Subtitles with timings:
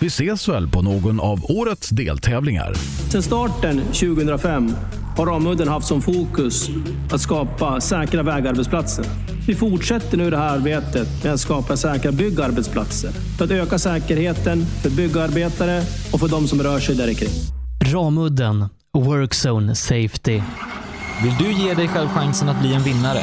[0.00, 2.74] Vi ses väl på någon av årets deltävlingar.
[3.10, 4.70] Sedan starten 2005
[5.16, 6.68] har Ramudden haft som fokus
[7.12, 9.04] att skapa säkra vägarbetsplatser.
[9.46, 14.66] Vi fortsätter nu det här arbetet med att skapa säkra byggarbetsplatser för att öka säkerheten
[14.82, 15.82] för byggarbetare
[16.12, 17.32] och för de som rör sig där kring.
[17.92, 20.40] Ramudden Workzone Safety.
[21.22, 23.22] Vill du ge dig själv chansen att bli en vinnare?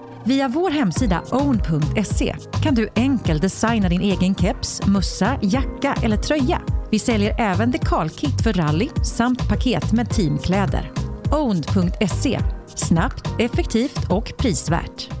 [0.25, 6.61] Via vår hemsida own.se kan du enkelt designa din egen keps, mössa, jacka eller tröja.
[6.91, 10.91] Vi säljer även dekalkit för rally samt paket med teamkläder.
[11.31, 12.39] Own.se
[12.75, 15.20] Snabbt, effektivt och prisvärt.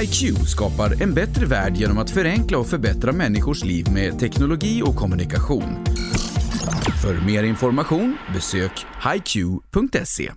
[0.00, 4.96] HiQ skapar en bättre värld genom att förenkla och förbättra människors liv med teknologi och
[4.96, 5.84] kommunikation.
[7.02, 10.30] För mer information besök hiq.se.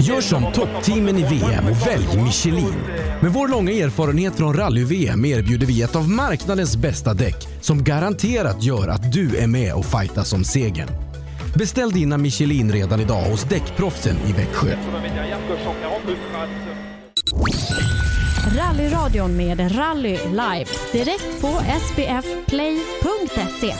[0.00, 2.74] Gör som toppteamen i VM och välj Michelin.
[3.22, 8.62] Med vår långa erfarenhet från rally-VM erbjuder vi ett av marknadens bästa däck som garanterat
[8.62, 11.13] gör att du är med och fightar om segern.
[11.58, 14.76] Beställ dina Michelin redan idag hos Däckproffsen i Växjö.
[18.56, 23.74] Rallyradion med Rally Live direkt på sbfplay.se.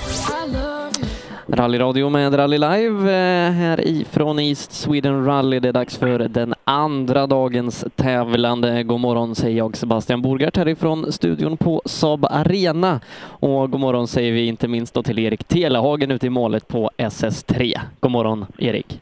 [1.48, 5.60] Rallyradio med Rally Live eh, här ifrån East Sweden Rally.
[5.60, 8.82] Det är dags för den andra dagens tävlande.
[8.82, 13.00] God morgon säger jag Sebastian Borgart härifrån studion på Saab Arena.
[13.24, 16.90] Och god morgon säger vi inte minst då till Erik Telehagen ute i målet på
[16.96, 17.78] SS3.
[18.00, 19.00] God morgon Erik!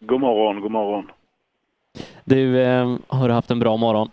[0.00, 1.06] God morgon, god morgon.
[2.24, 4.10] Du, eh, har du haft en bra morgon?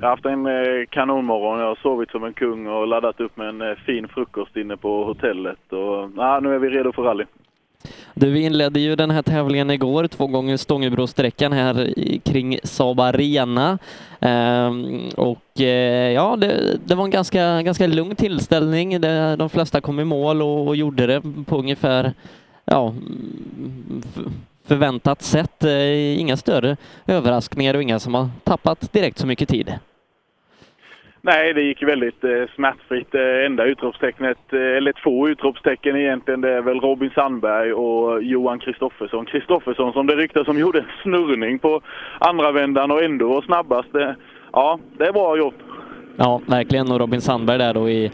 [0.00, 1.60] Jag har haft en eh, kanonmorgon.
[1.60, 4.76] Jag har sovit som en kung och laddat upp med en eh, fin frukost inne
[4.76, 5.72] på hotellet.
[5.72, 7.24] Och, ja, nu är vi redo för rally.
[8.14, 11.92] Du, vi inledde ju den här tävlingen igår, två gånger Stångebrosträckan här
[12.24, 13.78] kring Saab Arena.
[14.20, 19.00] Ehm, och eh, ja, det, det, var en ganska, ganska lugn tillställning.
[19.00, 22.12] Det, de flesta kom i mål och, och gjorde det på ungefär
[22.64, 24.02] ja, mm,
[24.68, 25.64] förväntat sätt.
[25.64, 26.76] Eh, inga större
[27.06, 29.72] överraskningar och inga som har tappat direkt så mycket tid.
[31.20, 33.12] Nej, det gick väldigt eh, smärtfritt.
[33.12, 38.58] Det enda utropstecknet, eh, eller två utropstecken egentligen, det är väl Robin Sandberg och Johan
[38.58, 39.26] Kristoffersson.
[39.26, 41.80] Kristoffersson som det ryktas som gjorde en snurrning på
[42.18, 43.88] andra vändan och ändå var snabbast.
[44.52, 45.54] Ja, det är bra gjort.
[46.16, 46.92] Ja, verkligen.
[46.92, 48.10] Och Robin Sandberg där då i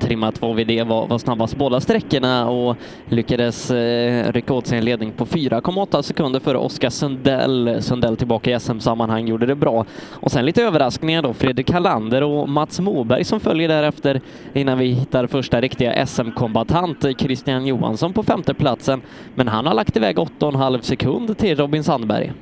[0.00, 2.76] trimmat 2VD var, var snabbast båda sträckorna och
[3.08, 7.82] lyckades eh, rycka åt sig en ledning på 4,8 sekunder före Oskar Sundell.
[7.82, 9.84] Sundell tillbaka i SM-sammanhang gjorde det bra.
[10.10, 14.20] Och sen lite överraskningar då, Fredrik Hallander och Mats Moberg som följer därefter
[14.52, 19.00] innan vi hittar första riktiga SM-kombatant, Christian Johansson på femteplatsen.
[19.34, 22.32] Men han har lagt iväg 8,5 sekund till Robin Sandberg.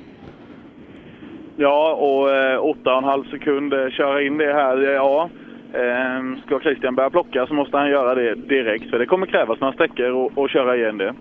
[1.56, 5.29] Ja, och eh, 8,5 sekund, eh, köra in det här, ja.
[5.75, 9.61] Eh, ska Christian börja plocka så måste han göra det direkt, för det kommer krävas
[9.61, 11.14] några sträckor och, och köra igen det.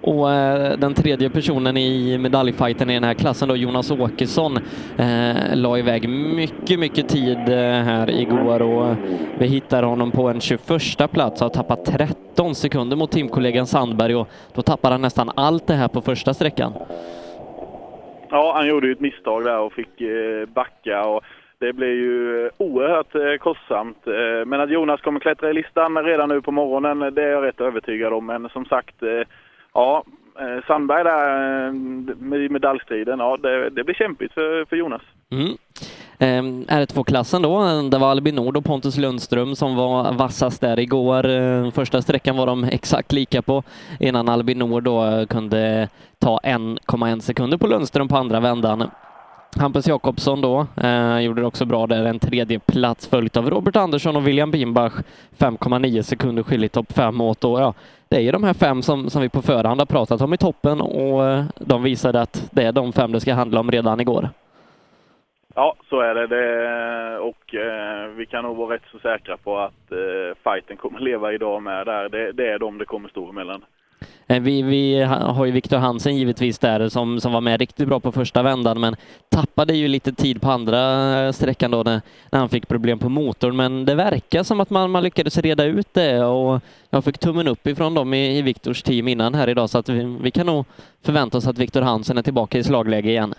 [0.00, 4.56] Och eh, den tredje personen i medaljfighten i den här klassen då, Jonas Åkesson,
[4.98, 8.96] eh, la iväg mycket, mycket tid eh, här igår och
[9.38, 14.14] vi hittar honom på en 21 plats och har tappat 13 sekunder mot teamkollegan Sandberg
[14.14, 16.72] och då tappar han nästan allt det här på första sträckan.
[18.30, 21.24] Ja, han gjorde ju ett misstag där och fick eh, backa och
[21.58, 24.06] det blir ju eh, oerhört eh, kostsamt.
[24.06, 27.44] Eh, men att Jonas kommer klättra i listan redan nu på morgonen, det är jag
[27.44, 28.26] rätt övertygad om.
[28.26, 28.94] Men som sagt,
[29.74, 30.04] ja,
[30.66, 31.70] Sandberg där
[32.22, 35.02] med medaljstriden, ja det, det blir kämpigt för, för Jonas.
[35.30, 35.56] Mm.
[36.18, 41.70] Ehm, R2-klassen då, det var Albin Nord och Pontus Lundström som var vassast där igår.
[41.70, 43.62] Första sträckan var de exakt lika på
[44.00, 45.88] innan Albin Nord då kunde
[46.18, 48.90] ta 1,1 sekunder på Lundström på andra vändan.
[49.58, 53.76] Hampus Jakobsson då eh, gjorde det också bra där, en tredje plats följt av Robert
[53.76, 54.92] Andersson och William Bimbach
[55.38, 57.74] 5,9 sekunder skiljer topp fem åt och ja,
[58.08, 60.36] det är ju de här fem som, som vi på förhand har pratat om i
[60.36, 64.00] toppen och eh, de visade att det är de fem det ska handla om redan
[64.00, 64.28] igår.
[65.54, 66.26] Ja, så är det.
[66.26, 71.00] det och eh, vi kan nog vara rätt så säkra på att eh, fighten kommer
[71.00, 72.08] leva idag med där.
[72.08, 73.64] Det, det är de det kommer stå emellan.
[74.28, 78.00] Eh, vi, vi har ju Viktor Hansen givetvis där som, som var med riktigt bra
[78.00, 78.96] på första vändan men
[79.30, 80.80] tappade ju lite tid på andra
[81.24, 82.00] eh, sträckan då när,
[82.32, 83.56] när han fick problem på motorn.
[83.56, 86.60] Men det verkar som att man, man lyckades reda ut det och
[86.90, 89.88] jag fick tummen upp ifrån dem i, i Viktors team innan här idag så att
[89.88, 90.66] vi, vi kan nog
[91.04, 93.34] förvänta oss att Viktor Hansen är tillbaka i slagläge igen.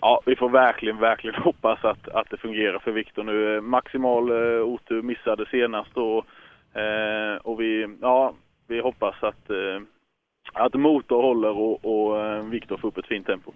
[0.00, 3.60] Ja, vi får verkligen, verkligen hoppas att, att det fungerar för Viktor nu.
[3.60, 6.24] Maximal eh, otur missade senast och,
[7.42, 8.34] och vi, ja,
[8.66, 9.82] vi hoppas att, eh,
[10.52, 13.52] att motor håller och, och eh, Viktor får upp ett fint tempo.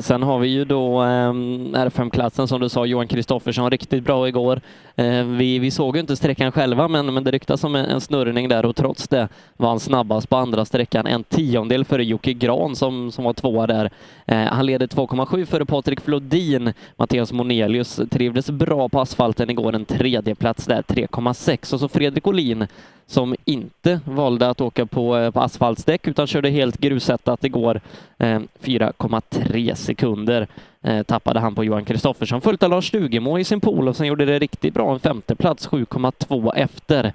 [0.00, 1.32] Sen har vi ju då eh,
[1.72, 4.60] R5-klassen som du sa, Johan Kristoffersson, riktigt bra igår.
[4.96, 8.00] Eh, vi, vi såg ju inte sträckan själva, men, men det ryktas om en, en
[8.00, 12.32] snurrning där och trots det var han snabbast på andra sträckan, en tiondel före Jocke
[12.32, 13.90] Gran som, som var tvåa där.
[14.26, 16.72] Eh, han leder 2,7 före Patrik Flodin.
[16.96, 22.26] Mattias Monelius trivdes bra på asfalten igår, en tredje plats där, 3,6 och så Fredrik
[22.26, 22.66] Olin
[23.06, 27.80] som inte valde att åka på, eh, på asfaltsdäck utan körde helt grusättat igår.
[28.18, 28.48] Eh, går.
[28.60, 30.46] 4,3 sekunder
[30.82, 34.06] eh, tappade han på Johan Kristoffersson, följt av Lars Stugemo i sin pool och sen
[34.06, 37.12] gjorde det riktigt bra, en femteplats, 7,2 efter.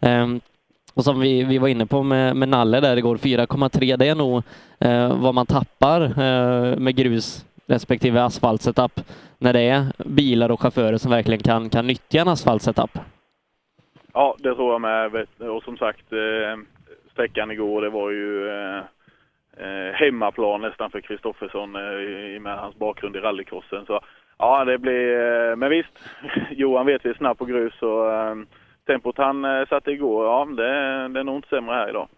[0.00, 0.40] Ehm,
[0.94, 4.14] och som vi, vi var inne på med, med Nalle där igår, 4,3 det är
[4.14, 4.42] nog
[4.78, 9.00] eh, vad man tappar eh, med grus respektive asfaltsetup
[9.38, 12.98] när det är bilar och chaufförer som verkligen kan, kan nyttja en asfaltsetup.
[14.14, 15.26] Ja, det tror jag med.
[15.38, 16.58] Och som sagt, eh,
[17.12, 18.82] sträckan igår, det var ju eh,
[19.56, 23.86] eh, hemmaplan nästan för Kristoffersson i med hans bakgrund i rallycrossen.
[23.86, 24.00] Så
[24.38, 25.56] ja, det blir...
[25.56, 26.10] Men visst,
[26.50, 28.06] Johan vet vi är snabb på grus och
[28.86, 30.68] tempot han satte igår, ja, det,
[31.08, 32.08] det är nog inte sämre här idag.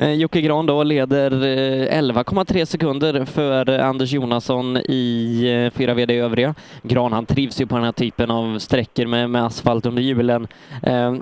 [0.00, 6.18] Eh, Jocke Gran då leder eh, 11,3 sekunder för Anders Jonasson i eh, fyra VD
[6.18, 6.54] övriga.
[6.82, 10.48] Gran han trivs ju på den här typen av sträckor med, med asfalt under hjulen.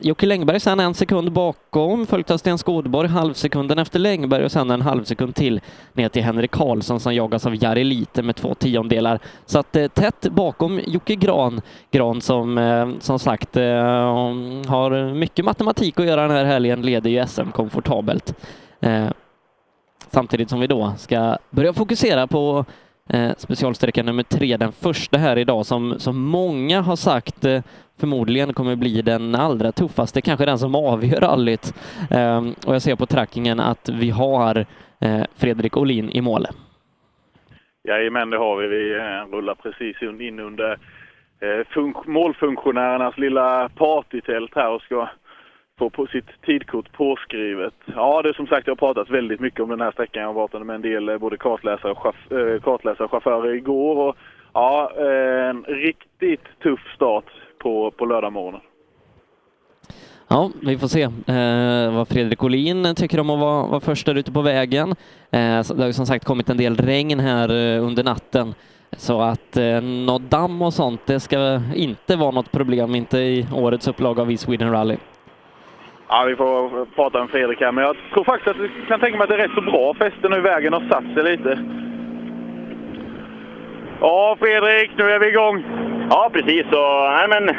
[0.00, 4.71] Jocke Längberg sen en sekund bakom, följt av Sten Skådborg halvsekunden efter Längberg och sen
[4.71, 5.61] en halvsekund till
[5.92, 9.18] ner till Henrik Karlsson som jagas av Jari Lite med två tiondelar.
[9.47, 13.54] Så att tätt bakom Jocke Gran, Gran som som sagt
[14.66, 18.35] har mycket matematik att göra den här helgen, leder ju SM komfortabelt.
[18.87, 19.11] Eh,
[19.99, 22.64] samtidigt som vi då ska börja fokusera på
[23.11, 27.62] eh, specialsträcka nummer tre, den första här idag som, som många har sagt eh,
[28.00, 31.75] förmodligen kommer bli den allra tuffaste, kanske den som avgör rallyt.
[32.11, 34.66] Eh, och jag ser på trackingen att vi har
[35.00, 36.47] eh, Fredrik Olin i mål.
[37.88, 38.66] Jajamän, det har vi.
[38.66, 40.78] Vi eh, rullar precis in under
[41.40, 45.09] eh, målfunktionärernas lilla partytält här och ska
[45.78, 47.75] få på sitt tidkort påskrivet.
[47.85, 50.23] Ja, det är som sagt, jag har pratat väldigt mycket om den här sträckan.
[50.23, 53.54] Jag har med en del eh, både kartläsare och, chaff- äh, eh, kartläsare och chaufförer
[53.54, 53.97] igår.
[54.09, 54.16] Och,
[54.52, 57.25] ja, eh, en riktigt tuff start
[57.59, 58.61] på, på lördag morgonen.
[60.28, 64.14] Ja, vi får se eh, vad Fredrik Olin tycker om att vara, vara först där
[64.14, 64.90] ute på vägen.
[65.30, 68.54] Eh, det har ju som sagt kommit en del regn här eh, under natten.
[68.97, 73.47] Så att eh, något damm och sånt, det ska inte vara något problem, inte i
[73.54, 74.97] årets upplaga av East Sweden Rally.
[76.08, 79.18] Ja, vi får prata med Fredrik här, men jag tror faktiskt att jag kan tänka
[79.18, 80.40] mig att det är rätt så bra fäste nu.
[80.40, 81.58] Vägen har satt sig lite.
[84.00, 85.64] Ja, Fredrik, nu är vi igång.
[86.10, 86.64] Ja, precis.
[86.72, 87.56] Så, nej, men,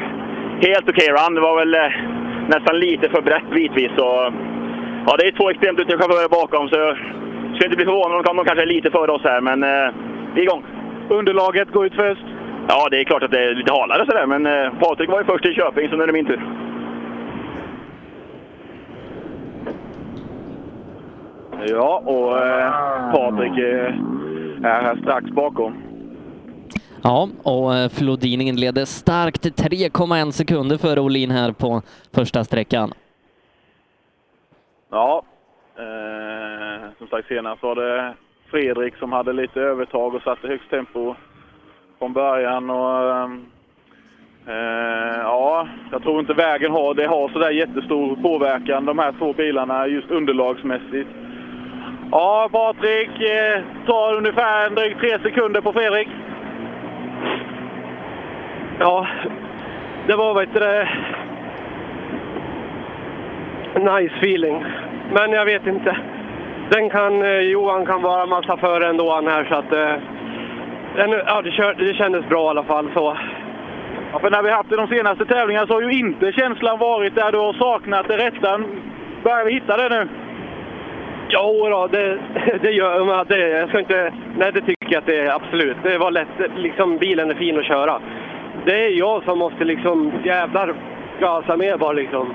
[0.68, 1.36] helt okej run.
[1.36, 1.92] Det var väl eh,
[2.48, 3.92] nästan lite för brett bitvis.
[3.98, 4.34] Så,
[5.08, 6.98] ja, det är två extremt duktiga chaufförer bakom, så jag
[7.54, 9.42] skulle inte bli förvånad om de kanske är lite före oss här.
[9.42, 9.94] Men eh,
[10.34, 10.64] vi är igång.
[11.10, 12.26] Underlaget går ut först?
[12.68, 15.26] Ja, det är klart att det är lite halare sådär, men eh, Patrik var ju
[15.26, 16.67] först i Köping, så nu är det min tur.
[21.66, 23.94] Ja, och eh, Patrik eh,
[24.64, 25.84] är här strax bakom.
[27.04, 31.82] Ja, och eh, Flodin inleder starkt 3,1 sekunder före Olin här på
[32.14, 32.94] första sträckan.
[34.92, 35.24] Ja,
[35.78, 38.14] eh, som sagt senast var det
[38.52, 41.16] Fredrik som hade lite övertag och satte högst tempo
[42.00, 42.70] från början.
[42.70, 43.14] Och,
[44.54, 49.34] eh, ja, jag tror inte vägen har, det har sådär jättestor påverkan, de här två
[49.34, 51.10] bilarna, just underlagsmässigt.
[52.12, 56.08] Ja, Patrik eh, tar ungefär drygt tre sekunder på Fredrik.
[58.80, 59.08] Ja,
[60.08, 60.90] det var heter det,
[63.80, 64.66] nice feeling.
[65.14, 65.98] Men jag vet inte.
[66.70, 69.74] Den kan, eh, Johan kan vara massa före ändå han här så att...
[69.74, 69.96] Eh,
[70.96, 73.18] den, ja, det, kör, det kändes bra i alla fall så.
[74.14, 77.16] Ja, för när vi haft det de senaste tävlingarna så har ju inte känslan varit
[77.16, 78.62] där du har saknat det rätta.
[79.24, 80.08] Börjar vi hitta det nu?
[81.30, 82.20] Jo då, det,
[82.62, 83.26] det gör man.
[83.30, 84.14] Det, jag ska inte...
[84.38, 85.78] Nej, det tycker jag att det är absolut.
[85.84, 86.28] Det var lätt.
[86.58, 88.02] Liksom, bilen är fin att köra.
[88.66, 90.76] Det är jag som måste liksom jävlar
[91.20, 92.34] gasa mer bara liksom.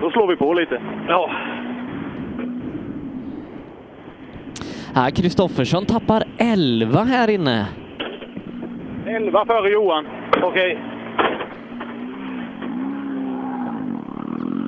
[0.00, 0.80] Då slår vi på lite.
[1.08, 1.30] Ja.
[4.94, 7.66] Ja, Kristoffersson tappar 11 här inne.
[9.06, 10.06] 11 före Johan.
[10.42, 10.78] Okej.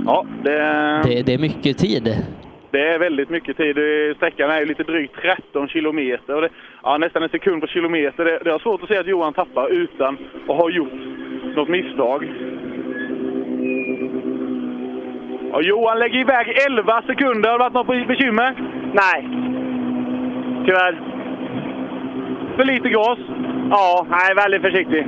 [0.07, 0.59] Ja, det,
[1.05, 2.17] Det, det är mycket tid.
[2.71, 3.77] Det är väldigt mycket tid.
[4.17, 6.35] Sträckan är ju lite drygt 13 kilometer.
[6.35, 6.49] Och det,
[6.83, 8.25] ja, nästan en sekund per kilometer.
[8.25, 10.93] Det, det är svårt att se att Johan tappar utan att ha gjort
[11.57, 12.29] något misstag.
[15.53, 17.51] Och Johan lägger iväg 11 sekunder.
[17.51, 18.55] Har det varit något bekymmer?
[18.93, 19.29] Nej.
[20.67, 21.01] Tyvärr.
[22.57, 23.19] För lite gas?
[23.71, 25.07] Ja, nej, väldigt försiktig.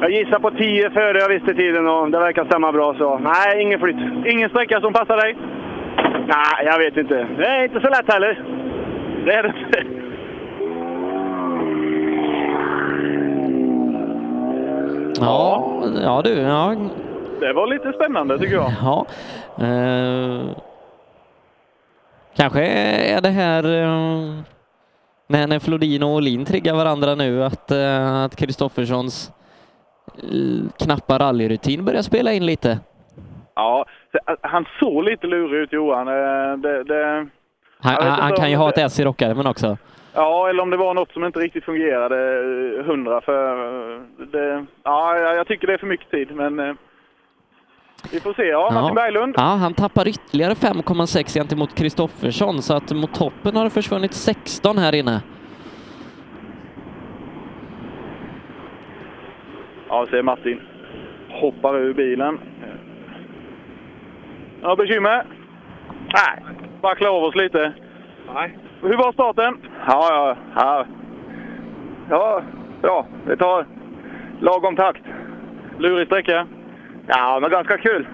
[0.00, 2.94] Jag gissar på 10 före jag visste tiden och det verkar stämma bra.
[2.94, 3.96] Så nej, ingen flytt.
[4.26, 5.36] Ingen sträcka som passar dig?
[6.26, 7.14] Nej, jag vet inte.
[7.38, 8.44] Det är inte så lätt heller.
[9.24, 9.84] Det är det inte.
[15.20, 16.30] Ja, ja du.
[16.34, 16.76] Ja,
[17.40, 18.72] Det var lite spännande tycker jag.
[18.82, 19.06] ja.
[19.64, 20.56] Eh,
[22.36, 22.66] kanske
[23.16, 24.34] är det här eh,
[25.26, 29.32] när, när Flodin och Olin triggar varandra nu att eh, att Kristofferssons
[30.22, 32.78] eh, knappa rallyrutin börjar spela in lite.
[33.54, 33.86] Ja,
[34.40, 36.08] han såg lite lurig ut Johan.
[36.08, 37.26] Eh, Det, det,
[37.80, 39.76] Han, han, kan ju ha ett S i rockärmen också.
[40.14, 42.16] Ja, eller om det var något som inte riktigt fungerade
[42.78, 43.50] eh, hundra för
[43.94, 44.00] eh,
[44.32, 46.76] det, ja, jag tycker det är för mycket tid men
[48.12, 48.42] vi får se.
[48.42, 49.34] Ja, Martin Berglund.
[49.36, 54.78] Ja, han tappar ytterligare 5,6 gentemot Kristoffersson så att mot toppen har det försvunnit 16
[54.78, 55.22] här inne.
[59.88, 60.60] Ja, ser Martin.
[61.28, 62.38] Hoppar ur bilen.
[64.66, 65.24] Ja, bekymmer?
[66.14, 66.44] Nej.
[66.80, 67.72] vackla av oss lite?
[68.34, 68.58] Nej.
[68.82, 69.58] Hur var starten?
[69.86, 70.86] Ja, ja, ja.
[72.10, 72.42] Ja,
[72.82, 73.06] bra.
[73.26, 73.66] Det tar
[74.40, 75.02] lagom takt.
[75.78, 76.46] Lurig sträcka?
[77.06, 78.06] Ja, men ganska kul.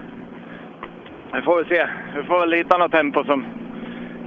[1.33, 1.87] Vi får väl se.
[2.15, 3.45] Vi får väl hitta något tempo som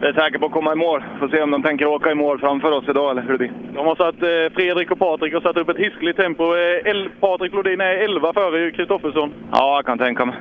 [0.01, 1.05] vi är säkra på att komma i mål.
[1.19, 3.53] Får se om de tänker åka i mål framför oss idag eller hur det blir.
[3.75, 6.45] De har satt, eh, Fredrik och Patrik har satt upp ett hiskligt tempo.
[6.45, 9.33] Eh, El, Patrik Flodin är 11 före Kristoffersson.
[9.53, 10.37] Ja, jag kan tänka mig.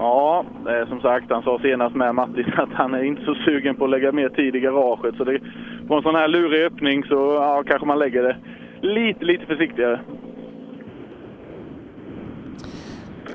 [0.00, 3.76] Ja, är som sagt, han sa senast med Mattis att han är inte så sugen
[3.76, 5.14] på att lägga mer tid i garaget.
[5.16, 5.40] Så det,
[5.88, 8.36] på en sån här lurig öppning så ja, kanske man lägger det
[8.80, 10.00] lite, lite försiktigare.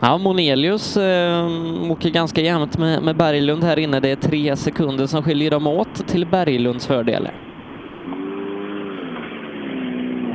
[0.01, 1.45] Ja, Monelius eh,
[1.91, 3.99] åker ganska jämnt med, med Berglund här inne.
[3.99, 7.27] Det är tre sekunder som skiljer dem åt till Berglunds fördel.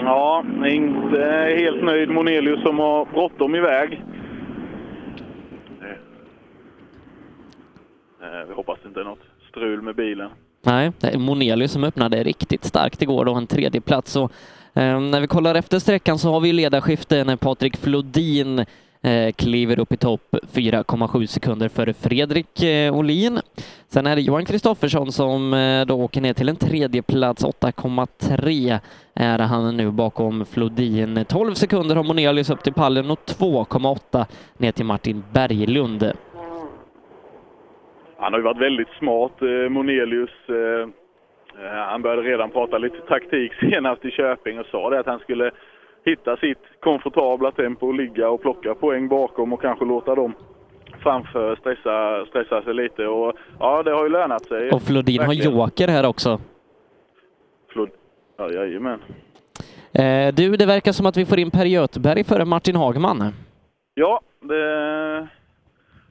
[0.00, 4.02] Ja, inte helt nöjd Monelius som har bråttom iväg.
[5.80, 5.96] Eh,
[8.22, 10.30] Eh, vi hoppas det inte är något strul med bilen.
[10.62, 14.16] Nej, det är Monelius som öppnade riktigt starkt igår då, en tredje plats.
[14.16, 14.32] Och,
[14.74, 18.64] eh, när vi kollar efter sträckan så har vi ledarskifte när Patrik Flodin
[19.02, 23.40] eh, kliver upp i topp 4,7 sekunder före Fredrik eh, Olin.
[23.88, 28.78] Sen är det Johan Kristoffersson som eh, då åker ner till en tredje plats 8,3
[29.14, 31.24] är han nu bakom Flodin.
[31.28, 34.26] 12 sekunder har Monelius upp till pallen och 2,8
[34.58, 36.12] ner till Martin Berglund.
[38.20, 40.30] Han har ju varit väldigt smart, eh, Monelius.
[40.48, 40.88] Eh,
[41.64, 45.18] eh, han började redan prata lite taktik senast i Köping och sa det att han
[45.18, 45.50] skulle
[46.04, 50.34] hitta sitt komfortabla tempo och ligga och plocka poäng bakom och kanske låta dem
[51.02, 53.06] framför stressa, stressa sig lite.
[53.06, 54.70] Och ja, det har ju lönat sig.
[54.70, 55.58] Och Flodin har Verkligen.
[55.58, 56.40] joker här också.
[57.68, 57.90] Flod...
[58.36, 59.00] Ja, jajamän.
[59.92, 63.32] Eh, du, det verkar som att vi får in Per Göteberg före Martin Hagman.
[63.94, 65.28] Ja, det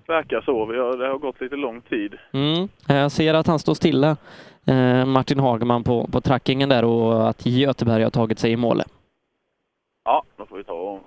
[0.10, 0.66] verkar så.
[0.66, 2.18] Vi har, det har gått lite lång tid.
[2.32, 2.68] Mm.
[2.88, 4.18] Jag ser att han står stilla,
[4.68, 8.82] eh, Martin Hagman, på, på trackingen där och att Göteberg har tagit sig i mål.
[10.04, 11.02] Ja, då får vi ta och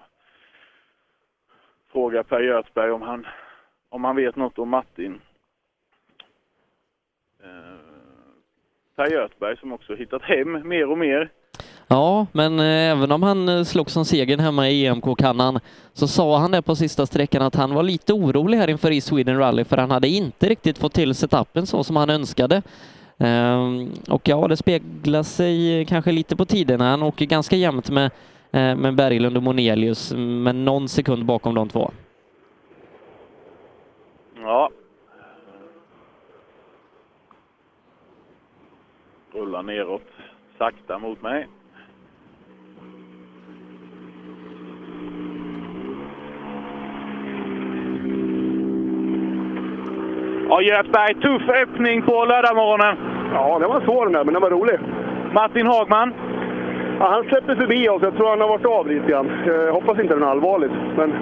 [1.93, 3.27] fråga Per Göthberg om han,
[3.89, 5.21] om han vet något om Martin.
[7.43, 7.49] Eh,
[8.97, 11.31] Per Göthberg som också hittat hem mer och mer.
[11.93, 15.61] Ja, men eh, även om han eh, slogs slog som segern hemma i EMK-kannan
[15.93, 19.01] så sa han det på sista sträckan att han var lite orolig här inför i
[19.01, 22.63] Sweden Rally för han hade inte riktigt fått till setupen så som han önskade.
[23.19, 26.91] Ehm, och ja, det speglar sig eh, kanske lite på tiderna.
[26.91, 28.11] Han åker ganska jämnt med,
[28.53, 31.91] med Berglund och Monelius, men någon sekund bakom de två.
[34.37, 34.71] Ja.
[39.33, 40.03] Rullar neråt
[40.59, 41.49] sakta mot mig.
[50.49, 52.97] Ja, Göthberg, tuff öppning på lördagmorgonen.
[53.35, 54.79] Ja, det var svår den där, men den var rolig.
[55.33, 56.15] Martin Hagman?
[57.01, 58.03] Ja, han släppte förbi oss.
[58.03, 59.31] Jag tror han har varit av lite grann.
[59.47, 60.73] Jag hoppas inte den är allvarligt.
[60.97, 61.13] Men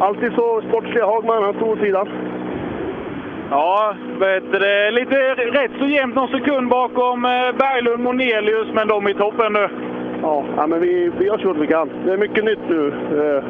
[0.00, 2.08] alltid så sportslig Hagman, han stod åt sidan.
[3.50, 9.06] Ja, vet du, lite rätt så jämnt någon sekund bakom eh, Berglund Monelius, men de
[9.06, 9.68] är i toppen nu.
[10.22, 11.90] Ja, ja men vi, vi gör så vi kan.
[12.04, 12.88] Det är mycket nytt nu.
[12.88, 13.44] eh,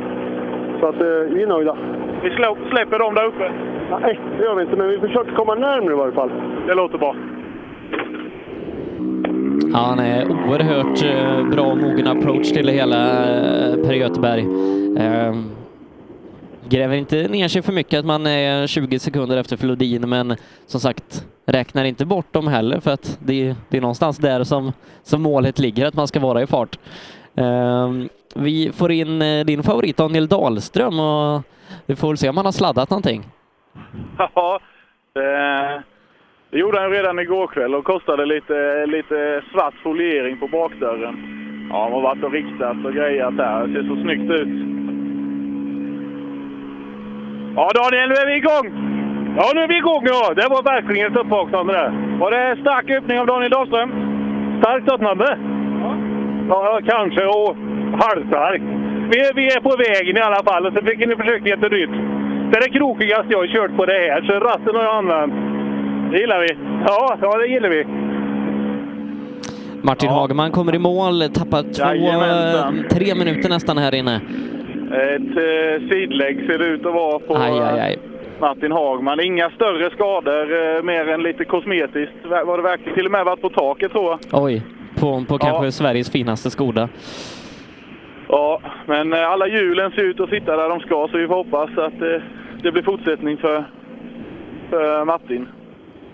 [0.81, 1.77] Så att eh, vi är nöjda.
[2.23, 2.31] Vi
[2.71, 3.51] släpper dem där uppe.
[3.91, 6.31] Nej, det gör vi inte, men vi försöker komma närmare i varje fall.
[6.67, 7.17] Det låter bra.
[9.73, 14.47] Ja, han är oerhört eh, bra och mogen approach till det hela, eh, Per Göteberg.
[14.99, 15.35] Eh,
[16.69, 20.81] gräver inte ner sig för mycket att man är 20 sekunder efter Flodin, men som
[20.81, 24.73] sagt, räknar inte bort dem heller för att det, det är någonstans där som,
[25.03, 26.79] som målet ligger, att man ska vara i fart.
[27.35, 27.91] Eh,
[28.35, 31.43] vi får in eh, din favorit Daniel Dahlström och
[31.87, 33.25] vi får väl se om han har sladdat någonting.
[34.19, 34.61] Ja,
[35.15, 35.83] det,
[36.51, 41.17] det gjorde han redan igår kväll och kostade lite, lite svart foliering på bakdörren.
[41.71, 43.67] Ja, han har varit och riktat och grejat där.
[43.67, 44.49] Det ser så snyggt ut.
[47.57, 48.67] Ja, Daniel, nu är vi igång!
[49.37, 50.35] Ja, nu är vi igång ja!
[50.37, 51.93] Det var verkligen ett uppvaknande där.
[52.19, 53.91] Var det stark öppning av Daniel Dahlström?
[54.61, 55.39] Starkt öppnande?
[56.49, 57.25] Ja, kanske.
[57.27, 57.57] Och
[58.05, 58.65] halvstarkt.
[59.13, 61.73] Vi, är- vi är på vägen i alla fall och så fick ni försöka ett
[61.73, 61.91] nytt.
[62.51, 65.33] Det är det krokigaste jag har kört på det här, så ratten har jag använt.
[66.13, 66.49] Det gillar vi.
[66.87, 67.85] Ja, ja det gillar vi.
[69.83, 72.85] Martin Hagman kommer i mål, tappar två, Jajamensan.
[72.91, 74.21] tre minuter nästan här inne.
[74.93, 77.99] Ett eh, sidlägg ser det ut att vara på Aj, aj, aj.
[78.41, 79.21] Martin Hagman.
[79.21, 82.15] Inga större skador, eh, mer än lite kosmetiskt.
[82.47, 84.45] Var det verkligen till och med varit på taket tror jag.
[84.45, 84.63] Oj,
[85.01, 86.89] på, på kanske Sveriges finaste Skoda.
[88.29, 91.35] Ja, men eh, alla hjulen ser ut att sitta där de ska så vi får
[91.35, 92.23] hoppas att eh,
[92.63, 93.65] det blir fortsättning för,
[94.71, 95.49] för Martin.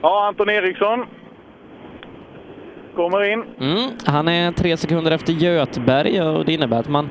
[0.02, 1.06] Ja, Anton Eriksson
[2.96, 3.44] kommer in.
[3.60, 7.10] Mm, han är tre sekunder efter Götberg och det innebär att man,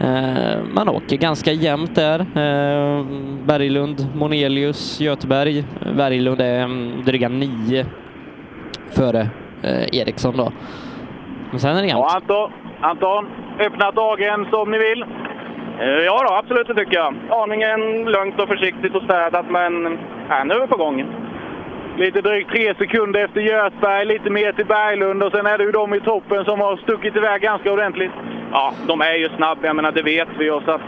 [0.00, 2.20] eh, man åker ganska jämnt där.
[2.20, 3.04] Eh,
[3.44, 5.64] Berglund, Monelius, Göteberg.
[5.96, 7.86] Berglund är mm, dryga nio
[8.96, 9.20] före
[9.62, 10.52] eh, Eriksson då.
[11.50, 12.04] Men sen är det jämnt.
[12.08, 13.26] Ja, Anton, Anton,
[13.58, 15.04] öppna dagen som ni vill.
[15.80, 17.14] Eh, Ja då, absolut det tycker jag.
[17.30, 21.06] Aningen lugnt och försiktigt och städat, men ja, nu är vi på gång.
[21.96, 25.72] Lite drygt tre sekunder efter Götberg, lite mer till Berglund och sen är det ju
[25.72, 28.12] de i toppen som har stuckit iväg ganska ordentligt.
[28.52, 30.60] Ja, de är ju snabba, jag menar det vet vi ju.
[30.64, 30.80] Så att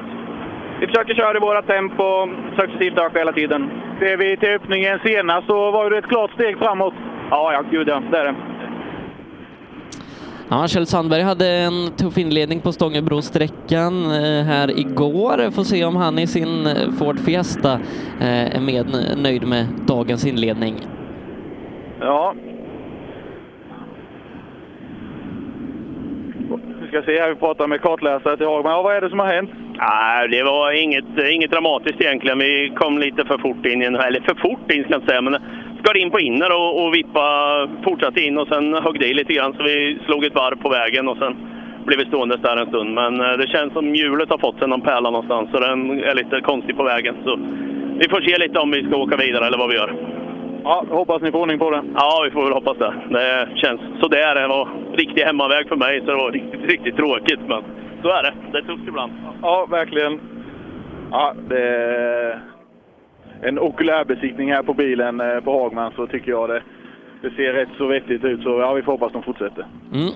[0.80, 3.70] vi försöker köra i våra tempo, successivt öka hela tiden.
[4.00, 6.94] Ser vi till öppningen senast så var det ett klart steg framåt.
[7.30, 8.34] Ja, ja, gud ja, det är det.
[10.50, 15.50] Ja, Kjell Sandberg hade en tuff inledning på Stångebrosträckan eh, här igår.
[15.50, 17.72] Får se om han i sin eh, Ford Fiesta
[18.20, 18.86] eh, är med
[19.22, 20.74] nöjd med dagens inledning.
[22.00, 22.34] Ja.
[26.80, 28.72] Vi ska se här, vi pratar med kartläsare till Hagman.
[28.72, 29.50] Ja, vad är det som har hänt?
[29.78, 32.38] Nej, det var inget, inget dramatiskt egentligen.
[32.38, 35.08] Vi kom lite för fort in, i en- eller för fort in ska jag inte
[35.10, 35.36] säga, men
[35.82, 37.26] skar in på inner och, och vippa,
[37.84, 40.68] fortsatte in och sen högg det i lite grann så vi slog ett varv på
[40.68, 41.36] vägen och sen
[41.86, 42.94] blev vi stående där en stund.
[42.94, 46.14] Men eh, det känns som hjulet har fått sig någon pärla någonstans så den är
[46.14, 47.16] lite konstig på vägen.
[47.24, 47.36] Så
[48.00, 49.94] vi får se lite om vi ska åka vidare eller vad vi gör.
[50.64, 51.82] Ja, hoppas ni får ordning på det.
[51.94, 52.94] Ja, vi får väl hoppas det.
[53.08, 54.34] Det känns sådär.
[54.34, 57.40] Det var riktig hemmaväg för mig så det var riktigt, riktigt tråkigt.
[57.46, 57.62] Men
[58.02, 58.32] så är det.
[58.52, 59.12] Det är tufft ibland.
[59.42, 60.20] Ja, verkligen.
[61.10, 62.40] Ja, det
[63.42, 66.62] en okulärbesiktning här på bilen eh, på Hagman så tycker jag det,
[67.22, 68.42] det ser rätt så vettigt ut.
[68.42, 69.66] Så ja, vi får hoppas de fortsätter.
[69.92, 70.10] Mm.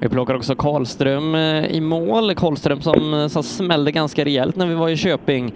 [0.00, 2.34] Vi plockar också Karlström eh, i mål.
[2.34, 5.52] Karlström som, eh, som smällde ganska rejält när vi var i Köping.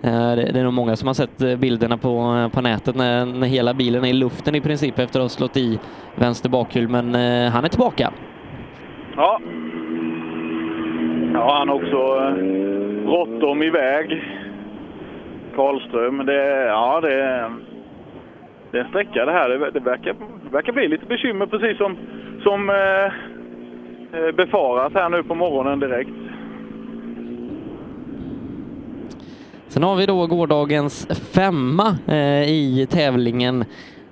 [0.00, 4.04] Det är nog många som har sett bilderna på, på nätet när, när hela bilen
[4.04, 5.78] är i luften i princip efter att ha slått i
[6.14, 7.04] vänster bakhjul, men
[7.52, 8.12] han är tillbaka.
[9.16, 9.40] Ja.
[11.34, 12.32] Ja, han har också
[13.06, 14.22] bråttom iväg.
[15.58, 16.26] Karlström.
[16.26, 17.08] Det, ja, det,
[18.70, 19.48] det är en sträcka det här.
[19.48, 20.14] Det, det verkar,
[20.50, 21.96] verkar bli lite bekymmer precis som,
[22.42, 23.04] som eh,
[24.20, 26.10] eh befarat här nu på morgonen direkt.
[29.68, 33.64] Sen har vi då gårdagens femma eh, i tävlingen,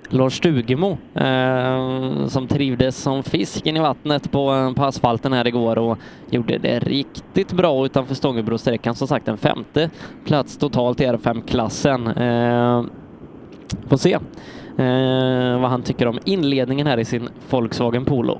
[0.09, 5.77] Lars Stugemo, eh, som trivdes som fisken i vattnet på, eh, på asfalten här igår
[5.77, 5.97] och
[6.29, 8.95] gjorde det riktigt bra utanför Stångebrosträckan.
[8.95, 9.89] Som sagt en femte
[10.25, 12.07] plats totalt i R5-klassen.
[12.07, 12.83] Eh,
[13.89, 14.13] får se
[14.77, 18.39] eh, vad han tycker om inledningen här i sin Volkswagen Polo.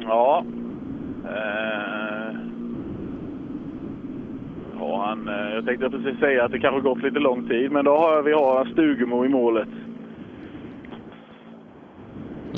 [0.00, 0.44] Ja.
[1.24, 2.36] Eh,
[4.78, 7.84] ja han, eh, jag tänkte precis säga att det kanske gått lite lång tid, men
[7.84, 9.68] då har vi har Stugemo i målet.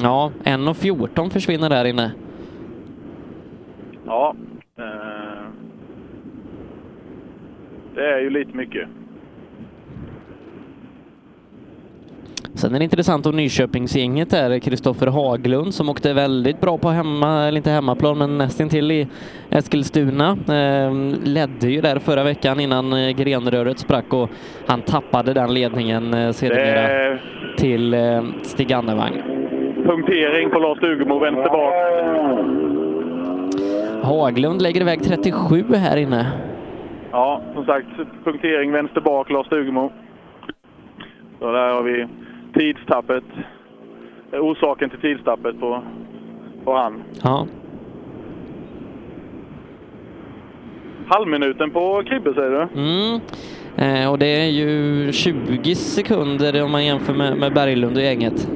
[0.00, 2.12] Ja, 1.14 försvinner där inne.
[4.06, 4.34] Ja.
[4.78, 5.44] Eh,
[7.94, 8.88] det är ju lite mycket.
[12.54, 17.44] Sen är det intressant om Nyköpingsgänget där, Kristoffer Haglund som åkte väldigt bra på hemma,
[17.48, 19.08] eller inte hemmaplan, men nästintill i
[19.50, 20.30] Eskilstuna.
[20.48, 24.30] Eh, ledde ju där förra veckan innan eh, grenröret sprack och
[24.66, 27.18] han tappade den ledningen eh, sedermera Det-
[27.56, 29.22] till eh, Stig Annevang.
[29.84, 31.74] Punktering på Lars Stugemo vänster bak.
[34.04, 36.32] Haglund lägger iväg 37 här inne.
[37.10, 37.86] Ja, som sagt,
[38.24, 39.92] punktering vänster bak, Lars Stugemo.
[41.38, 42.06] Så där har vi
[42.54, 43.24] tidstappet.
[44.32, 45.82] Orsaken till tidstappet på,
[46.64, 47.02] på han.
[47.22, 47.46] Ja.
[51.06, 52.80] Halvminuten på Kribbe säger du?
[52.80, 53.20] Mm.
[53.76, 58.48] Eh, och det är ju 20 sekunder om man jämför med, med Berglund och gänget.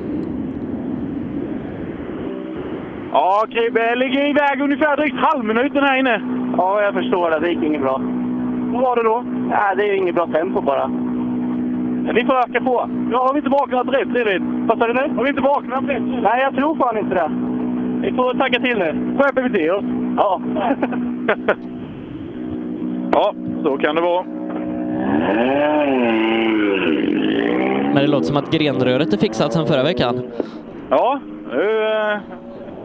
[3.18, 6.22] Ja, Kribbe ligger iväg ungefär drygt halvminuten här inne.
[6.56, 7.38] Ja, jag förstår det.
[7.40, 8.00] Det gick inget bra.
[8.72, 9.24] Vad var det då?
[9.50, 10.86] Ja, det är ju inget bra tempo bara.
[12.14, 12.90] Vi får öka på.
[13.12, 14.42] Ja, har vi inte vaknat rätt redigt?
[14.66, 15.14] Vad sa du nu?
[15.16, 16.02] Har vi inte vaknat rätt?
[16.22, 17.30] Nej, jag tror fan inte det.
[18.02, 19.16] Vi får tagga till nu.
[19.18, 19.84] Skärper vi till oss?
[20.16, 20.40] Ja.
[23.12, 24.24] ja, så kan det vara.
[27.84, 30.22] Men det låter som att grenröret är fixat sedan förra veckan.
[30.90, 31.20] Ja,
[31.52, 32.18] nu, eh,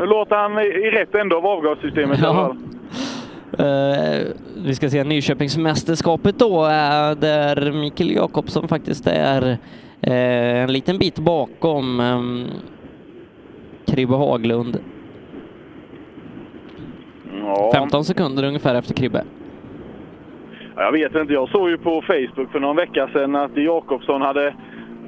[0.02, 2.58] nu låter han i, rätt ände av avgassystemet i alla fall.
[3.60, 4.28] Eh,
[4.66, 9.58] vi ska se Nyköpingsmästerskapet då, eh, där Mikael Jakobsson faktiskt är
[10.02, 12.48] eh, en liten bit bakom um,
[13.88, 14.80] Kribbe Haglund.
[17.44, 17.72] Ja.
[17.74, 19.24] 15 sekunder ungefär efter Kribbe.
[20.76, 24.22] Ja, Jag vet inte, jag såg ju på Facebook för någon vecka sedan att Jakobsson
[24.22, 24.54] hade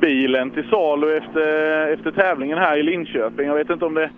[0.01, 3.47] bilen till salu efter, efter tävlingen här i Linköping.
[3.47, 4.09] Jag vet inte om det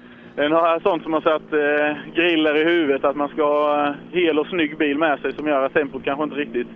[0.41, 4.39] är något sånt som har satt eh, griller i huvudet, att man ska ha hel
[4.39, 6.67] och snygg bil med sig som gör att tempot kanske inte riktigt,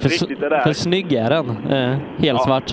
[0.00, 0.60] För, riktigt är där.
[0.60, 1.48] för snygg är den.
[1.70, 2.72] Eh, helt svart.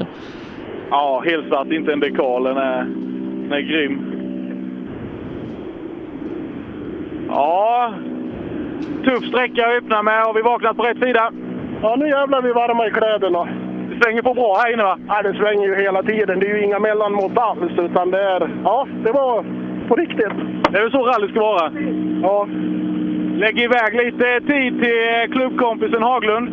[0.90, 2.44] Ja, helt svart, inte en dekal.
[2.44, 2.78] Den är,
[3.44, 4.10] den är grym.
[7.30, 7.94] Ja,
[9.04, 10.24] tuff sträcka att öppna med.
[10.24, 11.32] Har vi vaknat på rätt sida?
[11.82, 13.48] Ja, nu jävlar är vi varma i kläderna.
[13.90, 14.98] Det svänger på bra här inne va?
[15.08, 16.40] Ja, det svänger ju hela tiden.
[16.40, 18.50] Det är ju inga mellanmått alls, utan det är...
[18.64, 19.46] Ja, det var
[19.88, 20.34] på riktigt.
[20.72, 21.72] Det är väl så rally ska vara?
[22.22, 22.48] Ja.
[23.38, 26.50] Lägg iväg lite tid till klubbkompisen Haglund.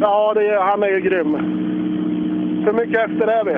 [0.00, 1.34] Ja, det är, han är ju grym.
[2.64, 3.54] Hur mycket efter är vi?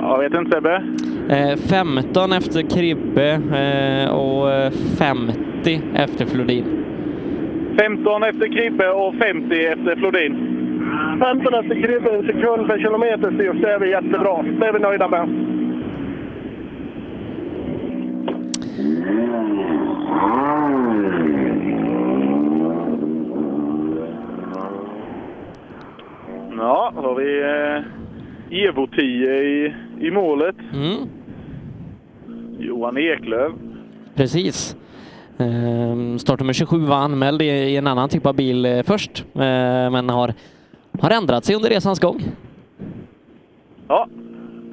[0.00, 0.82] Jag vet inte Sebbe.
[1.28, 6.84] Eh, 15 efter Kribbe eh, och eh, 50 efter Flodin.
[7.78, 10.56] 15 efter Kribbe och 50 efter Flodin.
[11.20, 13.62] 15 efter Kribbe, en sekund per kilometer styrs.
[13.62, 14.42] Det är vi jättebra.
[14.42, 15.55] Det är vi nöjda med.
[26.66, 27.40] Ja, då har vi
[28.50, 29.02] eh, Evo 10
[29.34, 30.56] i, i målet.
[30.74, 31.08] Mm.
[32.58, 33.52] Johan Eklöf.
[34.14, 34.76] Precis.
[35.38, 39.40] Eh, startnummer 27 var anmäld i, i en annan typ av bil eh, först, eh,
[39.90, 40.34] men har,
[41.00, 42.22] har ändrat sig under resans gång.
[43.88, 44.08] Ja,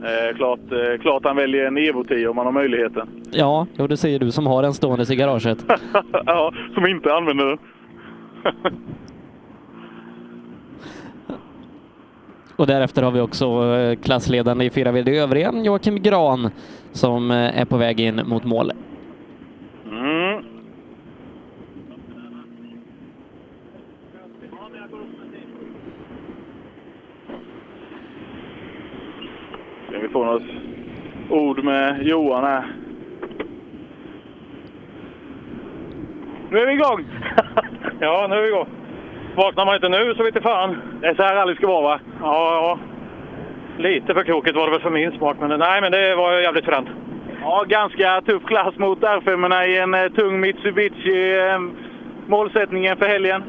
[0.03, 3.08] eh, klart, eh, klart han väljer en Evo 10 om han har möjligheten.
[3.32, 5.65] Ja, jo, det säger du som har en stående i garaget.
[6.25, 7.58] ja, som inte använder den.
[12.56, 16.50] Och därefter har vi också eh, klassledande i 4VD övriga, Joakim Gran,
[16.92, 18.72] som eh, är på väg in mot mål.
[19.86, 20.44] Mm.
[29.89, 30.44] Ska vi få något
[31.30, 32.66] ord med Johan här?
[36.52, 37.06] Nu är vi igång!
[38.00, 38.68] Ja, nu är vi igång.
[39.36, 40.82] Vaknar man inte nu så vet jag fan.
[41.02, 42.00] Det är så här rally ska vara va?
[42.22, 42.80] Ja, ja.
[43.78, 46.65] Lite för krokigt var det väl för min smak, men nej, men det var jävligt
[46.65, 46.88] fränt.
[47.41, 51.39] Ja, ganska tuff klass mot R5 i en eh, tung Mitsubishi.
[51.39, 51.60] Eh,
[52.28, 53.43] målsättningen för helgen?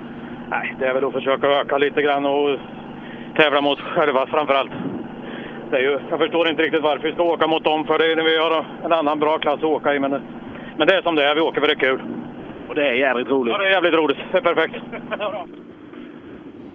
[0.51, 2.59] Nej, det är väl att försöka öka lite grann och
[3.37, 4.70] tävla mot själva framför allt.
[5.70, 8.12] Det är ju, jag förstår inte riktigt varför vi ska åka mot dem, för det
[8.12, 9.99] är när vi har en annan bra klass att åka i.
[9.99, 10.11] Men,
[10.77, 12.03] men det är som det är, vi åker för det är kul.
[12.68, 13.53] Och det är jävligt roligt.
[13.53, 14.18] Ja, det är jävligt roligt.
[14.33, 14.75] Det är perfekt.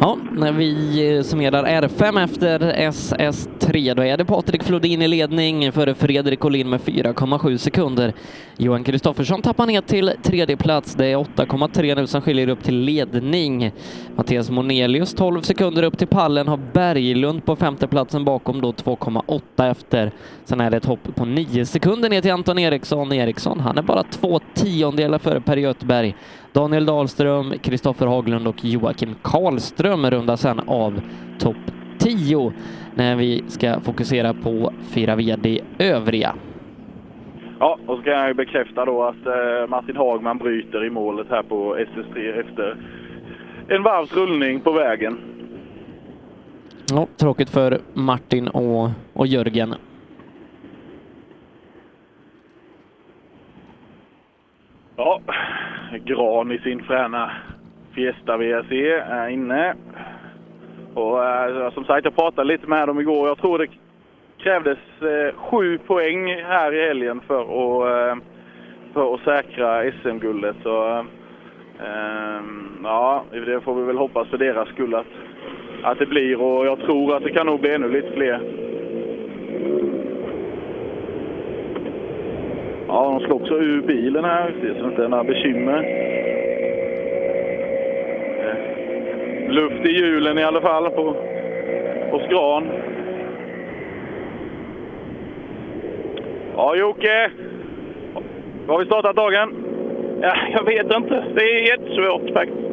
[0.00, 5.72] Ja, när vi eh, summerar R5 efter SS3, då är det Patrik Flodin i ledning
[5.72, 8.12] före Fredrik Olin med 4,7 sekunder.
[8.56, 10.94] Johan Kristoffersson tappar ner till tredje plats.
[10.94, 13.72] Det är 8,3 nu som skiljer upp till ledning.
[14.16, 19.70] Mattias Monelius 12 sekunder upp till pallen, har Berglund på femte platsen bakom då 2,8
[19.70, 20.12] efter.
[20.44, 23.12] Sen är det ett hopp på 9 sekunder ner till Anton Eriksson.
[23.12, 26.14] Eriksson, han är bara två tiondelar före Per Göthberg.
[26.54, 31.00] Daniel Dahlström, Kristoffer Haglund och Joakim Karlström rundar sen av
[31.38, 31.56] topp
[31.98, 32.52] 10
[32.94, 36.34] när vi ska fokusera på fyra VD övriga.
[37.58, 41.42] Ja, och så kan jag bekräfta då att eh, Martin Hagman bryter i målet här
[41.42, 42.76] på SS3 efter
[43.68, 45.18] en varvs rullning på vägen.
[46.90, 49.74] Ja, tråkigt för Martin och, och Jörgen.
[54.96, 55.20] Ja,
[56.04, 57.30] Gran i sin fräna
[57.94, 59.74] Fiesta VRC är inne.
[60.94, 63.28] Och eh, som sagt, jag pratade lite med dem igår.
[63.28, 63.66] Jag tror det
[64.38, 68.22] krävdes eh, sju poäng här i helgen för att, eh,
[68.92, 70.56] för att säkra SM-guldet.
[70.62, 71.04] Så eh,
[71.80, 72.42] eh,
[72.82, 75.06] ja, det får vi väl hoppas för deras skull att,
[75.82, 76.40] att det blir.
[76.40, 78.40] Och jag tror att det kan nog bli ännu lite fler.
[82.94, 85.78] Ja, de slår också ur bilen här, det så inte är några bekymmer.
[88.38, 91.16] Eh, Luft i hjulen i alla fall på,
[92.10, 92.68] på skran.
[96.56, 97.30] Ja, Jocke.
[98.66, 99.54] Har vi startat dagen?
[100.20, 101.24] Ja, jag vet inte.
[101.34, 102.68] Det är jättesvårt faktiskt.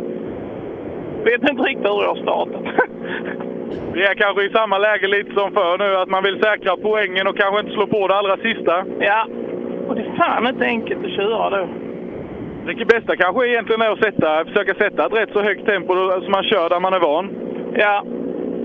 [1.24, 2.62] Vet inte riktigt hur jag startat.
[3.94, 7.28] Vi är kanske i samma läge lite som förr nu, att man vill säkra poängen
[7.28, 8.86] och kanske inte slå på det allra sista.
[9.00, 9.28] Ja,
[9.92, 11.68] och det är fan inte enkelt att köra då.
[12.66, 16.30] Det bästa kanske egentligen är att sätta, försöka sätta ett rätt så högt tempo så
[16.30, 17.30] man kör där man är van.
[17.76, 18.06] Ja,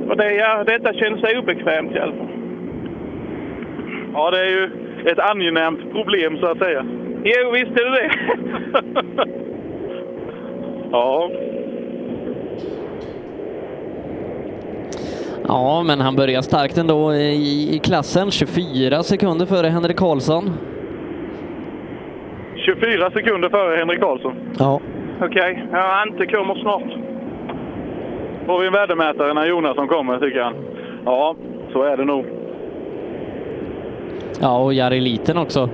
[0.08, 2.28] och det, ja, detta känns obekvämt i alla fall.
[4.12, 4.70] Ja, det är ju
[5.04, 6.86] ett angenämt problem så att säga.
[7.24, 8.10] Jo, visst är det det.
[10.92, 11.30] ja.
[15.48, 18.30] Ja, men han börjar starkt ändå i, i klassen.
[18.30, 20.50] 24 sekunder före Henrik Karlsson.
[22.66, 24.34] 24 sekunder före Henrik Karlsson.
[24.58, 24.80] Ja.
[25.20, 26.82] Okej, ja, Ante kommer snart.
[28.46, 30.54] Får vi en värdemätare när Jonasson kommer, tycker han.
[31.04, 31.36] Ja,
[31.72, 32.24] så är det nog.
[34.40, 35.68] Ja, och Jari Liten också.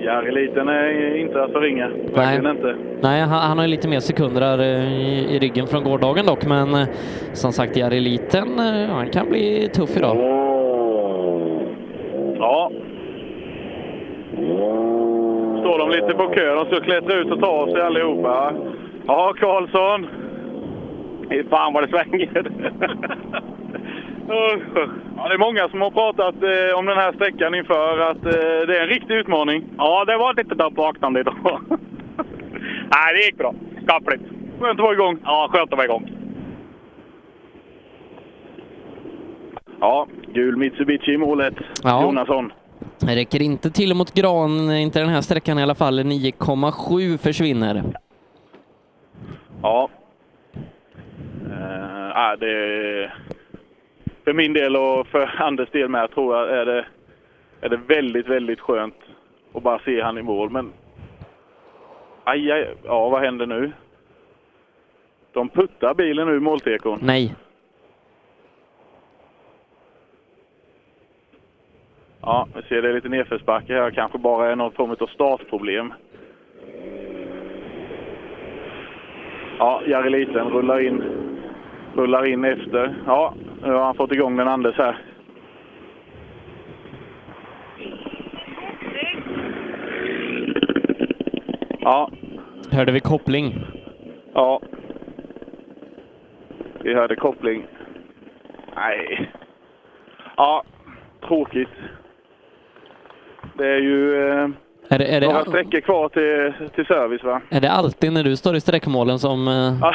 [0.00, 1.88] Jari Liten är inte att förringa.
[2.14, 2.76] Verkligen inte.
[3.00, 6.26] Nej, han, han har ju lite mer sekunder där eh, i, i ryggen från gårdagen
[6.26, 6.88] dock, men eh,
[7.32, 10.16] som sagt, Jari Liten, eh, han kan bli tuff idag.
[12.38, 12.70] Ja.
[15.60, 16.54] Står de lite på kö.
[16.54, 18.52] De ska klättra ut och ta av sig allihopa.
[19.06, 20.06] Ja, Karlsson.
[21.50, 22.50] Fan vad det svänger.
[25.16, 28.66] Ja, det är många som har pratat eh, om den här sträckan inför att eh,
[28.66, 29.64] det är en riktig utmaning.
[29.78, 31.36] Ja, det var lite uppvaknande idag.
[32.90, 33.54] Nej, det gick bra.
[33.82, 34.22] Skapligt.
[34.60, 35.18] Skönt att vara igång.
[35.24, 36.12] Ja, skönt att vara igång.
[39.80, 41.54] Ja, gul Mitsubishi i målet.
[41.82, 42.02] Ja.
[42.02, 42.52] Jonasson.
[43.00, 46.00] Det räcker inte till mot Gran, inte den här sträckan i alla fall.
[46.00, 47.82] 9,7 försvinner.
[49.62, 49.90] Ja.
[51.46, 53.12] Uh, ja, det,
[54.24, 56.86] för min del och för Anders del med tror jag är det,
[57.60, 58.94] är det väldigt, väldigt skönt
[59.54, 60.50] att bara se han i mål.
[60.50, 60.72] Men
[62.24, 63.72] aj, aj, ja vad händer nu?
[65.32, 66.98] De puttar bilen i måltekon.
[67.02, 67.34] Nej.
[72.28, 73.90] Ja, vi ser det är lite nedförsbacke här.
[73.90, 75.92] Kanske bara är någon form av startproblem.
[79.58, 81.04] Ja, Jari Liten rullar in,
[81.94, 82.94] rullar in efter.
[83.06, 84.98] Ja, nu har han fått igång den Anders här.
[91.80, 92.10] Ja,
[92.70, 93.54] Hörde vi koppling?
[94.34, 94.60] ja.
[96.82, 97.66] Vi hörde koppling.
[98.76, 99.30] Nej.
[100.36, 100.62] Ja,
[101.28, 101.68] tråkigt.
[103.58, 104.48] Det är ju eh,
[104.88, 107.40] Är det, är, några det, sträckor kvar till, till service va?
[107.50, 109.48] är det alltid när du står i sträckmålen som...
[109.48, 109.94] eh, Ja.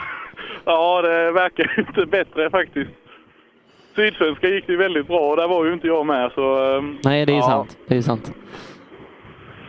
[0.64, 2.90] ja, det verkar inte bättre faktiskt.
[3.96, 6.64] Sydsvenska gick det ju väldigt bra och där var ju inte jag med så...
[6.76, 7.42] ehm, Nej, det är ja.
[7.42, 7.76] sant.
[7.88, 8.32] Det är sant.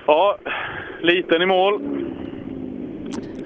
[0.08, 0.38] Ja,
[1.02, 1.82] liten i mål.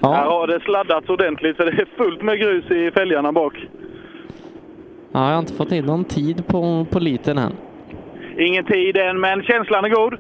[0.01, 3.53] Här har det sladdats ordentligt så det är fullt med grus i fälgarna bak.
[5.11, 7.51] Ja, jag har inte fått in någon tid på, på liten än.
[8.37, 10.17] Ingen tid än, men känslan är god.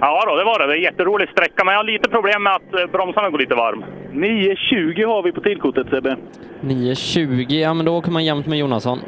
[0.00, 0.66] Ja då, det var det.
[0.66, 3.38] Det är en jätterolig sträcka, men jag har lite problem med att eh, bromsarna går
[3.38, 3.84] lite varm.
[4.12, 6.16] 9.20 har vi på tidkortet Sebbe.
[6.60, 8.98] 9.20, ja men då åker man jämnt med Jonasson.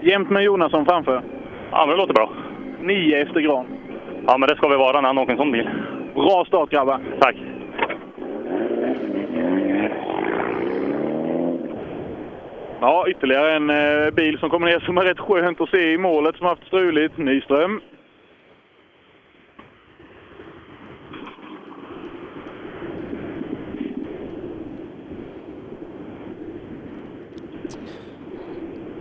[0.00, 1.22] Jämt med Jonasson framför.
[1.70, 2.30] Ja, men det låter bra.
[2.80, 3.66] 9 efter Gran.
[4.26, 5.68] Ja, men det ska vi vara när han åker en sån bil.
[6.14, 7.00] Bra start grabbar.
[7.20, 7.36] Tack.
[12.80, 15.98] Ja, ytterligare en eh, bil som kommer ner som är rätt skönt att se i
[15.98, 17.18] målet som har haft struligt.
[17.18, 17.80] Nyström.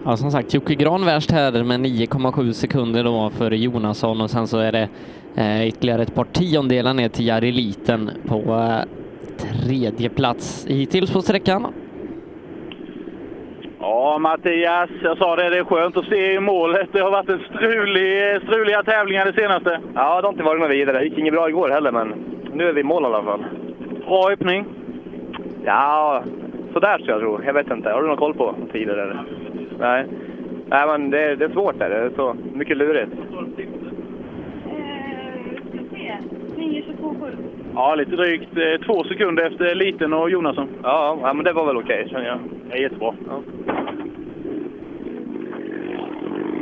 [0.05, 4.47] Ja, som sagt, Jocke Gran värst här med 9,7 sekunder då för Jonasson och sen
[4.47, 4.89] så är det
[5.35, 8.79] eh, ytterligare ett par tiondelar ner till Jari Liten på eh,
[9.37, 11.67] tredje plats hittills på sträckan.
[13.89, 16.89] Ja, Mattias, jag sa det, det är skönt att se i målet.
[16.91, 19.79] Det har varit en strulig, struliga tävlingar det senaste.
[19.95, 20.97] Ja, det har inte varit något vidare.
[20.97, 22.13] Det gick inget bra igår heller, men
[22.53, 23.45] nu är vi i mål i alla fall.
[24.05, 24.65] Bra öppning.
[25.65, 26.23] Ja,
[26.73, 27.43] sådär så jag tror.
[27.45, 27.89] Jag vet inte.
[27.89, 29.23] Har du någon koll på tider eller?
[29.79, 30.05] Nej.
[30.69, 31.89] Nej, men det, det är svårt där.
[31.89, 33.11] Det är så mycket lurigt.
[37.77, 40.69] Ja, lite drygt eh, två sekunder efter Liten och Jonasson.
[40.83, 42.39] Ja, ja men det var väl okej känner jag.
[42.69, 43.13] Det är jättebra.
[43.27, 43.41] Ja.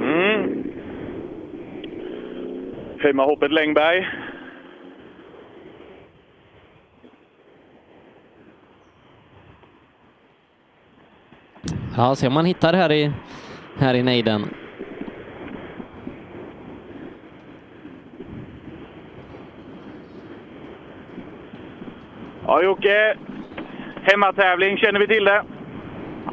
[0.02, 0.64] Mm.
[3.00, 4.08] Hemmahoppet Längberg.
[11.98, 13.12] Ja, se om man hittar här i,
[13.78, 14.46] här i nejden.
[22.48, 23.16] Ja, Jocke.
[24.04, 25.44] Hemmatävling, känner vi till det?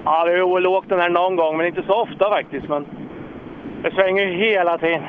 [0.05, 2.69] Ja, det är väl åkt den här någon gång, men inte så ofta faktiskt.
[2.69, 2.87] Men
[3.83, 5.03] det svänger hela tiden.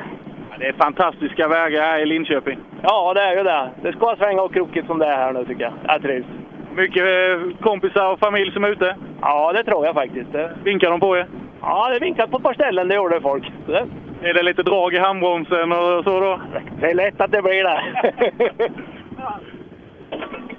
[0.50, 2.58] Ja, det är fantastiska vägar här i Linköping.
[2.82, 3.70] Ja, det är ju det.
[3.82, 5.72] Det ska svänga och krokigt som det är här nu tycker jag.
[5.86, 6.26] Jag trivs.
[6.74, 8.96] Mycket eh, kompisar och familj som är ute?
[9.20, 10.30] Ja, det tror jag faktiskt.
[10.64, 11.26] Vinkar de på er?
[11.60, 13.52] Ja, det vinkat på ett par ställen, det gjorde folk.
[13.66, 13.86] Det...
[14.22, 16.40] Är det lite drag i handbromsen och så då?
[16.80, 17.82] Det är lätt att det blir det.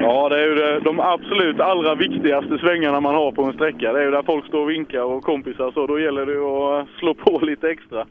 [0.00, 3.92] Ja, det är ju det, de absolut allra viktigaste svängarna man har på en sträcka.
[3.92, 5.86] Det är ju där folk står och vinkar och kompisar så.
[5.86, 8.06] Då gäller det att slå på lite extra.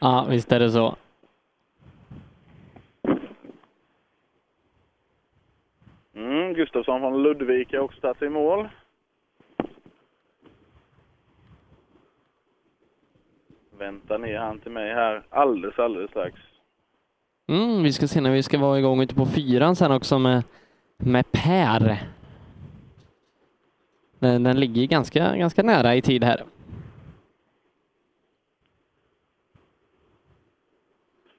[0.00, 0.96] Ja, visst är det så.
[6.14, 8.68] Mm, Gustafsson från Ludvika också tagit sig i mål.
[13.78, 16.40] Vänta ner han till mig här alldeles, alldeles strax.
[17.46, 20.42] Mm, vi ska se när vi ska vara igång ute på fyran sen också med,
[20.96, 21.98] med Per.
[24.18, 26.44] Den, den ligger ganska, ganska nära i tid här.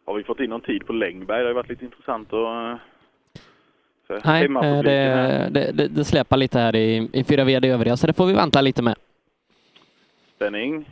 [0.05, 1.37] Har vi fått in någon tid på Längberg?
[1.37, 2.79] Det har ju varit lite intressant att...
[4.09, 8.07] eh, Nej, eh, det, det, det, släpar lite här i, i fyra VD övriga, så
[8.07, 8.95] det får vi vänta lite med.
[10.35, 10.89] Spänning.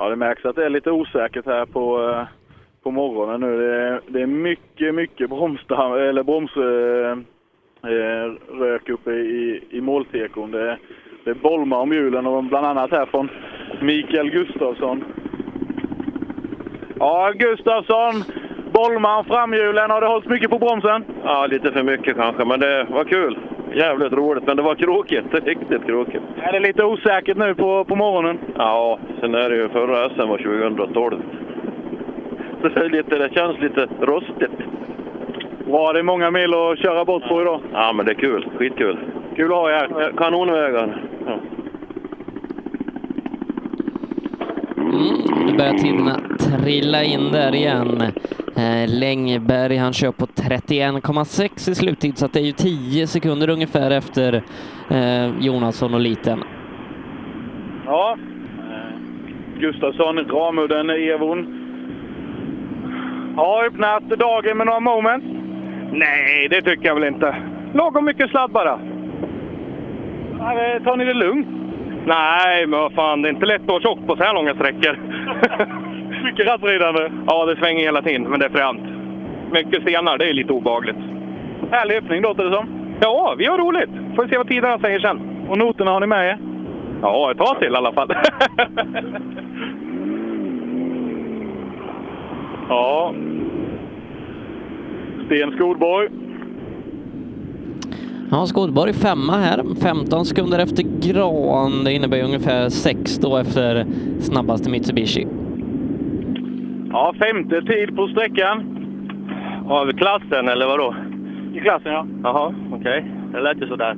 [0.00, 2.22] Ja, det märks att det är lite osäkert här på, eh,
[2.82, 3.58] på morgonen nu.
[3.58, 7.18] Det är, det är mycket, mycket bromsdamm, eller bromsrök
[7.82, 10.50] eh, eh uppe i, i måltekon.
[10.50, 10.78] Det,
[11.24, 13.28] det bolmar om hjulen och bland annat här från
[13.80, 15.04] Mikael Gustafsson.
[16.98, 18.24] Ja, Gustafsson
[18.72, 19.90] bolmar om framhjulen.
[19.90, 21.04] Har det hållits mycket på bromsen?
[21.24, 23.38] Ja, lite för mycket kanske, men det var kul.
[23.72, 25.34] Jävligt roligt, men det var krokigt.
[25.44, 26.24] Riktigt krokigt.
[26.42, 28.38] Är det lite osäkert nu på, på morgonen?
[28.56, 31.22] Ja, sen är det ju förra SM var 2012.
[32.62, 34.58] Så det, är lite, det känns lite rostigt.
[35.66, 37.60] Bra, det är många mil att köra bort på idag.
[37.72, 38.48] Ja, men det är kul.
[38.56, 38.98] Skitkul.
[39.36, 40.12] Kul att ha er här.
[40.16, 41.02] Kanonvägar.
[41.26, 41.38] Ja.
[44.92, 48.02] Mm, nu börjar tiderna trilla in där igen.
[48.56, 53.50] Eh, Längberg, han kör på 31,6 i sluttid, så att det är ju 10 sekunder
[53.50, 54.42] ungefär efter
[54.90, 56.44] eh, Jonasson och Liten.
[57.86, 58.16] Ja.
[58.58, 61.56] Eh, Gustafsson, Ramudden, Evon.
[63.36, 65.24] Har öppnat dagen med några moment?
[65.92, 67.36] Nej, det tycker jag väl inte.
[67.74, 68.78] Lagom mycket sladd bara.
[70.84, 71.59] Tar ni det lugnt?
[72.06, 74.54] Nej, men vad fan, det är inte lätt att vara tjock på så här långa
[74.54, 74.98] sträckor.
[76.24, 77.10] mycket rattridande?
[77.26, 78.82] Ja, det svänger hela tiden, men det är fränt.
[79.52, 80.96] Mycket stenar, det är lite obehagligt.
[81.70, 82.68] Härlig öppning låter det som.
[83.00, 83.90] Ja, vi har roligt.
[84.16, 85.20] Får se vad tiderna säger sen.
[85.48, 86.38] Och noterna har ni med er?
[87.02, 88.14] Ja, ett tag till i alla fall.
[92.70, 93.14] Ja.
[95.26, 96.08] Sten Skolborg.
[98.32, 101.84] Ja, Skådborg femma här, 15 sekunder efter Gran.
[101.84, 103.86] Det innebär ungefär 6 då efter
[104.20, 105.26] snabbaste Mitsubishi.
[106.90, 108.76] Ja, femte tid på sträckan.
[109.68, 110.94] Av klassen, eller vadå?
[111.54, 112.06] I klassen, ja.
[112.22, 113.04] Jaha, okej.
[113.32, 113.96] Det lät ju sådär.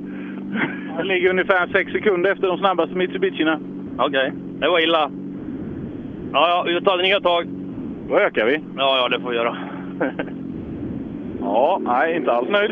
[0.97, 3.59] Det ligger ungefär sex sekunder efter de snabbaste Mitsubishierna.
[3.97, 5.11] Okej, det var illa.
[6.33, 7.47] Ja, ja, vi tar nya tag.
[8.09, 8.59] Då ökar vi.
[8.77, 9.57] Ja, ja, det får vi göra.
[11.41, 12.71] Ja, nej, inte alls nöjd.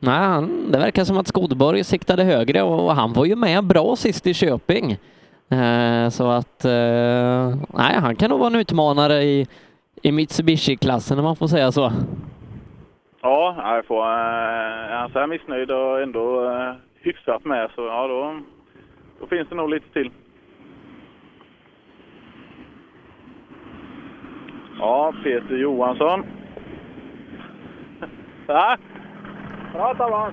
[0.00, 3.96] Nej, han, det verkar som att Skodborg siktade högre och han var ju med bra
[3.96, 4.96] sist i Köping.
[5.50, 9.46] Eh, så att, eh, nej, han kan nog vara en utmanare i,
[10.02, 11.92] i Mitsubishi-klassen om man får säga så.
[13.22, 16.72] Ja, jag får, eh, är han så här missnöjd och ändå eh,
[17.02, 18.40] hyfsat med så ja, då,
[19.20, 20.10] då finns det nog lite till.
[24.78, 26.24] Ja, Peter Johansson.
[28.50, 28.76] Ja.
[29.78, 30.32] Prata med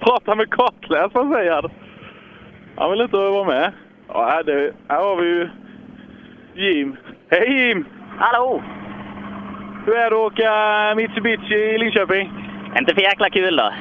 [0.00, 1.70] Prata med kartläsaren säger han.
[2.76, 3.72] Han vill inte vara med.
[4.08, 5.48] Ja, här, det, här har vi ju
[6.54, 6.96] Jim.
[7.30, 7.84] Hej Jim!
[8.18, 8.62] Hallå!
[9.86, 12.32] Hur är det att åka Mitsubishi i Linköping?
[12.78, 13.72] Inte för jäkla kul då.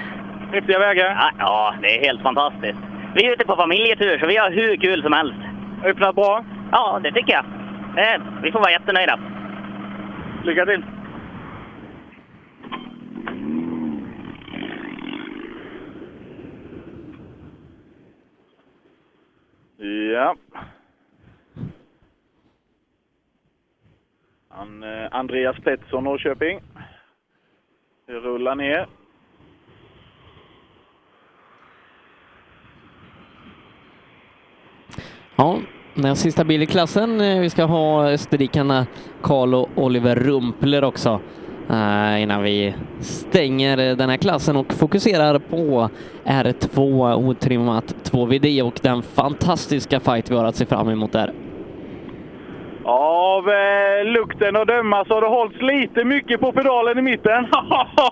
[0.52, 1.06] Häftiga vägar?
[1.06, 2.80] Ja, ja, det är helt fantastiskt.
[3.16, 5.40] Vi är ute på familjetur så vi har hur kul som helst.
[5.86, 6.46] Öppnat bra?
[6.72, 7.46] Ja, det tycker jag.
[8.06, 9.20] Eh, vi får vara jättenöjda.
[10.44, 10.84] Lycka till!
[20.14, 20.36] Ja.
[24.50, 26.60] Han, eh, Andreas Pettersson, Norrköping.
[28.08, 28.88] Vi rullar ner.
[35.36, 35.60] Ja,
[35.94, 37.22] den sista bil i klassen.
[37.22, 38.88] Eh, vi ska ha österrikarna
[39.22, 41.20] Karl och Oliver Rumpler också
[41.70, 45.90] eh, innan vi stänger eh, den här klassen och fokuserar på
[46.26, 51.34] R2 otrimmat 2VD och den fantastiska fight vi har att se fram emot där.
[52.92, 57.48] Av eh, lukten att döma så har det hållits lite mycket på pedalen i mitten.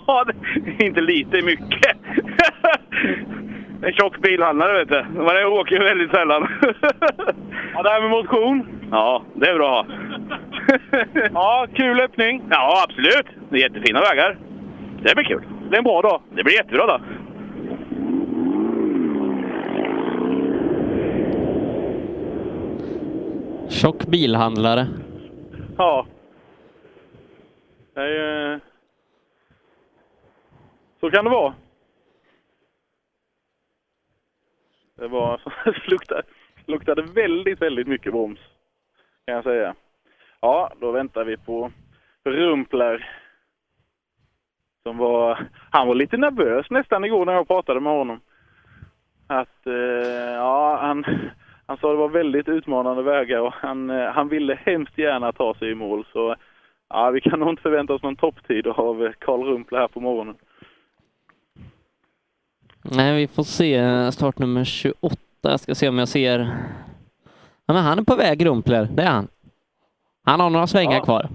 [0.79, 1.97] Inte lite, mycket.
[3.83, 5.05] en tjock bilhandlare vet du.
[5.13, 6.47] Men jag åker ju väldigt sällan.
[7.73, 8.67] ja, det här med motion.
[8.91, 9.85] Ja, det är bra.
[11.33, 12.43] ja, kul öppning.
[12.49, 13.27] Ja, absolut.
[13.49, 14.37] Det är jättefina vägar.
[15.01, 15.43] Det blir kul.
[15.69, 16.21] Det är en bra dag.
[16.35, 16.99] Det blir jättebra då.
[23.69, 24.87] Tjock bilhandlare.
[25.77, 26.05] Ja.
[27.93, 28.07] Det är,
[28.53, 28.59] ju-
[30.99, 31.53] Så kan det vara.
[34.95, 35.41] Det var,
[35.89, 36.21] luktade,
[36.65, 38.39] luktade väldigt, väldigt mycket broms.
[39.25, 39.75] Kan jag säga.
[40.41, 41.71] Ja, då väntar vi på
[42.23, 43.09] Rumpler.
[44.83, 48.19] Som var, han var lite nervös nästan igår när jag pratade med honom.
[49.27, 49.73] Att, eh,
[50.33, 51.05] ja, han,
[51.69, 55.53] han sa det var väldigt utmanande vägar och han, eh, han ville hemskt gärna ta
[55.53, 56.05] sig i mål.
[56.13, 56.35] Så
[56.89, 60.35] ja, vi kan nog inte förvänta oss någon topptid av Karl Rumpler här på morgonen.
[62.81, 65.15] Nej, vi får se startnummer 28.
[65.41, 66.39] Jag ska se om jag ser...
[67.65, 68.87] Ja, men han är på väg, Rumpler.
[68.95, 69.27] Det är han.
[70.25, 71.03] Han har några svängar Ja.
[71.03, 71.27] kvar.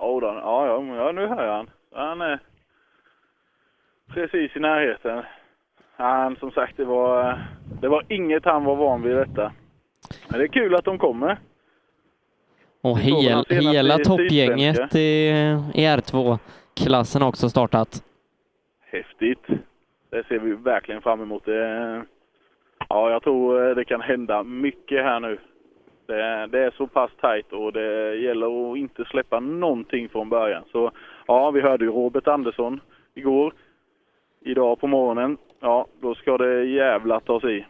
[0.00, 1.70] Då, ja, ja, ja, nu hör jag han.
[1.94, 2.40] Han är
[4.08, 5.22] precis i närheten.
[5.96, 7.40] Han, som sagt, det var,
[7.80, 9.52] det var inget han var van vid detta.
[10.28, 11.38] Men det är kul att de kommer.
[12.80, 15.28] Och hel, hela toppgänget i,
[15.74, 18.02] i R2-klassen har också startat.
[18.90, 19.46] Häftigt.
[20.10, 21.44] Det ser vi verkligen fram emot.
[21.44, 22.04] Det,
[22.88, 25.38] ja, jag tror det kan hända mycket här nu.
[26.06, 30.62] Det, det är så pass tajt och det gäller att inte släppa någonting från början.
[30.72, 30.90] Så
[31.26, 32.80] ja, vi hörde ju Robert Andersson
[33.14, 33.52] igår.
[34.40, 37.66] Idag på morgonen, ja, då ska det jävla tas i.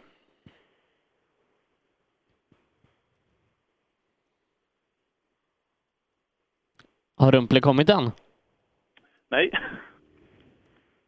[7.15, 8.11] Har Rumpler kommit än?
[9.29, 9.51] Nej.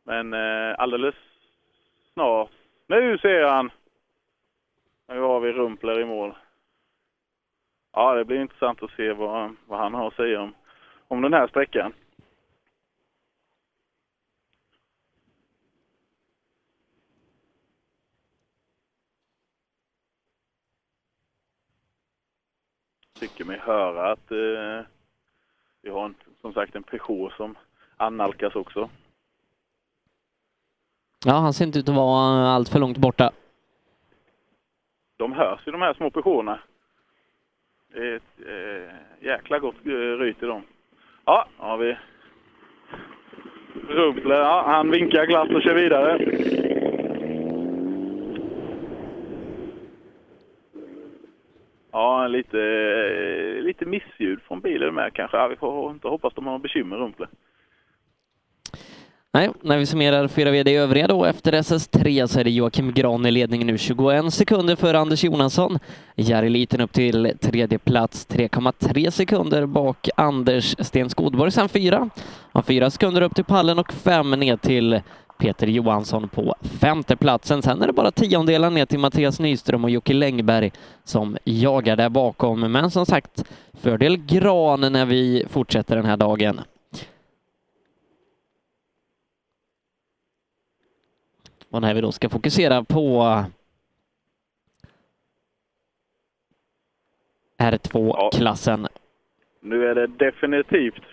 [0.03, 1.15] Men eh, alldeles
[2.13, 2.49] snart.
[2.87, 3.71] Nu ser han!
[5.07, 6.35] Nu har vi Rumpler i mål.
[7.93, 10.53] Ja, det blir intressant att se vad, vad han har att säga om,
[11.07, 11.93] om den här sträckan.
[23.19, 24.85] Tycker mig höra att eh,
[25.81, 27.57] vi har en, som sagt en Peugeot som
[27.97, 28.89] annalkas också.
[31.25, 33.31] Ja, han ser inte ut att vara allt för långt borta.
[35.17, 36.59] De hörs ju de här små Peugeoterna.
[37.93, 38.95] Det är ett eh,
[39.27, 40.61] jäkla gott eh, ryt i dem.
[41.25, 41.97] Ja, har vi
[43.87, 44.39] Rumpler.
[44.39, 46.17] Ja, han vinkar glatt och kör vidare.
[51.99, 55.37] Ja, lite, eh, lite missljud från bilen med kanske.
[55.37, 57.27] Ja, vi får inte hoppas de har bekymmer bekymmer, det.
[59.33, 63.25] Nej, när vi summerar fyra VD övriga då efter SS3 så är det Joakim Gran
[63.25, 65.79] i ledningen nu 21 sekunder för Anders Jonasson.
[66.15, 72.09] Jari Liten upp till tredje plats 3,3 sekunder bak Anders Sten Skodborg sen fyra.
[72.51, 75.01] Han fyra sekunder upp till pallen och fem ner till
[75.39, 77.61] Peter Johansson på femte platsen.
[77.61, 80.71] Sen är det bara tiondelar ner till Mattias Nyström och Jocke Längberg
[81.03, 82.71] som jagar där bakom.
[82.71, 86.61] Men som sagt, fördel Gran när vi fortsätter den här dagen.
[91.69, 93.43] Och när vi då ska fokusera på
[97.57, 98.87] R2-klassen.
[99.61, 101.03] Nu är det definitivt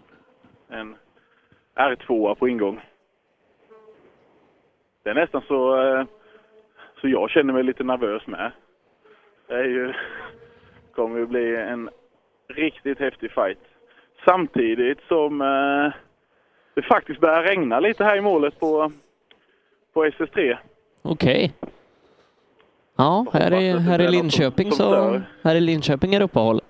[0.68, 0.96] en
[1.76, 2.80] R2 på ingång.
[5.06, 6.04] Det är nästan så, eh,
[7.00, 8.52] så jag känner mig lite nervös med.
[9.46, 9.92] Det är ju,
[10.94, 11.90] kommer ju bli en
[12.48, 13.58] riktigt häftig fight.
[14.24, 15.92] Samtidigt som eh,
[16.74, 18.92] det faktiskt börjar regna lite här i målet på,
[19.92, 20.56] på SS3.
[21.02, 21.52] Okej.
[22.96, 26.60] Ja, här i, här i Linköping som så här i Linköping är det uppehåll.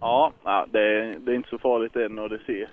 [0.00, 2.68] Ja, ja det, är, det är inte så farligt än och det ser,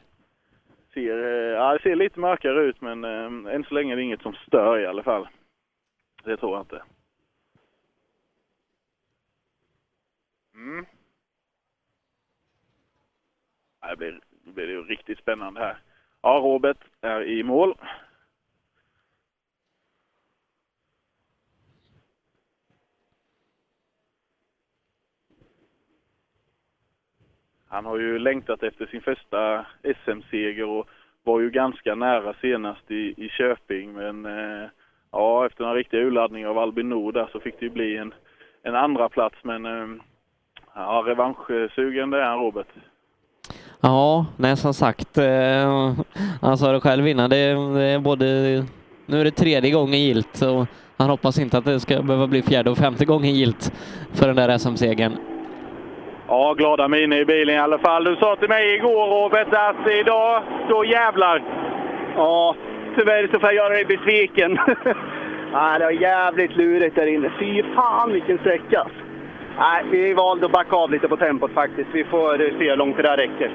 [0.95, 4.01] ser, eh, ja, det ser lite mörkare ut men eh, än så länge är det
[4.01, 5.27] inget som stör i alla fall.
[6.23, 6.83] Det tror jag inte.
[10.55, 10.85] Mm.
[13.89, 15.77] Det blir, det blir ju riktigt spännande här.
[16.21, 17.75] Ja, Robert är i mål.
[27.75, 29.65] Han har ju längtat efter sin första
[30.03, 30.87] SM-seger och
[31.23, 33.93] var ju ganska nära senast i, i Köping.
[33.93, 34.69] Men eh,
[35.11, 38.13] ja, efter en riktig urladdning av Albin Nord där så fick det ju bli en,
[38.63, 40.01] en andra plats Men eh,
[40.75, 42.67] Ja, revanschsugen det är han, Robert.
[43.81, 45.17] Ja, nej som sagt.
[45.17, 45.93] Eh,
[46.41, 47.29] han sa det själv innan.
[47.29, 48.25] Det, det är både...
[49.05, 50.67] Nu är det tredje gången gilt och
[50.97, 53.73] han hoppas inte att det ska behöva bli fjärde och femte gången gilt
[54.13, 55.34] för den där SM-segern.
[56.27, 58.03] Ja, glada miner i bilen i alla fall.
[58.03, 61.43] Du sa till mig igår Robert att idag, då jävlar.
[62.15, 62.55] Ja,
[62.95, 64.51] tyvärr så får jag göra dig besviken.
[65.53, 67.31] Nej, det var jävligt lurigt där inne.
[67.39, 68.79] Fy fan vilken sträcka!
[68.79, 68.99] alltså.
[69.59, 71.89] Nej, vi valde att backa av lite på tempot faktiskt.
[71.93, 73.51] Vi får se hur långt det där räcker.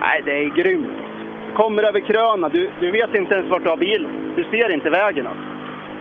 [0.00, 0.88] Nej, det är grymt.
[1.54, 2.48] Kommer över kröna.
[2.48, 4.32] Du, du vet inte ens vart du har bilen.
[4.36, 5.51] Du ser inte vägen alltså.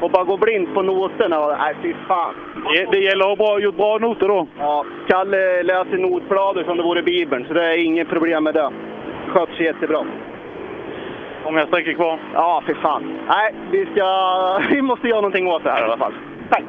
[0.02, 1.48] Och bara gå blind på noterna.
[1.48, 2.34] Nej, fy fan.
[2.74, 4.48] Det, det gäller att ha bra, gjort bra noter då.
[4.60, 8.72] Ja, Kalle läser notbladet som det vore Bibeln, så det är inget problem med det.
[9.28, 10.06] Sköts jättebra.
[11.44, 12.20] Många sträckor kvar.
[12.34, 13.20] Ja, fy fan.
[13.28, 14.06] Nej, vi ska...
[14.76, 16.14] Vi måste göra någonting åt det här i alla fall.
[16.50, 16.64] Tack!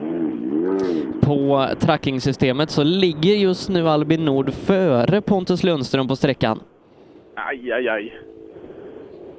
[1.22, 6.60] På trackingsystemet så ligger just nu Albin Nord före Pontus Lundström på sträckan.
[7.34, 8.18] Aj, aj, aj.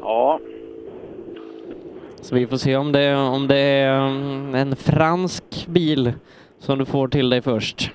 [0.01, 0.39] Ja,
[2.23, 6.13] Så vi får se om det, om det är mm, en fransk bil
[6.57, 7.91] som du får till dig först.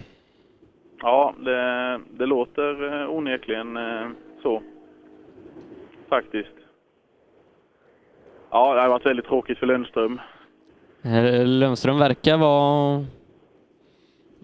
[1.02, 4.08] ja det, det låter eh, onekligen eh,
[4.42, 4.62] så.
[6.08, 6.54] Faktiskt.
[8.50, 10.20] Ja, det har varit väldigt tråkigt för Lundström.
[11.02, 13.04] Eh, Lundström verkar vara,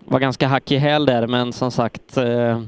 [0.05, 2.61] vara ganska hack i häl där, men som sagt eh,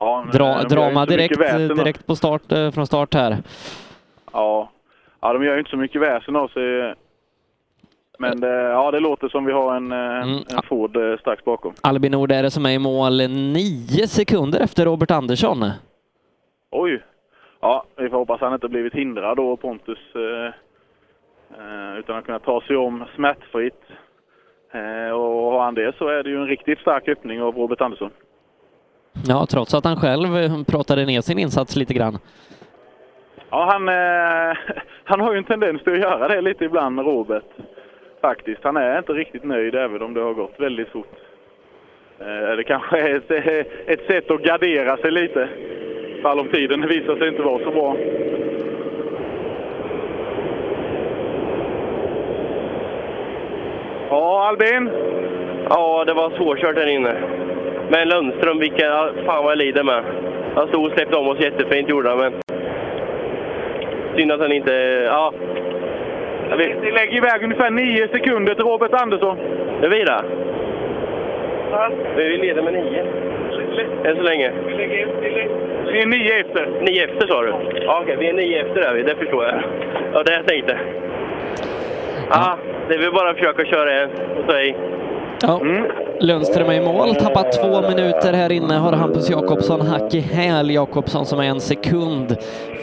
[0.00, 1.38] Ja, men, dra, drama direkt,
[1.76, 3.42] direkt på start, eh, från start här.
[4.34, 4.70] Ja.
[5.20, 6.94] ja, de gör ju inte så mycket väsen av sig.
[8.18, 11.74] Men det, ja, det låter som vi har en, eh, en Ford eh, strax bakom.
[11.80, 15.64] Albin Nord är det som är i mål nio sekunder efter Robert Andersson.
[16.70, 17.02] Oj!
[17.60, 19.98] Ja, vi får hoppas han inte blivit hindrad då, Pontus.
[20.14, 20.46] Eh,
[21.60, 23.82] eh, utan att kunna ta sig om smärtfritt.
[24.72, 27.80] Eh, och har han det så är det ju en riktigt stark öppning av Robert
[27.80, 28.10] Andersson.
[29.26, 32.18] Ja, trots att han själv eh, pratade ner sin insats lite grann.
[33.54, 34.56] Ja, han, eh,
[35.04, 37.44] han har ju en tendens till att göra det lite ibland, Robert.
[38.20, 38.64] Faktiskt.
[38.64, 41.12] Han är inte riktigt nöjd även om det har gått väldigt fort.
[42.20, 45.48] Eh, det kanske är ett, eh, ett sätt att gardera sig lite.
[46.22, 47.96] Fall om tiden visar sig inte vara så bra.
[54.10, 54.90] Ja, Albin?
[55.68, 57.14] Ja, det var svårkört där inne.
[57.90, 58.90] Men Lundström, vilken...
[59.26, 60.04] Fan vad jag lider med.
[60.54, 62.32] Han stod och släppte om oss jättefint gjorde han, men...
[64.16, 64.72] Synd att han inte...
[65.06, 65.32] Ja.
[66.50, 69.38] Det lägger iväg ungefär nio sekunder till Robert Andersson.
[69.82, 70.22] Är vi det?
[72.16, 73.04] Vi leder med nio.
[74.04, 74.52] Än så länge.
[75.92, 76.68] Vi är nio efter.
[76.80, 77.54] Nio efter sa du?
[77.80, 78.16] Ja, okej.
[78.18, 79.02] Vi är nio efter är vi.
[79.02, 79.62] Det förstår jag.
[80.12, 80.78] Ja, det jag tänkte.
[82.30, 82.58] Ja,
[82.88, 84.74] det är väl bara att försöka köra en och ta i.
[85.46, 85.60] Ja.
[86.20, 90.70] Lundström är i mål, tappat två minuter här inne har Hampus Jakobsson hack i häl.
[90.70, 92.36] Jakobsson som är en sekund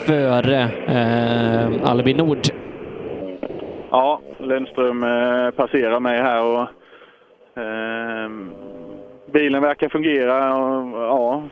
[0.05, 2.47] före eh, Albin Nord.
[3.89, 6.61] Ja, Lundström eh, passerar mig här och
[7.61, 8.29] eh,
[9.33, 10.55] bilen verkar fungera.
[10.55, 11.43] Och, ja,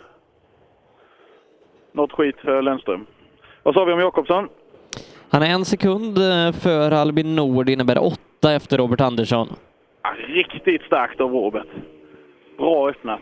[1.91, 3.05] något skit för Lundström.
[3.64, 4.49] Vad sa vi om Jakobsson?
[5.30, 9.47] Han är en sekund eh, för Albin Nord, innebär åtta efter Robert Andersson.
[10.10, 11.68] Ja, riktigt starkt av Robert.
[12.57, 13.22] Bra öppnat.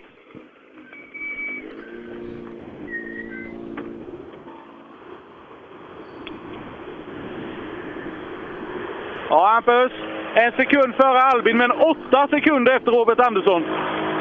[9.29, 9.91] Ja, Hampus.
[10.35, 13.63] En sekund före Albin, men åtta sekunder efter Robert Andersson.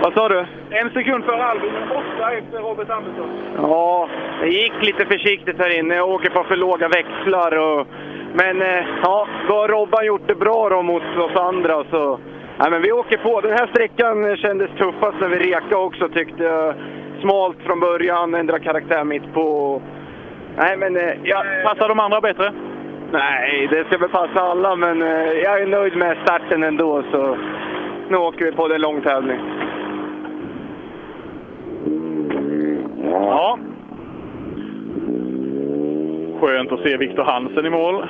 [0.03, 0.47] Vad sa du?
[0.71, 3.29] En sekund före Albin, men åtta efter Robert Andersson.
[3.57, 4.09] Ja,
[4.41, 5.95] det gick lite försiktigt här inne.
[5.95, 7.59] Jag åker på för låga växlar.
[7.59, 7.87] Och,
[8.35, 11.85] men eh, ja, då har Robban gjort det bra då mot oss andra.
[11.91, 12.19] Så,
[12.59, 13.41] nej, men vi åker på.
[13.41, 16.75] Den här sträckan kändes tuffast när vi reka också tyckte jag.
[17.21, 19.83] Smalt från början, ändra karaktär mitt på.
[20.57, 20.97] Nej, men...
[20.97, 22.53] Eh, ja, Passar de andra bättre?
[23.13, 27.03] Nej, det ska väl passa alla, men eh, jag är nöjd med starten ändå.
[27.11, 27.39] Så
[28.11, 29.41] nu åker vi på det lång tävling.
[33.13, 33.59] Ja.
[36.41, 38.07] Skönt att se Viktor Hansen i mål.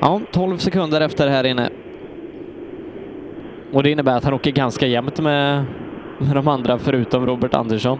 [0.00, 1.68] Ja, 12 sekunder efter här inne.
[3.72, 5.64] Och det innebär att han åker ganska jämnt med,
[6.18, 7.98] med de andra förutom Robert Andersson.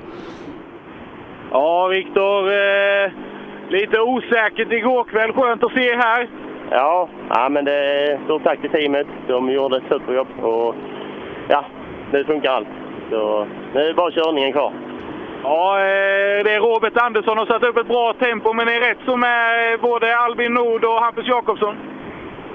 [1.51, 2.53] Ja, Viktor.
[2.53, 3.11] Eh,
[3.68, 5.33] lite osäkert igår kväll.
[5.33, 6.29] Skönt att se här.
[6.71, 9.07] Ja, ja men det är stort tack till teamet.
[9.29, 10.75] De gjorde ett superjobb och
[11.49, 11.64] ja,
[12.12, 12.68] nu funkar allt.
[13.11, 14.73] Så nu är det bara körningen kvar.
[15.43, 18.81] Ja, eh, det är Robert Andersson har satt upp ett bra tempo, men det är
[18.81, 21.77] rätt som är både Albin Nord och Hampus Jakobsson.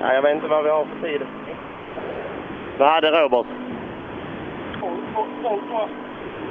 [0.01, 1.21] Ja, jag vet inte vad vi har för tid.
[2.77, 3.45] Vad hade Robert?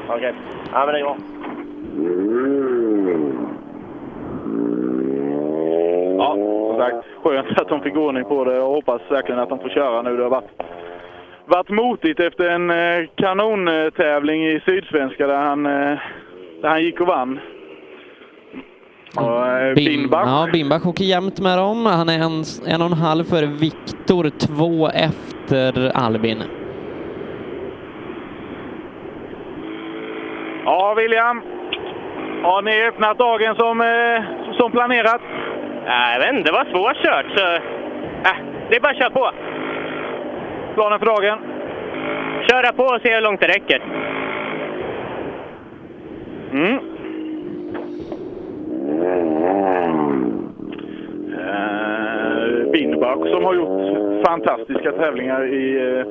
[0.09, 0.35] Okej.
[0.73, 1.17] Ja, men det är bra.
[6.19, 6.37] Ja,
[6.69, 9.69] som sagt, skönt att de fick ordning på det och hoppas verkligen att de får
[9.69, 10.17] köra nu.
[10.17, 10.51] Det har varit,
[11.47, 15.99] varit motigt efter en eh, kanontävling i Sydsvenska där han, eh,
[16.63, 17.41] där han gick och vann.
[19.17, 20.27] Eh, Bim, Bimbach.
[20.27, 21.87] ja, Bimbach åker jämnt med dem.
[21.87, 26.43] Han är en, en och en halv före Viktor, två efter Albin.
[30.65, 31.43] Ja, William.
[32.43, 35.21] Har ni öppnat dagen som, eh, som planerat?
[35.87, 36.51] Nej, inte.
[36.51, 37.55] Det var svårkört, så...
[38.31, 38.37] Äh,
[38.69, 39.31] det är bara att köra på.
[40.75, 41.39] Planen för dagen?
[42.51, 43.83] Köra på och se hur långt det räcker.
[46.53, 46.94] Mm.
[51.39, 56.07] Eh, Bindbach som har gjort fantastiska tävlingar i eh,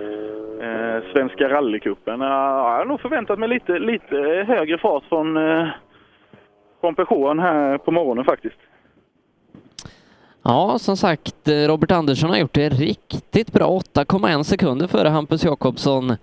[0.68, 2.22] eh Svenska rallycupen.
[2.22, 4.16] Jag har nog förväntat mig lite, lite
[4.48, 5.68] högre fart från, eh,
[6.82, 8.60] från Peugeoten här på morgonen faktiskt.
[10.46, 13.68] Ja, som sagt, eh, Robert Andersson har gjort det riktigt bra.
[13.68, 16.16] 8,1 sekunder före Hampus Jakobsson,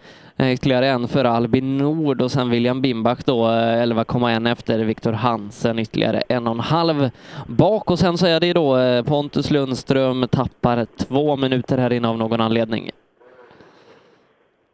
[0.49, 5.79] ytterligare en före Albin Nord och sen William Bimbach då eh, 11,1 efter Viktor Hansen,
[5.79, 7.11] ytterligare en och en halv
[7.47, 12.09] bak och sen så är det då eh, Pontus Lundström tappar två minuter här inne
[12.09, 12.91] av någon anledning.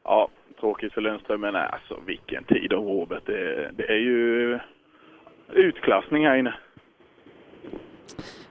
[0.05, 0.29] Ja,
[0.61, 3.27] tråkigt för Lundström, men alltså vilken tid av Robert.
[3.27, 4.59] Det, det är ju
[5.53, 6.55] utklassning här inne.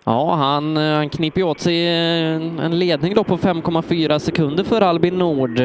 [0.03, 4.81] Ja, han, eh, han kniper åt sig eh, en ledning då på 5,4 sekunder för
[4.81, 5.61] Albin Nord.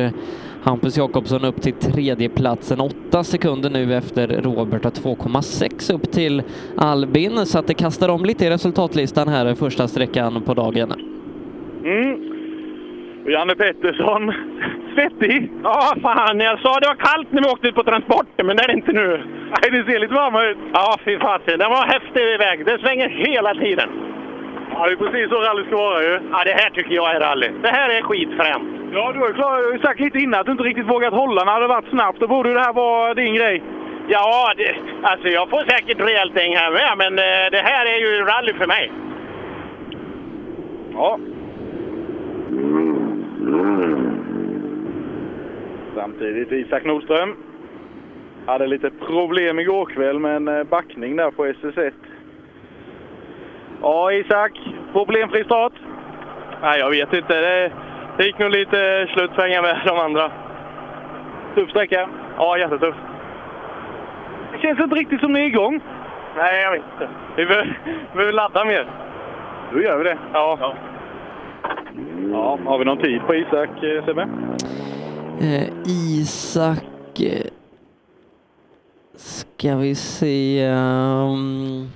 [0.62, 6.42] Hampus Jakobsson upp till tredjeplatsen, 8 sekunder nu efter Robert och 2,6 upp till
[6.76, 10.92] Albin, så att det kastar om lite i resultatlistan här första sträckan på dagen.
[11.84, 12.30] Mm.
[13.24, 14.32] Och Janne Pettersson,
[14.94, 15.50] svettig.
[15.62, 16.40] Ja, fan.
[16.40, 18.74] Jag sa det var kallt när vi åkte ut på transporten, men det är det
[18.74, 19.22] inte nu.
[19.50, 20.58] Nej, det ser lite varmare ut.
[20.72, 21.58] Ja, fy fasen.
[21.58, 22.66] Den var häftig väg.
[22.66, 23.88] Den svänger hela tiden.
[24.72, 26.18] Ja, det är precis så rally ska vara ju.
[26.32, 27.48] Ja, det här tycker jag är rally.
[27.62, 28.68] Det här är skitfränt.
[28.92, 31.66] Ja, du har ju sagt lite innan att du inte riktigt vågat hålla när det
[31.66, 32.20] varit snabbt.
[32.20, 33.62] Då borde det här vara din grej.
[34.08, 37.98] Ja, det, alltså jag får säkert rejält däng här med, men eh, det här är
[37.98, 38.92] ju rally för mig.
[40.92, 41.18] Ja.
[45.94, 47.36] Samtidigt Isak Nordström.
[48.46, 51.92] Hade lite problem igår kväll med en eh, backning där på SS1.
[53.82, 54.52] Ja, Isak.
[54.92, 55.72] Problemfri start?
[56.62, 57.40] Nej, jag vet inte.
[57.40, 57.72] Det,
[58.16, 60.30] det gick nog lite slutsvängar med de andra.
[61.54, 62.08] Tuff sträcka?
[62.36, 62.94] Ja, jättetuff.
[64.52, 65.80] Det känns inte riktigt som ni är igång.
[66.36, 67.08] Nej, jag vet inte.
[67.36, 68.86] Vi behöver, vi behöver ladda mer.
[69.72, 70.18] Då gör vi det.
[70.32, 70.74] Ja.
[72.32, 74.28] Ja, har vi någon tid på Isak, eh, Sebbe?
[75.40, 77.20] Eh, Isak...
[77.20, 77.46] eh,
[79.16, 80.64] Ska vi se...
[80.64, 81.88] ehm,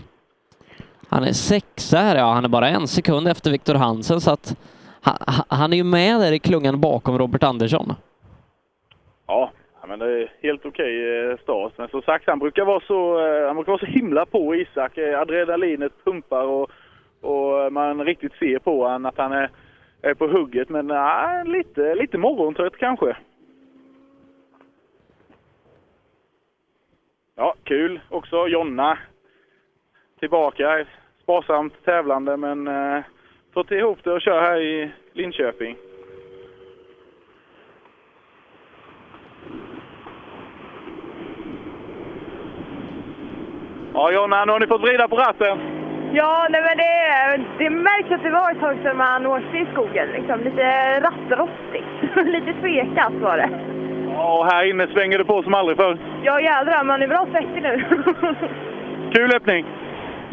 [1.14, 2.32] han är sexa här, ja.
[2.32, 4.56] Han är bara en sekund efter Viktor Hansen, så att
[5.00, 5.16] han,
[5.48, 7.92] han är ju med där i klungan bakom Robert Andersson.
[9.26, 9.50] Ja,
[9.86, 11.72] men det är helt okej eh, start.
[11.76, 14.98] Men som sagt, han brukar vara så, eh, han brukar vara så himla på Isak.
[14.98, 16.70] Eh, adrenalinet pumpar och,
[17.20, 19.50] och man riktigt ser på honom att han är,
[20.02, 20.68] är på hugget.
[20.68, 23.16] Men nej, lite, lite morgontrött kanske.
[27.36, 28.48] Ja, kul också.
[28.48, 28.98] Jonna
[30.18, 30.84] tillbaka.
[31.24, 33.02] Sparsamt tävlande men eh,
[33.54, 35.76] fått ihop det och kör här i Linköping.
[43.94, 45.58] Ja, Jonna, nu har ni fått vrida på ratten.
[46.12, 49.66] Ja, nej men det, det märks att det var ett tag sedan man åkte i
[49.72, 50.08] skogen.
[50.08, 50.40] Liksom.
[50.40, 52.16] Lite rattrostigt.
[52.34, 53.50] Lite tvekat var det.
[54.14, 55.98] Ja, och här inne svänger det på som aldrig förr.
[56.24, 57.84] Ja jädrar, man är bra svettig nu.
[59.14, 59.83] Kul öppning!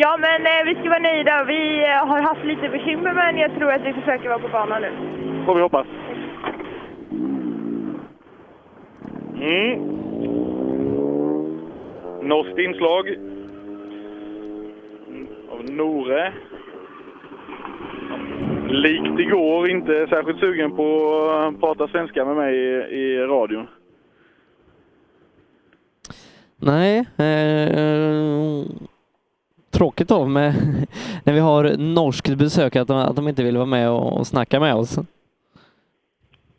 [0.03, 1.43] Ja men eh, vi ska vara nöjda.
[1.43, 4.81] Vi eh, har haft lite bekymmer men jag tror att vi försöker vara på banan
[4.81, 4.91] nu.
[5.45, 5.87] Får vi hoppas.
[9.35, 9.91] Mm.
[12.21, 13.15] Norskt inslag.
[15.49, 16.33] Av Nore.
[18.69, 20.85] Likt igår inte särskilt sugen på
[21.29, 23.67] att prata svenska med mig i, i radion.
[26.57, 28.65] Nej, eh,
[29.71, 30.53] tråkigt då med
[31.25, 34.27] när vi har norskt besök att de, att de inte vill vara med och, och
[34.27, 34.97] snacka med oss.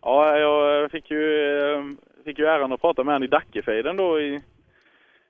[0.03, 1.85] Ja, jag fick ju, eh,
[2.25, 4.43] fick ju äran att prata med honom i Dackefejden då i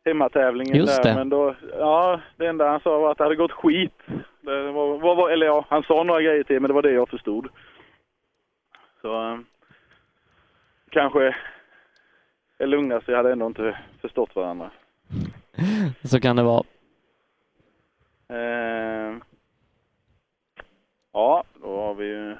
[0.04, 1.14] hemmatävlingen Just där.
[1.14, 4.02] Men då, ja, det enda han sa var att det hade gått skit.
[4.40, 7.08] Det var, var, eller ja, han sa några grejer till men det var det jag
[7.08, 7.48] förstod.
[9.00, 9.38] Så eh,
[10.90, 11.36] kanske
[12.58, 14.70] det lugnaste hade ändå inte förstått varandra.
[16.04, 16.62] Så kan det vara.
[18.32, 19.16] Eh,
[21.12, 22.36] ja, då har vi ju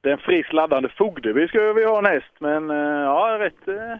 [0.00, 3.68] den friskt laddande Fogdeby ska vi ha näst, men eh, ja, rätt.
[3.68, 3.98] Eh,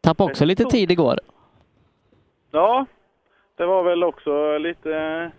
[0.00, 1.18] Tappade också lite tid igår.
[2.50, 2.86] ja,
[3.56, 5.30] det var väl också lite,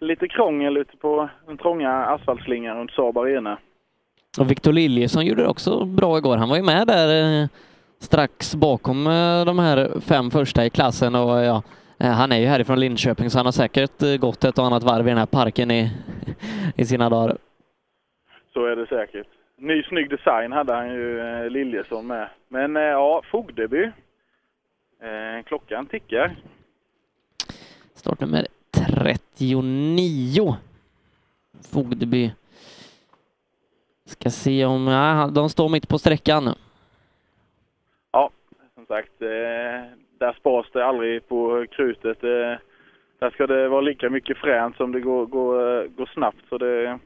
[0.00, 3.58] lite krångel ute på den trånga asfaltslingan runt Saab Arena.
[4.38, 6.36] Och Victor Liljesson gjorde det också bra igår.
[6.36, 7.48] Han var ju med där eh,
[7.98, 11.62] strax bakom eh, de här fem första i klassen och ja,
[12.08, 15.06] han är ju härifrån Linköping så han har säkert eh, gått ett och annat varv
[15.06, 15.90] i den här parken i,
[16.76, 17.36] i sina dagar.
[18.52, 19.26] Så är det säkert.
[19.56, 22.28] Ny snygg design hade han ju eh, Liljesson med.
[22.48, 23.82] Men eh, ja, Fogdeby.
[25.02, 26.36] Eh, klockan tickar.
[27.94, 30.56] Startnummer 39.
[31.72, 32.32] Fogdeby.
[34.04, 36.54] Ska se om, ja, de står mitt på sträckan.
[38.12, 38.30] Ja,
[38.74, 39.28] som sagt, eh,
[40.20, 42.24] där spars det aldrig på krutet.
[42.24, 42.56] Eh,
[43.18, 46.48] där ska det vara lika mycket fränt som det går, går, eh, går snabbt.
[46.48, 46.98] Så det,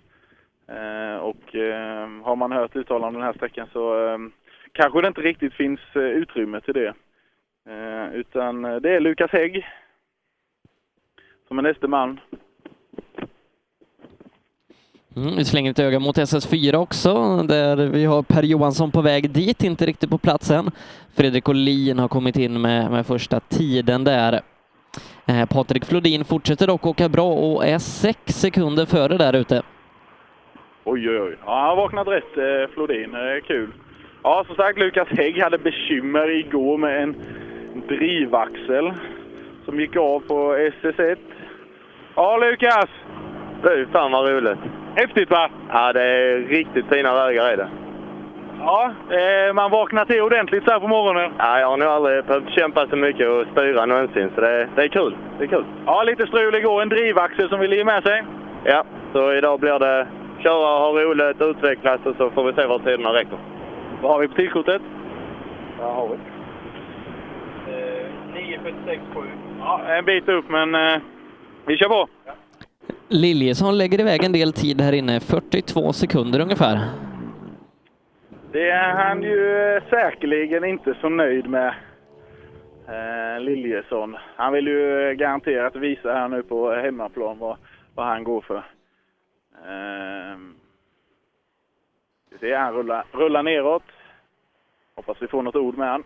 [0.69, 1.55] eh, och
[2.23, 4.19] har man hört uttalanden om den här sträckan så
[4.73, 6.95] kanske det inte riktigt finns utrymme till det.
[8.13, 9.67] Utan det är Lukas Hägg
[11.49, 12.21] som är näste man.
[15.17, 19.31] Mm, vi slänger ett öga mot SS4 också, där vi har Per Johansson på väg
[19.31, 20.71] dit, inte riktigt på platsen.
[21.17, 24.41] Fredrik Olin har kommit in med, med första tiden där.
[25.27, 29.63] Eh, Patrik Flodin fortsätter dock åka bra och är sex sekunder före där ute.
[30.85, 31.37] Oj, oj, oj.
[31.47, 33.15] Ja, han vaknat rätt, eh, Flodin.
[33.15, 33.73] Eh, kul.
[34.23, 37.15] Ja, som sagt, Lukas Hägg hade bekymmer igår med en
[37.89, 38.93] drivaxel
[39.65, 41.17] som gick av på SS1.
[42.15, 42.89] Ja, Lukas!
[43.63, 44.84] Fy fan vad roligt!
[44.97, 45.51] Häftigt va?
[45.69, 47.69] Ja, det är riktigt fina vägar är det.
[48.61, 51.33] Ja, eh, man vaknar till ordentligt så här på morgonen.
[51.39, 54.83] Ja, jag har nog aldrig behövt kämpa så mycket och styra någonsin, så det, det
[54.83, 55.17] är kul.
[55.39, 55.65] Det är kul.
[55.87, 56.83] Ja, lite strul igår.
[56.83, 58.25] En drivaxel som ville ge med sig.
[58.65, 60.07] Ja, så idag blir det
[60.39, 63.39] köra, ha roligt, utvecklas och så får vi se var tiderna räcker.
[64.03, 64.83] Vad har vi på tidskortet?
[65.81, 66.17] Vad har vi?
[68.35, 69.25] 9.46,7.
[69.61, 71.01] Ja, en bit upp, men eh,
[71.67, 72.09] vi kör på.
[73.09, 76.79] Liljesson lägger iväg en del tid här inne, 42 sekunder ungefär.
[78.53, 81.75] Det är han ju säkerligen inte så nöjd med,
[82.89, 84.17] eh, Liljesson.
[84.37, 87.57] Han vill ju garanterat visa här nu på hemmaplan vad,
[87.95, 88.57] vad han går för.
[89.67, 90.39] Eh,
[92.31, 93.83] vi ser, han rullar, rullar neråt.
[94.97, 96.05] Hoppas vi får något ord med han.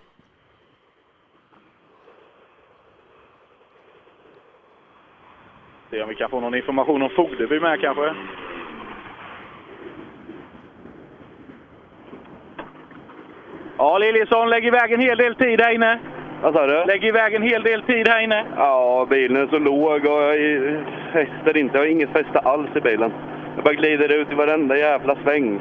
[5.91, 8.15] Se om vi kan få någon information om Fogdeby med kanske.
[13.79, 15.99] Ja, Liljesson, lägg iväg en hel del tid här inne.
[16.43, 16.85] Vad sa du?
[16.85, 18.45] Lägg iväg en hel del tid här inne.
[18.57, 21.79] Ja, bilen är så låg och jag fäster inte.
[21.79, 23.13] Jag har inget fäste alls i bilen.
[23.55, 25.61] Jag bara glider ut i varenda jävla sväng.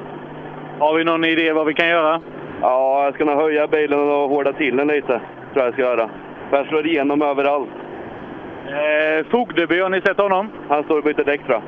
[0.80, 2.22] Har vi någon idé vad vi kan göra?
[2.62, 5.22] Ja, jag ska nog höja bilen och hårda till den lite.
[5.54, 6.10] Tror jag ska göra.
[6.50, 7.70] För jag slår igenom överallt.
[8.68, 10.48] Eh, Fogdeby, har ni sett honom?
[10.70, 11.64] Han står och byter däck tror jag.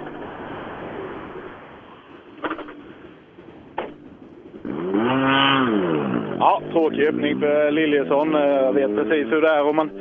[6.40, 8.36] Ja, tråkig öppning för Liljesson.
[8.36, 9.64] Eh, Jag vet precis hur det är.
[9.64, 9.92] Om man,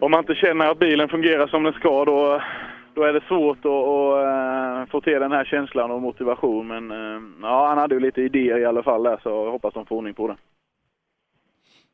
[0.00, 2.40] om man inte känner att bilen fungerar som den ska, då,
[2.94, 6.66] då är det svårt att, att eh, få till den här känslan och motivation.
[6.66, 9.74] Men eh, ja, han hade ju lite idéer i alla fall där, så jag hoppas
[9.74, 10.36] de får ordning på det.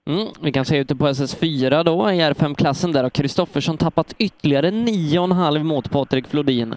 [0.07, 2.93] Mm, vi kan se ute på SS4 då i R5-klassen.
[2.93, 6.75] Där har Kristoffersson tappat ytterligare 9,5 mot Patrik Flodin.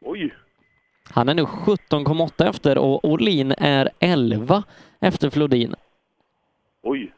[0.00, 0.34] Oj!
[1.14, 4.62] Han är nu 17,8 efter och Olin är 11
[5.00, 5.74] efter Flodin.
[6.82, 7.12] Oj!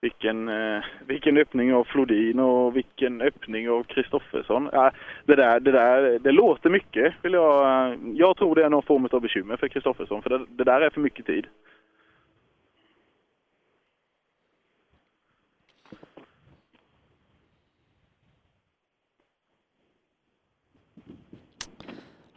[0.00, 4.68] Vilken, eh, vilken öppning av Flodin och vilken öppning av Kristoffersson.
[4.72, 4.90] Ja,
[5.24, 7.14] det, där, det där det låter mycket.
[7.22, 10.64] Vill jag, jag tror det är någon form av bekymmer för Kristoffersson, för det, det
[10.64, 11.46] där är för mycket tid.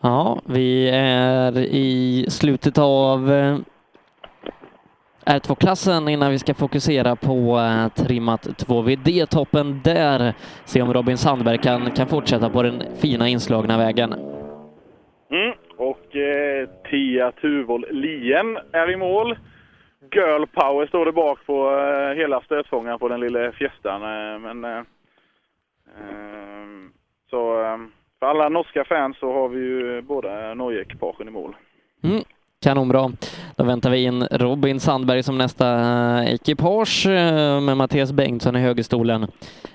[0.01, 3.57] Ja, vi är i slutet av eh,
[5.25, 10.33] R2-klassen innan vi ska fokusera på eh, trimmat 2VD-toppen där.
[10.65, 14.13] Se om Robin Sandberg kan, kan fortsätta på den fina inslagna vägen.
[15.31, 15.53] Mm.
[15.77, 19.37] Och eh, Tia Tuvol Lien är i mål.
[20.15, 24.01] Girl Power står det bak på eh, hela stötfångaren på den lilla fjästan.
[24.01, 24.77] Eh, men, eh,
[25.97, 26.67] eh,
[27.29, 27.77] så eh,
[28.19, 31.55] för alla norska fans så har vi ju båda Norge-ekipagen i mål.
[32.03, 32.23] Mm.
[32.63, 33.11] Kanonbra.
[33.55, 35.67] Då väntar vi in Robin Sandberg som nästa
[36.21, 39.23] eh, ekipage eh, med Mattias Bengtsson i högerstolen.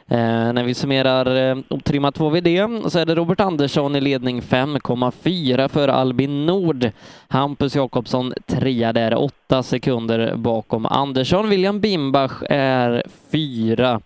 [0.09, 5.69] Eh, när vi summerar eh, optrimmat 2VD så är det Robert Andersson i ledning 5,4
[5.69, 6.91] för Albin Nord.
[7.29, 11.49] Hampus Jakobsson trea där, åtta sekunder bakom Andersson.
[11.49, 14.01] William Bimbach är fyra.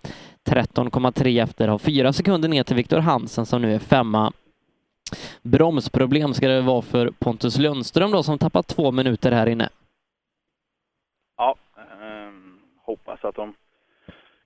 [0.46, 4.32] 13,3 efter, har fyra sekunder ner till Viktor Hansen som nu är femma.
[5.42, 9.68] Bromsproblem ska det vara för Pontus Lundström då som tappat två minuter här inne.
[11.36, 12.32] Ja, eh,
[12.82, 13.54] hoppas att de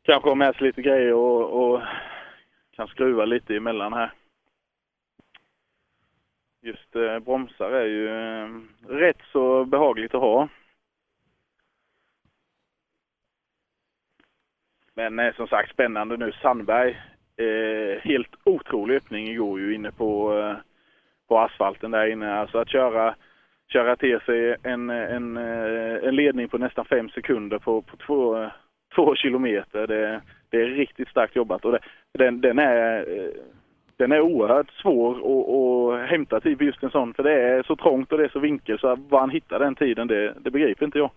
[0.03, 1.81] kanske har med sig lite grejer och, och
[2.77, 4.13] kan skruva lite emellan här.
[6.63, 8.49] Just eh, bromsar är ju eh,
[8.89, 10.49] rätt så behagligt att ha.
[15.01, 16.33] Men eh, som sagt spännande nu.
[16.33, 16.91] Sandberg,
[17.37, 20.57] eh, helt otrolig öppning igår ju inne på, eh,
[21.29, 22.35] på asfalten där inne.
[22.35, 23.15] Alltså att köra,
[23.73, 28.51] köra till sig en, en, eh, en ledning på nästan fem sekunder på, på två,
[28.95, 29.87] två kilometer.
[29.87, 30.21] Det,
[30.51, 31.81] det är riktigt starkt jobbat och det,
[32.13, 33.31] den, den är eh,
[33.97, 35.49] den är oerhört svår att,
[36.03, 38.29] att hämta tid på just en sån för det är så trångt och det är
[38.29, 41.11] så vinkel så var han hittar den tiden det, det begriper inte jag.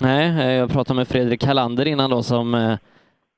[0.00, 2.78] Nej, eh, jag pratade med Fredrik Hallander innan då som eh,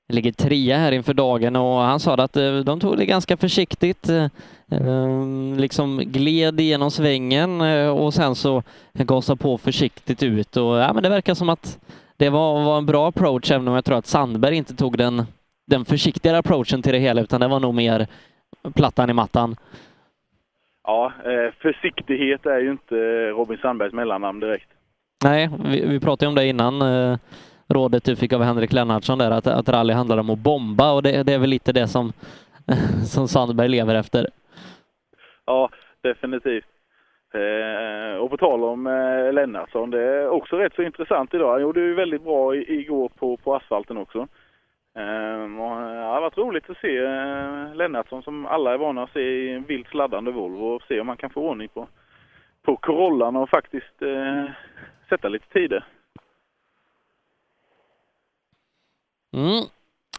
[0.08, 4.08] ligger trea här inför dagen och han sa att eh, de tog det ganska försiktigt.
[4.70, 11.02] Ehm, liksom gled igenom svängen och sen så gasade på försiktigt ut och ja, men
[11.02, 11.78] det verkar som att
[12.16, 15.22] det var, var en bra approach även om jag tror att Sandberg inte tog den,
[15.66, 18.06] den försiktigare approachen till det hela utan det var nog mer
[18.74, 19.56] plattan i mattan.
[20.84, 21.12] Ja,
[21.62, 22.94] försiktighet är ju inte
[23.30, 24.68] Robin Sandbergs mellannamn direkt.
[25.24, 26.82] Nej, vi, vi pratade ju om det innan.
[26.82, 27.18] Eh,
[27.68, 31.02] rådet du fick av Henrik Lennartsson där, att, att rally handlar om att bomba och
[31.02, 32.12] det, det är väl lite det som,
[33.12, 34.28] som Sandberg lever efter.
[35.44, 35.70] Ja,
[36.02, 36.66] definitivt.
[37.34, 41.52] Eh, och på tal om eh, Lennartsson, det är också rätt så intressant idag.
[41.52, 44.28] Han gjorde ju väldigt bra i, igår på, på asfalten också.
[44.98, 48.78] Ehm, eh, och, ja, det har varit roligt att se eh, Lennartsson som alla är
[48.78, 51.68] vana att se i en vilt sladdande Volvo och se om man kan få ordning
[51.68, 51.86] på,
[52.62, 54.44] på Corollan och faktiskt eh,
[55.08, 55.84] sätta lite tider.
[59.32, 59.64] Mm.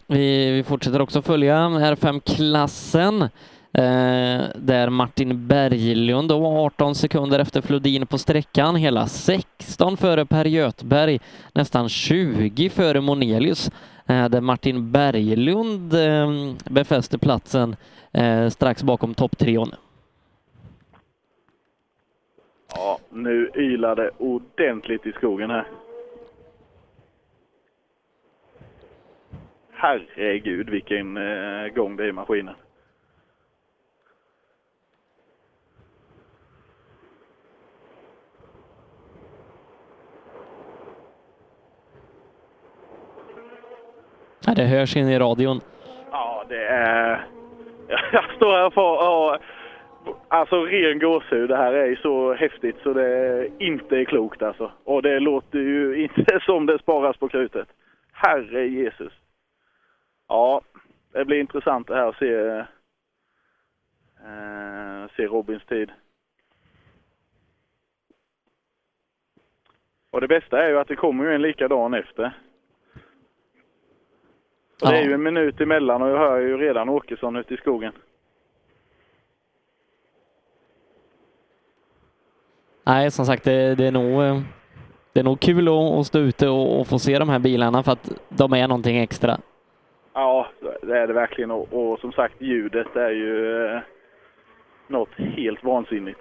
[0.08, 3.30] Vi, vi fortsätter också följa R5-klassen eh,
[4.56, 11.20] där Martin Berglund då 18 sekunder efter Flodin på sträckan, hela 16 före Per Göthberg,
[11.54, 13.72] nästan 20 före Monelius
[14.06, 17.76] eh, där Martin Berglund eh, befäster platsen
[18.12, 19.72] eh, strax bakom topptrion.
[22.76, 25.68] Ja, nu ylar det ordentligt i skogen här.
[29.72, 32.56] Herregud vilken eh, gång det är i maskinen.
[44.46, 45.62] Ja, det hörs in i radion.
[46.12, 47.26] Ja, det är...
[48.12, 48.96] Jag står här och får...
[48.96, 49.40] Ja,
[50.28, 51.50] alltså ren gåshud.
[51.50, 54.72] Det här är ju så häftigt så det inte är klokt alltså.
[54.84, 57.68] Och det låter ju inte som det sparas på krutet.
[58.12, 59.14] Herre Jesus.
[60.28, 60.62] Ja,
[61.12, 62.34] det blir intressant det här att se,
[64.26, 65.92] eh, se Robins tid.
[70.12, 72.32] Och det bästa är ju att det kommer ju en likadan efter.
[74.82, 77.58] Och Det är ju en minut emellan och jag hör ju redan Åkesson ute i
[77.58, 77.94] skogen.
[82.90, 84.42] Nej, som sagt, det, det är nog eh,
[85.14, 87.84] det är nog kul att, att stå ute och, och få se de här bilarna
[87.84, 89.38] för att de är någonting extra.
[90.14, 90.48] Ja,
[90.82, 91.52] det är det verkligen.
[91.52, 93.80] Och, och som sagt, ljudet är ju eh,
[94.88, 96.20] något helt vansinnigt.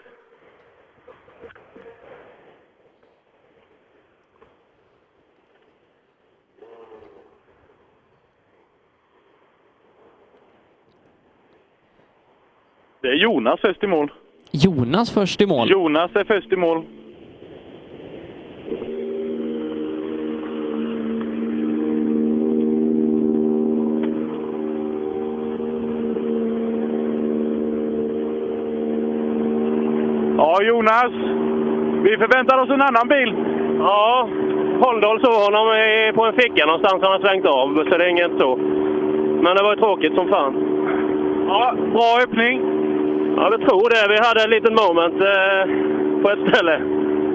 [13.00, 14.12] Det är Jonas först i mål.
[14.52, 15.70] Jonas först i mål.
[15.70, 16.82] Jonas är först i mål.
[30.38, 31.12] Ja, Jonas.
[32.04, 33.34] Vi förväntar oss en annan bil.
[33.78, 34.28] Ja,
[34.80, 37.02] Håldal såg honom i- på en ficka någonstans.
[37.02, 38.56] Han har svängt av, så det är inget så.
[39.42, 40.54] Men det var ju tråkigt som fan.
[41.48, 42.77] Ja, bra öppning.
[43.40, 44.04] Ja, vi tror det.
[44.14, 45.62] Vi hade en liten moment eh,
[46.22, 46.76] på ett ställe.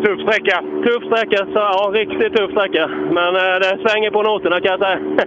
[0.03, 0.57] Tuff sträcka.
[0.85, 2.87] Tuff sträcka, så ja, riktigt tuff sträcka.
[2.87, 4.99] Men eh, det svänger på noterna kan jag säga.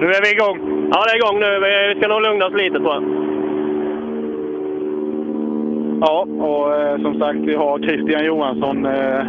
[0.00, 0.58] nu är vi igång.
[0.92, 1.50] Ja, det är igång nu.
[1.64, 3.02] Vi, vi ska nog lugna oss lite tror jag.
[6.00, 9.20] Ja, och eh, som sagt, vi har Christian Johansson eh,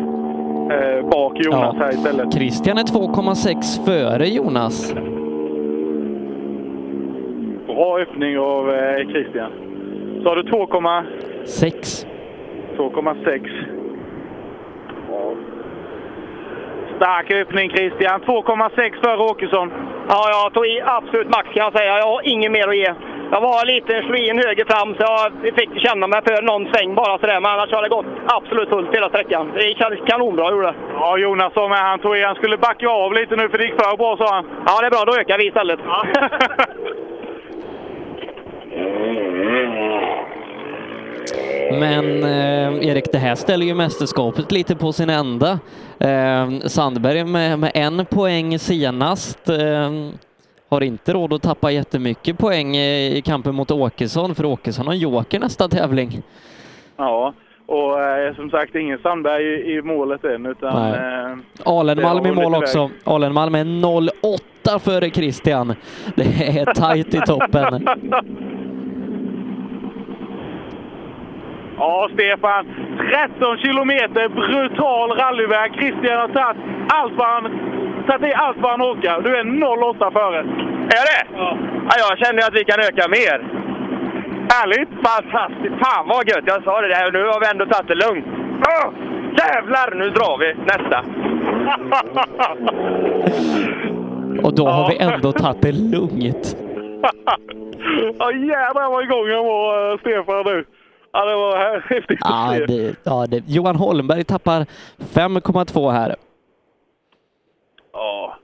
[0.75, 2.33] eh, bak Jonas här istället.
[2.33, 4.93] Christian är 2,6 före Jonas.
[7.67, 9.66] Bra öppning av eh, Christian.
[10.23, 11.45] Så har du 2,6.
[11.45, 12.05] 6.
[12.77, 13.49] 2,6.
[15.09, 15.33] Ja.
[16.95, 18.21] Stark öppning Christian.
[18.21, 19.71] 2,6 för Åkesson.
[20.09, 21.97] Ja, jag tog i absolut max kan jag säga.
[21.97, 22.93] Jag har inget mer att ge.
[23.31, 26.95] Jag var lite, slog in höger fram så jag fick känna mig för någon sväng
[26.95, 27.39] bara sådär.
[27.39, 29.51] Men annars har det gått absolut fullt hela sträckan.
[29.55, 30.75] Det kändes kanonbra gjorde det.
[30.93, 31.77] Ja, Jonas sa med.
[31.77, 32.23] Han tog i.
[32.23, 34.45] Han skulle backa av lite nu för det gick för bra sa han.
[34.67, 35.03] Ja, det är bra.
[35.05, 35.79] Då ökar vi istället.
[41.71, 45.59] Men eh, Erik, det här ställer ju mästerskapet lite på sin ända.
[45.99, 49.91] Eh, Sandberg med, med en poäng senast eh,
[50.69, 55.39] har inte råd att tappa jättemycket poäng i kampen mot Åkesson, för Åkesson har joker
[55.39, 56.21] nästa tävling.
[56.97, 57.33] Ja,
[57.65, 60.93] och eh, som sagt ingen Sandberg i, i målet än utan...
[60.93, 62.89] Eh, Alenmalm i mål också.
[63.03, 65.75] Alenmalm är 0,8 före Christian.
[66.15, 67.87] Det är tajt i toppen.
[71.77, 72.65] Ja, Stefan.
[72.97, 75.73] 13 kilometer brutal rallyväg.
[75.73, 76.57] Christian har tagit
[76.89, 77.43] allt vad han,
[78.07, 79.21] tagit i allt vad han orkar.
[79.21, 80.39] Du är 0,8 före.
[80.99, 81.21] Är det?
[81.33, 81.57] Ja.
[81.97, 83.37] Jag känner att vi kan öka mer.
[84.53, 84.89] Härligt!
[85.07, 85.75] Fantastiskt!
[85.83, 86.43] Fan vad gött!
[86.45, 88.25] Jag sa det där, nu har vi ändå tagit det lugnt.
[88.67, 88.93] Åh,
[89.37, 89.95] jävlar!
[89.95, 91.03] Nu drar vi nästa.
[94.47, 96.57] Och då har vi ändå tagit det lugnt.
[98.19, 100.65] ja, jävlar vad igång han var, eh, Stefan nu.
[101.17, 104.65] Ja, det var här- häftigt Ja, det, ja, det, Johan Holmberg tappar
[104.97, 106.15] 5,2 här.
[107.93, 108.37] Ja,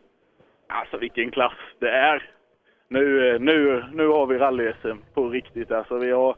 [0.68, 2.30] alltså vilken klass det är.
[2.88, 5.72] Nu, nu, nu har vi rally-SM på riktigt.
[5.72, 6.36] Alltså, vi har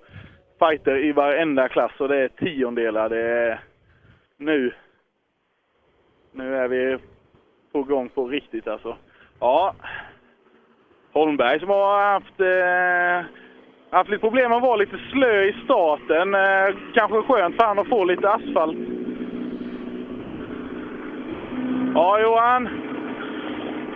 [0.59, 3.09] fighter i varenda klass och det är tiondelar.
[3.09, 3.59] Det är
[4.37, 4.73] nu.
[6.31, 6.97] Nu är vi
[7.71, 8.97] på gång på riktigt alltså.
[9.39, 9.75] Ja,
[11.13, 13.44] Holmberg som har haft, eh,
[13.95, 16.35] haft lite problem att vara lite slö i starten.
[16.35, 18.77] Eh, kanske skönt för han att få lite asfalt.
[21.95, 22.69] Ja, Johan.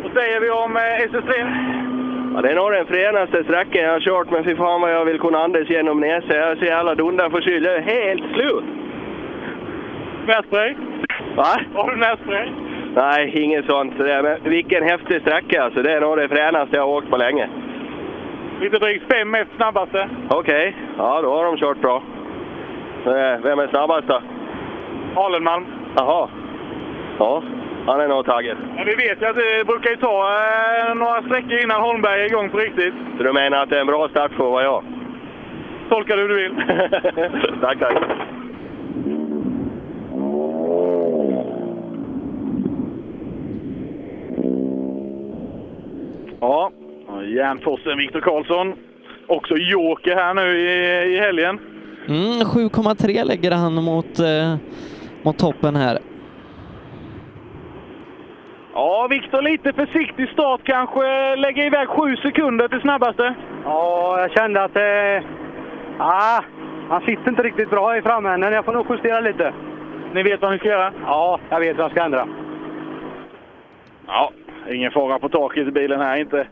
[0.04, 1.32] Vad säger vi om eh, SS3?
[2.36, 5.06] Ja, det är nog den fränaste sträckan jag har kört, men fy fan vad jag
[5.06, 6.38] vill kunna andas genom näsan.
[6.38, 7.66] Jag ser alla dundar förkyld.
[7.66, 8.64] Jag är helt slut!
[10.26, 10.76] Nässpray?
[11.36, 11.62] Va?
[11.74, 12.50] Har du nässpray?
[12.95, 13.97] Nej, inget sånt.
[13.97, 15.82] Men vilken häftig sträcka alltså.
[15.82, 17.50] Det är nog det fränaste jag har åkt på länge.
[18.62, 20.10] Lite drygt fem efter snabbaste.
[20.30, 22.03] Okej, ja då har de kört bra.
[23.05, 24.22] Eh, Vem är snabbast då?
[25.16, 25.66] Alenmalm.
[25.95, 26.30] Jaha.
[27.20, 27.43] Ja,
[27.86, 28.57] han är nog taggad.
[28.76, 30.30] Men vi vet ju att det brukar ju ta
[30.89, 32.93] eh, några sträckor innan Holmberg är igång på riktigt.
[33.18, 34.84] Så du menar att det är en bra start för vad jag?
[35.89, 36.55] Tolka det hur du vill.
[37.62, 37.97] tack, tack.
[46.41, 46.72] Ja,
[47.18, 48.74] Järnforsen Viktor Karlsson.
[49.28, 51.60] Också joker här nu i, i helgen.
[52.07, 54.55] Mm, 7,3 lägger han mot, eh,
[55.24, 55.99] mot toppen här.
[58.74, 61.36] Ja, Viktor lite försiktig start kanske.
[61.36, 63.36] Lägger iväg sju sekunder till snabbaste.
[63.66, 65.30] Ja, jag kände att eh,
[65.97, 66.43] ah,
[66.89, 68.53] han sitter inte riktigt bra i framänden.
[68.53, 69.53] Jag får nog justera lite.
[70.14, 70.93] Ni vet vad ni ska göra?
[71.05, 72.28] Ja, jag vet vad jag ska ändra.
[74.07, 74.32] Ja,
[74.70, 76.47] ingen fara på taket i bilen här inte.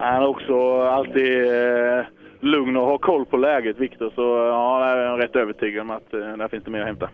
[0.00, 2.04] Han är också alltid eh,
[2.40, 4.12] lugn och har koll på läget, Viktor.
[4.14, 6.86] Så eh, ja, jag är rätt övertygad om att eh, där finns det mer att
[6.86, 7.08] hämta.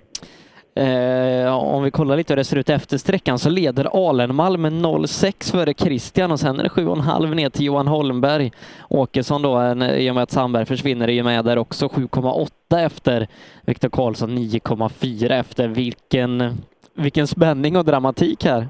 [0.74, 4.72] Eh, om vi kollar lite hur det ser ut efter sträckan så leder Alenmalm med
[4.72, 8.52] 0,6 före Christian och sen är det 7,5 ner till Johan Holmberg.
[8.88, 12.84] Åkesson då, en, i och med att Sandberg försvinner, är ju med där också 7,8
[12.86, 13.26] efter
[13.66, 15.68] Viktor Karlsson 9,4 efter.
[15.68, 16.56] Vilken,
[16.94, 18.66] vilken spänning och dramatik här.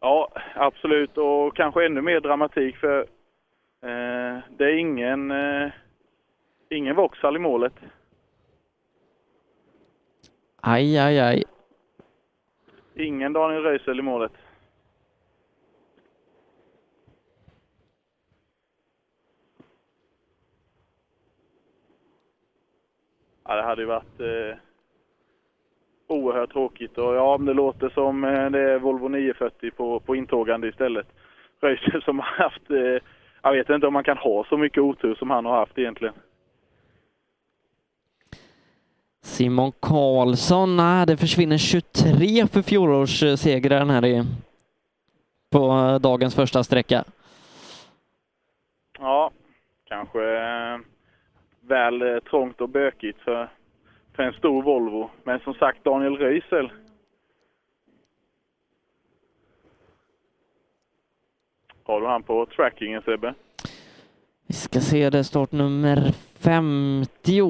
[0.00, 1.18] Ja, absolut.
[1.18, 3.00] Och kanske ännu mer dramatik för
[3.80, 5.70] eh, det är ingen, eh,
[6.68, 7.72] ingen Vauxhall i målet.
[10.60, 11.44] Aj, aj, aj.
[12.94, 14.32] Ingen Daniel Röisel i målet.
[23.44, 24.58] Ja, det hade ju varit eh,
[26.08, 26.98] oerhört tråkigt.
[26.98, 31.06] Och ja, det låter som eh, det är Volvo 940 på, på intågande istället.
[31.60, 33.02] Röisel som har haft, eh,
[33.42, 36.14] jag vet inte om man kan ha så mycket otur som han har haft egentligen.
[39.22, 44.24] Simon Karlsson, nej, det försvinner 23 för fjolårssegraren här i,
[45.50, 47.04] på dagens första sträcka.
[48.98, 49.30] Ja,
[49.84, 50.78] kanske eh,
[51.60, 53.48] väl eh, trångt och bökigt för,
[54.18, 55.10] för en stor Volvo.
[55.24, 56.72] Men som sagt, Daniel Röisel.
[61.84, 63.34] Har du han på trackingen Sebbe?
[64.46, 67.42] Vi ska se, det startnummer 50.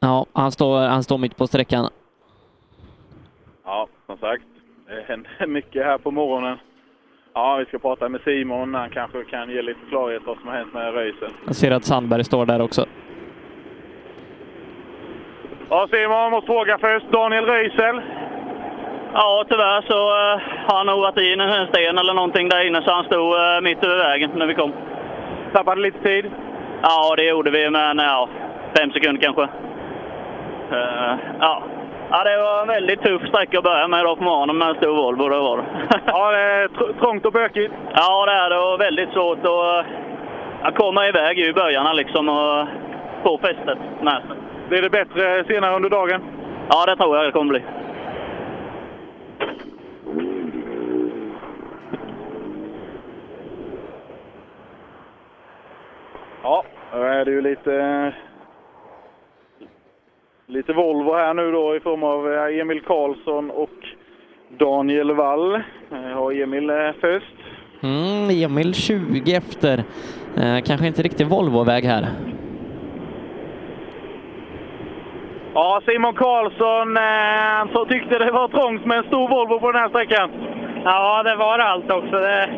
[0.00, 1.90] Ja, han står, han står mitt på sträckan.
[3.64, 4.44] Ja, som sagt,
[4.86, 6.58] det händer mycket här på morgonen.
[7.36, 8.74] Ja, vi ska prata med Simon.
[8.74, 11.30] Han kanske kan ge lite klarhet vad som har hänt med Röisel.
[11.46, 12.86] Jag ser att Sandberg står där också.
[15.70, 17.06] Ja, Simon, måste fråga först.
[17.12, 18.00] Daniel Röisel.
[19.12, 22.82] Ja, tyvärr så uh, har han nog varit in en sten eller någonting där inne
[22.82, 24.72] så han stod uh, mitt över vägen när vi kom.
[25.52, 26.30] Tappade lite tid?
[26.82, 28.28] Ja, det gjorde vi, men ja,
[28.76, 29.42] fem sekunder kanske.
[29.42, 31.62] Uh, ja.
[32.10, 34.74] ja, det var en väldigt tuff sträcka att börja med idag på morgonen med en
[34.74, 35.28] stor Volvo.
[35.28, 35.64] Det var det.
[36.06, 37.74] ja, det är tr trångt och bökigt.
[37.94, 39.86] Ja, det är det och väldigt svårt att
[40.64, 42.66] uh, komma iväg i början liksom och
[43.22, 44.36] få fästet med sig.
[44.68, 46.20] Blir det bättre senare under dagen?
[46.68, 47.62] Ja, det tror jag det kommer bli.
[56.42, 58.12] Ja, då är det ju lite,
[60.46, 63.93] lite Volvo här nu då i form av eh, Emil Karlsson och
[64.58, 65.62] Daniel Wall.
[65.90, 67.34] Jag har Emil eh, först.
[67.82, 69.78] Mm, Emil 20 efter.
[70.36, 72.06] Eh, kanske inte riktigt Volvo-väg här.
[75.54, 79.80] Ja, Simon Karlsson eh, så tyckte det var trångt med en stor Volvo på den
[79.80, 80.30] här sträckan.
[80.84, 82.16] Ja, det var det allt också.
[82.16, 82.48] Det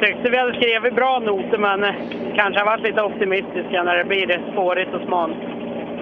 [0.00, 1.94] tyckte vi hade skrivit bra noter, men eh,
[2.36, 5.36] kanske har varit lite optimistiska när det blir spårigt och smalt.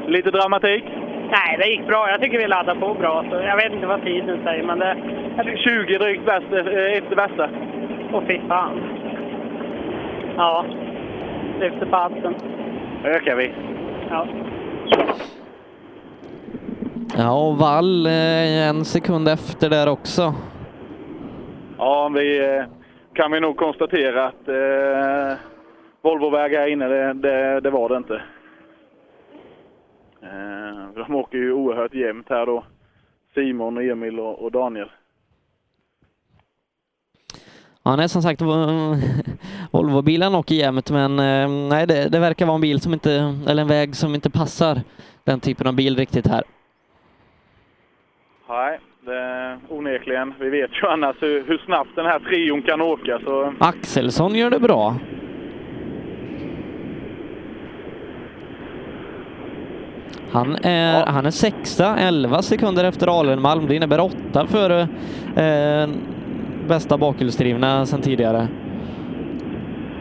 [0.07, 0.85] Lite dramatik?
[1.31, 2.11] Nej, det gick bra.
[2.11, 3.25] Jag tycker vi laddade på bra.
[3.31, 4.97] Så jag vet inte vad tiden säger, men det...
[5.37, 7.51] Jag fick 20 drygt bäst, eh, efter bästa.
[8.13, 8.81] Åh, fy fan.
[10.37, 10.65] Ja,
[11.61, 12.35] lyfter på hatten.
[13.05, 13.51] ökar vi.
[14.11, 14.27] Ja.
[17.17, 20.35] Ja, och Wall eh, en sekund efter där också.
[21.79, 22.65] Ja, vi eh,
[23.15, 25.39] kan vi nog konstatera att eh,
[26.03, 28.23] Volvoväg här inne, det, det, det var det inte.
[30.23, 32.65] Eh, de åker ju oerhört jämnt här då.
[33.35, 34.89] Simon, Emil och, och Daniel.
[37.83, 38.43] Ja, nej, som sagt,
[39.71, 43.63] Volvobilen åker jämnt, men eh, nej, det, det verkar vara en bil som inte, eller
[43.63, 44.81] en väg som inte passar
[45.25, 46.43] den typen av bil riktigt här.
[48.49, 50.35] Nej, det, onekligen.
[50.41, 53.21] Vi vet ju annars hur, hur snabbt den här trion kan åka.
[53.25, 53.55] Så...
[53.61, 54.97] Axelsson gör det bra.
[60.33, 63.67] Han är, han är sexa, 11 sekunder efter Alenmalm.
[63.67, 64.81] Det innebär åtta före
[65.37, 65.89] eh,
[66.69, 68.49] bästa bakhjulsdrivna sedan tidigare.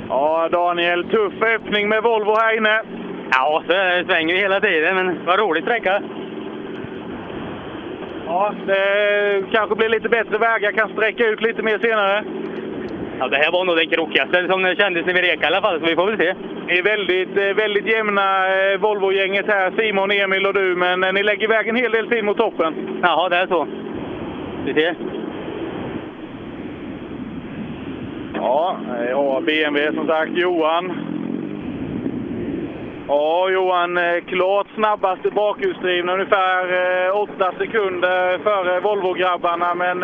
[0.10, 2.82] Ja, Daniel, tuff öppning med Volvo här inne.
[3.32, 6.02] Ja, det svänger ju hela tiden, men vad rolig sträcka.
[8.26, 12.24] Ja, det kanske blir lite bättre vägar, kan sträcka ut lite mer senare.
[13.20, 15.62] Ja, det här var nog den krokigaste som det kändes när vi rekade i alla
[15.62, 16.34] fall, så vi får väl se.
[16.68, 19.72] Ni är väldigt, eh, väldigt jämna, eh, Volvo-gänget här.
[19.78, 23.00] Simon, Emil och du, men eh, ni lägger iväg en hel del tid mot toppen.
[23.02, 23.68] Jaha, det är så.
[24.66, 24.96] Vi ser.
[28.34, 28.78] Ja,
[29.10, 30.32] ja, BMW som sagt.
[30.36, 30.94] Johan.
[33.08, 36.64] Ja, Johan, klart snabbaste bakhjulsdrivna, ungefär
[37.08, 40.00] eh, åtta sekunder före Volvo-grabbarna, men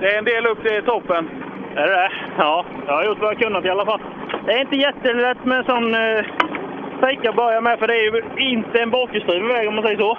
[0.00, 1.28] det är en del upp till toppen.
[1.76, 2.10] Är det det?
[2.38, 4.00] Ja, jag har gjort vad jag kunnat i alla fall.
[4.46, 6.24] Det är inte jättelätt med en sån eh,
[6.96, 9.98] sträcka att börja med, för det är ju inte en bakhjulsdriven väg om man säger
[9.98, 10.18] så.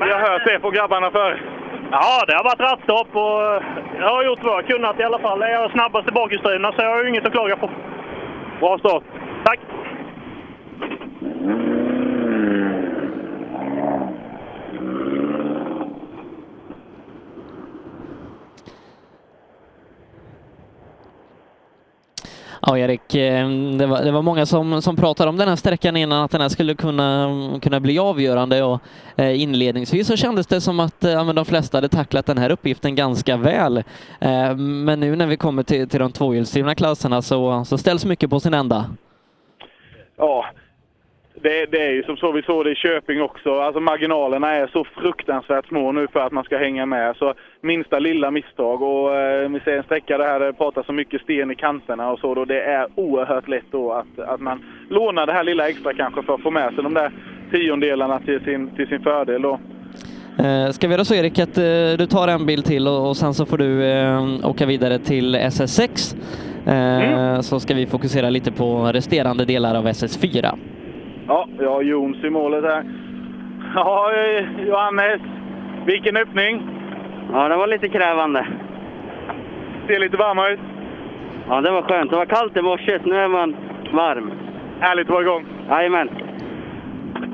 [0.00, 1.42] Vi har hört det på grabbarna förr.
[1.90, 3.62] Ja, det har varit rattstopp och eh,
[3.98, 5.40] jag har gjort vad jag kunnat i alla fall.
[5.40, 7.70] Jag är snabbaste bakhjulsdrivna, så jag har ju inget att klaga på.
[8.60, 9.02] Bra start!
[9.44, 9.60] Tack!
[22.68, 25.96] Ja, Erik, eh, det var, det var många som, som pratade om den här sträckan
[25.96, 27.30] innan, att den här skulle kunna,
[27.62, 28.80] kunna bli avgörande och
[29.16, 32.94] eh, inledningsvis så kändes det som att eh, de flesta hade tacklat den här uppgiften
[32.94, 33.76] ganska väl.
[34.20, 38.30] Eh, men nu när vi kommer till, till de tvåhjulsdrivna klasserna så, så ställs mycket
[38.30, 38.84] på sin ända.
[40.16, 40.44] Ja,
[41.42, 43.60] det, det, är ju som så vi såg det i Köping också.
[43.60, 47.16] Alltså marginalerna är så fruktansvärt små nu för att man ska hänga med.
[47.16, 51.22] Så minsta lilla misstag och eh, vi ser en sträcka där det pratas så mycket
[51.22, 52.44] sten i kanterna och så då.
[52.44, 56.34] Det är oerhört lätt då att, att man lånar det här lilla extra kanske för
[56.34, 57.12] att få med sig de där
[57.50, 59.60] tiondelarna till sin, till sin fördel då.
[60.38, 61.64] Eh, ska vi göra så Erik att eh,
[61.98, 65.36] du tar en bil till och, och sen så får du eh, åka vidare till
[65.36, 66.16] SS6.
[66.68, 70.58] Eh, Så ska vi fokusera lite på resterande delar av SS4.
[71.28, 72.84] Ja, jag har Jons i målet här.
[73.74, 74.12] Ja,
[74.66, 75.20] Johannes.
[75.86, 76.62] Vilken öppning!
[77.32, 78.46] Ja, det var lite krävande.
[79.86, 80.60] Ser lite varmare ut.
[81.48, 82.10] Ja, det var skönt.
[82.10, 83.56] Det var kallt i morse, nu är man
[83.92, 84.32] varm.
[84.80, 85.46] Härligt att vara igång.
[85.68, 86.10] Jajamän.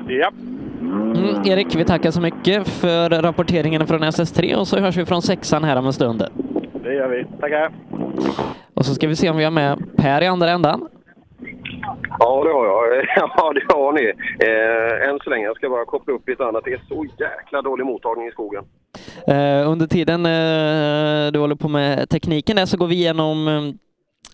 [0.07, 0.31] Ja.
[0.81, 5.21] Mm, Erik, vi tackar så mycket för rapporteringen från SS3 och så hörs vi från
[5.21, 6.23] sexan här om en stund.
[6.83, 7.25] Det gör vi.
[7.39, 7.71] Tackar.
[8.73, 10.87] Och så ska vi se om vi har med Per i andra ändan.
[12.19, 13.05] Ja, det har jag.
[13.15, 14.13] Ja, det har ni.
[14.39, 15.45] Eh, än så länge.
[15.45, 16.63] Jag ska bara koppla upp lite annat.
[16.65, 18.63] Det är så jäkla dålig mottagning i skogen.
[19.27, 23.61] Eh, under tiden eh, du håller på med tekniken där så går vi igenom eh,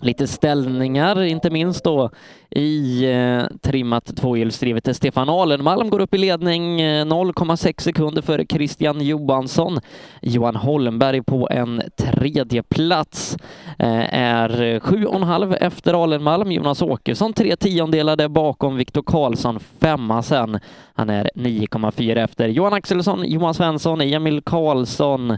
[0.02, 2.10] lite ställningar, inte minst då
[2.50, 4.96] i eh, trimmat tvåhjulsdrivet.
[4.96, 9.80] Stefan Alenmalm går upp i ledning eh, 0,6 sekunder före Christian Johansson.
[10.22, 13.38] Johan Holmberg på en tredje plats
[13.80, 16.52] eh, är sju och en halv efter Alenmalm.
[16.52, 20.60] Jonas Åkesson tre tiondelar där bakom Viktor Karlsson femma sen.
[20.94, 25.32] Han är 9,4 efter Johan Axelsson, Johan Svensson, Emil Karlsson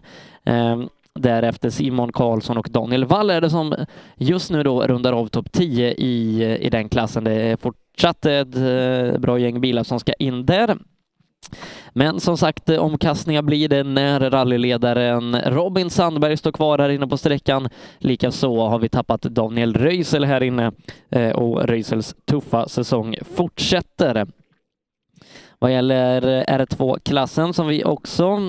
[0.46, 0.78] eh,
[1.20, 3.76] Därefter Simon Karlsson och Daniel Waller som
[4.16, 7.24] just nu då rundar av topp 10 i, i den klassen.
[7.24, 10.78] Det är fortsatt ett eh, bra gäng bilar som ska in där.
[11.94, 17.18] Men som sagt, omkastningar blir det när rallyledaren Robin Sandberg står kvar här inne på
[17.18, 17.70] sträckan.
[17.98, 20.72] Likaså har vi tappat Daniel Röisel här inne
[21.10, 24.28] eh, och Röisels tuffa säsong fortsätter.
[25.64, 28.40] Vad gäller R2-klassen som vi också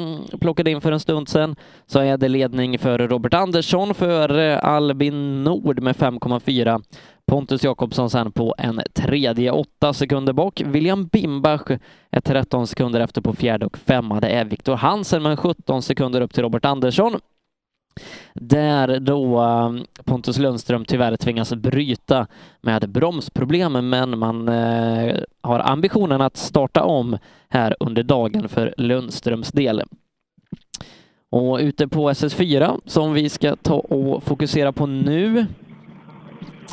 [0.41, 5.45] plockade in för en stund sedan så är det ledning för Robert Andersson för Albin
[5.45, 6.83] Nord med 5,4.
[7.27, 10.63] Pontus Jakobsson sen på en tredje, åtta sekunder bak.
[10.67, 11.71] William Bimbach
[12.11, 14.21] är 13 sekunder efter på fjärde och femma.
[14.21, 17.21] Det är Viktor Hansen med 17 sekunder upp till Robert Andersson.
[18.35, 22.27] Där då um, Pontus Lundström tyvärr tvingas bryta
[22.61, 27.19] med bromsproblem, men man eh, har ambitionen att starta om
[27.49, 29.83] här under dagen för Lundströms del.
[31.31, 35.47] Och ute på SS4 som vi ska ta och fokusera på nu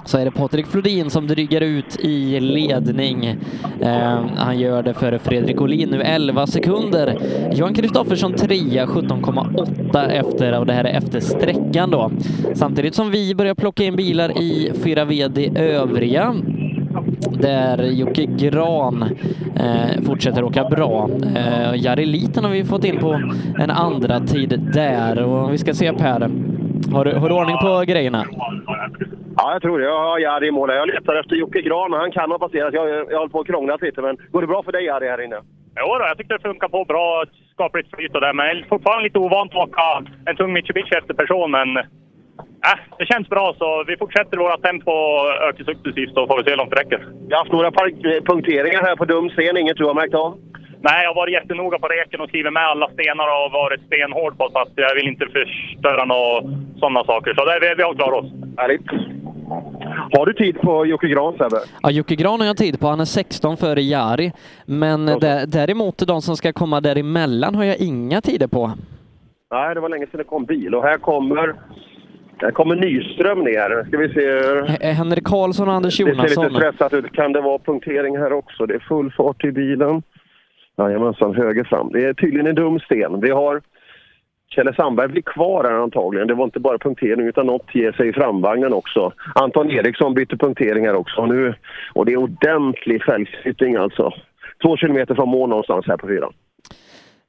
[0.06, 3.26] så är det Patrik Flodin som drygar ut i ledning.
[3.82, 7.18] Eh, han gör det för Fredrik Olin nu 11 sekunder.
[7.52, 12.12] Johan Kristoffersson trea 17,8 efter och det här är efter sträckan då.
[12.54, 16.36] Samtidigt som vi börjar plocka in bilar i 4 VD övriga
[17.30, 19.04] där Jocke Gran
[19.56, 21.10] eh, fortsätter åka bra.
[21.36, 23.22] Eh, Jari Liten har vi fått in på
[23.60, 26.30] en andra tid där och vi ska se Per.
[26.92, 28.26] Har du, har du ordning på grejerna?
[29.38, 29.86] Ja, jag tror det.
[29.86, 30.70] Jag har Jari i mål.
[30.70, 32.74] Jag letar efter Jocke Gran, men han kan ha passerat.
[32.74, 35.22] Jag, jag håller på att krångla lite, men går det bra för dig Jari här
[35.22, 35.40] inne?
[35.80, 37.24] Jo då, jag tyckte det funkar på bra.
[37.54, 38.34] Skapligt flyt och det.
[38.34, 41.52] Men jag är fortfarande lite ovant att åka en tung Mitsubishi efter person.
[41.52, 41.84] Men äh,
[43.00, 46.50] det känns bra så vi fortsätter våra tempo och ökar successivt så får vi se
[46.50, 47.08] hur långt det räcker.
[47.30, 49.58] Jag har haft några par- punkteringar här på dum scen.
[49.58, 50.38] Inget du har märkt av?
[50.84, 54.38] Nej, jag har varit jättenoga på reken och skrivit med alla stenar och varit stenhård
[54.38, 56.42] på så att jag vill inte förstöra några
[56.80, 57.34] sådana saker.
[57.34, 58.32] Så det, vi, vi har klarat oss.
[58.58, 58.88] Härligt.
[60.12, 61.58] Har du tid på Jocke Gran Sebbe?
[61.82, 62.88] Ja, Jocke Gran har jag tid på.
[62.88, 64.32] Han är 16 före Jari.
[64.66, 68.72] Men dä- däremot de som ska komma däremellan har jag inga tider på.
[69.52, 70.76] Nej, det var länge sedan det kom bil.
[70.76, 71.54] Och här kommer,
[72.42, 73.86] här kommer Nyström ner.
[73.88, 74.52] Ska vi se.
[74.72, 76.56] H- Henrik Karlsson och Anders Det ser lite Jonasson.
[76.60, 77.12] stressat ut.
[77.14, 78.66] Kan det vara punktering här också?
[78.66, 80.02] Det är full fart i bilen.
[80.78, 81.90] Jajamensan, höger fram.
[81.92, 83.22] Det är tydligen en dum sten.
[83.22, 83.62] Vi har
[84.56, 86.28] Kjelle Sandberg blir kvar här antagligen.
[86.28, 89.14] Det var inte bara punktering utan något ger sig i framvagnen också.
[89.36, 91.26] Anton Eriksson bytte punktering här också.
[91.26, 91.54] Nu,
[91.94, 94.14] och det är ordentlig fälgflyttning alltså.
[94.64, 96.34] Två kilometer från mål någonstans här på fyran.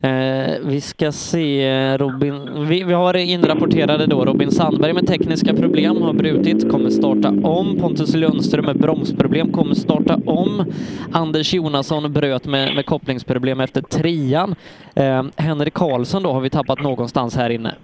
[0.05, 2.67] Eh, vi ska se eh, Robin.
[2.69, 7.79] Vi, vi har inrapporterade då Robin Sandberg med tekniska problem har brutit, kommer starta om.
[7.81, 10.73] Pontus Lundström med bromsproblem kommer starta om.
[11.13, 14.55] Anders Jonasson bröt med, med kopplingsproblem efter trean.
[14.97, 17.75] Eh, Henrik Karlsson då har vi tappat någonstans här inne.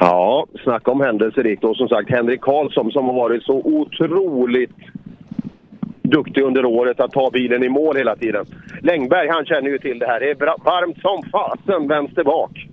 [0.00, 1.64] Ja, snacka om händelserikt.
[1.64, 4.76] Och som sagt, Henrik Karlsson som har varit så otroligt
[6.10, 8.46] duktig under året att ta bilen i mål hela tiden.
[8.82, 10.20] Längberg, han känner ju till det här.
[10.20, 12.66] Det är varmt som fasen vänster bak.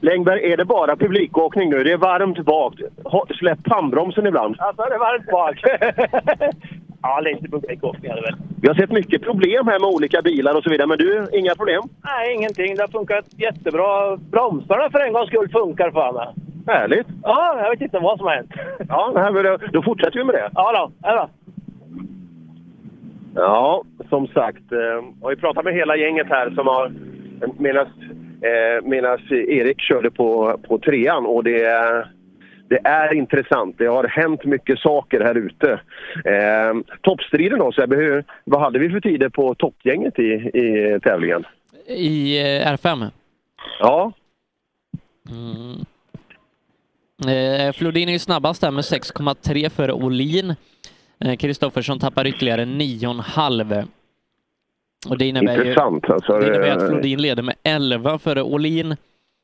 [0.00, 1.84] Längberg, är det bara publikåkning nu?
[1.84, 2.74] Det är varmt bak.
[3.38, 4.56] Släpp handbromsen ibland.
[4.58, 5.60] Alltså det är varmt bak.
[7.02, 8.36] ja, lite publikåkning är det väl.
[8.62, 11.54] Vi har sett mycket problem här med olika bilar och så vidare, men du, inga
[11.54, 11.82] problem?
[12.04, 12.74] Nej, ingenting.
[12.76, 14.16] Det har funkat jättebra.
[14.16, 16.14] Bromsarna för en gångs skull funkar fan.
[16.14, 16.28] mig.
[16.66, 17.06] Härligt!
[17.22, 18.50] Ja, jag vet inte vad som har hänt.
[18.88, 20.50] Ja, då fortsätter vi med det.
[20.54, 21.45] Ja då, ja då.
[23.34, 26.92] Ja, som sagt, eh, ju pratat med hela gänget här som har...
[27.58, 27.86] Medan
[28.42, 28.84] eh,
[29.30, 32.10] Erik körde på, på trean och det är,
[32.68, 33.78] det är intressant.
[33.78, 35.80] Det har hänt mycket saker här ute.
[36.24, 41.44] Eh, toppstriden då Sebbe, hur- vad hade vi för tider på toppgänget i, i tävlingen?
[41.86, 43.10] I eh, R5?
[43.80, 44.12] Ja,
[45.30, 45.84] Mm.
[47.28, 50.54] Eh, Flodin är ju snabbast där med 6,3 för Olin.
[51.24, 53.84] Eh, Kristoffersson tappar ytterligare 9,5.
[55.08, 56.04] Och det innebär intressant.
[56.08, 58.96] ju, Alltså, det innebär att eh, Flodin leder med 11 före Olin.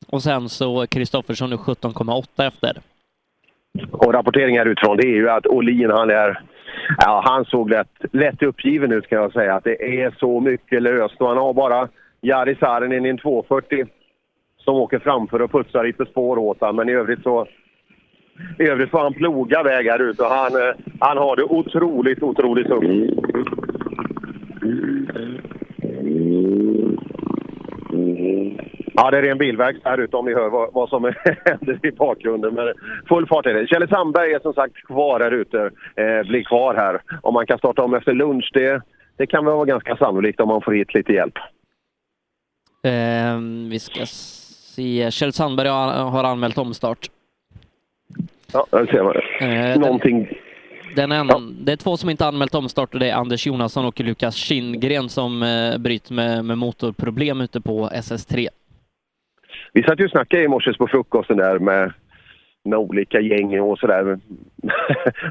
[0.07, 2.77] Och sen så Kristoffersson nu 17,8 efter.
[3.91, 6.43] Och rapporteringar utifrån det är ju att Olin han är...
[6.97, 9.55] Ja, han såg lätt, lätt uppgiven ut kan jag säga.
[9.55, 11.89] Att det är så mycket löst och han har bara
[12.21, 13.85] Jari Saarinen i en 240
[14.57, 16.75] som åker framför och putsar lite spår åt honom.
[16.75, 17.47] Men i övrigt så...
[18.59, 22.23] I övrigt får han ploga väg här ute och han, eh, han har det otroligt,
[22.23, 23.09] otroligt tungt.
[28.95, 31.03] Ja, det är en bilverkstad här ute om ni hör vad, vad som
[31.45, 32.53] händer i bakgrunden.
[32.53, 32.73] Men
[33.07, 33.67] full fart är det.
[33.67, 35.57] Kjelle Sandberg är som sagt kvar här ute.
[35.95, 37.01] Eh, blir kvar här.
[37.21, 38.81] Om man kan starta om efter lunch, det,
[39.17, 41.37] det kan väl vara ganska sannolikt om man får hit lite hjälp.
[42.83, 43.37] Eh,
[43.69, 45.11] vi ska se.
[45.11, 47.09] Kjell Sandberg har anmält omstart.
[48.53, 49.15] Ja, där ser man.
[49.39, 50.29] Eh, Någonting...
[50.95, 51.27] Den en,
[51.65, 55.09] Det är två som inte anmält omstart och det är Anders Jonasson och Lukas Kindgren
[55.09, 58.47] som eh, bryter med, med motorproblem ute på SS3.
[59.73, 61.93] Vi satt ju och snackade i morse på frukosten där med,
[62.65, 64.03] med olika gäng och sådär.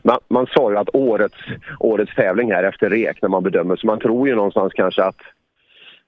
[0.04, 1.38] man, man sa ju att årets,
[1.78, 5.20] årets tävling här efter rek när man bedömer, så man tror ju någonstans kanske att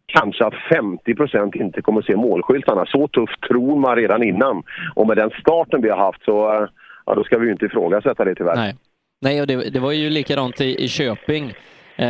[0.06, 2.86] Kanske att 50 procent inte kommer att se målskyltarna.
[2.86, 4.62] Så tufft tror man redan innan.
[4.94, 6.68] Och med den starten vi har haft så
[7.06, 8.56] ja, då ska vi ju inte ifrågasätta det tyvärr.
[8.56, 8.76] Nej,
[9.20, 11.52] Nej och det, det var ju likadant i, i Köping.
[11.96, 12.08] Eh,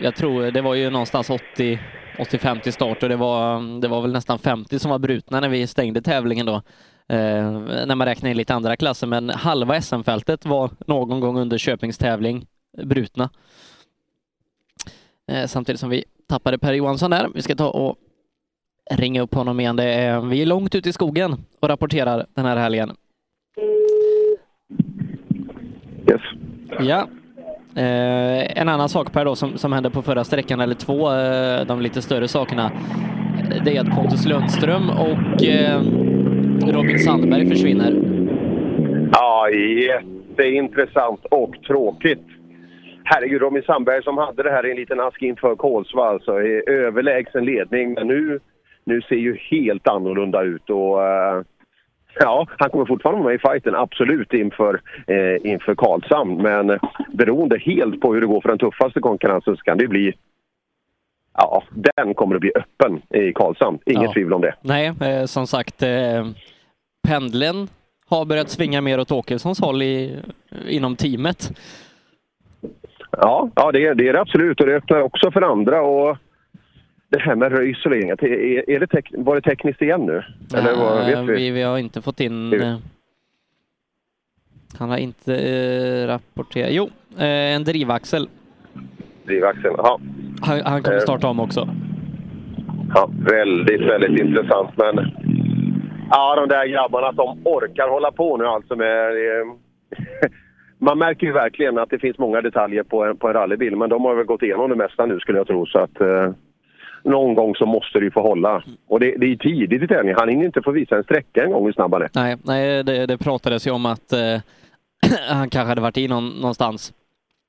[0.00, 1.78] jag tror det var ju någonstans 80
[2.18, 5.48] 85 till start och det var, det var väl nästan 50 som var brutna när
[5.48, 6.54] vi stängde tävlingen då.
[7.08, 7.50] Eh,
[7.86, 11.98] när man räknar in lite andra klasser, men halva SM-fältet var någon gång under Köpings
[11.98, 12.46] tävling
[12.82, 13.30] brutna.
[15.32, 17.28] Eh, samtidigt som vi tappade Per Johansson där.
[17.34, 17.96] Vi ska ta och
[18.90, 19.76] ringa upp honom igen.
[19.76, 22.96] Det är, vi är långt ute i skogen och rapporterar den här helgen.
[26.10, 26.20] Yes.
[26.80, 27.08] Ja.
[27.76, 31.66] Eh, en annan sak Per då som, som hände på förra sträckan, eller två, eh,
[31.66, 32.70] de lite större sakerna,
[33.64, 35.80] det är att Pontus Lundström och eh,
[36.72, 38.02] Robin Sandberg försvinner.
[39.12, 42.26] Ja, jätteintressant och tråkigt.
[43.04, 46.62] Herregud, Robin Sandberg som hade det här i en liten ask inför Kolsva alltså, i
[46.66, 47.92] överlägsen ledning.
[47.92, 48.40] Men nu,
[48.84, 51.42] nu ser ju helt annorlunda ut och eh,
[52.18, 56.42] ja, han kommer fortfarande vara med i fighten, absolut, inför, eh, inför Karlshamn.
[56.42, 56.78] Men
[57.12, 60.12] beroende helt på hur det går för den tuffaste konkurrensen så kan det bli
[61.34, 63.78] Ja, den kommer att bli öppen i Karlshamn.
[63.86, 64.12] Inget Ja.
[64.12, 64.54] tvivel om det.
[64.62, 66.26] Nej, eh, som sagt, eh,
[67.08, 67.68] pendeln
[68.08, 70.20] har börjat svinga mer åt Åkessons håll i,
[70.68, 71.52] inom teamet.
[73.10, 75.82] Ja, ja det, är, det är det absolut och det öppnar också för andra.
[75.82, 76.16] Och
[77.12, 80.22] det här med röjsolering, är, är det tek, var det tekniskt igen nu?
[80.54, 81.34] Eller vad, vet vi?
[81.34, 82.52] vi, vi har inte fått in...
[82.62, 82.76] Eh,
[84.78, 86.68] Han har inte eh, rapporterat...
[86.72, 88.28] Jo, eh, en drivaxel.
[89.24, 90.00] Drivaxeln, ja.
[90.42, 91.00] Han, han kommer Eh.
[91.02, 91.68] starta om också.
[92.94, 93.10] ja.
[93.30, 94.70] Väldigt, väldigt intressant.
[94.76, 95.10] Men
[96.10, 99.08] ja, de där grabbarna de orkar hålla på nu alltså med...
[99.10, 99.46] Eh,
[100.78, 103.90] man märker ju verkligen att det finns många detaljer på en, på en rallybil, men
[103.90, 105.66] de har väl gått igenom det mesta nu skulle jag tro.
[105.66, 106.00] Så att
[107.04, 108.62] någon gång så måste det ju få hålla.
[108.88, 110.18] Och det, det är tidigt i tävlingen.
[110.18, 112.10] Han hinner inte få visa en sträcka en gång hur snabb han är.
[112.14, 114.18] Nej, nej det, det pratades ju om att eh,
[115.28, 116.92] han kanske hade varit i någon, någonstans.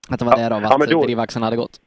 [0.10, 1.80] Att det var därav ja, att men då- drivaxeln hade gått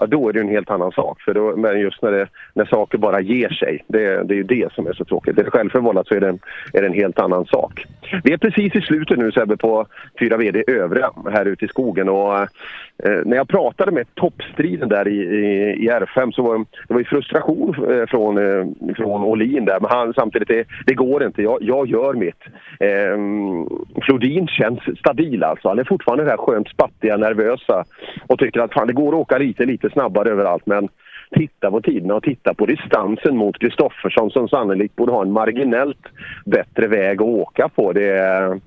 [0.00, 1.20] ja, då är det ju en helt annan sak.
[1.20, 4.42] För då, men just när, det, när saker bara ger sig, det, det är ju
[4.42, 5.38] det som är så tråkigt.
[5.38, 6.38] Är det självförvållat så är det, en,
[6.72, 7.86] är det en helt annan sak.
[8.24, 9.86] Vi är precis i slutet nu Sebbe på
[10.18, 12.08] 4 VD övriga här ute i skogen.
[12.08, 16.64] Och, eh, när jag pratade med toppstriden där i, i, i R5 så var det,
[16.88, 19.80] det var ju frustration eh, från, eh, från Olin där.
[19.80, 21.42] Men han, samtidigt, det, det går inte.
[21.42, 22.42] Jag, jag gör mitt.
[22.80, 25.68] Eh, Flodin känns stabil alltså.
[25.68, 27.84] Han är fortfarande det här skönt spattiga, nervösa
[28.26, 30.66] och tycker att fan, det går att åka lite, lite snabbare överallt.
[30.66, 30.88] Men
[31.30, 36.06] titta på tiderna och titta på distansen mot Kristoffersson som sannolikt borde ha en marginellt
[36.44, 37.92] bättre väg att åka på.
[37.92, 38.60] Det är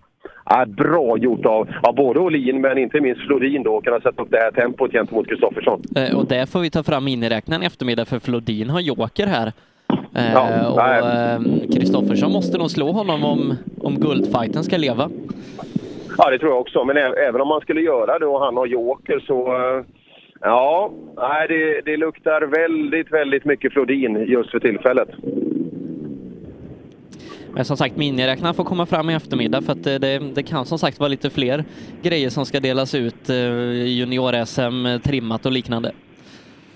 [0.46, 4.22] ja, bra gjort av, av både Olin men inte minst Florin då, att kunna sätta
[4.22, 5.82] upp det här tempot gentemot Kristoffersson.
[5.96, 9.52] Eh, och där får vi ta fram miniräknaren i eftermiddag för Flodin har joker här.
[10.16, 11.40] Eh, Ja, och eh,
[11.74, 15.10] Kristoffersson måste nog slå honom om, om guldfighten ska leva.
[16.18, 16.84] Ja, det tror jag också.
[16.84, 19.48] Men även om man skulle göra det och han har joker så...
[20.44, 25.10] eh, Ja, nej, det, det luktar väldigt, väldigt mycket Flodin just för tillfället.
[27.56, 30.66] Men som sagt, miniräknarna får komma fram i eftermiddag för att det, det, det kan
[30.66, 31.64] som sagt vara lite fler
[32.02, 33.30] grejer som ska delas ut.
[33.30, 33.36] eh,
[33.86, 35.92] Junior-SM, trimmat och liknande.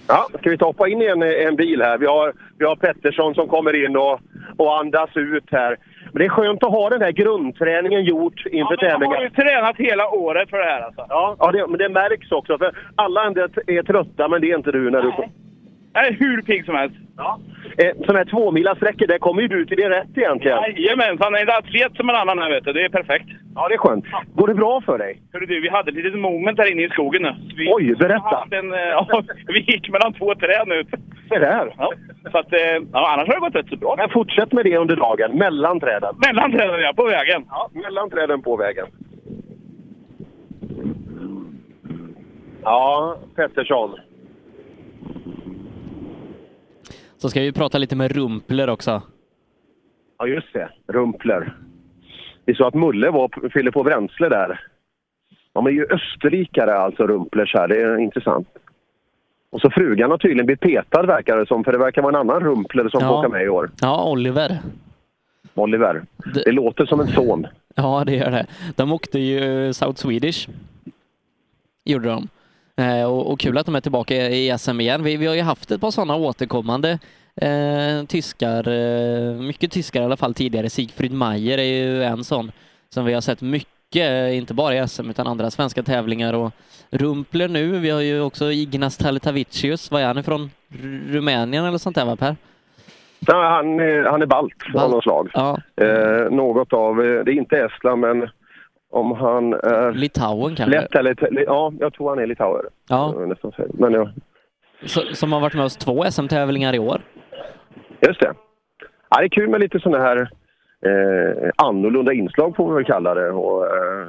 [0.07, 1.97] Ja, ska vi ta hoppa in i en, en bil här?
[1.97, 4.19] Vi har, vi har Pettersson som kommer in och,
[4.57, 5.77] och andas ut här.
[6.17, 9.15] Men det är skönt att ha den här grundträningen gjort inför Jag tävlingen.
[9.15, 11.05] har ju tränat hela året för det här alltså.
[11.09, 12.57] Ja, ja det, men det märks också.
[12.57, 15.11] För alla andra är trötta, men det är inte du när du...
[15.97, 16.95] Är hur pigg som helst.
[17.17, 17.39] Ja.
[17.77, 20.57] Eh, sådana här tvåmilarssträckor, där kommer ju du till din rätt egentligen.
[20.75, 22.73] Jajamensan, en atlet som en annan här vet du.
[22.73, 23.29] Det är perfekt.
[23.55, 24.05] Ja, det är skönt.
[24.35, 25.21] Går det bra för dig?
[25.33, 27.35] Hörru du, vi hade ett litet moment här inne i skogen nu.
[27.57, 28.47] Vi, Oj, berätta.
[28.51, 30.83] En, eh, ja, vi gick mellan två träd nu.
[31.29, 31.73] Se där.
[31.77, 31.93] Ja,
[32.31, 32.59] så att, eh,
[32.93, 33.95] ja, annars har det gått rätt så bra.
[33.97, 36.15] Men fortsätt med det under dagen, mellan träden.
[36.27, 37.45] Mellan träden ja, på vägen.
[37.49, 38.87] Ja, mellan träden på vägen.
[42.63, 43.95] Ja, Pettersson.
[47.17, 49.01] Så ska vi prata lite med Rumpler också.
[50.17, 50.69] Ja, just det.
[50.87, 51.53] Rumpler.
[52.45, 54.59] Det är så att Mulle var, fyller på bränsle där.
[55.53, 57.67] De är ju österrikare alltså, Rumplers här.
[57.67, 58.47] Det är intressant.
[59.49, 62.29] Och så frugan har tydligen blivit petad verkar det som, för det verkar vara en
[62.29, 63.19] annan Rumpler som Ja.
[63.19, 63.69] åka med i år.
[63.81, 64.57] Ja, Oliver.
[65.53, 66.03] Oliver.
[66.45, 67.47] Det låter som en son.
[67.75, 68.45] Ja, det gör det.
[68.75, 70.49] De åkte ju South Swedish.
[71.85, 72.27] Gjorde de.
[72.77, 75.03] Eh, och, och kul att de är tillbaka i SM igen.
[75.03, 76.99] Vi, vi har ju haft ett par sådana återkommande
[77.41, 80.69] eh, tyskar, eh, mycket tyskar i alla fall tidigare.
[80.69, 82.51] Sigfrid Mayer är ju en sån
[82.89, 86.51] som vi har sett mycket, eh, inte bara i SM utan andra svenska tävlingar och
[86.89, 87.79] Rumpler nu.
[87.79, 90.51] Vi har ju också Ignas Taletavicius, vad är han ifrån?
[91.09, 92.35] Rumänien eller sånt där va Per?
[93.19, 95.29] Ja, han, är- han är balt av något slag.
[95.33, 95.57] Ja.
[95.81, 98.29] Eh, något av, det är inte Estland men
[98.97, 99.91] om han är...
[99.91, 100.79] Litauen kanske?
[100.79, 102.65] Lätt eller, ja, jag tror han är litauer.
[102.89, 103.13] Ja.
[103.73, 104.09] Men ja,
[104.85, 107.01] Så, som har varit med oss två SM-tävlingar i år.
[108.07, 108.33] just det.
[109.09, 110.17] Ja, det är kul med lite sådana här
[110.85, 113.29] eh, annorlunda inslag får vi väl kalla det.
[113.31, 114.07] Och, eh,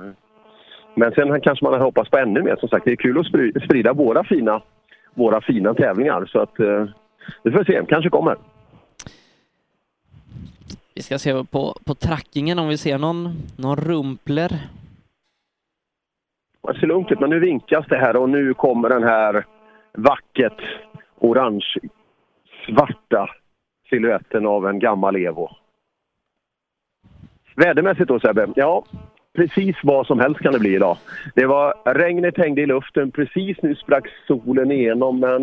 [0.95, 2.57] men sen kanske man hade hoppats på ännu mer.
[2.57, 4.63] Som sagt, det är kul att spri- sprida våra fina,
[5.15, 6.27] våra fina tävlingar.
[6.27, 6.85] Så att eh,
[7.43, 8.37] vi får se, kanske kommer.
[10.99, 14.49] Vi ska se på, på trackingen om vi ser någon, någon rumpler.
[16.63, 19.45] Det ser lugnt ut, men nu vinkas det här och nu kommer den här
[19.93, 20.63] vackert
[21.19, 21.67] orange
[22.67, 23.31] svarta
[23.91, 25.51] siluetten av en gammal Evo.
[27.57, 28.49] Vädermässigt då Sebbe?
[28.57, 28.85] Ja,
[29.37, 30.97] precis vad som helst kan det bli idag.
[31.35, 35.43] Det var regnet hängde i luften, precis nu sprack solen igenom men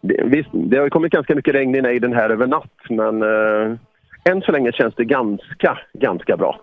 [0.00, 3.78] det, visst, det har kommit ganska mycket regn i nejden här över natt men eh,
[4.24, 6.60] än så länge känns det ganska, ganska bra.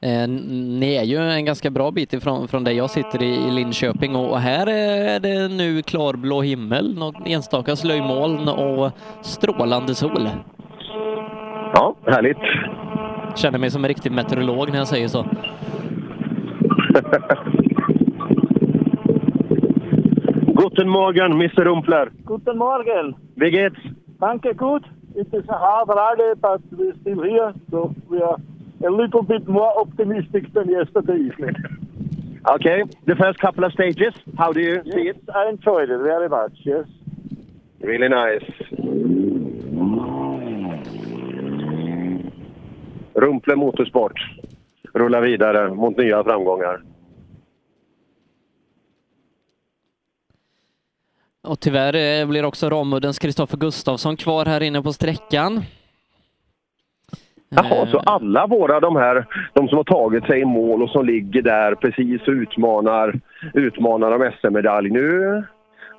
[0.00, 3.50] Eh, ni är ju en ganska bra bit ifrån från där jag sitter i, i
[3.50, 8.90] Linköping och här är det nu klarblå himmel, något enstaka slöjmoln och
[9.22, 10.28] strålande sol.
[11.74, 12.38] Ja, härligt.
[13.36, 15.26] Känner mig som en riktig meteorolog när jag säger så.
[20.54, 22.10] Guten Morgen, Mr Rumpler.
[22.24, 23.14] Guten Morgen.
[23.34, 23.94] Wie geht's?
[24.20, 24.82] Danke, gut.
[25.14, 28.36] It is a hard ride, but we're still here, so we are
[28.86, 31.54] a little bit more optimistic than yesterday evening.
[32.48, 35.22] Okay, the first couple of stages, how do you see it?
[35.34, 36.86] I enjoyed it very much, yes.
[37.80, 38.42] Really nice.
[43.14, 44.16] Rumple Motorsport
[44.94, 46.82] rullar vidare mot nya framgångar.
[51.48, 55.62] Och tyvärr eh, blir också Ramuddens Kristoffer Gustafsson kvar här inne på sträckan.
[57.48, 61.06] Jaha, så alla våra de här, de som har tagit sig i mål och som
[61.06, 63.20] ligger där precis och utmanar,
[63.54, 65.44] utmanar om SM-medalj nu.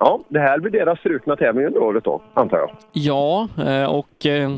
[0.00, 2.70] Ja, det här blir deras strukna tävling under året då, antar jag.
[2.92, 4.50] Ja, eh, och eh,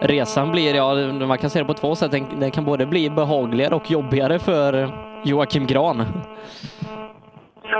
[0.00, 0.94] resan blir, ja,
[1.26, 2.10] man kan se det på två sätt.
[2.10, 4.88] Den, den kan både bli behagligare och jobbigare för
[5.24, 6.04] Joakim Gran.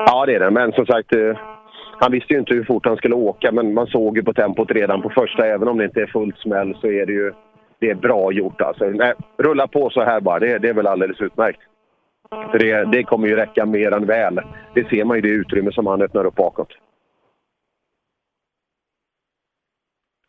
[0.06, 0.50] Ja, det är det.
[0.50, 1.36] Men som sagt, eh,
[2.00, 4.70] han visste ju inte hur fort han skulle åka, men man såg ju på tempot
[4.70, 5.46] redan på första.
[5.46, 7.32] Även om det inte är fullt smäll så är det ju
[7.78, 8.60] det är bra gjort.
[8.60, 8.84] Alltså.
[8.84, 11.60] Nej, rulla på så här bara, det, det är väl alldeles utmärkt.
[12.50, 14.40] För det, det kommer ju räcka mer än väl.
[14.74, 16.72] Det ser man ju i det utrymme som han öppnar upp bakåt.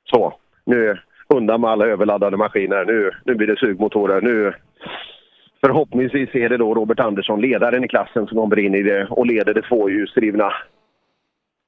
[0.09, 0.33] Så,
[0.65, 2.85] nu undan med alla överladdade maskiner.
[2.85, 4.21] Nu, nu blir det sugmotorer.
[4.21, 4.53] Nu,
[5.61, 9.25] förhoppningsvis är det då Robert Andersson, ledaren i klassen, som kommer in i det och
[9.25, 10.53] leder det tvåhjulsdrivna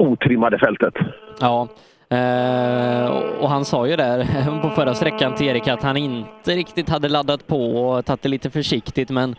[0.03, 0.93] otrimmade fältet.
[1.39, 1.67] Ja,
[2.09, 3.07] eh,
[3.41, 4.25] och han sa ju där
[4.61, 8.29] på förra sträckan till Erik att han inte riktigt hade laddat på och tagit det
[8.29, 9.35] lite försiktigt, men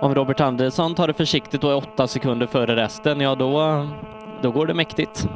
[0.00, 3.86] om Robert Andersson tar det försiktigt och är åtta sekunder före resten, ja då,
[4.42, 5.28] då går det mäktigt.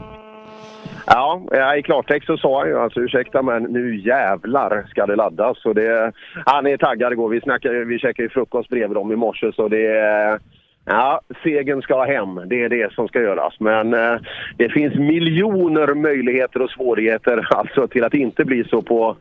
[1.07, 1.43] Ja,
[1.79, 5.63] i klartext så sa han ju alltså ursäkta men nu jävlar ska det laddas.
[5.63, 6.13] Så det,
[6.47, 7.29] han är taggad igår.
[7.29, 10.39] Vi, snackade, vi käkade ju frukost bredvid dem i morse så det.
[10.85, 12.41] Ja, segern ska hem.
[12.47, 13.55] Det är det som ska göras.
[13.61, 14.21] Men eh,
[14.57, 19.17] det finns miljoner möjligheter och svårigheter alltså till att inte bli så på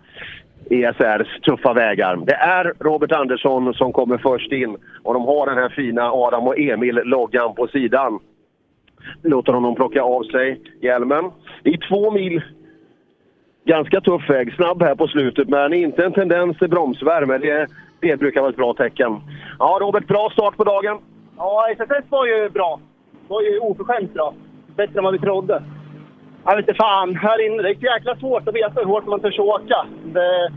[0.70, 2.16] ESRs tuffa vägar.
[2.26, 6.48] Det är Robert Andersson som kommer först in och de har den här fina Adam
[6.48, 8.20] och Emil-loggan på sidan.
[9.24, 11.32] Låter honom plocka av sig hjälmen.
[11.64, 12.42] Det är två mil
[13.66, 14.54] ganska tuff väg.
[14.54, 17.38] Snabb här på slutet, men inte en tendens till bromsvärme.
[17.38, 17.68] Det,
[18.00, 19.22] det brukar vara ett bra tecken.
[19.60, 21.00] Ja, Robert, bra start på dagen.
[21.42, 22.80] Ja, SSS var ju bra.
[23.28, 24.34] Var ju oförskämt bra.
[24.76, 25.64] Bättre än vad vi trodde.
[26.46, 29.20] Jag vet inte fan, här inne, det är jäkla svårt att veta hur hårt man
[29.20, 29.86] törs åka.
[30.04, 30.52] Det,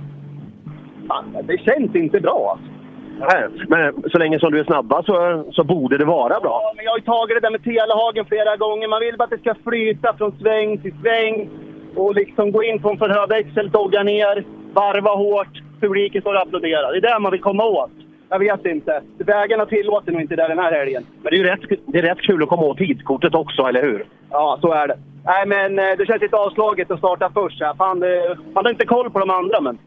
[1.08, 2.74] fan, det känns inte bra alltså.
[3.18, 6.60] Nej, men så länge som du är snabba så, så borde det vara bra.
[6.62, 8.88] Ja, men jag har ju tagit det där med Telehagen flera gånger.
[8.88, 11.48] Man vill bara att det ska flyta från sväng till sväng.
[11.96, 15.62] Och liksom gå in på en förhörväxel, dogga ner, varva hårt.
[15.80, 16.92] Publiken står och applåderar.
[16.92, 18.03] Det är det man vill komma åt.
[18.34, 19.02] Jag vet inte.
[19.18, 21.06] Vägarna tillåter nog inte det den här helgen.
[21.22, 23.82] Men det är ju rätt, det är rätt kul att komma åt tidskortet också, eller
[23.82, 24.06] hur?
[24.30, 24.98] Ja, så är det.
[25.24, 27.60] Nej, men eh, det känns lite avslaget att starta först.
[27.60, 27.74] här.
[27.74, 29.78] Fan, det, man har inte koll på de andra, men...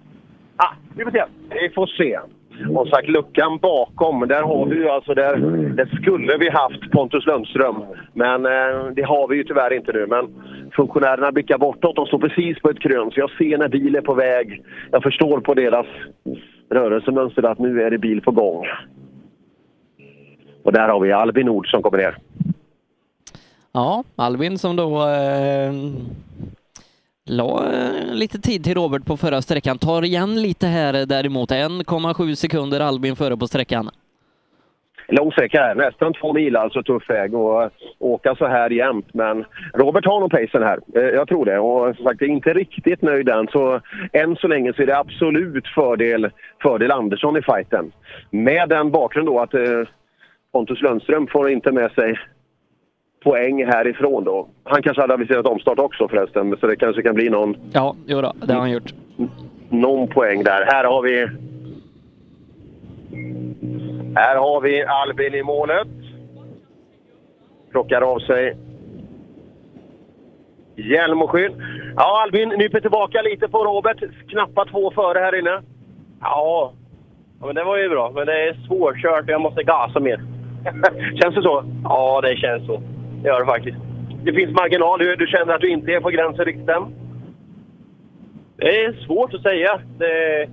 [0.55, 1.23] Ah, vi får se.
[1.49, 2.19] Vi får se.
[2.75, 5.35] Och sagt, luckan bakom, där har vi ju alltså, där,
[5.75, 7.75] där skulle vi haft Pontus Lundström.
[8.13, 10.07] Men eh, det har vi ju tyvärr inte nu.
[10.07, 10.27] Men
[10.75, 13.11] funktionärerna blickar bortåt, de står precis på ett krön.
[13.11, 14.63] Så jag ser när bil är på väg.
[14.91, 15.87] Jag förstår på deras
[16.69, 18.65] rörelsemönster att nu är det bil på gång.
[20.63, 22.17] Och där har vi Albin Nord som kommer ner.
[23.71, 25.73] Ja, Albin som då eh,
[27.25, 29.77] la eh, lite tid till Robert på förra sträckan.
[29.77, 31.51] Tar igen lite här däremot.
[31.51, 33.89] 1,7 sekunder Albin före på sträckan.
[35.09, 39.13] Lång sträcka här, nästan två mil alltså tuff väg och åka så här jämt.
[39.13, 41.59] Men Robert har nog pacen här, Eh, jag tror det.
[41.59, 43.47] Och som sagt, jag är inte riktigt nöjd än.
[43.47, 43.81] Så
[44.13, 46.29] än så länge så är det absolut fördel,
[46.61, 47.91] fördel Andersson i fighten.
[48.29, 49.61] Med den bakgrunden då att eh,
[50.53, 52.19] Pontus Lundström får inte med sig
[53.23, 54.47] poäng härifrån då.
[54.63, 58.21] Han kanske hade aviserat omstart också förresten, så det kanske kan bli någon, Ja, jo
[58.21, 58.93] då, det har han gjort.
[59.69, 60.65] någon poäng där.
[60.65, 61.27] Här har vi...
[64.17, 65.87] Här har vi Albin i målet.
[67.71, 68.57] Plockar av sig
[70.75, 71.51] hjälm och skydd.
[71.95, 74.03] Ja, Albin nyper tillbaka lite på Robert.
[74.29, 75.61] Knappa två före här inne.
[76.21, 76.73] Ja,
[77.39, 78.11] ja men det var ju bra.
[78.15, 80.21] Men det är svårkört och jag måste gasa mer.
[81.21, 81.63] känns det så?
[81.83, 82.81] Ja, det känns så.
[83.21, 83.77] Det gör det faktiskt.
[84.23, 84.99] Det finns marginal.
[84.99, 86.83] Du, du känner att du inte är på gränsen riktigt än?
[88.57, 89.79] Det är svårt att säga.
[89.97, 90.49] Det,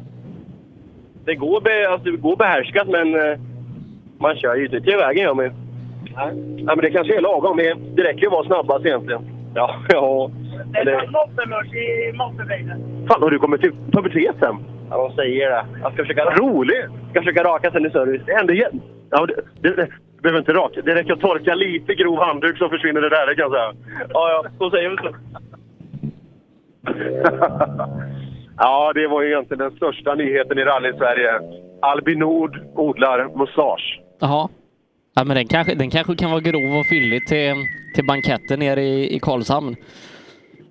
[1.24, 3.38] det, går, be, alltså, det går behärskat, men eh,
[4.26, 5.52] man kör ju inte till vägen gör man ju.
[6.16, 6.30] Nej.
[6.66, 7.56] Ja, men det kanske är lagom.
[7.56, 9.22] Det, det räcker ju att vara snabbast egentligen.
[9.54, 10.30] Ja, ja.
[10.72, 13.06] Det är som moppemörs i moppebilen.
[13.08, 14.54] Fan, har du kommit till puberteten?
[14.90, 15.64] Ja, de säger det.
[15.82, 16.90] Jag ska försöka, Roligt!
[17.10, 18.22] ska försöka raka sen i service.
[18.26, 18.80] Det händer igen.
[19.10, 19.88] Ja, det, det, det
[20.22, 20.82] behöver inte raka.
[20.82, 23.72] Det räcker att torka lite grov handduk så försvinner det där, det kan jag säga.
[24.08, 24.44] Ja, ja.
[24.58, 25.14] Så säger vi så.
[28.58, 31.40] ja, det var ju egentligen den största nyheten i rally-Sverige.
[31.82, 34.03] Albin Nord odlar mustasch.
[34.20, 34.48] Jaha.
[35.14, 37.54] Ja, men den kanske, den kanske kan vara grov och fyllig till,
[37.94, 39.76] till banketten nere i, i Karlshamn.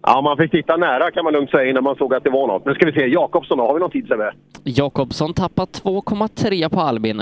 [0.02, 2.48] Ja, man fick titta nära kan man lugnt säga innan man såg att det var
[2.48, 2.66] något.
[2.66, 3.60] Men ska vi se, Jakobsson?
[3.60, 4.34] Har vi någon tid med?
[4.64, 7.22] Jakobsson tappar 2,3 på Albin.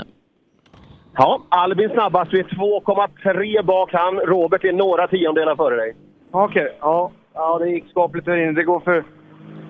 [1.16, 2.32] Ja, Albin snabbast.
[2.32, 4.14] Vi är 2,3 bak han.
[4.16, 5.94] Robert är några tiondelar före dig.
[6.30, 7.10] Okej, ja.
[7.34, 8.52] Ja, det gick skapligt där inne.
[8.52, 9.04] Det går för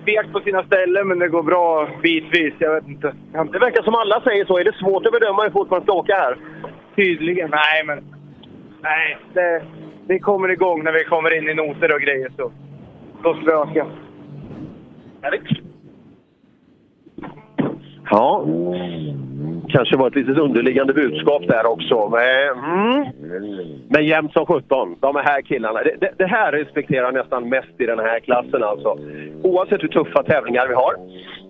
[0.05, 2.53] vekt på sina ställen, men det går bra bitvis.
[2.59, 3.13] Jag vet inte.
[3.51, 4.57] Det verkar som alla säger så.
[4.57, 6.37] Är det svårt att bedöma hur fort man ska åka här?
[6.95, 7.49] Tydligen.
[7.49, 8.03] Nej, men...
[8.81, 9.63] Nej, det,
[10.07, 12.31] det kommer igång när vi kommer in i noter och grejer.
[12.37, 12.51] Så
[13.23, 13.87] då ska vi öka.
[18.09, 18.45] Ja,
[19.69, 22.09] kanske var ett litet underliggande budskap där också.
[22.09, 23.05] Men, mm.
[23.89, 24.95] Men jämnt som 17.
[24.99, 25.83] De här killarna.
[25.83, 28.97] Det, det, det här respekterar jag nästan mest i den här klassen alltså.
[29.43, 30.93] Oavsett hur tuffa tävlingar vi har.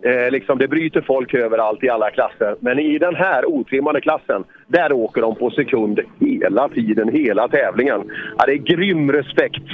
[0.05, 2.55] Eh, liksom, det bryter folk överallt i alla klasser.
[2.59, 8.01] Men i den här otrimmade klassen, där åker de på sekund hela tiden, hela tävlingen.
[8.37, 9.67] Ja, det är grym respekt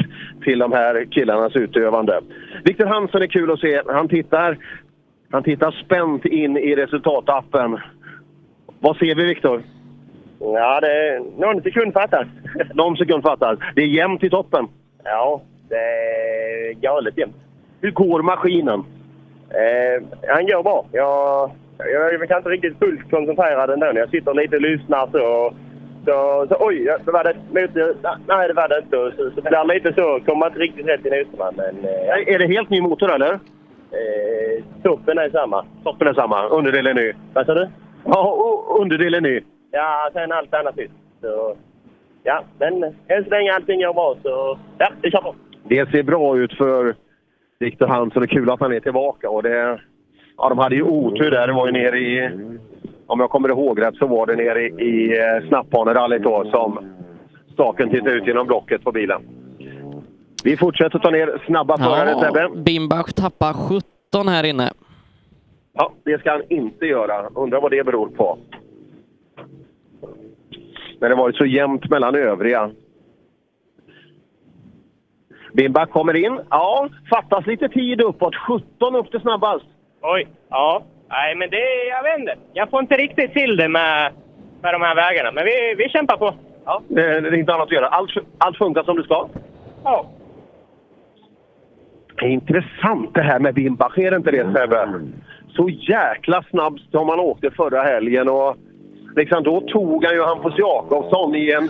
[0.43, 2.21] till de här killarnas utövande.
[2.63, 3.81] Viktor Hansen är kul att se.
[3.87, 4.57] Han tittar,
[5.31, 7.77] han tittar spänt in i resultatappen.
[8.79, 9.63] Vad ser vi, Viktor?
[10.39, 12.27] Ja, det är någon sekund fattas.
[12.73, 13.59] Någon sekund fattas.
[13.75, 14.67] Det är jämnt i toppen.
[15.03, 17.35] Ja, det är galet jämnt.
[17.81, 18.83] Hur går maskinen?
[19.49, 20.85] Eh, han går bra.
[20.91, 23.91] Jag, jag, jag kan inte riktigt fullt koncentrerad ändå.
[23.95, 25.53] Jag sitter lite och lyssnar så.
[26.05, 27.95] Så, så oj, det var det motor.
[28.27, 29.17] Nej, det var det inte.
[29.17, 30.19] Så, så blir lite så.
[30.25, 31.51] Kommer inte riktigt rätt i noterna.
[31.55, 33.33] Men, eh, Är det helt ny motor eller?
[33.33, 35.65] eh, toppen är samma.
[35.83, 37.13] Toppen är samma, underdelen är ny.
[37.33, 37.67] Vad sa du?
[38.09, 39.41] Ja, o- underdelen ny.
[39.71, 40.91] Ja, sen allt annat nytt.
[41.21, 41.55] Så,
[42.23, 45.35] ja, men än så länge allting går bra så ja, vi kör på.
[45.63, 46.95] Det ser bra ut för
[47.59, 48.21] Viktor Hansson.
[48.21, 49.29] Det är kul att han är tillbaka.
[49.29, 49.79] Och det,
[50.37, 51.47] ja, de hade ju otur där.
[51.47, 52.29] Det var ju nere i...
[53.07, 56.95] Om jag kommer ihåg rätt så var det nere i, i eh, Snapphanerallyt då som
[57.53, 59.21] staken tittade ut genom blocket på bilen.
[60.43, 62.49] Vi fortsätter ta ner snabba förare, Sebbe.
[62.61, 64.71] Bimbach tappar 17 här inne.
[65.73, 67.29] Ja, det ska han inte göra.
[67.35, 68.37] Undrar vad det beror på.
[70.99, 72.71] När det varit så jämnt mellan övriga.
[75.53, 76.39] Bimbach kommer in.
[76.49, 78.35] Ja, fattas lite tid uppåt.
[78.35, 79.65] 17 upp till snabbast.
[80.01, 80.83] Oj, ja.
[81.09, 82.35] Nej, men det, jag vet inte.
[82.53, 84.13] Jag får inte riktigt till det med,
[84.61, 86.33] med de här vägarna, men vi, vi kämpar på.
[86.65, 86.81] Ja.
[86.87, 87.87] Det, det är inte annat att göra.
[87.87, 89.29] Allt, allt funkar som det ska.
[89.83, 90.05] Ja.
[92.15, 95.01] Det är intressant det här med Bimbach, är det inte det Sebbe?
[95.55, 98.55] Så jäkla snabbt som han åkte förra helgen och
[99.15, 101.69] liksom då tog han ju Hampus Jakobsson i en,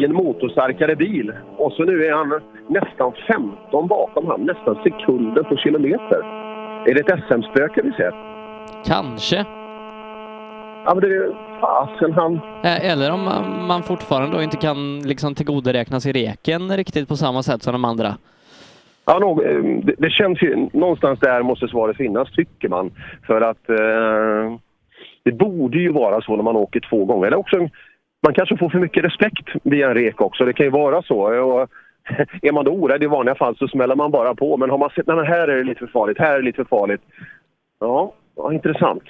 [0.00, 1.32] i en motorstarkare bil.
[1.56, 6.22] Och så nu är han nästan 15 bakom han, nästan sekunder på kilometer.
[6.86, 8.14] Är det ett SM-spöke vi ser?
[8.84, 9.44] Kanske.
[10.84, 11.30] Ja men det är
[11.60, 12.40] fasen han...
[12.62, 17.42] Eller om man- man fortfarande då inte kan liksom tillgodoräkna sig reken riktigt på samma
[17.42, 18.14] sätt som de andra.
[19.04, 20.68] Ja, nog, eh, det, det känns ju...
[20.72, 22.90] Någonstans där måste svaret finnas, tycker man.
[23.26, 24.58] För att eh,
[25.22, 27.26] det borde ju vara så när man åker två gånger.
[27.26, 27.68] Eller också,
[28.22, 30.44] man kanske får för mycket respekt via en rek också.
[30.44, 31.42] Det kan ju vara så.
[31.44, 31.68] Och,
[32.42, 34.56] är man då orädd i vanliga fall så smäller man bara på.
[34.56, 36.56] Men har man sett att här är det lite för farligt, här är det lite
[36.56, 37.02] för farligt.
[37.80, 39.02] Ja, ja intressant.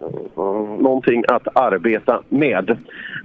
[0.00, 2.78] Eh, någonting att arbeta med.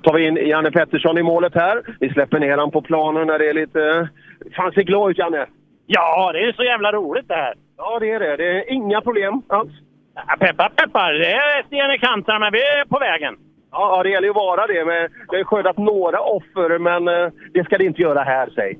[0.03, 1.81] Tar vi in Janne Pettersson i målet här.
[1.99, 3.81] Vi släpper ner honom på planen när det är lite...
[3.81, 4.07] Eh,
[4.55, 5.45] fan, se glad ut Janne!
[5.95, 7.53] Ja, det är så jävla roligt det här.
[7.77, 8.37] Ja, det är det.
[8.37, 9.71] Det är inga problem alls.
[10.15, 11.13] Ja, peppar, peppar.
[11.13, 13.35] Det är sten i kanterna, men vi är på vägen.
[13.71, 14.85] Ja, det gäller ju att vara det.
[14.85, 18.77] Men det har skördat några offer, men eh, det ska det inte göra här, säg.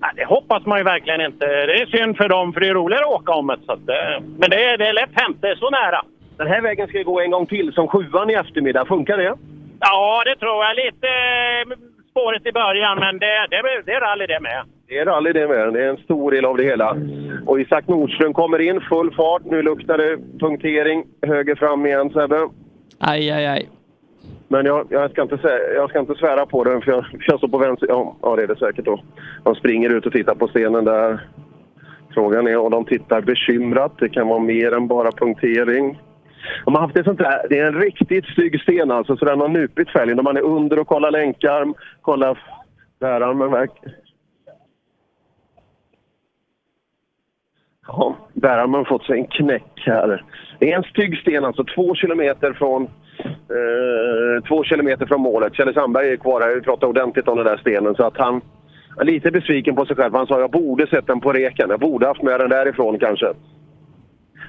[0.00, 1.46] Ja, det hoppas man ju verkligen inte.
[1.46, 3.58] Det är synd för dem, för det är roligare att åka om det.
[3.66, 5.36] Så att, eh, men det är, det är lätt hänt.
[5.40, 6.02] Det är så nära.
[6.36, 8.84] Den här vägen ska ju gå en gång till, som sjuan i eftermiddag.
[8.84, 9.34] Funkar det?
[9.80, 10.76] Ja, det tror jag.
[10.76, 14.64] Lite eh, spåret i början, men det, det, det är rally det med.
[14.88, 15.72] Det är rally det med.
[15.72, 16.96] Det är en stor del av det hela.
[17.46, 19.42] Och Isak Nordström kommer in, full fart.
[19.44, 22.48] Nu luktar det punktering höger fram igen, Sebbe.
[22.98, 23.68] Aj, aj, aj.
[24.48, 25.38] Men jag, jag, ska inte,
[25.74, 27.86] jag ska inte svära på det, för jag, jag står på vänster...
[27.88, 29.00] Ja, ja, det är det säkert då.
[29.44, 31.20] De springer ut och tittar på stenen där.
[32.14, 33.92] Frågan är om de tittar bekymrat.
[33.98, 35.98] Det kan vara mer än bara punktering.
[36.64, 39.40] De har haft en sånt där, det är en riktigt stygg sten alltså, så den
[39.40, 40.24] har nupit fälgen.
[40.24, 42.38] Man är under och kollar länkar, kollar
[43.00, 43.50] bärarmen.
[43.50, 43.92] verkar...
[47.86, 50.24] Ja, bärarmen har fått sig en knäck här.
[50.58, 52.82] Det är en stygg sten alltså, två kilometer från,
[53.24, 55.54] eh, två kilometer från målet.
[55.54, 57.94] Kjelle Sandberg är kvar här, vi pratade ordentligt om den där stenen.
[57.94, 58.40] Så att han
[59.00, 60.14] är lite besviken på sig själv.
[60.14, 61.70] Han sa jag borde sett den på reken.
[61.70, 63.26] Jag borde haft med den därifrån kanske.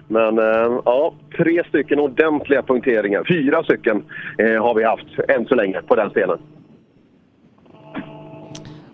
[0.07, 3.23] Men eh, ja, tre stycken ordentliga punkteringar.
[3.27, 4.03] Fyra stycken
[4.37, 6.37] eh, har vi haft än så länge på den stenen.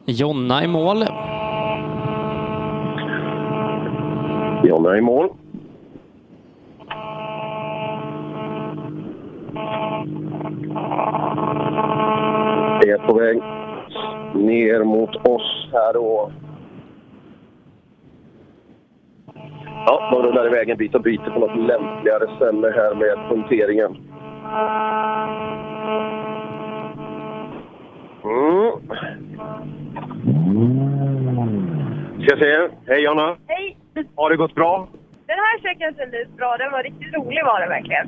[0.06, 0.98] Jonna i mål.
[4.64, 5.30] Jonna i mål.
[12.94, 13.38] är på väg
[14.46, 16.32] ner mot oss här då.
[19.86, 23.98] Ja, de rullar iväg en bit och byter på något lämpligare ställe här med punkteringen.
[28.24, 28.72] Mm.
[32.24, 32.70] Ska se.
[32.88, 33.36] Hej Jonna!
[33.48, 33.78] Hej!
[34.16, 34.88] Har det gått bra?
[35.28, 36.56] Den här sträckan kändes bra.
[36.58, 38.08] Den var riktigt rolig var den verkligen.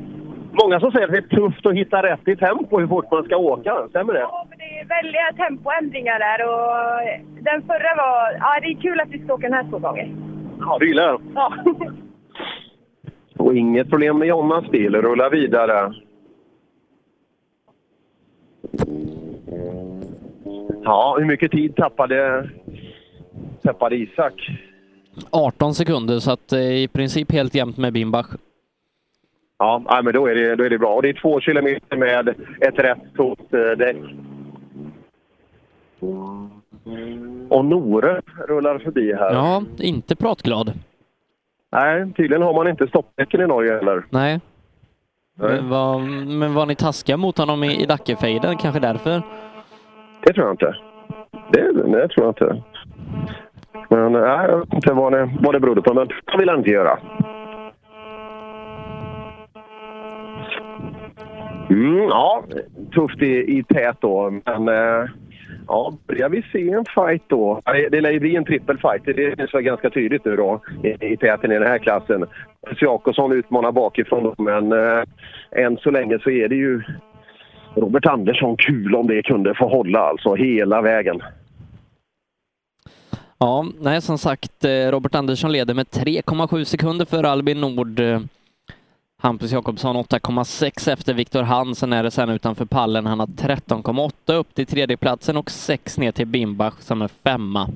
[0.64, 3.24] Många som säger att det är tufft att hitta rätt i tempo hur fort man
[3.24, 3.88] ska åka.
[3.90, 4.20] Stämmer det?
[4.20, 6.72] Ja, men det är väldiga tempoändringar där och
[7.42, 8.38] den förra var...
[8.40, 10.25] Ja, det är kul att vi ska åka den här två gånger.
[10.60, 11.22] Ja, du gillar den?
[11.36, 11.54] Ja.
[13.38, 14.96] Och inget problem med Jonnas bil.
[14.96, 15.94] Rulla vidare.
[20.84, 22.50] Ja, hur mycket tid tappade,
[23.62, 24.34] tappade Isak?
[25.30, 28.28] 18 sekunder, så att eh, i princip helt jämnt med Bimbach.
[29.58, 30.96] Ja, men då är, det, då är det bra.
[30.96, 32.30] Och det är två kilometer med
[32.62, 33.98] ett rätt tomt eh, däck.
[37.50, 39.34] Och Nore rullar förbi här.
[39.34, 40.74] Ja, inte pratglad.
[41.72, 44.06] Nej, tydligen har man inte stoppdäcken i Norge heller.
[44.10, 44.40] Nej.
[45.38, 45.62] Nej.
[45.62, 46.00] Men var,
[46.40, 48.58] men var ni taskiga mot honom i, i Dackefejden?
[48.58, 49.22] Kanske därför?
[50.22, 50.76] Det tror jag inte.
[51.52, 52.64] Det, det tror jag inte.
[53.90, 56.58] Men nej, jag vet inte vad det, vad det berodde på, men det vill han
[56.58, 57.00] inte göra.
[61.70, 62.44] Mm, ja,
[62.94, 65.10] tufft i, i tät då, men eh,
[65.68, 67.62] ja, börjar vi se en fight då?
[67.92, 71.18] Det, lär ju bli en trippelfight, det är så ganska tydligt nu då i, i
[71.18, 72.26] täten i den här klassen.
[72.82, 75.04] Jakobsson utmanar bakifrån då, men eh,
[75.52, 76.82] än så länge så är det ju
[77.76, 81.22] Robert Andersson kul om det kunde få hålla alltså hela vägen.
[83.38, 88.00] Ja, nej som sagt, eh, Robert Andersson leder med 3,7 sekunder för Albin Nord.
[89.26, 93.06] Eh, Hampus Jakobsson 8,6 efter Viktor Hansen är det sen utanför pallen.
[93.06, 97.70] Han har 13,8 upp till tredjeplatsen och 6 ner till Bimbach som är femma.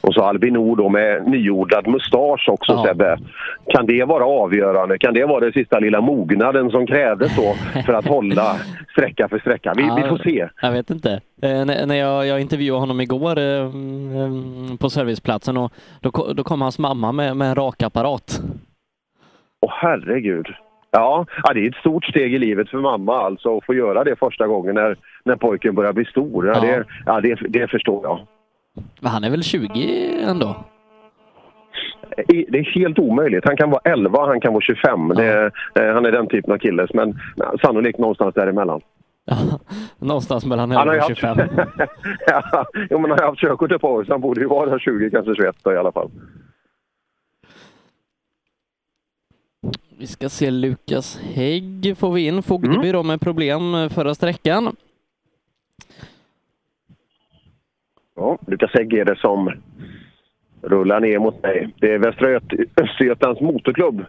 [0.00, 2.84] Och så Albin Nord då med nyodlad mustasch också Ja.
[2.84, 3.18] Sebbe.
[3.66, 4.98] Kan det vara avgörande?
[4.98, 7.54] Kan det vara den sista lilla mognaden som krävdes då
[7.86, 8.56] för att hålla
[8.92, 9.74] sträcka för sträcka?
[9.76, 10.48] Vi, vi får se.
[10.62, 11.20] Jag vet inte.
[11.42, 16.62] Eh, när jag, jag intervjuade honom igår eh, mm, på serviceplatsen och då, då kom
[16.62, 18.40] hans mamma med, med en rakapparat.
[19.64, 20.46] Åh herregud.
[20.90, 24.04] Ja, ja, det är ett stort steg i livet för mamma alltså att få göra
[24.04, 26.46] det första gången när, när pojken börjar bli stor.
[26.46, 26.60] Ja, Ja.
[26.60, 28.18] Det, ja, det, det förstår jag.
[29.00, 29.68] Men han är väl 20
[30.22, 30.56] ändå?
[32.26, 33.44] Det är helt omöjligt.
[33.44, 35.08] Han kan vara 11, han kan vara 25.
[35.08, 37.18] Det, eh, han är den typen av kille, men
[37.62, 38.80] sannolikt någonstans däremellan.
[39.98, 41.66] Någonstans mellan Han har 11 ju och haft, 25.
[42.26, 44.70] ja, jo, men han har haft körkort ett par år, så han borde ju vara
[44.70, 46.10] där 20, kanske 21 då, i alla fall.
[49.98, 52.42] Vi ska se Lukas Hägg får vi in.
[52.42, 54.76] Fogdeby då med problem eh, förra sträckan.
[58.16, 59.50] Ja, Lukas Hägg är det som
[60.62, 61.68] rullar ner mot mig.
[61.80, 64.04] Det är Västra Göt- Östergötlands motorklubb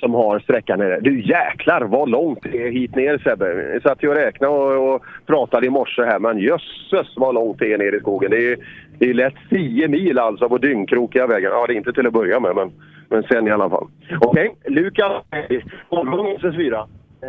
[0.00, 1.00] som har sträckan nere.
[1.00, 3.70] Du jäklar vad långt det är hit ner Sebbe.
[3.72, 7.58] Jag satt ju och räknade och, och pratade i morse här, men jösses vad långt
[7.58, 8.30] det är ner i skogen.
[8.30, 8.58] Det är,
[8.98, 11.50] det är lätt 10 mil alltså på dyngkrokiga vägar.
[11.50, 12.72] Ja, det är inte till att börja med, men,
[13.14, 13.86] men sen i alla fall.
[14.20, 16.86] Okej, Lukas Hägg, omgång SS4.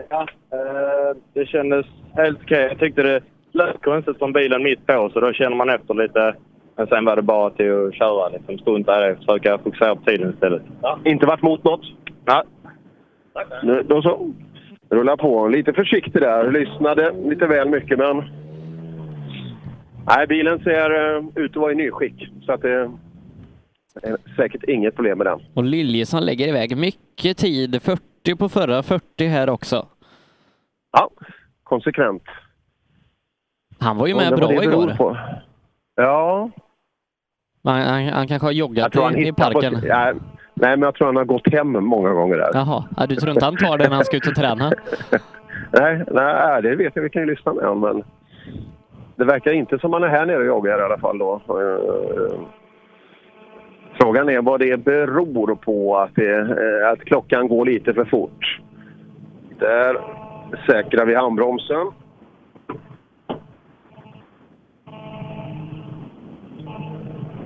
[0.10, 2.68] Ja, eh, det kändes helt okej.
[2.70, 3.22] Jag tyckte det
[3.52, 6.36] lät konstigt från bilen mitt på, så då känner man efter lite.
[6.78, 9.16] Men sen var det bara till att köra, liksom strunta i det.
[9.16, 10.62] Försöka fokusera på tiden istället.
[11.04, 11.82] Inte varit mot något?
[12.26, 12.42] Nej.
[13.64, 14.34] Nu, Då så.
[14.90, 15.48] Rulla på.
[15.48, 16.52] Lite försiktig där.
[16.52, 18.24] Lyssnade lite väl mycket, men...
[20.08, 22.30] Nej, bilen ser uh, ut att vara i nyskick.
[22.46, 22.92] Så att det
[24.36, 25.40] säkert inget problem med den.
[25.54, 27.82] Och Liljesson lägger iväg mycket tid.
[27.82, 29.88] 40 på förra, 40 här också.
[30.92, 31.10] Ja,
[31.64, 32.24] konsekvent.
[33.80, 34.96] Han var ju med bra igår.
[34.98, 35.18] på.
[35.96, 36.50] Ja.
[37.64, 39.62] Han, han, han kanske har joggat i, i hittar på...
[39.62, 39.82] parken.
[39.84, 40.14] Ja,
[40.54, 42.50] nej, men jag tror han har gått hem många gånger där.
[42.54, 44.72] Jaha, ja, du tror inte han tar det när han ska ut och träna?
[45.72, 47.04] Nej, nej, det vet jag.
[47.04, 48.04] Vi kan ju lyssna med honom, men
[49.16, 51.42] det verkar inte som han är här nere och joggar i alla fall då.
[54.00, 58.60] Frågan är vad det beror på att, det, att klockan går lite för fort.
[59.60, 59.98] Där
[60.68, 61.92] säkrar vi handbromsen.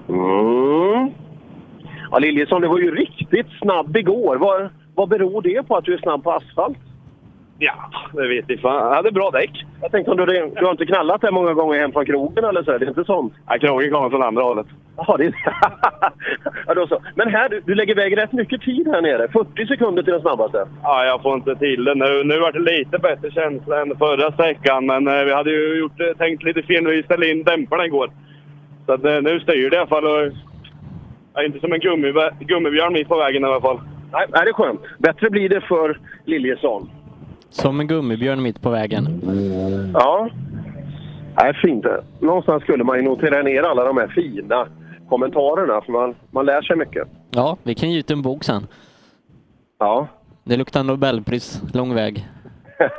[0.09, 1.11] Mm.
[2.11, 4.35] Ja, Liljesson, du var ju riktigt snabb igår.
[4.35, 6.77] Vad, vad beror det på att du är snabb på asfalt?
[7.61, 7.73] Ja,
[8.13, 8.87] det vet jag fan.
[8.87, 9.65] Jag hade bra däck.
[9.81, 12.63] Jag tänkte om du, du har inte knallat där många gånger hem från krogen eller
[12.63, 12.77] så?
[12.77, 13.33] Det är inte sånt?
[13.47, 14.67] Ja, krogen kommer från andra hållet.
[14.97, 15.33] Jaha, det är...
[16.67, 16.99] ja, då så.
[17.15, 19.27] Men här, du, du lägger iväg rätt mycket tid här nere.
[19.27, 20.67] 40 sekunder till den snabbaste.
[20.83, 22.23] Ja, jag får inte till det nu.
[22.23, 25.99] Nu var det lite bättre känsla än förra sträckan, men eh, vi hade ju gjort,
[25.99, 28.11] eh, tänkt lite fel när vi ställde in dämparna igår.
[28.85, 30.05] Så att, eh, nu styr det i alla fall.
[30.05, 30.31] Och,
[31.33, 33.79] ja, inte som en gummi, gummibjörn mitt på vägen i alla fall.
[34.11, 34.81] Nej, nej, det är skönt.
[34.97, 36.89] Bättre blir det för Liljesson.
[37.49, 39.21] Som en gummibjörn mitt på vägen.
[39.93, 40.29] Ja.
[41.41, 41.85] Nej, fint.
[42.19, 44.67] Någonstans skulle man ju notera ner alla de här fina
[45.09, 47.07] kommentarerna, för man, man lär sig mycket.
[47.29, 48.67] Ja, vi kan ge ut en bok sen.
[49.79, 50.07] Ja.
[50.43, 52.27] Det luktar Nobelpris lång väg.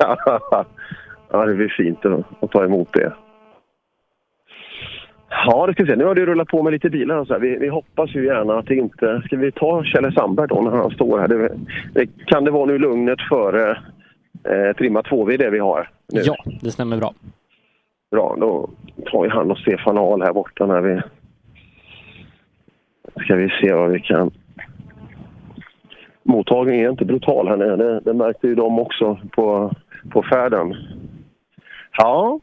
[1.31, 2.07] ja, det blir fint
[2.41, 3.13] att, ta emot det.
[5.47, 5.97] Ja, det ska vi se.
[5.97, 7.39] Nu har det rullat på med lite bilar och så.
[7.39, 9.23] Vi, vi hoppas ju gärna att det inte...
[9.25, 11.29] Ska vi ta Kjelle Sandberg då när han står här?
[11.29, 11.59] Det,
[11.95, 13.79] det, kan det vara nu lugnet före
[14.45, 16.21] eh, trimma 2V det vi har nu?
[16.21, 17.15] Ja, det stämmer bra.
[18.11, 18.71] Bra, då
[19.11, 21.01] tar ju han och Stefan Ahl här borta när vi...
[23.25, 24.31] Ska vi se vad vi kan...
[26.23, 27.77] Mottagningen är inte brutal här nere.
[27.77, 29.73] Det, det märkte ju de också på,
[30.11, 30.77] på färden.
[31.97, 32.41] Ja.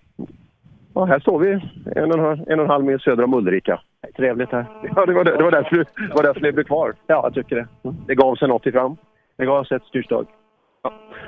[0.94, 1.52] ja, här står vi
[1.96, 3.82] en och, en, halv- en och en halv mil söder om Ulrika.
[4.18, 4.66] Trevligt här.
[4.96, 6.94] Ja, det var, det, det var därför, det var därför ni blev kvar.
[7.08, 7.68] Ja, jag tycker det.
[8.08, 8.98] Det gav sig något i fram.
[9.38, 10.26] Det gav sig ett styrstag.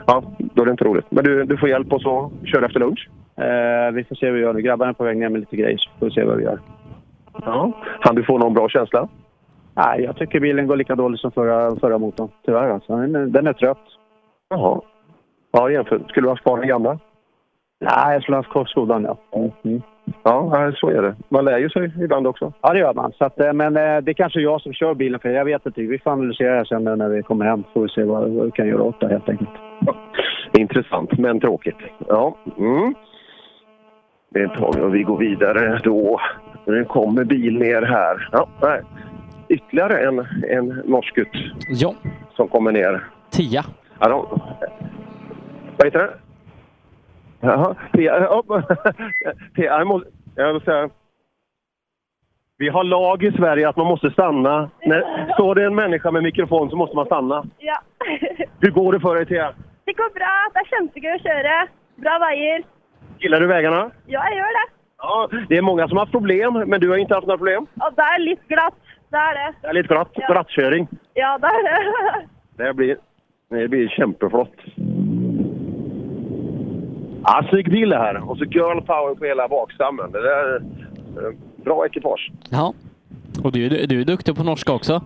[0.07, 1.06] Ja, då är det inte roligt.
[1.10, 3.10] Men du, du får hjälp och så kör efter lunch.
[3.38, 4.61] Eh, vi får se vad vi gör nu.
[4.61, 6.60] Grabbarna är på väg ner med lite grejer så får vi se vad vi gör.
[7.45, 7.72] Ja.
[7.99, 9.07] Han du få någon bra känsla?
[9.76, 12.30] Nej, jag tycker bilen går lika dåligt som förra, förra motorn.
[12.45, 12.95] Tyvärr alltså.
[12.98, 13.84] Den, är- den är trött.
[14.49, 14.81] Jaha.
[15.52, 16.10] Ja, jämfört.
[16.10, 16.99] Skulle du ha kvar den gamla?
[17.80, 19.18] Nej, jag skulle ha haft kvar Skodan, ja.
[19.64, 19.81] Mm.
[20.23, 21.15] Ja, så är det.
[21.30, 22.53] Man lär ju sig ibland också.
[22.61, 23.11] Ja, det gör man.
[23.18, 25.65] Så att, eh, men eh, det är kanske jag som kör bilen, för jag vet
[25.65, 25.81] inte.
[25.81, 27.64] Vi får analysera det sen när vi kommer hem.
[27.73, 29.49] får vi se vad, vad vi kan göra åt det helt enkelt.
[30.57, 31.77] Intressant, men tråkigt.
[32.07, 32.36] Ja.
[32.57, 32.94] Mm.
[34.30, 36.19] Det är ett tag och vi går vidare då.
[36.65, 38.30] Nu kommer bil ner här.
[38.31, 38.81] Ja, nej.
[39.49, 40.19] Ytterligare en,
[40.49, 41.18] en norskt
[41.69, 41.94] Ja.
[42.36, 43.03] som kommer ner.
[43.31, 43.64] Tia.
[43.99, 44.40] Ja, de,
[45.77, 46.10] vad heter det?
[47.41, 48.20] Jaha, ja, Pia,
[49.78, 50.90] jag, måste, jag vill säga...
[52.57, 54.70] Vi har lag i Sverige att man måste stanna.
[54.86, 57.44] När står det en människa med mikrofon så måste man stanna.
[57.57, 57.82] Ja.
[58.60, 59.53] Hur går det för dig, Thea?
[59.86, 60.34] Det går bra.
[60.53, 61.56] Det är kjempegøy å kjøre.
[61.95, 62.64] Bra veier.
[63.20, 63.91] Gillar du vägarna?
[64.06, 64.66] Ja, jeg gjør det.
[64.98, 67.68] Ja, det är många som har haft problem, men du har inte haft några problem?
[67.82, 68.76] Og det er litt glatt.
[69.11, 69.48] Det er det.
[69.61, 70.28] Det är lite glatt, Ja.
[70.34, 70.88] glattköring.
[71.14, 72.26] Ja, det er det.
[72.57, 72.98] Det blir,
[73.49, 74.56] det blir kämpeflott.
[77.69, 78.30] Bil det här.
[78.30, 80.11] Och så girl power på hela bakstammen.
[80.11, 82.31] Det där är eh, bra ekipage.
[82.49, 82.73] Ja.
[83.43, 85.01] Och du, du, är duktig på norska också.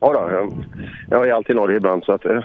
[0.00, 0.52] Ja, då, jag,
[1.10, 2.24] jag är alltid i Norge ibland så att...
[2.24, 2.40] Eh,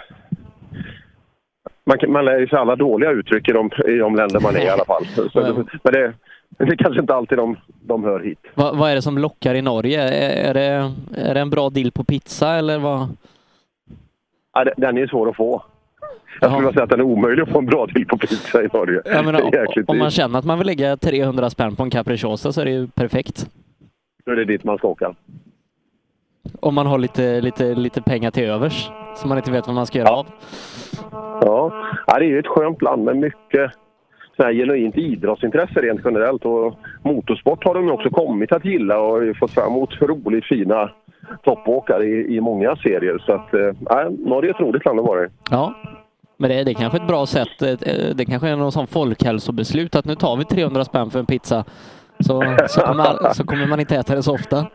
[1.83, 4.69] man, man lär sig alla dåliga uttryck i de, i de länder man är i
[4.69, 5.05] alla fall.
[5.33, 6.13] Så, men det,
[6.57, 8.39] det är kanske inte alltid de, de hör hit.
[8.55, 10.01] Va, vad är det som lockar i Norge?
[10.01, 13.07] Är, är, det, är det en bra deal på pizza eller vad?
[14.53, 15.63] Ja, den är svår att få.
[16.41, 18.67] Jag skulle säga att den är omöjlig att få en bra till på pizza i
[18.73, 19.01] Norge.
[19.05, 22.61] Är jäkligt om man känner att man vill lägga 300 spänn på en capricciosa så
[22.61, 23.49] är det ju perfekt.
[24.25, 25.15] Då är det dit man ska åka.
[26.59, 29.85] Om man har lite, lite, lite pengar till övers som man inte vet vad man
[29.85, 30.25] ska göra av.
[31.11, 31.71] Ja.
[32.07, 33.71] ja, det är ju ett skönt land med mycket
[34.37, 36.45] genuint idrottsintresse rent generellt.
[36.45, 40.91] Och motorsport har de också kommit att gilla och fått fram otroligt fina
[41.43, 43.23] toppåkare i, i många serier.
[43.25, 45.27] Så att, eh, Norge är ett roligt land att vara i.
[45.51, 45.73] Ja.
[46.41, 47.61] Men det, det är kanske ett bra sätt.
[47.61, 51.25] eh, Det kanske är någon sån folkhälsobeslut att nu tar vi 300 spänn för en
[51.25, 51.63] pizza.
[52.19, 54.65] Så, så, kommer, all- så kommer man inte äta det så ofta.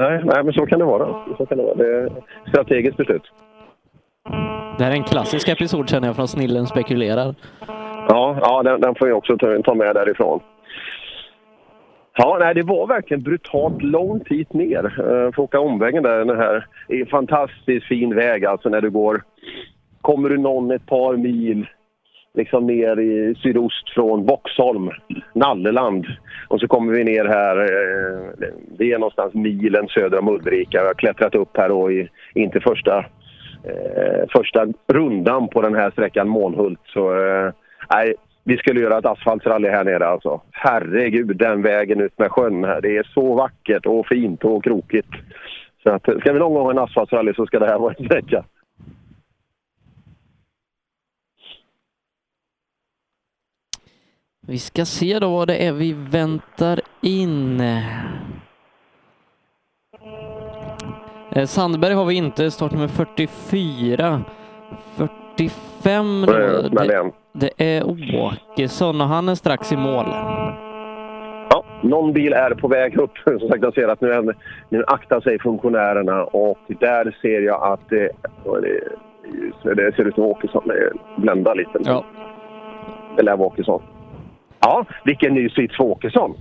[0.00, 1.24] Nej, nej, men så kan det vara.
[1.38, 1.74] Så kan det, vara.
[1.74, 2.12] det är ett
[2.48, 3.22] strategiskt beslut.
[4.78, 7.34] Det här är en klassisk episod känner jag från Snillen spekulerar.
[8.08, 10.40] Ja, ja den, den får jag också ta, ta med därifrån.
[12.18, 14.84] Ja, nej, det var verkligen brutalt långt hit ner.
[14.84, 16.18] Uh, för att åka omvägen där.
[16.24, 19.22] Den här är en fantastiskt fin väg alltså när du går...
[20.06, 21.66] Kommer du någon ett par mil
[22.34, 24.90] liksom ner i sydost från Boxholm,
[25.32, 26.06] Nalleland.
[26.48, 30.78] Och så kommer vi ner här, eh, det är någonstans milen söder om Ulrika.
[30.78, 32.98] Jag har klättrat upp här då i, inte första,
[33.64, 36.80] eh, första rundan på den här sträckan Månhult.
[36.84, 37.52] Så eh,
[37.94, 38.14] nej,
[38.44, 40.40] vi skulle göra ett asfaltsrally här nere alltså.
[40.50, 42.80] Herregud, den vägen ut med sjön här.
[42.80, 45.14] Det är så vackert och fint och krokigt.
[45.82, 48.04] Så att, ska vi någon gång ha en asfaltsrally så ska det här vara en
[48.04, 48.44] sträcka.
[54.48, 57.60] Vi ska se då vad det är vi väntar in.
[61.30, 64.22] Eh, Sandberg har vi inte, startnummer 44.
[64.96, 70.06] 45 då, Eh, det, det är Åkesson och han är strax i mål.
[71.50, 73.18] Ja, någon bil är på väg upp.
[73.24, 74.36] Som sagt, jag ser att nu, är,
[74.68, 78.10] nu aktar sig funktionärerna och där ser jag att det,
[78.44, 78.60] är
[79.62, 80.62] det, det ser ut som Åkesson.
[80.66, 81.78] Det bländar lite.
[81.84, 82.04] Ja.
[83.16, 83.82] Det lär vara Åkesson.
[84.60, 86.34] Ja, vilken ny sits för Åkesson.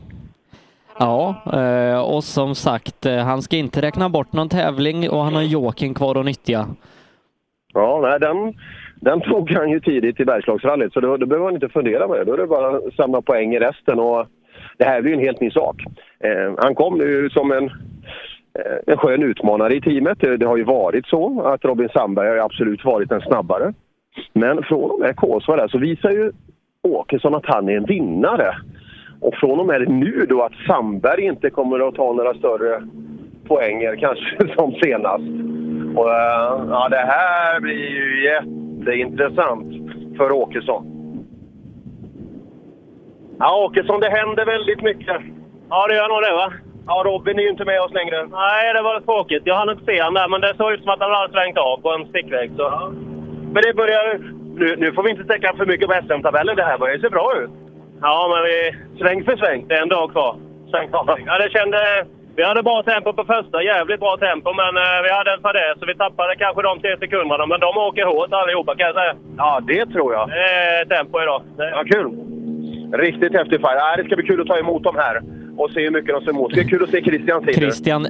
[1.00, 5.36] Ja, eh, och som sagt, eh, han ska inte räkna bort någon tävling och han
[5.36, 6.68] har joken kvar att nyttja.
[7.74, 8.54] Ja, nej, den,
[8.96, 12.18] den tog han ju tidigt i Bergslagsrallyt så då, då behöver man inte fundera med
[12.18, 12.24] det.
[12.24, 14.00] Då är det bara att samla poäng i resten.
[14.00, 14.28] Och
[14.78, 15.84] det här blir ju en helt ny sak.
[16.20, 17.64] Eh, han kom nu som en,
[18.60, 20.20] eh, en skön utmanare i teamet.
[20.20, 23.74] Det, det har ju varit så att Robin Sandberg har ju absolut varit den snabbare.
[24.34, 26.32] Men från och med Kåsva där så visar ju
[26.86, 28.56] Åkesson att han är en vinnare.
[29.22, 32.82] Och från och med nu då att Sandberg inte kommer att ta några större
[33.48, 35.30] poänger kanske som senast.
[35.96, 39.74] Och, eh, ja, det här blir ju jätteintressant
[40.18, 40.86] för Åkesson.
[43.40, 45.22] Ja, Åkesson, det händer väldigt mycket.
[45.70, 46.54] Ja, det gör nog det va?
[46.88, 48.18] Ja, Robin är ju inte med oss längre.
[48.26, 49.44] Nej, det var tråkigt.
[49.46, 51.58] Jag hann inte se honom där, men det såg ut som att han hade svängt
[51.58, 52.52] av på en stickväg.
[52.58, 52.94] Så.
[53.54, 54.06] Men det börjar...
[54.56, 56.56] Nu, nu får vi inte täcka för mycket på SM-tabellen.
[56.56, 57.50] Det här börjar se bra ut.
[58.02, 58.58] Ja, men vi...
[59.00, 59.68] Sväng för sväng.
[59.68, 60.36] Det är en dag kvar.
[60.72, 61.24] Sväng för sväng.
[61.28, 61.80] Ja, det kände...
[62.38, 65.80] Vi hade bra tempo på första, jävligt bra tempo, men eh, vi hade en fadäs
[65.80, 67.46] så vi tappade kanske de tre sekunderna.
[67.46, 69.14] Men de åker hårt allihopa kan jag säga.
[69.38, 70.30] Ja, det tror jag.
[70.30, 70.46] Det
[70.80, 71.42] är tempo idag.
[71.58, 71.70] Det...
[71.70, 72.08] Ja, kul.
[72.94, 73.80] Riktigt häftig fight.
[73.82, 75.22] Ja, det ska bli kul att ta emot dem här
[75.58, 76.52] och se hur mycket de ser emot.
[76.54, 77.56] Det är kul att se Christian tid.
[77.56, 78.08] Christian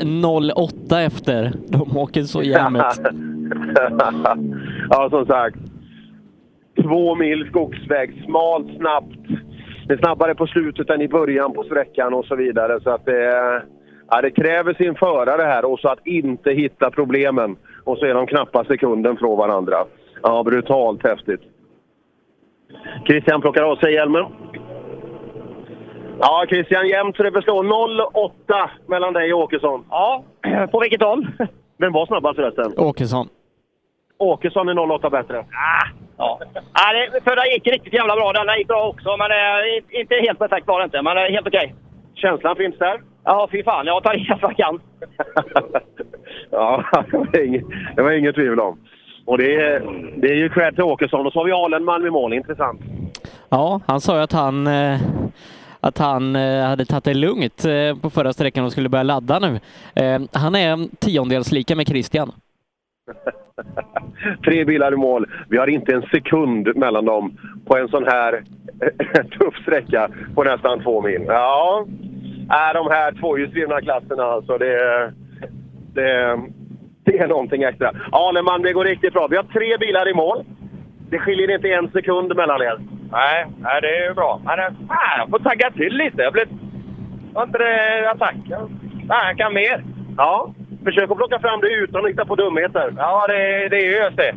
[0.56, 1.52] 08 efter.
[1.68, 2.84] De åker så jämnt.
[4.90, 5.58] ja, som sagt.
[6.82, 9.28] Två mil skogsväg, smalt, snabbt.
[9.88, 12.80] Det är snabbare på slutet än i början på sträckan och så vidare.
[12.82, 13.62] Så att det,
[14.10, 17.56] ja, det kräver sin förare här och så att inte hitta problemen.
[17.84, 19.86] Och så är de knappa sekunden från varandra.
[20.24, 21.42] Ja, brutalt häftigt.
[23.08, 24.26] Christian plockar av sig hjälmen.
[26.20, 29.86] Ja, Christian, jämnt så det består 0,8 mellan dig och Åkesson.
[29.90, 30.24] Ja,
[30.72, 31.28] på vilket håll?
[31.78, 32.74] Vem var snabbast förresten?
[32.78, 33.28] Åkesson.
[34.18, 35.38] Åkesson är 0,8 bättre.
[35.40, 35.88] Ah,
[36.18, 36.40] ja.
[36.74, 38.34] Ah, det, förra gick riktigt jävla bra.
[38.34, 41.02] Denna gick bra också, men eh, inte helt perfekt var det inte.
[41.02, 41.66] Men eh, helt okej.
[41.66, 41.76] Okay.
[42.16, 43.02] Känslan finns där?
[43.24, 43.86] Ja, fy fan.
[43.86, 44.82] Jag tar i allt jag kan.
[46.50, 47.64] ja, det var, inget,
[47.96, 48.80] det var inget tvivel om.
[49.26, 49.80] Och det är,
[50.18, 51.26] det är ju cred till Åkesson.
[51.26, 52.34] Och så har vi Alenman i mål.
[52.34, 52.82] Intressant.
[53.50, 55.00] Ja, han sa ju att han eh,
[55.80, 59.40] att han eh, hade tagit det lugnt eh, på förra sträckan och skulle börja ladda
[59.40, 59.60] nu.
[60.32, 62.32] Han är tiondels lika med Christian.
[64.46, 65.26] Tre bilar i mål.
[65.50, 68.44] Vi har inte en sekund mellan dem på en sån här
[69.40, 71.26] tuff sträcka på nästan två mil.
[71.28, 71.86] Ja,
[72.50, 74.58] är de här tvåhjulsdrivna klasserna alltså.
[74.58, 75.14] Det,
[75.94, 76.40] det,
[77.04, 77.92] det är någonting extra.
[78.12, 79.28] Aleman, det går riktigt bra.
[79.28, 80.46] Vi har tre bilar i mål.
[81.10, 82.80] Det skiljer inte en sekund mellan er.
[83.12, 84.42] Nej, nej det är ju bra.
[84.46, 86.22] Men fan, jag får tagga till lite.
[86.22, 86.48] Jag blev...
[87.34, 88.36] Var inte det attack?
[89.08, 89.84] Nej, jag kan mer.
[90.18, 90.54] Ja,
[90.86, 92.94] försök att plocka fram det utan att hitta på dumheter.
[92.98, 94.36] Ja, det, det är ju just det.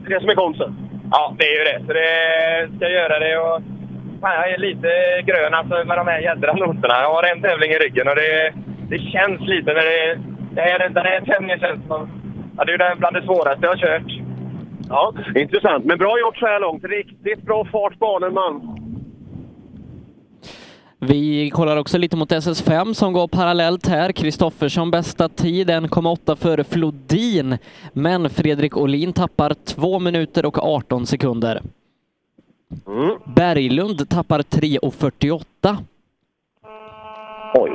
[0.00, 0.70] Det är det som är konsten.
[1.10, 1.78] Ja, det är ju det.
[1.86, 3.62] Så det ska göra det och...
[4.20, 4.88] Fan, jag är lite
[5.24, 6.94] grön alltså med de här jädra noterna.
[7.02, 8.52] Jag har en tävling i ryggen och det,
[8.88, 10.18] det känns lite när det...
[10.54, 12.00] det här, den här tävlingen känns som...
[12.56, 14.10] Ja, det är ju bland det svåraste jag har kört.
[14.88, 15.84] Ja, intressant.
[15.84, 16.84] Men bra gjort så här långt.
[16.84, 18.83] Riktigt bra fart på man.
[21.08, 24.12] Vi kollar också lite mot SS5 som går parallellt här.
[24.12, 27.58] Kristoffersson bästa tid 1,8 före Flodin.
[27.92, 31.60] Men Fredrik Olin tappar 2 minuter och 18 sekunder.
[32.86, 33.16] Mm.
[33.36, 35.76] Berglund tappar 3.48.
[37.54, 37.70] Oj.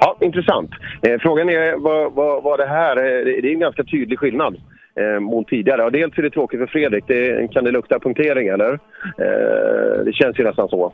[0.00, 0.70] Ja, intressant.
[1.02, 3.24] Eh, frågan är vad, vad, vad det här är.
[3.24, 4.56] Det är en ganska tydlig skillnad
[5.00, 5.90] eh, mot tidigare.
[5.90, 7.04] Dels är det tråkigt för Fredrik.
[7.06, 8.72] Det, kan det lukta punktering eller?
[9.18, 10.92] Eh, det känns ju nästan så.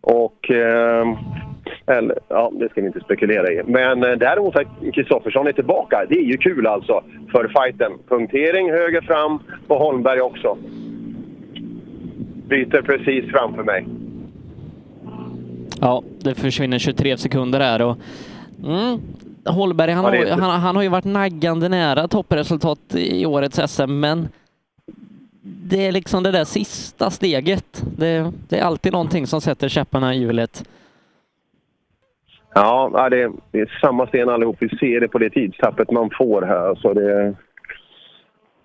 [0.00, 0.50] Och...
[0.50, 1.18] Eh,
[1.86, 3.62] eller, ja, det ska vi inte spekulera i.
[3.66, 7.02] Men eh, däremot att Kristoffersson är tillbaka, det är ju kul alltså
[7.32, 7.92] för fighten.
[8.08, 10.56] Punktering höger fram på Holmberg också.
[12.48, 13.86] Byter precis framför mig.
[15.80, 17.96] Ja, det försvinner 23 sekunder här och
[18.66, 18.98] mm,
[19.46, 23.60] Holberg, han, Ja, är- har, han, han har ju varit naggande nära toppresultat i årets
[23.72, 24.28] SM, men
[25.48, 27.82] det är liksom det där sista steget.
[27.98, 30.64] Det, det är alltid någonting som sätter käpparna i hjulet.
[32.54, 34.56] Ja, det det, det är samma sten allihop.
[34.58, 36.74] Vi ser det på det tidstappet man får här.
[36.74, 37.34] Så det,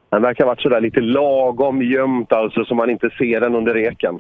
[0.10, 3.74] den verkar ha varit sådär lite lagom gömt alltså så man inte ser den under
[3.74, 4.20] reken.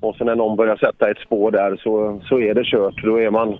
[0.00, 3.02] Och sen när någon börjar sätta ett spår där så, så är det kört.
[3.04, 3.58] Då, är man,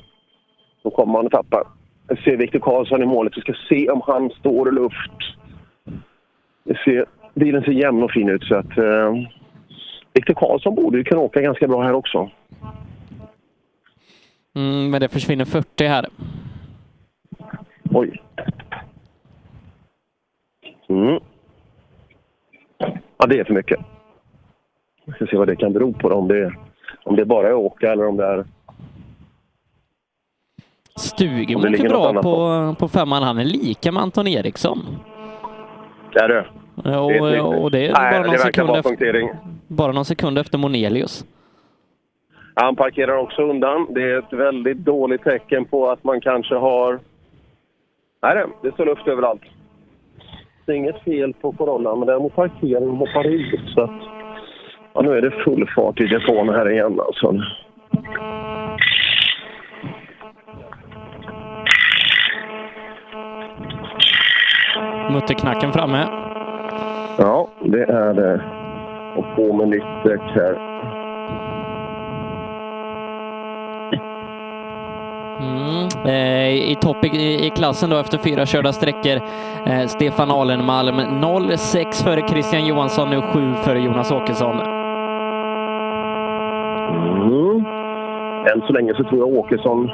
[0.83, 1.67] då kommer man att tappa.
[2.09, 3.37] Jag ser Viktor Karlsson i målet.
[3.37, 5.37] Vi ska se om han står i luft.
[6.65, 7.07] Vi ser,
[7.39, 9.15] bilen ser jämn och fin ut så att eh,
[10.13, 12.31] Viktor Karlsson borde ju kunna åka ganska bra här också.
[14.57, 16.07] Mm, men det försvinner 40 här.
[17.91, 18.23] Oj.
[20.89, 21.21] Mm.
[23.19, 23.81] Ja, det är för mycket.
[25.05, 26.09] Vi ska se vad det kan bero på.
[26.09, 26.53] då, Om det,
[27.05, 28.45] om det bara är åka eller om det är...
[30.97, 33.23] Stugemo åker bra på, på femman.
[33.23, 34.79] Han är lika med Anton Eriksson.
[36.15, 36.29] Är
[36.85, 36.99] det.
[36.99, 39.29] Och, Det och det är Nej, bara, det någon verkar sekund efter,
[39.69, 41.25] bara någon sekund efter Monelius.
[42.55, 43.87] Han parkerar också undan.
[43.91, 46.99] Det är ett väldigt dåligt tecken på att man kanske har...
[48.23, 49.43] Nej, det- det står luft överallt.
[50.67, 53.61] Det är inget fel på Corollan, men däremot parkeringen hoppar ut.
[53.75, 53.91] Så att,
[54.95, 57.35] ja, nu är det full fart i depån här igen alltså.
[65.13, 66.28] Mutterknacken framme.
[67.21, 68.41] Ja, det är det.
[69.17, 70.69] Och på med nytt däck här.
[75.41, 75.89] Mm.
[76.05, 79.21] Eh, I topp i, i klassen då efter fyra körda sträckor.
[79.67, 84.61] Eh, Stefan Alenmalm 0,6 före Christian Johansson, nu 7 före Jonas Åkesson.
[87.01, 87.67] Mm.
[88.47, 89.91] Än så länge så tror jag Åkesson...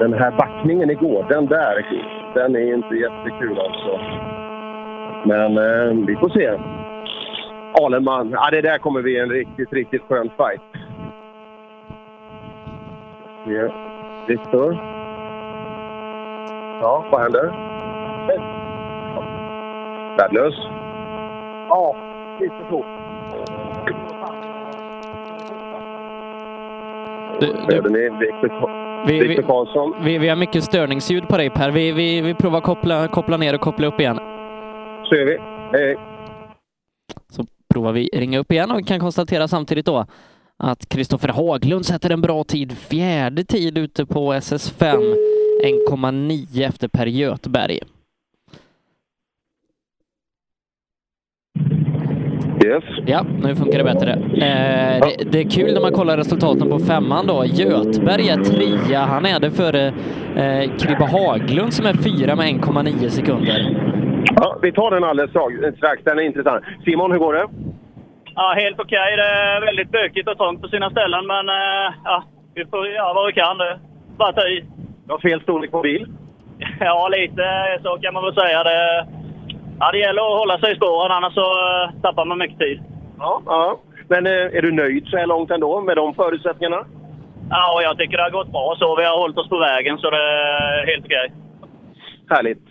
[0.00, 1.86] Den här backningen igår, den där,
[2.34, 4.00] den är inte jättekul alltså.
[5.24, 6.58] Men eh, vi får se.
[7.84, 8.30] Alenman.
[8.30, 10.62] Ja, det där kommer bli en riktigt, riktigt skön fight.
[13.46, 13.68] Ja.
[14.28, 14.78] Viktor.
[16.80, 17.52] Ja, vad händer?
[20.18, 20.54] Värdelös.
[21.68, 21.96] Ja,
[22.40, 22.84] lite så.
[27.40, 29.94] Du, Hörde ni Viktor Vi, vi, Viktor Karlsson?
[30.04, 31.70] vi, vi har mycket störningsljud på dig Per.
[31.70, 34.20] Vi, vi, vi provar koppla, koppla ner och koppla upp igen.
[35.12, 35.38] Så gör vi.
[35.78, 35.96] Hej.
[37.28, 40.06] Så provar vi ringa upp igen och kan konstatera samtidigt då
[40.58, 42.72] att Kristoffer Haglund sätter en bra tid.
[42.78, 45.14] Fjärde tid ute på SS5.
[45.90, 47.80] 1,9 efter Per Göthberg.
[52.64, 52.84] Yes.
[53.06, 54.12] Ja, nu funkar det bättre.
[54.12, 57.44] Eh, det, det är kul när man kollar resultaten på femman då.
[57.46, 59.00] Göthberg är trea.
[59.00, 59.86] Han är det före
[60.36, 63.81] eh, Kribbe Haglund som är fyra med 1,9 sekunder.
[64.24, 66.04] Ja, vi tar den alldeles strax.
[66.04, 66.64] Den är intressant.
[66.84, 67.46] Simon, hur går det?
[68.34, 69.16] Ja, helt okej.
[69.16, 72.24] Det är väldigt bökigt och trångt på sina ställen, men eh, ja,
[72.54, 73.58] vi får göra vad vi kan.
[73.58, 73.78] Det
[74.18, 74.64] bara ta i.
[75.06, 76.06] Du har fel storlek på bil.
[76.80, 77.44] Ja, lite
[77.82, 78.64] så kan man väl säga.
[78.64, 79.06] Det,
[79.80, 82.82] ja, det gäller att hålla sig i spåren, annars så eh, tappar man mycket tid.
[83.18, 83.80] Ja, ja.
[84.08, 86.84] Men eh, är du nöjd så här långt ändå med de förutsättningarna?
[87.50, 88.96] Ja, jag tycker det har gått bra så.
[88.96, 91.32] Vi har hållit oss på vägen, så det är helt okej.
[92.30, 92.62] Härligt.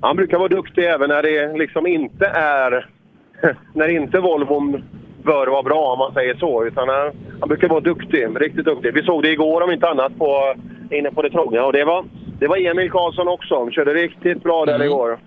[0.00, 2.88] Han brukar vara duktig även när det liksom inte är...
[3.72, 4.84] När inte Volvon
[5.22, 6.64] bör vara bra om man säger så.
[6.64, 7.10] Utan han,
[7.40, 8.94] han brukar vara duktig, riktigt duktig.
[8.94, 10.54] Vi såg det igår om inte annat på,
[10.90, 11.64] inne på det trånga.
[11.64, 12.04] Och det var,
[12.38, 13.58] det var Emil Karlsson också.
[13.58, 14.86] Han körde riktigt bra där Mm.
[14.86, 15.18] igår.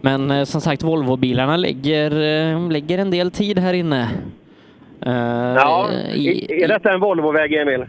[0.00, 4.02] Men eh, som sagt, Volvo-bilarna lägger, eh, lägger en del tid här inne.
[5.06, 5.12] Eh,
[5.56, 7.84] Ja, i, är detta en Volvoväg, Emil?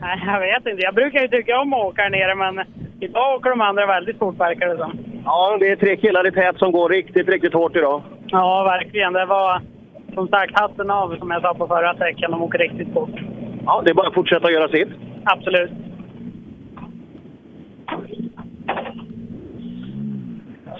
[0.00, 0.82] Nej, jag vet inte.
[0.82, 2.66] Jag brukar ju tycka om att åka här nere, men
[3.00, 4.98] idag åker de andra väldigt fort verkar det som.
[5.24, 8.02] Ja, det är tre killar i tät som går riktigt, riktigt hårt idag.
[8.26, 9.12] Ja, verkligen.
[9.12, 9.62] Det var
[10.14, 12.30] som sagt hatten av, som jag sa på förra sträckan.
[12.30, 13.20] De åker riktigt fort.
[13.64, 14.88] Ja, det är bara att fortsätta göra sitt.
[15.24, 15.70] Absolut.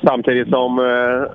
[0.03, 1.33] Samtidigt som eh,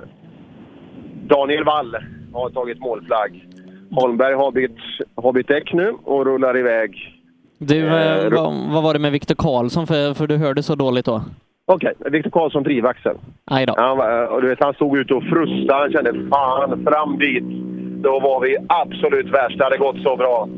[1.27, 1.97] Daniel Wall
[2.33, 3.47] har tagit målflagg.
[3.91, 4.77] Holmberg har bytt,
[5.15, 7.20] har bytt däck nu och rullar iväg.
[7.63, 9.87] Du, eh, Eh, vad, vad var det med Viktor Karlsson?
[9.87, 11.21] För, för du hörde så dåligt då.
[11.65, 13.15] Okej, Viktor Karlsson drivaxel.
[13.45, 13.75] Aj då.
[13.77, 15.79] Han, och du vet, han stod ute och frustade.
[15.81, 17.43] Han kände fan, fram dit.
[18.03, 19.57] Då var vi absolut värst.
[19.57, 20.49] Det hade gått så bra.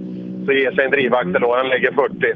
[0.45, 2.33] Så ger sig en drivaxel och han lägger 40.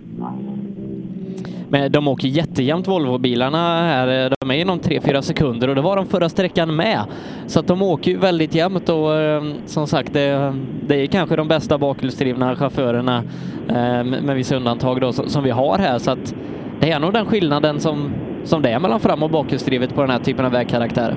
[1.69, 4.25] Men de åker jättejämnt Volvo-bilarna här.
[4.25, 7.03] Eh, de är inom 3-4 sekunder och det var de förra sträckan med.
[7.47, 10.55] Så att de åker ju väldigt jämnt och eh, som sagt, det,
[10.87, 13.23] det är kanske de bästa bakhjulsdrivna chaufförerna
[13.67, 15.99] eh, med vissa undantag då, som som vi har här.
[15.99, 16.35] Så att
[16.79, 18.13] det är nog den skillnaden som,
[18.43, 21.15] som det är mellan fram och bakhjulsdrivet på den här typen av vägkaraktär.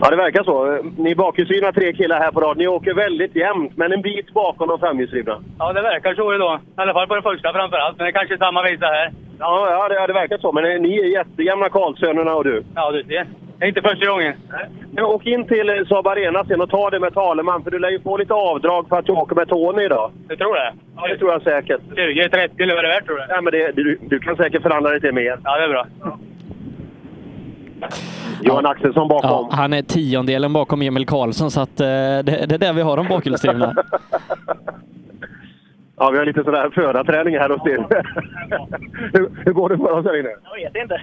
[0.00, 0.78] Ja, det verkar så.
[0.96, 2.56] Ni bakhjulsdrivna tre killar här på rad.
[2.56, 5.42] Ni åker väldigt jämnt, men en bit bakom de framhjulsdrivna.
[5.58, 6.60] Ja, det verkar så idag.
[6.60, 7.98] I alla fall på den första framför allt.
[7.98, 9.12] Men det är kanske är samma visa här.
[9.38, 10.52] Ja, ja det, ja, det verkar så.
[10.52, 12.62] Men ni är jättejämna Karlsönerna och du.
[12.74, 13.26] Ja, du ser.
[13.58, 14.34] Det är inte första gången.
[14.92, 17.78] Men Åk in till eh, Saab Arena sen och ta det med Taleman, för du
[17.78, 20.10] lär ju få lite avdrag för att du åker med Tony idag.
[20.28, 20.72] Du tror det?
[20.96, 21.80] Ja, det tror jag säkert.
[21.94, 23.24] 20, 30 eller vad det är värt tror du?
[23.28, 25.38] Ja, men det, du, du kan säkert förhandla lite mer.
[25.44, 25.86] Ja, det är bra.
[28.42, 29.30] Johan Axelsson bakom.
[29.30, 32.82] Ja, han är tiondelen bakom Emil Karlsson så att eh, det, det är där vi
[32.82, 33.74] har de bakhjulsdrivna.
[35.98, 37.78] Ja, vi har lite sådär förarträning här hos er.
[39.12, 40.28] hur, hur går det för oss här inne?
[40.28, 41.00] Jag vet inte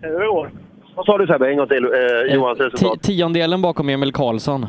[0.00, 0.50] hur det går.
[0.94, 2.98] Vad sa du Sebbe, en gång till, eh, Johans resultat?
[2.98, 4.66] Ti- tiondelen bakom Emil Karlsson.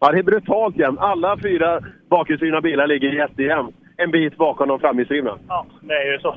[0.00, 1.00] Ja, det är brutalt jämnt.
[1.00, 1.80] Alla fyra
[2.10, 3.76] bakhjulsdrivna bilar ligger jättejämnt.
[3.96, 5.38] En bit bakom de framhjulsdrivna.
[5.48, 6.34] Ja, det är ju så.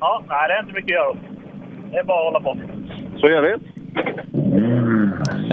[0.00, 1.16] Ja, nej, det är inte mycket att göra.
[1.90, 2.58] Det är bara att hålla på.
[3.20, 3.54] Så gör vi.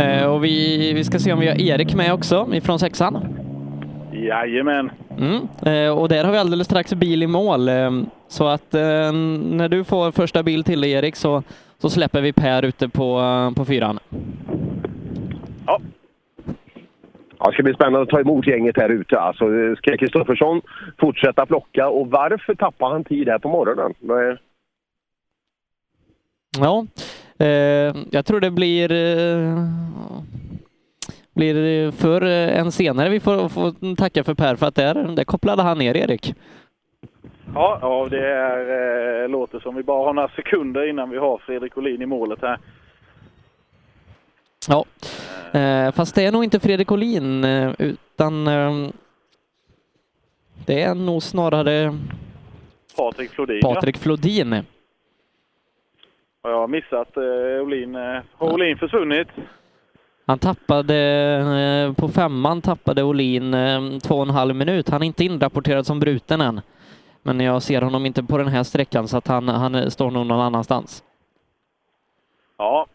[0.02, 3.18] Eh, och vi, vi ska se om vi har Erik med också ifrån sexan.
[4.14, 4.91] Jajamän.
[5.18, 5.48] Mm.
[5.65, 7.69] Eh, och där har vi alldeles strax bil i mål.
[7.69, 7.91] Eh,
[8.27, 11.44] så att eh, när du får första bil till Erik så,
[11.77, 13.99] så släpper vi Per ute på, eh, på fyran.
[17.39, 19.19] Ja, det ska bli spännande att ta emot gänget här ute.
[19.19, 19.45] Alltså,
[19.77, 20.61] ska Kristoffersson
[20.99, 23.94] fortsätta plocka och varför tappar han tid här på morgonen?
[26.60, 26.85] Ja,
[28.11, 29.64] jag tror det blir eh,
[31.38, 35.23] blir för eh, en senare vi får, får tacka för Per för att där, där
[35.23, 36.34] kopplade han ner Erik.
[37.53, 41.38] Ja, ja det är, eh, låter som vi bara har några sekunder innan vi har
[41.38, 42.59] Fredrik Olin i målet här.
[44.68, 44.85] Ja,
[45.59, 48.89] eh, fast det är nog inte Fredrik Olin eh, utan eh,
[50.65, 51.97] det är nog snarare
[52.97, 53.61] Patrik Flodin.
[53.61, 54.51] Patrik Flodin.
[54.51, 54.61] Ja,
[56.49, 57.95] jag har missat eh, Olin.
[57.95, 59.27] Eh, har Olin försvunnit?
[60.25, 60.95] Han tappade,
[61.87, 64.89] eh, på femman tappade Olin eh, två och en halv minut.
[64.89, 66.61] Han är inte inrapporterad som bruten än.
[67.23, 70.25] Men jag ser honom inte på den här sträckan så att han, han står nog
[70.25, 71.03] någon annanstans.
[72.57, 72.85] Ja.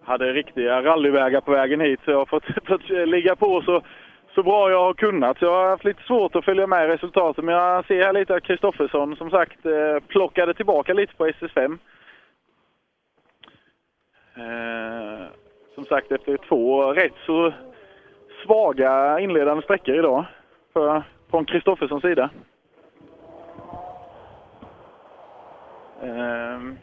[0.00, 3.82] Jag hade riktiga rallyvägar på vägen hit så jag har fått, fått ligga på så,
[4.34, 5.38] så bra jag har kunnat.
[5.38, 7.42] Så jag har haft lite svårt att följa med i.
[7.42, 11.78] Men jag ser här lite att Kristoffersson som sagt eh, plockade tillbaka lite på SS5.
[14.36, 15.26] Eh,
[15.74, 17.52] som sagt efter två rätt så
[18.44, 20.24] svaga inledande sträckor idag
[20.72, 22.30] för, från Kristofferssons sida.
[26.02, 26.78] Ehm,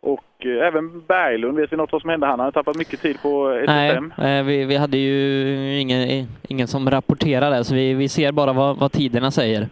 [0.00, 2.26] och eh, även Berglund, vet vi något vad som hände?
[2.26, 4.38] Han har tappat mycket tid på Nej, SS5.
[4.38, 8.76] eh, vi, vi hade ju ingen, ingen som rapporterade så vi, vi ser bara vad,
[8.76, 9.68] vad tiderna säger.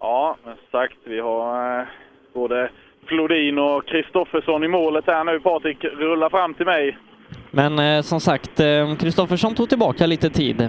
[0.00, 1.86] Ja, men som sagt, vi har eh,
[2.34, 2.70] både
[3.06, 5.40] Flodin och Kristoffersson i målet här nu.
[5.40, 6.98] Patrik rullar fram till mig.
[7.50, 10.60] Men eh, som sagt, eh, Kristoffersson tog tillbaka lite tid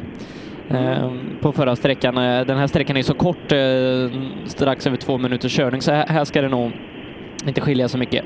[0.70, 2.18] eh, på förra sträckan.
[2.18, 6.26] Eh, Den här sträckan är så kort, eh, strax över två minuters körning, så här
[6.26, 6.72] ska det nog
[7.48, 8.26] inte skilja så mycket.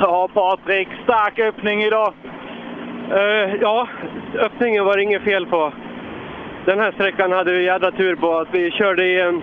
[0.00, 2.12] Ja, Patrik, stark öppning idag.
[3.10, 3.88] Eh, ja,
[4.38, 5.72] öppningen var det inget fel på.
[6.66, 9.42] Den här sträckan hade vi jädra tur på att vi körde i en...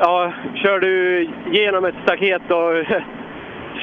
[0.00, 0.86] Ja, körde
[1.50, 3.00] genom ett staket och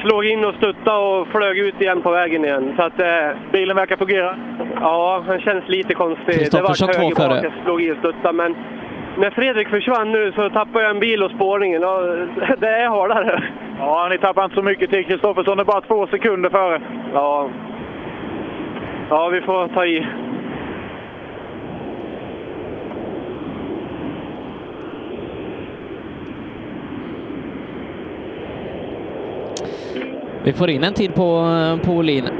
[0.02, 2.72] slog in och stuttade och flög ut igen på vägen igen.
[2.76, 4.36] Så att, eh, Bilen verkar fungera?
[4.80, 6.48] Ja, den känns lite konstig.
[6.52, 8.56] Det var två höger bak, jag slog i och stuttade, men
[9.20, 11.84] när Fredrik försvann nu så tappade jag en bil och spårningen.
[11.84, 12.00] Och
[12.58, 13.42] det är hårdare.
[13.78, 15.04] Ja, ni tappar inte så mycket till.
[15.04, 16.80] Kristoffersson är bara två sekunder före.
[17.14, 17.50] Ja.
[19.08, 20.06] Ja, vi får ta i.
[30.44, 32.39] Vi får in en tid på, eh, på Olin.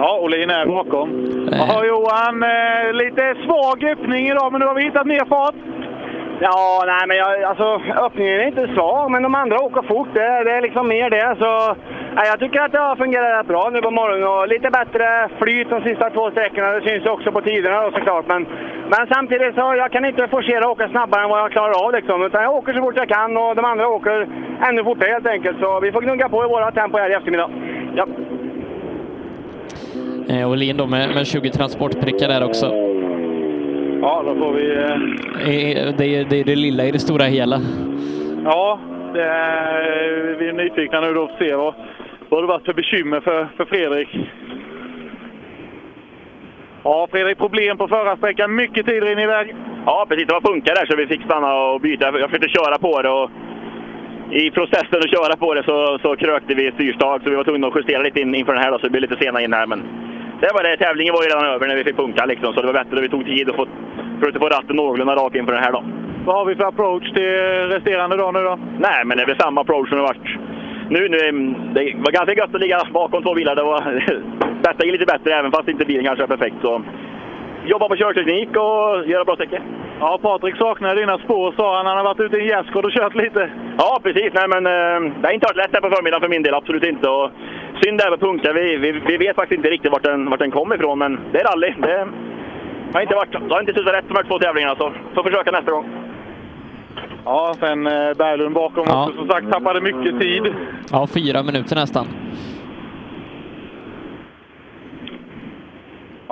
[0.00, 1.08] Ja, Olin är bakom.
[1.52, 5.54] Jaha Johan, eh, lite svag öppning idag, men nu har vi hittat mer fart.
[6.40, 10.08] Ja, nej men jag, alltså öppningen är inte svag, men de andra åker fort.
[10.14, 11.36] Det, är- det är liksom mer det.
[11.42, 11.50] Så,
[12.16, 15.28] nej, jag tycker att det har fungerat rätt bra nu på morgonen och lite bättre
[15.40, 16.68] flyt de sista två sträckorna.
[16.72, 18.24] Det syns också på tiderna då, såklart.
[18.28, 18.46] Men,
[18.92, 21.92] men samtidigt så jag kan inte forcera att åka snabbare än vad jag klarar av
[21.92, 22.22] liksom.
[22.22, 24.28] Utan jag åker så fort jag kan och de andra åker
[24.68, 25.58] ännu fortare helt enkelt.
[25.60, 27.50] Så vi får gnugga på i våra tempo här i eftermiddag.
[27.94, 28.06] Ja.
[30.28, 32.66] Eh, Olin då med, med 20 transportprickar där också.
[34.02, 34.72] Ja, då får vi...
[34.72, 34.98] Eh,
[35.46, 37.60] Det är, det är det lilla i det stora hela.
[38.44, 38.78] Ja,
[39.14, 41.74] det är, vi är nyfikna nu då att se vad,
[42.28, 44.08] vad det varit för bekymmer för, för Fredrik.
[46.84, 48.54] Ja, Fredrik, problem på förarsträckan.
[48.54, 49.54] Mycket tid rinner iväg.
[49.86, 50.26] Ja, precis.
[50.26, 52.04] Det var punka där så vi fick stanna och byta.
[52.04, 53.30] Jag försökte köra på det och
[54.32, 57.66] i processen att köra på det så, så krökte vi styrstag så vi var tvungna
[57.66, 59.66] att justera lite in, inför den här då, så vi blev lite sena in här.
[59.66, 59.82] Men
[60.40, 60.76] det var det.
[60.76, 63.02] Tävlingen var ju redan över när vi fick punka liksom, så det var bättre att
[63.04, 63.66] vi tog tid och få,
[64.18, 65.84] försökte få ratten någorlunda rak inför den här då.
[66.24, 67.32] Vad har vi för approach till
[67.74, 68.58] resterande dag nu då?
[68.78, 70.28] Nej, men det är väl samma approach som det varit
[70.88, 71.08] nu.
[71.08, 73.56] nu är- det var ganska gött att ligga bakom två bilar.
[73.56, 73.80] Det var
[74.62, 76.56] bättre, lite bättre även fast inte bilen kanske är perfekt.
[76.62, 76.82] Så
[77.66, 79.60] jobba på körteknik och göra bra sträckor.
[80.00, 81.86] Ja, Patrik saknar dina spår sa han.
[81.86, 83.50] Han har varit ute i en gärdsgård och kört lite.
[83.78, 84.32] Ja, precis.
[84.34, 86.84] Nej, men, eh, det har inte varit lätt här på förmiddagen för min del, absolut
[86.84, 87.08] inte.
[87.08, 87.30] Och
[87.84, 88.52] synd det här med punka.
[88.52, 91.40] Vi, vi, vi vet faktiskt inte riktigt vart den, vart den kommer ifrån, men det
[91.40, 91.74] är rally.
[91.78, 92.06] Det
[92.94, 95.50] har inte, varit, det har inte suttit rätt de här två tävlingarna, så får försöka
[95.50, 95.86] nästa gång.
[97.24, 99.04] Ja, sen eh, Berglund bakom Ja.
[99.04, 100.54] också som sagt tappade mycket tid.
[100.92, 102.06] Ja, fyra minuter nästan.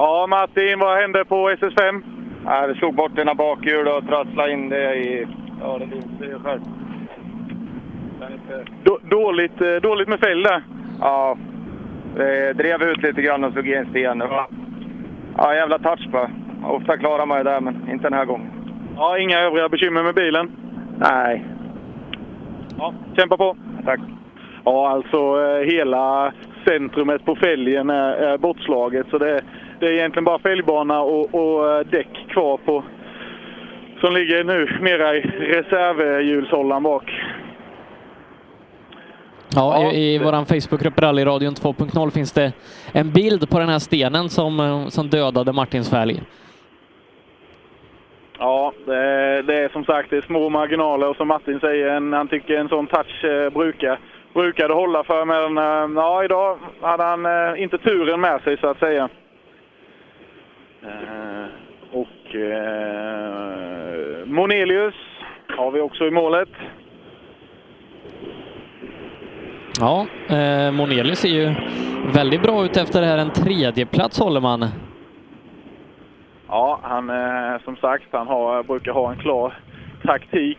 [0.01, 2.03] Ja, Martin, vad hände på SS5?
[2.45, 5.27] Ja, vi slog bort ena bakhjul och trasslade in det i...
[5.61, 6.61] Ja, det minns ju själv.
[8.83, 10.63] Då, dåligt, eh, dåligt med fäll där.
[11.01, 11.37] Ja,
[12.17, 14.19] vi drev ut lite grann och slog i en sten.
[14.19, 14.49] Ja,
[15.37, 16.31] ja jävla touch bara.
[16.65, 18.51] Ofta klarar man ju det, men inte den här gången.
[18.97, 20.51] Ja, inga övriga bekymmer med bilen?
[20.99, 21.45] Nej.
[22.79, 23.57] Ja, kämpa på.
[23.85, 24.01] Tack.
[24.65, 26.33] Ja, alltså eh, hela
[26.65, 29.07] centrumet på fälgen är, är bortslaget.
[29.11, 29.41] Så det,
[29.81, 32.85] det är egentligen bara fälgbana och, och eh, däck kvar på
[34.01, 37.13] som ligger nu mera i reservhjulshållaren bak.
[39.55, 42.53] Ja, i, i vår Facebookgrupp Rallyradion 2.0 finns det
[42.93, 46.23] en bild på den här stenen som, eh, som dödade Martins fälg.
[48.39, 51.87] Ja, det är, det är som sagt det är små marginaler och som Martin säger,
[51.87, 55.25] en, han tycker en sån touch eh, brukar, det hålla för.
[55.25, 59.09] Men eh, ja, idag hade han eh, inte turen med sig så att säga.
[60.83, 61.47] Eh,
[61.93, 64.95] och eh, Monelius
[65.49, 66.49] har vi också i målet.
[69.81, 71.55] Ja, eh, Monelius ser ju
[72.15, 73.19] väldigt bra ut efter det här.
[73.19, 74.67] En tredje plats håller man.
[76.49, 79.59] Ja, han eh, som sagt, han har, brukar ha en klar
[80.05, 80.59] taktik.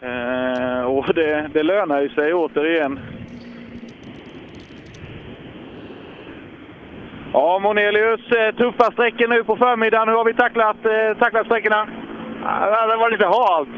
[0.00, 3.00] Eh, och det, det lönar ju sig återigen.
[7.32, 10.08] Ja, Monelius, eh, tuffa sträckor nu på förmiddagen.
[10.08, 11.88] Hur har vi tacklat, eh, tacklat sträckorna?
[12.44, 13.68] Ja, det var lite halt.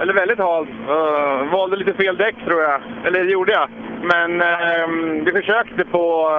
[0.00, 0.68] Eller väldigt halt.
[0.68, 2.80] Uh, valde lite fel däck tror jag.
[3.04, 3.68] Eller det gjorde jag.
[4.02, 6.30] Men uh, vi försökte på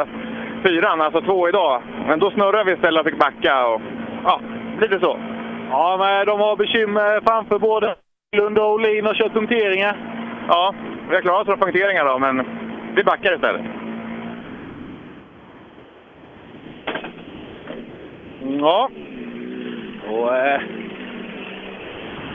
[0.63, 1.81] fyran, alltså två idag.
[2.07, 3.67] Men då snurrade vi istället och fick backa.
[3.67, 3.81] Och,
[4.23, 4.41] ja,
[4.81, 5.19] lite så.
[5.69, 7.95] Ja, men de har bekymmer framför både
[8.37, 9.95] Lund och Olin och kört punkteringar.
[10.47, 10.73] Ja,
[11.09, 12.45] vi har klarat oss från punkteringar då, men
[12.95, 13.80] vi backar istället.
[18.43, 18.89] Ja.
[20.11, 20.61] Och, eh,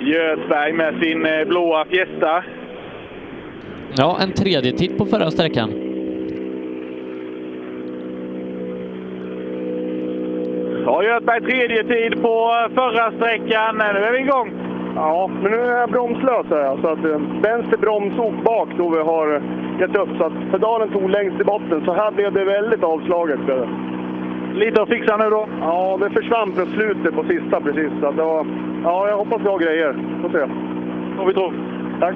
[0.01, 2.45] Göthberg med sin eh, blåa Fiesta.
[3.97, 5.71] Ja, en tredje titt på förra sträckan.
[10.87, 13.77] Ja, Göthberg tredje tid på eh, förra sträckan.
[13.77, 14.51] Nu är vi igång.
[14.97, 18.99] Ja, men nu är jag bromslös här, så att eh, vänster bromsok bak då vi
[18.99, 19.43] har
[19.81, 20.09] gett upp.
[20.19, 23.41] Så att pedalen tog längst i botten, så här blev det väldigt avslaget.
[24.57, 25.49] Lite att fixa nu då?
[25.61, 27.91] Ja, det försvann på slutet på sista precis.
[28.01, 28.47] Så att det var,
[28.85, 29.93] ja, jag hoppas vi har grejer.
[30.23, 30.47] Får se.
[31.17, 31.53] Får vi tro.
[32.01, 32.15] Tack.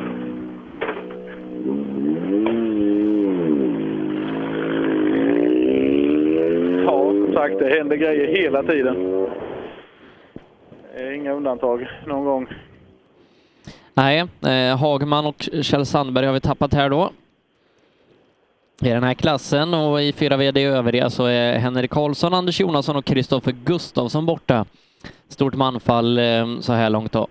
[6.86, 8.96] Ja, som sagt, det händer grejer hela tiden.
[10.96, 12.46] Det är inga undantag någon gång.
[13.94, 17.10] Nej, eh, Hagman och Kjell Sandberg har vi tappat här då.
[18.82, 23.04] I den här klassen och i 4VD övriga så är Henrik Karlsson, Anders Jonasson och
[23.04, 24.64] Kristoffer Gustafsson borta.
[25.28, 27.26] Stort manfall eh, så här långt då.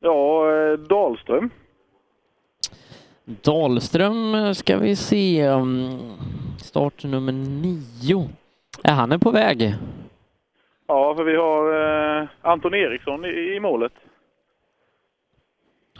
[0.00, 1.50] Ja, eh, Dahlström.
[3.24, 5.40] Dahlström eh, ska vi se.
[5.40, 5.98] mm,
[6.58, 8.28] Start nummer nio.
[8.82, 9.74] Är han är på väg?
[10.86, 11.68] Ja, för vi har
[12.42, 13.92] Anton Eriksson i målet.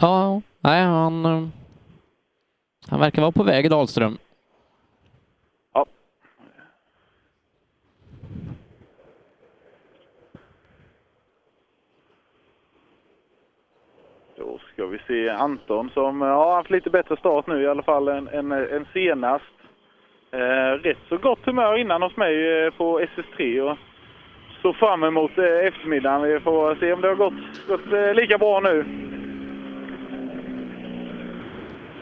[0.01, 1.53] Ja, nej han...
[2.91, 4.19] Han verkar vara på väg, Dahlström.
[5.73, 5.87] Ja.
[14.37, 17.83] Då ska vi se Anton som ja, har haft lite bättre start nu i alla
[17.83, 19.45] fall än, än, än senast.
[20.31, 23.79] Eh, rätt så gott humör innan hos mig eh, på SS3 och
[24.63, 26.23] så fram emot eh, eftermiddagen.
[26.23, 28.85] Vi får se om det har gått, gått eh, lika bra nu.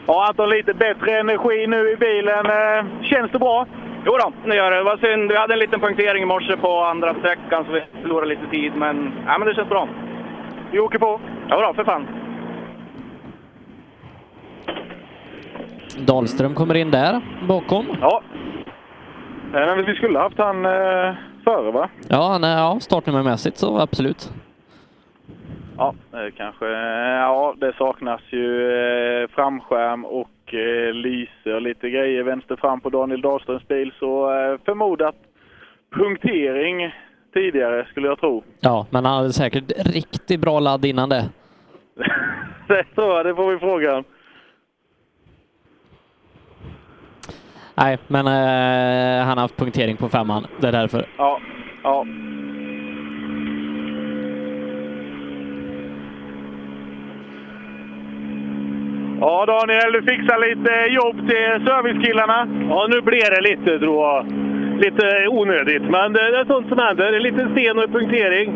[0.07, 2.45] Ja, Anton, lite bättre energi nu i bilen.
[2.45, 3.65] Eh, Känns det bra?
[4.05, 4.77] Jo då, det gör det.
[4.77, 5.31] Det var synd.
[5.31, 8.71] Vi hade en liten punktering i morse på andra sträckan så vi förlorade lite tid.
[8.75, 9.87] Men, ja, men det känns bra.
[10.71, 11.19] Vi åker på.
[11.49, 12.07] Ja, då, för fan.
[15.97, 17.85] Dahlström kommer in där bakom.
[18.01, 18.21] Ja.
[19.51, 21.13] Men vi skulle haft han eh,
[21.43, 21.89] före, va?
[22.09, 24.31] Ja, han är ja, startnummermässigt så absolut.
[25.77, 25.93] Ja,
[26.37, 26.65] kanske.
[26.65, 32.89] Ja, det saknas ju eh, framskärm och eh, lyse och lite grejer vänster fram på
[32.89, 33.91] Daniel Dahlströms bil.
[33.99, 35.15] Så eh, förmodat
[35.91, 36.93] punktering
[37.33, 38.43] tidigare, skulle jag tro.
[38.59, 41.29] Ja, men han hade säkert riktigt bra ladd innan det.
[42.67, 44.03] Det tror jag, det får vi fråga.
[47.75, 50.47] Nej, men eh, han har haft punktering på femman.
[50.59, 51.05] Det är därför.
[51.17, 51.39] Ja,
[51.83, 52.05] ja.
[59.21, 62.47] Ja, Daniel, du fixar lite jobb till servicekillarna.
[62.69, 64.25] Ja, nu blir det lite, tror jag.
[64.81, 67.13] Lite onödigt, men det det är sånt som händer.
[67.13, 68.53] En liten sten och punktering.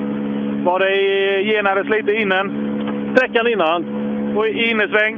[0.63, 2.45] Var det genades lite innan?
[3.15, 3.85] Sträckan innan.
[4.37, 5.15] Och i innesväng?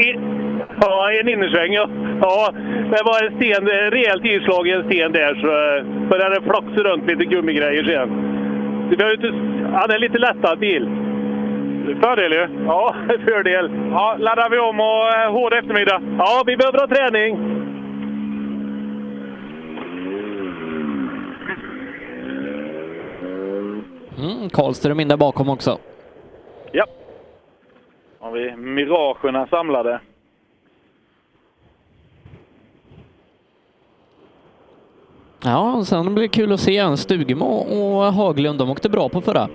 [0.00, 0.16] I-
[0.80, 1.88] Ja, en innersväng ja.
[2.20, 2.50] Ja,
[2.90, 5.48] det var en sten, rejält inslag i en sten där så
[6.10, 8.08] började det flaxa runt lite gummigrejer sen.
[8.90, 9.32] Det behöver inte,
[9.72, 10.88] ja, det är lite lättare bil.
[11.94, 12.64] Fördel ju.
[12.66, 12.94] Ja,
[13.24, 13.70] fördel.
[13.90, 16.02] Ja, laddar vi om och eh, hård eftermiddag.
[16.18, 17.36] Ja, vi behöver ha träning.
[24.18, 25.78] Mm, Karlström in där bakom också.
[26.72, 26.86] Ja.
[28.18, 30.00] Har vi miragerna samlade.
[35.44, 36.96] Ja, sen blir det kul att se.
[36.96, 39.48] Stugemo och Haglund, de åkte bra på förra.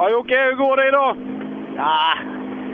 [0.00, 1.16] Ja, Jocke, hur går det idag?
[1.76, 2.14] Ja,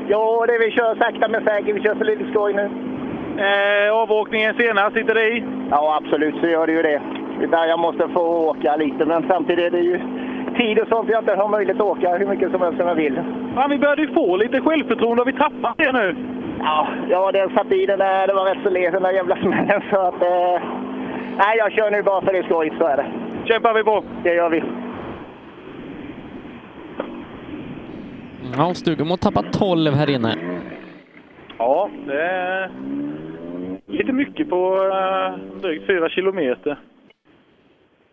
[0.08, 1.76] jo, det vi kör sakta men säkert.
[1.76, 2.66] Vi kör för lite skoj nu.
[3.46, 5.44] Eh, avåkningen senast, sitter det i?
[5.70, 7.00] Ja, absolut så gör det ju det.
[7.50, 10.00] Där jag måste få åka lite, men samtidigt är det ju
[10.56, 12.94] tid och sånt jag inte har möjlighet att åka hur mycket som helst som jag
[12.94, 13.20] vill.
[13.54, 15.20] Fan, vi började ju få lite självförtroende.
[15.20, 16.16] Har vi tappat det nu?
[16.60, 18.26] Ja, ja den satt i den där.
[18.26, 19.82] Det var rätt så les den där jävla smällen.
[19.90, 20.62] Så att, eh,
[21.36, 23.06] nej, jag kör nu bara för det är skojigt, så är det.
[23.44, 24.04] Kämpar vi på!
[24.22, 24.62] Det gör vi.
[28.56, 30.36] Ja, Stugemo tappar 12 här inne.
[31.58, 32.70] Ja, det är
[33.86, 36.78] lite mycket på uh, drygt fyra kilometer.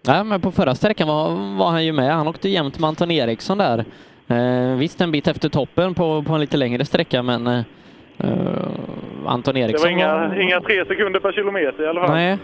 [0.07, 2.15] Nej, men på förra sträckan var, var han ju med.
[2.15, 3.85] Han åkte jämt med Anton Eriksson där.
[4.27, 7.61] Eh, visst, en bit efter toppen på, på en lite längre sträcka, men eh,
[9.25, 12.15] Anton Det Eriksson var inga, inga tre sekunder per kilometer i alla fall.
[12.15, 12.37] Nej.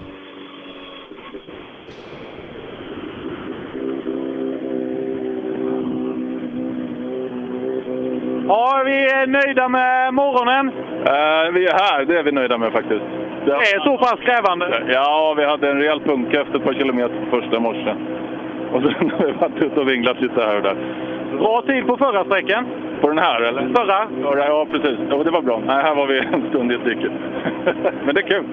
[8.50, 10.68] Ja, vi är nöjda med morgonen.
[11.06, 13.06] Eh, vi är här, det är vi nöjda med faktiskt.
[13.46, 14.84] Det är så pass krävande?
[14.94, 17.96] Ja, vi hade en rejäl punka efter ett par kilometer första morse.
[18.74, 20.76] Och sen har vi varit ute och vinglat lite här och där.
[21.38, 22.66] Bra tid på förra sträckan.
[23.02, 23.62] På den här eller?
[23.74, 24.08] Förra?
[24.22, 25.00] Ja, ja precis.
[25.10, 25.62] Ja, det var bra.
[25.66, 27.10] Nej, här var vi en stund i ett dike.
[28.06, 28.46] Men det är kul.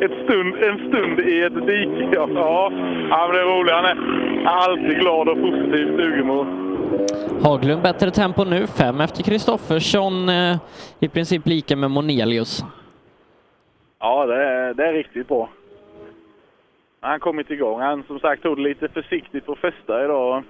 [0.00, 2.28] ett stund, en stund i ett dike, ja.
[2.34, 2.72] Ja,
[3.10, 3.74] ja men det är roligt.
[3.74, 3.96] Han är
[4.46, 6.46] alltid glad och positiv, Stugemo.
[7.42, 10.56] Haglund bättre tempo nu, fem efter Kristoffersson, eh,
[11.00, 12.64] i princip lika med Monelius.
[14.00, 15.48] Ja, det är, det är riktigt bra.
[17.00, 17.80] Han har kommit igång.
[17.80, 20.42] Han som sagt tog det lite försiktigt på fästa idag.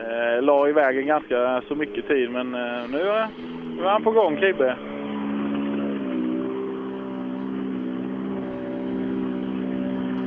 [0.00, 3.28] Eh, la i vägen ganska så mycket tid, men eh, nu, är-
[3.76, 4.76] nu är han på gång, Kribbe.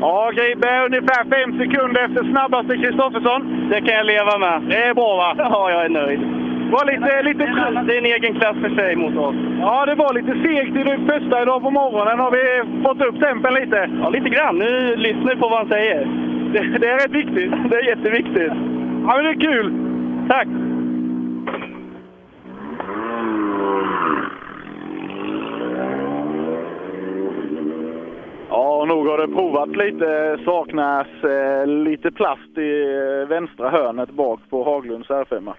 [0.01, 3.67] Ja, Kribbe, ungefär fem sekunder efter snabbaste Kristoffersson.
[3.71, 4.61] Det kan jag leva med.
[4.69, 5.35] Det är bra va?
[5.37, 6.19] Ja, jag är nöjd.
[6.71, 9.35] Var lite, lite Det är en- det är en egen klass för sig mot oss.
[9.61, 12.19] Ja, det var lite segt i det första idag på morgonen.
[12.19, 12.43] Har vi
[12.83, 13.89] fått upp tempen lite?
[14.01, 14.57] Ja, lite grann.
[14.59, 16.07] Nu lyssnar vi på vad han säger.
[16.53, 17.51] Det, det är rätt viktigt.
[17.69, 18.53] Det är jätteviktigt.
[19.05, 19.73] Ja, men det är kul.
[20.29, 20.47] Tack!
[28.49, 30.39] Ja, nog har det provat lite.
[30.45, 35.53] Saknas eh, lite plast i eh, vänstra hörnet bak på Haglunds R5.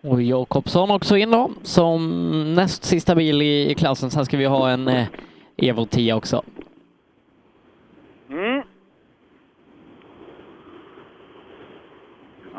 [0.00, 4.10] Och Jakobsson också in då, som näst sista bil i, i klassen.
[4.10, 5.06] Sen ska vi ha en eh,
[5.56, 6.42] Evo 10 också.
[8.30, 8.62] Mm.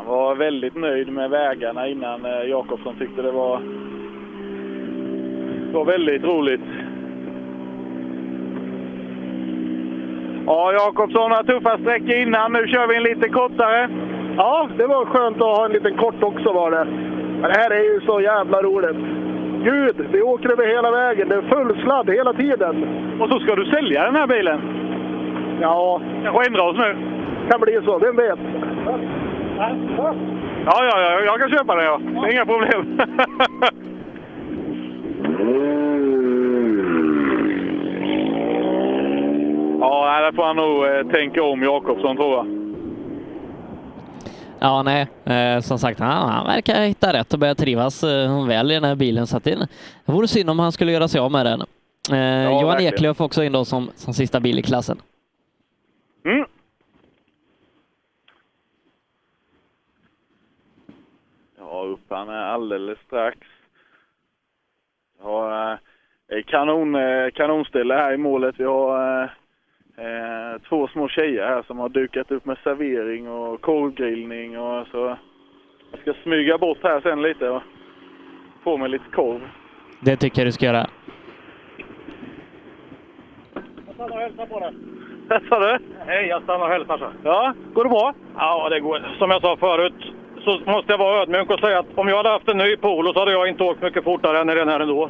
[0.10, 3.62] Var väldigt nöjd med vägarna innan eh, Jakobsson tyckte det var,
[5.74, 6.62] var väldigt roligt.
[10.46, 12.54] Ja, Jakobsson har tuffa sträckor innan.
[12.54, 13.90] Nu kör vi en lite kortare.
[14.38, 16.86] Ja, det var skönt att ha en liten kort också var det.
[17.42, 18.98] Men det här är ju så jävla roligt.
[19.64, 21.30] Gud, vi åker över hela vägen.
[21.30, 22.88] Det är full sladd hela tiden.
[23.20, 24.62] Och så ska du sälja den här bilen?
[25.62, 26.02] Ja.
[26.24, 26.98] Kanske ändra oss nu?
[27.50, 28.40] Kan bli så, vem vet?
[29.60, 30.14] Ja,
[30.66, 31.84] ja, ja, jag kan köpa det.
[31.84, 31.98] Ja.
[31.98, 33.00] Det är inga problem.
[39.80, 42.46] ja, där får han nog eh, tänka om Jakobsson tror jag.
[44.60, 48.72] Ja, nej, eh, som sagt, han, han verkar hitta rätt och börja trivas eh, väl
[48.72, 49.28] i den här bilen.
[49.28, 49.56] Så att det,
[50.06, 51.62] det vore synd om han skulle göra sig av med den.
[52.12, 52.94] Eh, Johan verkligen.
[52.94, 55.02] Eklöf också in då som, som sista bil i klassen.
[56.26, 56.46] Mm.
[62.12, 63.38] Är alldeles strax.
[65.24, 65.72] Ja,
[66.32, 68.56] eh, kanon, eh, kanonställe här i målet.
[68.58, 69.30] Vi har eh,
[70.06, 75.18] eh, två små tjejer här som har dukat upp med servering och korvgrillning och så.
[75.92, 77.62] Jag ska smyga bort här sen lite och
[78.64, 79.42] få mig lite korv.
[80.00, 80.90] Det tycker jag du ska göra.
[83.86, 84.74] Jag stannar och hälsar på dig.
[85.30, 85.80] Vad sa du?
[86.06, 86.98] Hej, jag stannar och hälsar.
[86.98, 87.12] så.
[87.24, 88.14] Ja, går det bra?
[88.38, 89.16] Ja, det går.
[89.18, 90.14] Som jag sa förut
[90.44, 93.14] så måste jag vara ödmjuk och säga att om jag hade haft en ny Polo
[93.14, 95.10] så hade jag inte åkt mycket fortare än i den här ändå.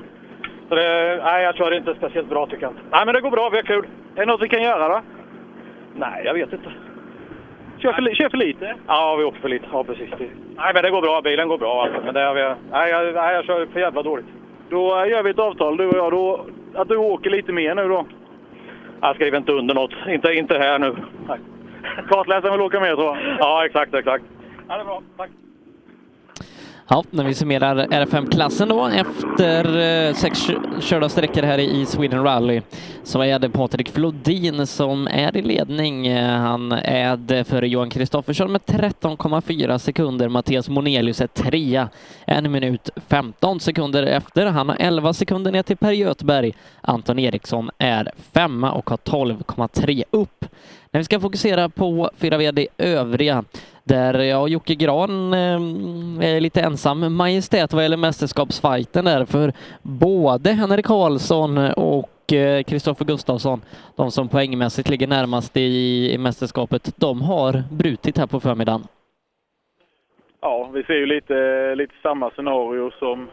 [0.69, 2.81] Så det, nej, jag kör inte speciellt bra tycker jag inte.
[2.91, 3.49] Nej, men det går bra.
[3.49, 3.87] Vi har kul.
[4.15, 5.01] Är det något vi kan göra då?
[5.95, 6.71] Nej, jag vet inte.
[7.77, 8.75] Kör för, kör för lite?
[8.87, 9.65] Ja, vi åker för lite.
[9.71, 10.09] Ja, precis.
[10.55, 11.21] Nej, men det går bra.
[11.21, 12.01] Bilen går bra alltså.
[12.05, 12.41] Men det har vi...
[12.71, 14.25] nej, jag, nej, jag kör för jävla dåligt.
[14.69, 16.11] Då eh, gör vi ett avtal du och jag.
[16.11, 18.05] Då, att du åker lite mer nu då.
[19.01, 19.93] Jag skriver inte under något.
[20.07, 20.95] Inte, inte här nu.
[21.27, 21.39] Nej.
[22.09, 23.17] Kartläsaren vill åka med tror jag.
[23.39, 24.23] Ja, exakt, exakt.
[24.69, 25.01] Ja, det är bra.
[25.17, 25.29] Tack.
[26.87, 30.39] Ja, när vi summerar R5-klassen då efter eh, sex
[30.81, 32.61] körda sträckor här i Sweden Rally
[33.03, 36.07] så är det Patrik Flodin som är i ledning.
[36.07, 40.29] Eh, han är det Johan Kristoffersson med 13,4 sekunder.
[40.29, 41.89] Mattias Monelius är trea,
[42.25, 44.45] en minut 15 sekunder efter.
[44.45, 46.53] Han har 11 sekunder ner till Per Göthberg.
[46.81, 50.45] Anton Eriksson är femma och har 12,3 upp.
[50.91, 53.43] När vi ska fokusera på fyra VD övriga
[53.89, 60.51] där ja, Jocke Gran eh, är lite ensam majestät vad gäller mästerskapsfighten där för både
[60.51, 63.61] Henrik Karlsson och eh, Kristoffer Gustafsson,
[63.95, 68.81] de som poängmässigt ligger närmast i, i mästerskapet, de har brutit här på förmiddagen.
[70.41, 73.29] Ja, vi ser ju lite, lite samma scenario som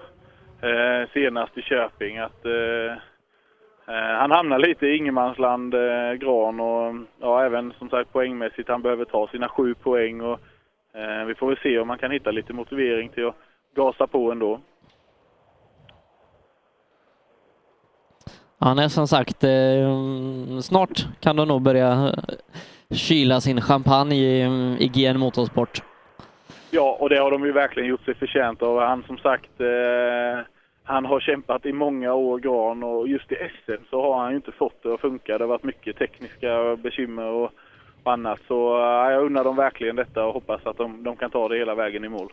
[0.60, 2.18] eh, senast i Köping.
[2.18, 2.98] Att, eh,
[3.94, 8.68] han hamnar lite i ingenmansland, eh, Gran, och ja, även som sagt poängmässigt.
[8.68, 10.40] Han behöver ta sina sju poäng och
[10.94, 13.36] eh, vi får väl se om man kan hitta lite motivering till att
[13.74, 14.60] gasa på ändå.
[18.58, 24.42] Han är som sagt, eh, snart kan de nog börja eh, kyla sin champagne i,
[24.78, 25.82] i GN Motorsport.
[26.70, 28.80] Ja, och det har de ju verkligen gjort sig förtjänt av.
[28.80, 30.44] Han som sagt, eh,
[30.86, 34.36] han har kämpat i många år, Gran, och just i SM så har han ju
[34.36, 35.38] inte fått det att funka.
[35.38, 37.50] Det har varit mycket tekniska bekymmer och,
[38.02, 38.38] och annat.
[38.48, 41.58] Så eh, jag undrar dem verkligen detta och hoppas att de, de kan ta det
[41.58, 42.32] hela vägen i mål.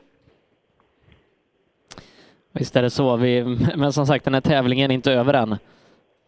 [2.51, 5.55] Visst är det så, vi, men som sagt den här tävlingen är inte över än.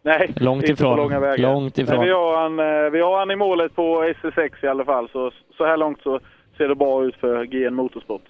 [0.02, 1.12] Nej, Långt ifrån.
[1.38, 1.96] Långt ifrån.
[1.96, 5.08] Men vi, har han, eh, vi har han i målet på SS6 i alla fall,
[5.08, 6.20] så, så här långt så
[6.56, 8.22] ser det bra ut för GN Motorsport.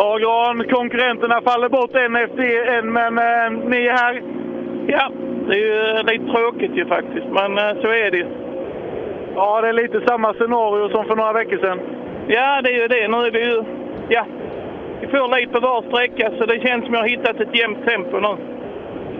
[0.00, 4.22] Ja, Gran, konkurrenterna faller bort en efter en, men eh, ni är här.
[4.86, 5.10] Ja,
[5.48, 8.26] det är ju lite tråkigt ju faktiskt, men eh, så är det.
[9.34, 11.80] Ja, det är lite samma scenario som för några veckor sedan.
[12.26, 13.08] Ja, det är ju det.
[13.08, 13.62] Nu är det ju...
[14.08, 14.26] Ja,
[15.00, 17.86] vi får lite på var sträcka, så det känns som jag har hittat ett jämnt
[17.86, 18.36] tempo nu.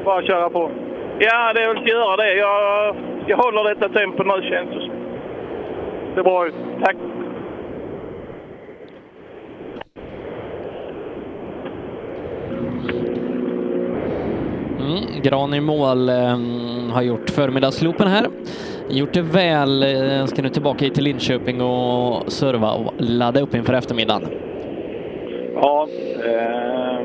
[0.05, 0.71] Bara köra på.
[1.19, 2.35] Ja, det är väl att göra det.
[2.35, 2.97] Jag,
[3.27, 4.91] jag håller detta tempo nu, känns det som.
[6.15, 6.55] Det är bra ut.
[6.85, 6.97] Tack.
[14.81, 16.39] Mm, Gran i mål eh,
[16.93, 18.27] har gjort förmiddagsloopen här.
[18.89, 19.83] Gjort det väl.
[19.83, 24.29] Eh, ska nu tillbaka hit till Linköping och serva och ladda upp inför eftermiddagen.
[25.55, 25.89] Ja,
[26.25, 26.99] eh,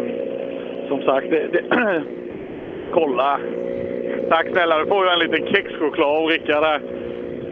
[0.88, 1.64] som sagt, det, det,
[2.94, 3.40] kolla.
[4.30, 6.82] Tack snälla, du får ju en liten kexchoklad av Rickard där.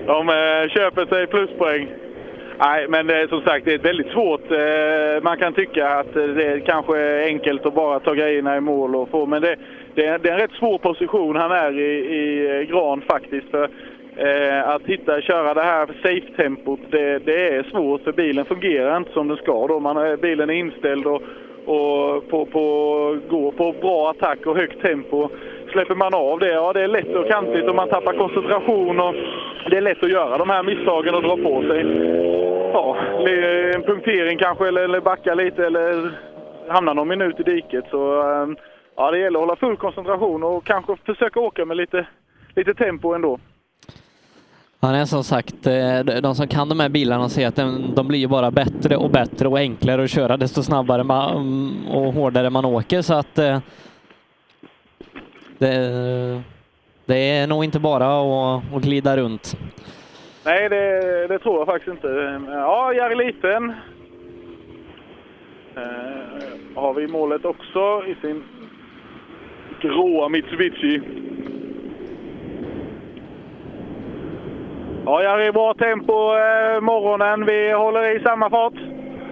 [0.08, 1.88] De eh, köper sig pluspoäng.
[2.64, 4.51] Nej, men eh, som sagt, det är väldigt svårt.
[4.51, 8.57] Eh, man kan tycka att eh, det är kanske är enkelt att bara ta grejerna
[8.57, 9.56] i mål och få, men det,
[9.95, 13.48] det, är, det är en rätt svår position han är i, i eh, Gran faktiskt.
[13.51, 13.69] För
[14.15, 19.11] eh, att hitta, köra det här safe-tempot, det, det är svårt för bilen fungerar inte
[19.11, 19.67] som den ska.
[19.67, 19.80] Då.
[19.80, 21.22] Man, eh, bilen är inställd och,
[21.65, 25.30] och på, på, går på bra attack och högt tempo.
[25.72, 29.14] Släpper man av det, ja det är lätt och kantigt och man tappar koncentration och
[29.69, 31.80] det är lätt att göra de här misstagen och dra på sig.
[32.74, 32.98] Ja,
[33.75, 36.11] en punktering kanske eller, eller backa lite eller
[36.67, 37.85] hamna någon minut i diket.
[37.91, 38.58] Så ehm,
[38.95, 42.08] ja, det gäller att hålla full koncentration och kanske försöka åka med lite,
[42.56, 43.40] lite tempo ändå.
[44.83, 48.27] Han är som sagt, eh, de som kan de här bilarna säger att de, blir
[48.27, 52.66] bara bättre och bättre och enklare att köra desto snabbare man, mm, och hårdare man
[52.66, 53.59] åker så att eh,
[55.61, 56.41] det,
[57.06, 59.57] det är nog inte bara att, att glida runt.
[60.45, 62.41] Nej, det, det tror jag faktiskt inte.
[62.48, 63.69] Ja, Jari Liten
[65.75, 68.43] eh, har vi målet också i sin
[69.81, 71.01] gråa Mitsubishi.
[75.06, 77.45] Ja, Jari, bra tempo eh, morgonen.
[77.45, 78.73] Vi håller i samma fart.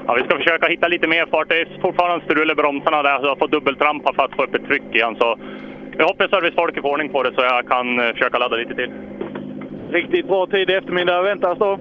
[0.08, 1.50] Ja, vi ska försöka hitta lite mer fart.
[1.50, 4.56] Det är fortfarande strul i bromsarna där, så jag får dubbeltrampa för att få upp
[4.56, 5.16] ett tryck igen.
[5.20, 5.38] Så
[6.00, 8.92] jag hoppas servicefolket får ordning på det så jag kan eh, försöka ladda lite till.
[9.90, 11.80] Riktigt bra tid i eftermiddag väntas då.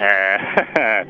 [0.00, 0.40] Eh,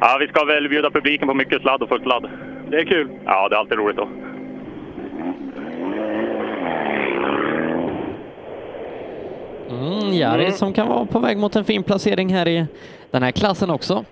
[0.00, 2.30] ja, vi ska väl bjuda publiken på mycket sladd och fullt ladd.
[2.70, 3.10] Det är kul.
[3.24, 4.08] Ja, det är alltid roligt då.
[9.70, 12.66] Mm, Jari som kan vara på väg mot en fin placering här i
[13.10, 14.04] den här klassen också.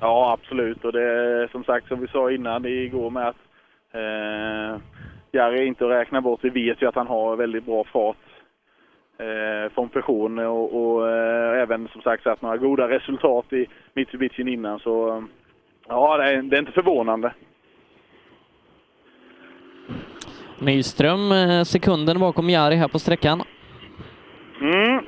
[0.00, 0.84] Ja, absolut.
[0.84, 3.36] Och det är som sagt, som vi sa innan igår med att
[3.92, 4.80] eh,
[5.34, 6.40] Jari är inte att räkna bort.
[6.42, 8.16] Vi vet ju att han har väldigt bra fart
[9.18, 14.42] eh, från person och, och eh, även som sagt satt några goda resultat i Mitsubishi
[14.42, 14.78] innan.
[14.78, 15.24] Så
[15.88, 17.32] Ja, det är, det är inte förvånande.
[20.58, 23.42] Nyström eh, sekunden bakom Jari här på sträckan.
[24.60, 25.04] Mm.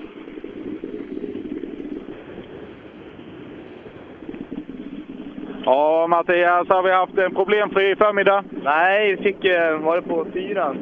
[5.67, 8.45] Ja, Mattias, har vi haft en problemfri förmiddag?
[8.65, 10.78] Nej, vi fick, eh, var det på fyran?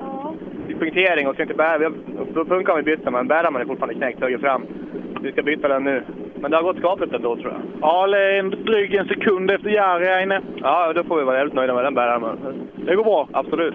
[0.00, 0.34] Ja.
[0.66, 1.92] Fick punktering och ska inte bära.
[2.34, 4.66] Då punkar vi byta, men bärarmen är fortfarande knäckt höger fram.
[5.22, 6.02] Vi ska byta den nu.
[6.34, 7.60] Men det har gått skapligt ändå tror jag.
[7.80, 10.40] Ja, en dryg en sekund efter Jari här inne.
[10.62, 12.38] Ja, då får vi vara jävligt nöjda med den bärarmen.
[12.76, 13.28] Det går bra?
[13.32, 13.74] Absolut.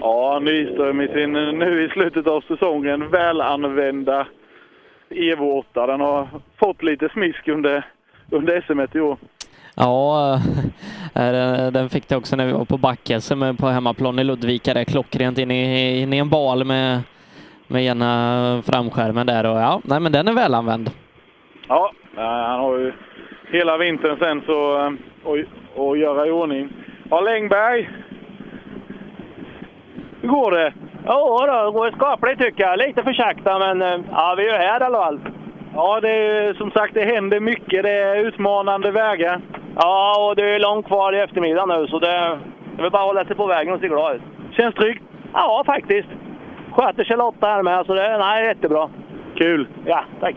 [0.00, 4.26] Ja, Nyström i sin, nu i slutet av säsongen, välanvända
[5.10, 5.86] Evo 8.
[5.86, 7.86] Den har fått lite smisk under,
[8.30, 9.16] under SM i år.
[9.76, 10.34] Ja,
[11.14, 14.74] eh, den fick det också när vi var på back-SM på hemmaplan i Ludvika.
[14.74, 17.00] Där klockrent in i, in i en bal med,
[17.66, 19.46] med ena framskärmen där.
[19.46, 20.90] Och ja, nej, men den är välanvänd.
[21.68, 22.92] Ja, han har ju
[23.50, 24.92] hela vintern sen så att,
[25.80, 26.68] att göra i ordning.
[27.10, 27.88] Ja, Längberg.
[30.20, 30.72] Hur går det?
[31.06, 32.78] Ja, då, det går skapligt tycker jag.
[32.78, 35.20] Lite för sakta, men eh, ja, vi är här i alla fall.
[35.74, 37.82] Ja, det är, som sagt, det händer mycket.
[37.82, 39.40] Det är utmanande vägar.
[39.76, 42.38] Ja, och det är långt kvar i eftermiddag nu, så det,
[42.76, 44.22] det är bara hålla sig på vägen och se glad ut.
[44.56, 45.02] Känns tryggt?
[45.32, 46.08] Ja, faktiskt.
[46.72, 48.88] Sköter sig Lotta här med, så det är jättebra.
[49.36, 49.68] Kul!
[49.84, 50.36] Ja, tack.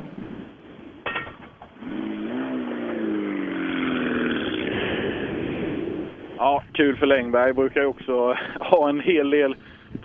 [6.37, 7.53] Ja, kul för Längberg.
[7.53, 9.55] Brukar ju också ha en hel del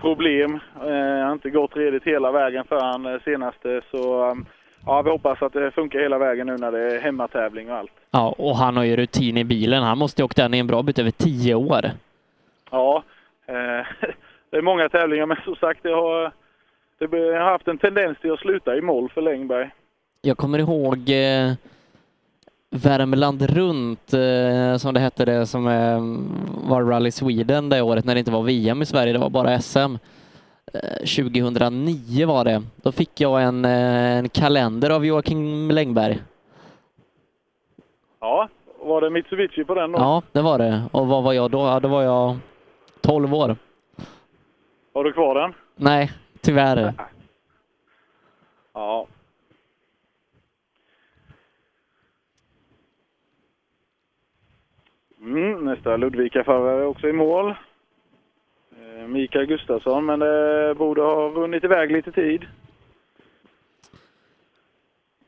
[0.04, 0.60] problem.
[0.80, 4.46] Eh, har inte gått redigt hela vägen för han eh, senaste, så um,
[4.86, 7.92] ja, vi hoppas att det funkar hela vägen nu när det är hemmatävling och allt.
[8.10, 9.82] Ja, och han har ju rutin i bilen.
[9.82, 11.84] Han måste ju åkt den i en bra bit över tio år.
[12.70, 13.02] Ja,
[13.46, 13.54] eh,
[14.50, 16.32] det är många tävlingar, men som sagt, det har,
[16.98, 17.06] det
[17.38, 19.70] har haft en tendens till att sluta i mål för Längberg.
[20.22, 21.52] Jag kommer ihåg eh,
[22.82, 26.00] Värmland runt, eh, som det hette det, som eh,
[26.68, 29.60] var Rally Sweden det året när det inte var VM i Sverige, det var bara
[29.60, 29.96] SM.
[30.98, 32.62] 2009 var det.
[32.76, 36.22] Då fick jag en, en kalender av Joakim Längberg.
[38.20, 38.48] Ja,
[38.80, 39.98] var det Mitsubishi på den då?
[39.98, 40.82] Ja, det var det.
[40.92, 41.58] Och vad var jag då?
[41.58, 42.36] Ja, då var jag
[43.00, 43.56] 12 år.
[44.94, 45.54] Har du kvar den?
[45.76, 46.94] Nej, tyvärr.
[48.74, 49.06] Ja.
[55.24, 57.54] Mm, nästa Ludvika-förare är också i mål.
[58.70, 62.46] Eh, Mikael Gustafsson, men det borde ha runnit iväg lite tid.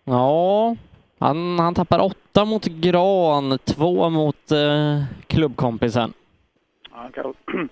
[0.04, 0.76] Ja,
[1.18, 6.12] han, han tappar åtta mot Gran, två mot eh, klubbkompisen.
[6.90, 7.34] Han kan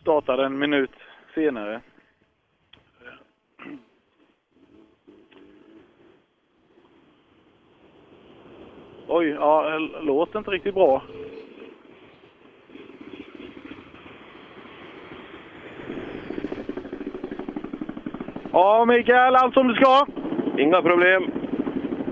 [0.00, 0.90] starta en minut
[1.34, 1.80] senare.
[9.06, 11.02] Oj, ja, låter inte riktigt bra.
[18.52, 20.06] Ja, Mikael, allt som du ska?
[20.56, 21.30] Inga problem.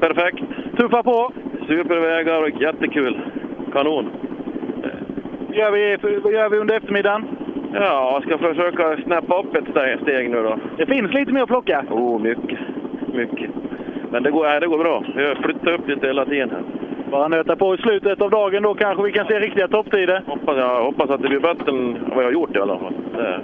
[0.00, 0.39] Perfekt.
[0.78, 1.32] Tuffa på.
[1.68, 3.20] Supervägar och jättekul.
[3.73, 4.06] Kanon.
[5.48, 7.24] Vad gör vi, vad gör vi under eftermiddagen?
[7.74, 10.58] Ja, jag ska försöka snäppa upp ett steg- nu då.
[10.76, 11.84] Det finns lite mer att plocka.
[11.90, 12.58] Oh, mycket.
[13.15, 13.50] Mycket.
[14.10, 15.05] Men det går, det går bra.
[15.16, 16.62] Jag flyttar upp lite hela tiden här.
[17.10, 20.23] Bara nöta på i slutet av dagen då kanske vi kan se riktiga topptider.
[20.26, 22.94] Hoppas, jag hoppas att det blir bättre än vad jag har gjort i alla fall.
[23.16, 23.40] Det,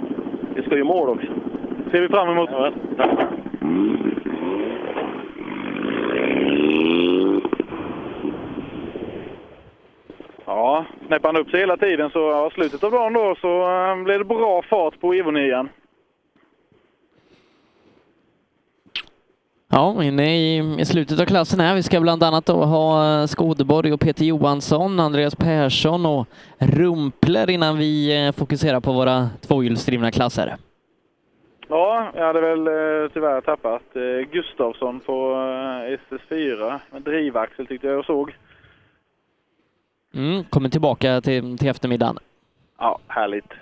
[0.55, 1.27] vi ska ju mål också
[1.93, 2.49] ser vi fram emot.
[2.51, 2.71] Ja.
[10.45, 14.03] Ja, knäpper han upp sig hela tiden så ja, slutet av dagen då så äh,
[14.03, 15.67] blir det bra fart på Evo 9.
[19.69, 21.75] Ja, inne i, i slutet av klassen här.
[21.75, 27.49] Vi ska bland annat då ha eh, Skodeborg och Peter Johansson, Andreas Persson och Rumpler
[27.49, 30.57] innan vi eh, fokuserar på våra tvåhjulsdrivna klasser.
[31.73, 36.79] Ja, jag hade väl eh, tyvärr tappat eh, Gustavsson på eh, SS4.
[36.91, 38.35] med Drivaxel tyckte jag jag såg.
[40.13, 42.17] Mm, kommer tillbaka till, till eftermiddagen.
[42.77, 43.53] Ja, härligt.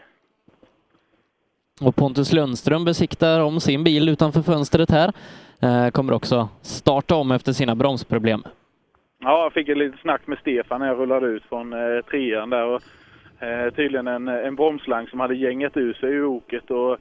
[1.81, 5.11] Och Pontus Lundström besiktar om sin bil utanför fönstret här.
[5.91, 8.43] Kommer också starta om efter sina bromsproblem.
[9.19, 11.73] Ja, jag fick ett litet snack med Stefan när jag rullade ut från
[12.11, 12.65] trean där.
[12.65, 12.81] Och,
[13.43, 16.97] eh, tydligen en, en bromslang som hade gängat ur sig ur oket och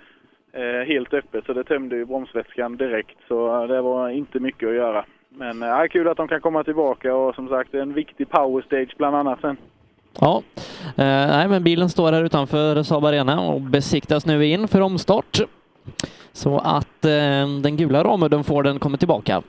[0.86, 3.18] helt öppet så det tömde ju bromsvätskan direkt.
[3.28, 5.04] Så det var inte mycket att göra.
[5.28, 8.94] Men eh, kul att de kan komma tillbaka och som sagt en viktig power stage
[8.96, 9.56] bland annat sen.
[10.20, 10.42] Ja,
[10.84, 15.38] eh, nej, men bilen står här utanför Saab Arena och besiktas nu in för omstart.
[16.32, 19.42] Så att eh, den gula Ramudden Forden kommer tillbaka.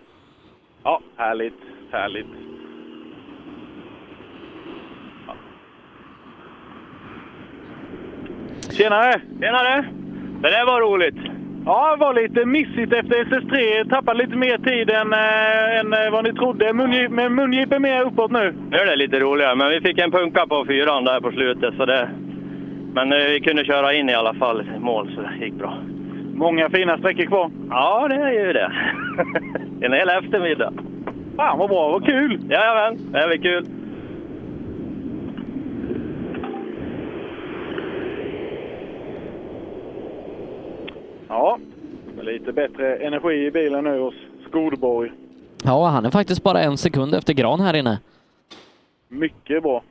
[0.83, 1.59] Ja, härligt,
[1.91, 2.27] härligt.
[5.27, 5.35] Ja.
[8.71, 9.21] Tjenare!
[9.39, 9.85] Tjenare!
[10.41, 11.15] Det där var roligt.
[11.65, 13.89] Ja, det var lite missigt efter SS3.
[13.89, 16.65] Tappade lite mer tid än, äh, än äh, vad ni trodde.
[16.73, 18.53] Mungi- Men Mungip är mer uppåt nu.
[18.71, 21.73] Nu är det lite roligare, men vi fick en punka på fyran där på slutet.
[21.77, 22.09] Så det...
[22.93, 25.73] Men eh, vi kunde köra in i alla fall mål, så det gick bra.
[26.35, 27.51] Många fina sträckor kvar.
[27.69, 28.71] Ja, det är ju det.
[29.85, 30.73] en hel eftermiddag.
[31.37, 32.39] Fan vad bra, vad kul!
[32.49, 33.65] Jajamän, det blir kul.
[41.31, 41.59] Ja,
[42.21, 44.15] lite bättre energi i bilen nu hos
[44.47, 45.11] Skodborg.
[45.63, 47.99] Ja, han är faktiskt bara en sekund efter Gran här inne.
[49.07, 49.83] Mycket bra.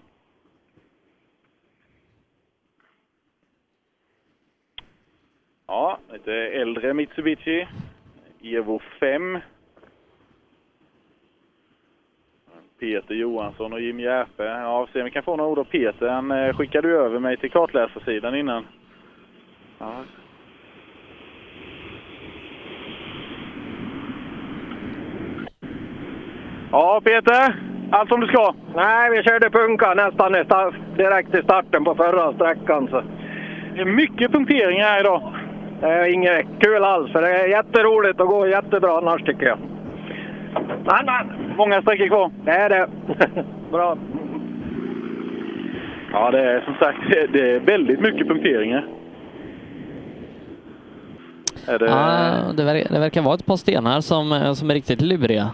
[5.67, 7.69] Ja, lite äldre Mitsubishi.
[8.43, 9.39] Evo 5.
[12.81, 14.45] Peter Johansson och Jim Järpe.
[14.45, 16.09] Ja, se om vi kan få några ord av Peter.
[16.09, 18.67] Han eh, skickade ju över mig till kartläsarsidan innan.
[19.79, 20.05] Ja.
[26.71, 27.55] Ja, Peter.
[27.91, 28.55] Allt som du ska?
[28.75, 30.33] Nej, vi körde punka nästan
[30.97, 32.89] direkt i starten på förra sträckan.
[32.91, 33.03] Så.
[33.75, 35.33] Det är mycket punkteringar här idag.
[35.81, 39.59] Det är inget kul alls, för det är jätteroligt och går jättebra annars tycker jag.
[40.85, 41.57] Men, men.
[41.57, 42.31] Många sträckor kvar.
[42.45, 42.89] Det är det.
[43.73, 43.97] bra.
[46.13, 48.87] Ja, det är som sagt det- det är väldigt mycket punkteringar.
[51.67, 51.87] Är det...
[51.87, 55.51] Ja, det, ver- det verkar vara ett par stenar som, eh, som är riktigt luriga.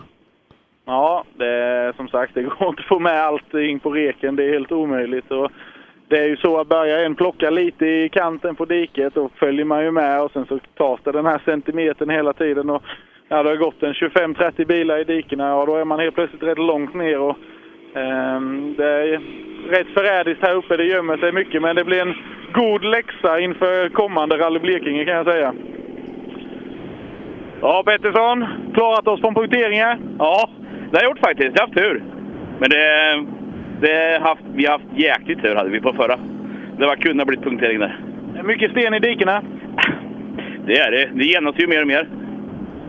[0.86, 4.36] Ja, det som sagt, det går inte att få med allting på reken.
[4.36, 5.31] Det är helt omöjligt.
[5.31, 5.50] Och
[6.08, 9.65] det är ju så att börjar en plocka lite i kanten på diket, då följer
[9.65, 12.70] man ju med och sen så tas det den här centimetern hela tiden.
[12.70, 12.82] Och
[13.28, 16.42] ja, det har gått en 25-30 bilar i dikena och då är man helt plötsligt
[16.42, 17.20] rätt långt ner.
[17.20, 17.36] Och,
[17.94, 18.40] eh,
[18.76, 19.20] det är
[19.68, 20.76] rätt förrädiskt här uppe.
[20.76, 22.15] Det gömmer sig mycket, men det blir en
[22.52, 25.55] god läxa inför kommande Rally Blekinge kan jag säga.
[27.60, 29.98] Ja, Pettersson, klarat oss från punkteringar?
[30.18, 30.50] Ja,
[30.90, 31.50] det har jag gjort faktiskt.
[31.55, 32.02] Jag har haft tur.
[32.58, 33.24] Men det,
[33.81, 36.18] det haft, vi har haft jäkligt tur hade vi på förra.
[36.78, 38.00] Det var kunde ha blivit punktering där.
[38.32, 39.42] Det är mycket sten i dikena.
[40.66, 41.10] Det är det.
[41.12, 42.08] Det genas ju mer och mer.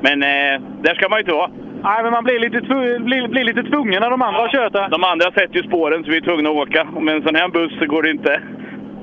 [0.01, 1.51] Men eh, där ska man ju inte vara.
[1.83, 2.59] Nej, men man blir lite,
[2.99, 4.89] blir, blir lite tvungen när de andra har kört där.
[4.89, 6.87] De andra sätter ju spåren så vi är tvungna att åka.
[6.95, 8.41] Och Med en sån här buss så går det inte.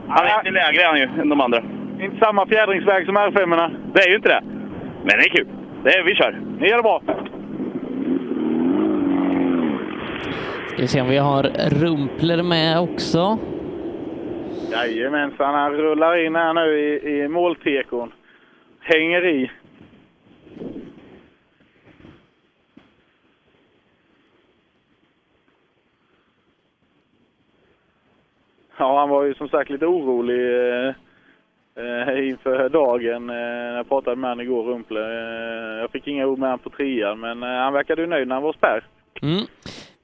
[0.09, 1.63] Han är lite lägre han ju än de andra.
[2.01, 3.71] Inte samma fjädringsväg som R5.
[3.95, 4.43] Det är ju inte det.
[5.07, 5.47] Men det är kul.
[5.85, 6.41] Det är, vi kör.
[6.59, 7.03] Det gör det bra.
[10.69, 13.39] Ska vi se om vi har Rumpler med också.
[14.73, 18.13] Jajamensan, han rullar in här nu i, i måltekon.
[18.81, 19.51] Hänger i.
[28.79, 30.95] Ja, han var ju som sagt lite orolig eh,
[31.77, 35.01] eh, inför dagen eh, när jag pratade med honom igår, Rumple.
[35.01, 38.29] Eh, jag fick inga ord med honom på trean, men eh, han verkade ju nöjd
[38.29, 38.85] när han var spärr.
[39.23, 39.47] Mm.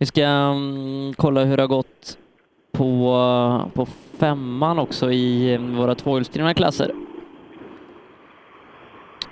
[0.00, 2.18] Vi ska um, kolla hur det har gått
[2.72, 3.16] på,
[3.74, 3.86] på
[4.20, 6.90] femman också i mm, våra tvåhjulsdrivna klasser.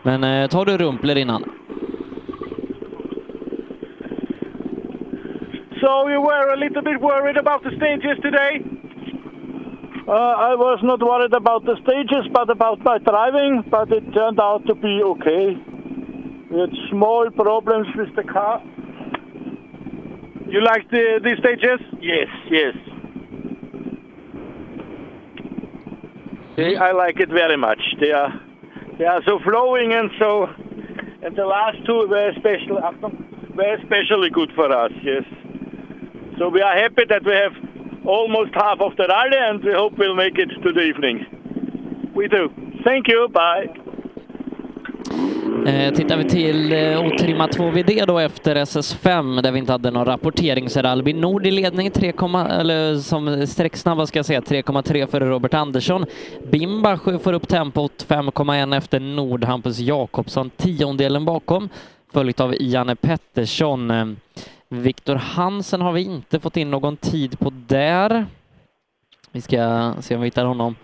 [0.02, 1.44] Men eh, tar du Rumpler innan?
[5.80, 8.62] So you were a little bit worried about the stages today?
[10.08, 14.40] Uh, I was not worried about the stages, but about my driving, but it turned
[14.40, 15.56] out to be okay.
[16.50, 18.62] We had small problems with the car.
[20.48, 21.80] You like the, the stages?
[22.00, 22.74] Yes, yes.
[26.56, 27.80] They, I like it very much.
[28.00, 28.32] They are
[28.98, 30.46] they are so flowing and so,
[31.22, 32.92] and the last two were special, uh,
[33.54, 34.90] were especially good for us.
[35.02, 35.22] Yes.
[36.38, 37.52] So we are happy that we have
[38.06, 41.26] almost half of the rally, and we hope we'll make it to the evening.
[42.14, 42.48] We do.
[42.84, 43.28] Thank you.
[43.28, 43.66] Bye.
[45.66, 50.04] Eh, tittar vi till eh, otrimma 2VD då efter SS5 där vi inte hade någon
[50.04, 52.12] rapportering så är det Albin Nord i ledning, 3,
[52.50, 56.06] eller som sträcksnabba ska jag säga, 3,3 före Robert Andersson.
[56.50, 61.68] Bimbach får upp tempot 5,1 efter Nord, Hampus Jakobsson tiondelen bakom,
[62.12, 63.90] följt av Janne Pettersson.
[63.90, 64.06] Eh,
[64.68, 68.26] Viktor Hansen har vi inte fått in någon tid på där.
[69.32, 70.76] Vi ska se om vi hittar honom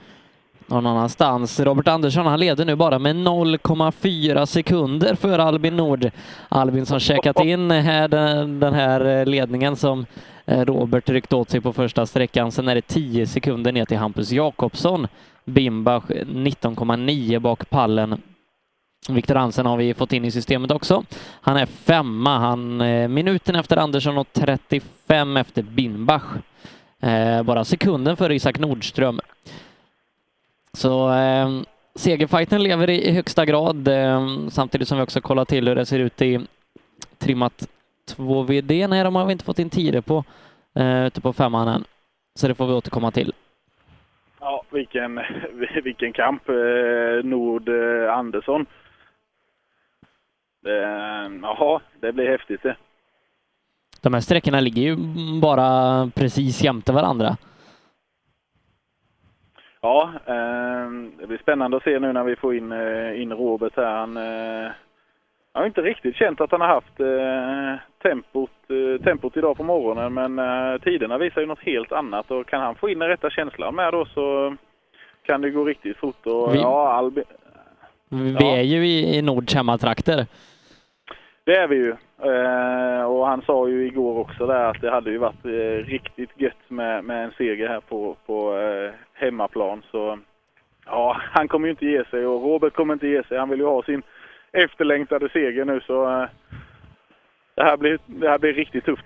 [0.66, 1.60] någon annanstans.
[1.60, 6.10] Robert Andersson han leder nu bara med 0,4 sekunder för Albin Nord.
[6.48, 10.06] Albin som checkat in här den, den här eh, ledningen som
[10.44, 12.52] eh, Robert ryckt åt sig på första sträckan.
[12.52, 15.06] Sen är det 10 sekunder ner till Hampus Jakobsson.
[15.44, 18.22] Bimbach eh, 19,9 bak pallen.
[19.08, 21.04] Viktor Hansen har vi fått in i systemet också.
[21.40, 22.76] Han är femma, han
[23.14, 26.22] minuten efter Andersson och 35 efter Bimbach.
[27.44, 29.20] Bara sekunden för Isak Nordström.
[30.74, 31.48] Så eh,
[31.94, 35.86] segerfighten lever i, i högsta grad, eh, samtidigt som vi också kollar till hur det
[35.86, 36.40] ser ut i
[37.18, 37.68] trimmat
[38.16, 38.88] 2VD.
[38.88, 40.24] Nej, de har vi inte fått in tider på
[40.74, 41.84] eh, ute på femman än.
[42.34, 43.32] Så det får vi återkomma till.
[44.40, 45.20] Ja, vilken,
[45.84, 46.48] vilken kamp.
[46.48, 48.66] Eh, Nord eh, Andersson.
[50.66, 52.76] Eh, Jaha, det blir häftigt det.
[54.00, 54.96] De här sträckorna ligger ju
[55.40, 57.36] bara precis jämte varandra.
[59.84, 60.90] Ja, eh,
[61.20, 63.96] det blir spännande att se nu när vi får in, eh, in Robert här.
[63.96, 64.70] Han, eh,
[65.54, 68.50] har inte riktigt känt att han har haft eh, tempot,
[69.04, 72.88] tempot idag på morgonen men tiderna visar ju något helt annat och kan han få
[72.88, 74.56] in den rätta känslan med då så
[75.26, 76.26] kan det gå riktigt fort.
[76.26, 77.22] Och, Vi- ja, Albi,
[78.08, 80.26] Vi är ju i, i Nords hemmatrakter.
[81.44, 81.94] det är vi ju.
[82.24, 86.30] Eh, och han sa ju igår också där att det hade ju varit eh, riktigt
[86.40, 89.82] gött med, med en seger här på, på eh, hemmaplan.
[89.90, 90.18] Så
[90.86, 93.38] ja, han kommer ju inte ge sig och Robert kommer inte ge sig.
[93.38, 94.02] Han vill ju ha sin
[94.52, 96.28] efterlängtade seger nu så eh,
[97.54, 99.04] det, här blir, det här blir riktigt tufft.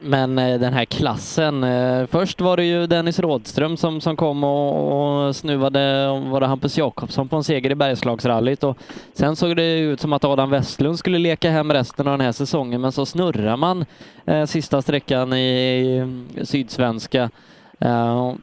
[0.00, 4.44] Men eh, den här klassen, eh, först var det ju Dennis Rådström som, som kom
[4.44, 8.78] och, och snuvade, var det Hampus Jakobsson på en seger i Bergslagsrallyt och
[9.12, 12.32] sen såg det ut som att Adam Westlund skulle leka hem resten av den här
[12.32, 13.84] säsongen men så snurrar man
[14.26, 17.30] eh, sista sträckan i, i Sydsvenska.
[17.78, 18.34] Eh,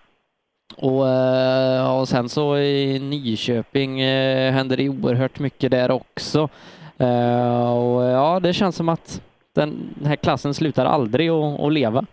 [0.77, 6.49] och, eh, och sen så i Nyköping eh, händer det oerhört mycket där också.
[6.97, 9.21] Eh, och ja, det känns som att
[9.53, 12.05] den, här klassen slutar aldrig att, leva.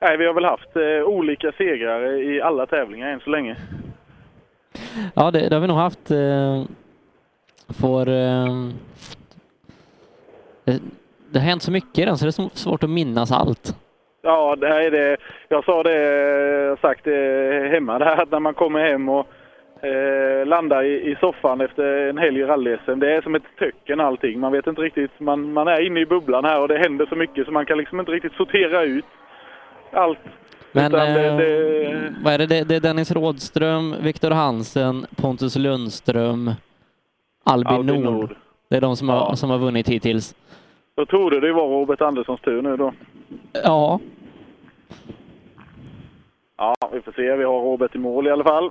[0.00, 3.56] Nej, vi har väl haft eh, olika segrar i alla tävlingar än så länge.
[5.14, 6.10] Ja, det, det har vi nog haft.
[6.10, 6.64] Eh,
[7.80, 8.68] för, eh,
[10.64, 10.80] det,
[11.30, 13.76] det har hänt så mycket i den så det är svårt att minnas allt.
[14.22, 15.16] Ja, det är det.
[15.48, 15.96] Jag sa det,
[16.62, 19.26] jag sagt det hemma där, att när man kommer hem och
[19.82, 24.00] eh, landar i, i soffan efter en helg i rally Det är som ett töcken
[24.00, 24.40] allting.
[24.40, 27.16] Man vet inte riktigt, man, man är inne i bubblan här och det händer så
[27.16, 29.04] mycket så man kan liksom inte riktigt sortera ut
[29.92, 30.18] allt.
[30.72, 32.46] Men det- eh, det- vad är det?
[32.46, 32.64] det?
[32.64, 36.50] Det är Dennis Rådström, Viktor Hansen, Pontus Lundström,
[37.44, 38.12] Albin, Albin Nord.
[38.14, 38.34] Nord.
[38.68, 40.34] Det är de som, har, som har vunnit hittills.
[40.94, 42.92] Då trodde det var Robert Anderssons tur nu då.
[43.64, 44.00] Ja,
[46.56, 47.36] Ja, vi får se.
[47.36, 48.70] Vi har Robert i mål i alla fall.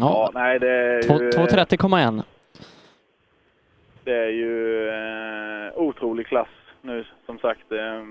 [0.00, 0.30] Ja.
[0.34, 1.30] nej, det är ju...
[1.30, 2.22] 2.30,1.
[4.04, 6.48] Det är ju eh, otrolig klass
[6.82, 7.72] nu, som sagt.
[7.72, 8.04] Eh,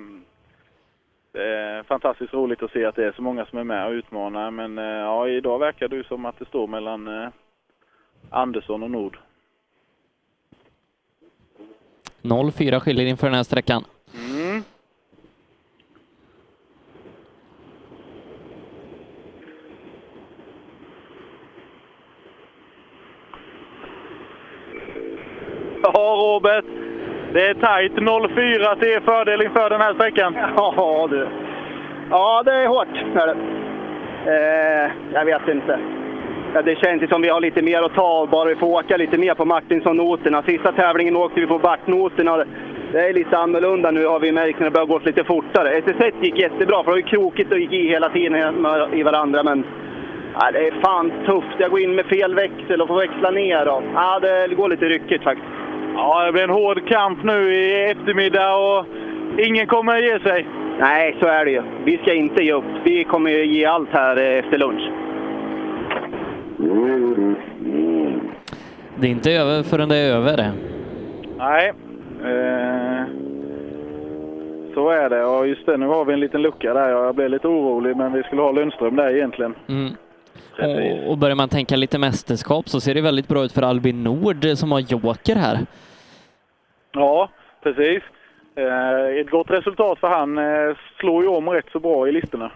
[1.32, 3.92] det är fantastiskt roligt att se att det är så många som är med och
[3.92, 4.52] utmanar.
[4.52, 7.30] Men eh, ja, idag verkar det som att det står mellan eh,
[8.30, 9.20] Andersson och Nord.
[12.22, 13.84] 0,4 skiljer inför den här sträckan.
[14.14, 14.64] Mm.
[25.94, 26.66] Ja, Robert.
[27.34, 27.92] Det är tajt.
[27.96, 30.36] 04 till fördel inför den här sträckan.
[30.58, 31.28] Ja du.
[32.10, 32.88] Ja, det är hårt.
[33.16, 33.36] Är det.
[34.28, 35.80] Eh, jag vet inte.
[36.54, 38.98] Ja, det känns som vi har lite mer att ta av, bara vi får åka
[38.98, 40.44] lite mer på Martinsson-noterna.
[40.44, 42.46] Sista tävlingen åkte vi på Bart-noterna.
[42.92, 45.82] Det är lite annorlunda nu har vi märkt när det börjar gå lite fortare.
[45.82, 49.44] SS1 gick jättebra, för det var ju krokigt och gick i hela tiden i varandra.
[49.44, 49.64] Men
[50.34, 51.56] ja, det är fan tufft.
[51.58, 53.68] Jag går in med fel växel och får växla ner.
[53.68, 55.57] Och, ja, det går lite ryckigt faktiskt.
[55.98, 58.86] Ja, det blir en hård kamp nu i eftermiddag och
[59.40, 60.48] ingen kommer att ge sig.
[60.80, 61.62] Nej, så är det ju.
[61.86, 62.66] Vi ska inte ge upp.
[62.84, 64.92] Vi kommer ju ge allt här eh, efter lunch.
[69.00, 70.52] Det är inte över förrän det är över.
[71.38, 71.74] Nej.
[72.24, 73.06] Eh,
[74.74, 75.26] så är det.
[75.26, 76.90] Och just det, nu har vi en liten lucka där.
[76.90, 79.56] Jag blev lite orolig, men vi skulle ha Lundström där egentligen.
[79.68, 79.94] Mm.
[80.62, 84.04] Och, och börjar man tänka lite mästerskap så ser det väldigt bra ut för Albin
[84.04, 85.60] Nord eh, som har joker här.
[86.98, 87.30] Ja,
[87.64, 88.04] precis.
[88.56, 92.52] Eh, ett gott resultat för han eh, slår ju om rätt så bra i listorna.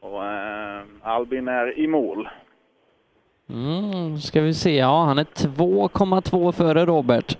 [0.00, 2.28] Och eh, Albin är i mål.
[3.50, 7.38] Mm, ska vi se, ja han är 2,2 före Robert.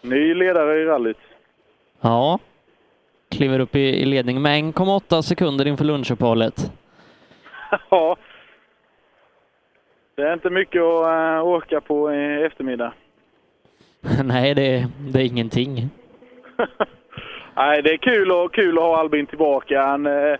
[0.00, 1.18] Ny ledare i rallyt.
[2.00, 2.38] Ja.
[3.30, 6.72] Kliver upp i, i ledning med 1,8 sekunder inför lunchuppehållet.
[7.90, 8.16] ja.
[10.22, 12.92] Det är inte mycket att eh, åka på i eftermiddag.
[14.24, 15.88] Nej, det, det är ingenting.
[17.56, 19.82] Nej, det är kul, och, kul att ha Albin tillbaka.
[19.82, 20.36] Han, eh,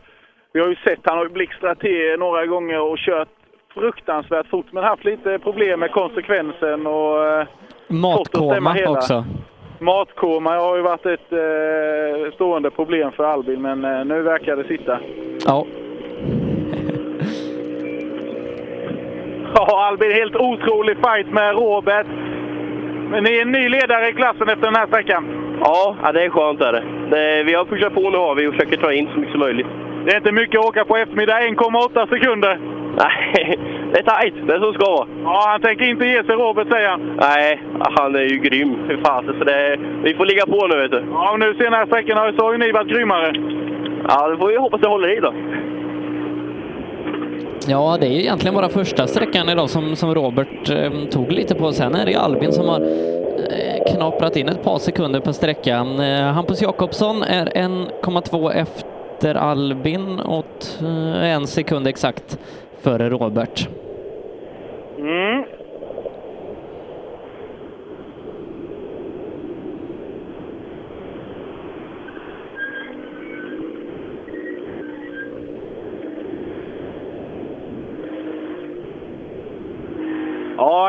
[0.53, 3.29] vi har ju sett, han har blixtrat till några gånger och kört
[3.75, 7.47] fruktansvärt fort, men haft lite problem med konsekvensen och eh,
[7.89, 9.25] Matkoma också.
[9.79, 14.65] Matkoma har ju varit ett eh, stående problem för Albin, men eh, nu verkar det
[14.65, 15.01] sitta.
[15.47, 15.67] Ja.
[19.55, 22.07] Ja, Albin, helt otrolig fight med Robert.
[23.11, 25.25] Men ni är en ny ledare i klassen efter den här sträckan.
[25.61, 26.61] Ja, ja, det är skönt.
[26.61, 26.83] Är det.
[27.11, 29.41] Det, vi har pushat på nu har vi och försöker ta in så mycket som
[29.41, 29.67] möjligt.
[30.05, 32.59] Det är inte mycket att åka på eftermiddag, 1,8 sekunder.
[32.99, 33.59] Nej,
[33.93, 34.35] det är tajt.
[34.47, 35.07] Det är så det ska vara.
[35.25, 37.01] Ja, han tänker inte ge sig Robert, säger han.
[37.21, 37.63] Nej,
[37.97, 38.77] han är ju grym.
[38.89, 41.05] Fy fasen, så det, vi får ligga på nu vet du.
[41.13, 43.33] Ja, nu senare sträckan har- så har ju ni varit grymmare.
[44.09, 45.33] Ja, då får vi hoppas det håller i då.
[47.69, 51.55] Ja, det är ju egentligen bara första sträckan idag som, som Robert eh, tog lite
[51.55, 51.73] på.
[51.73, 56.01] Sen är det ju Albin som har eh, knaprat in ett par sekunder på sträckan.
[56.01, 62.39] Eh, Hampus Jakobsson är 1,2 efter Albin och eh, en sekund exakt
[62.81, 63.69] före Robert.
[64.99, 65.45] Mm.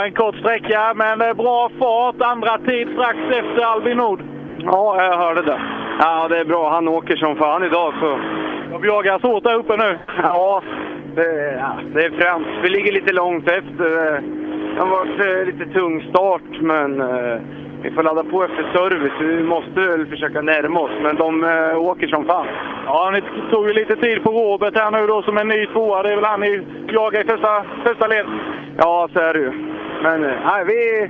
[0.03, 2.15] Ja, en kort sträcka, men eh, bra fart.
[2.21, 4.21] Andra tid strax efter Albin Nord.
[4.59, 5.61] Ja, jag hörde det.
[5.99, 6.69] Ja, det är bra.
[6.69, 7.93] Han åker som fan idag.
[7.99, 8.19] Så.
[8.71, 9.99] De jagas hårt där uppe nu.
[10.23, 10.63] Ja,
[11.15, 12.49] det, ja, det är främst.
[12.63, 13.89] Vi ligger lite långt efter.
[14.75, 17.41] Det har varit eh, lite tung start, men eh,
[17.83, 19.13] vi får ladda på efter service.
[19.19, 22.47] Vi måste väl försöka närma oss, men de eh, åker som fan.
[22.85, 23.21] Ja, ni
[23.51, 26.03] tog ju lite tid på Robert här nu då som en ny tvåa.
[26.03, 28.25] Det är väl han ni jagar i första, första led.
[28.77, 29.51] Ja, så är det ju.
[30.03, 31.09] Men eh, nej, vi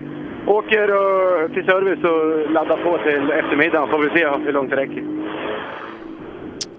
[0.52, 3.90] åker eh, till service och laddar på till eftermiddagen.
[3.90, 5.04] Får vi se hur långt det räcker.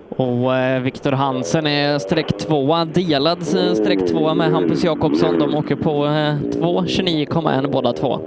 [0.08, 5.38] Och eh, Viktor Hansen är streck tvåa, delad streck tvåa med Hampus Jakobsson.
[5.38, 8.20] De åker på eh, 2.29,1 båda två.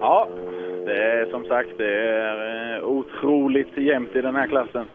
[0.00, 0.28] Ja,
[0.86, 4.86] det är som sagt det är eh, otroligt jämnt i den här klassen.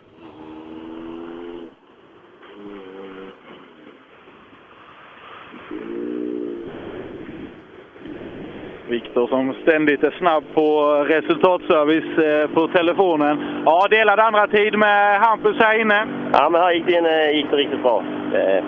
[8.88, 13.38] Viktor som ständigt är snabb på resultatservice eh, på telefonen.
[13.66, 16.08] Ja, delad andra tid med Hampus här inne.
[16.34, 18.04] Ja, men här gick det, in, eh, gick det riktigt bra.
[18.34, 18.64] Eh,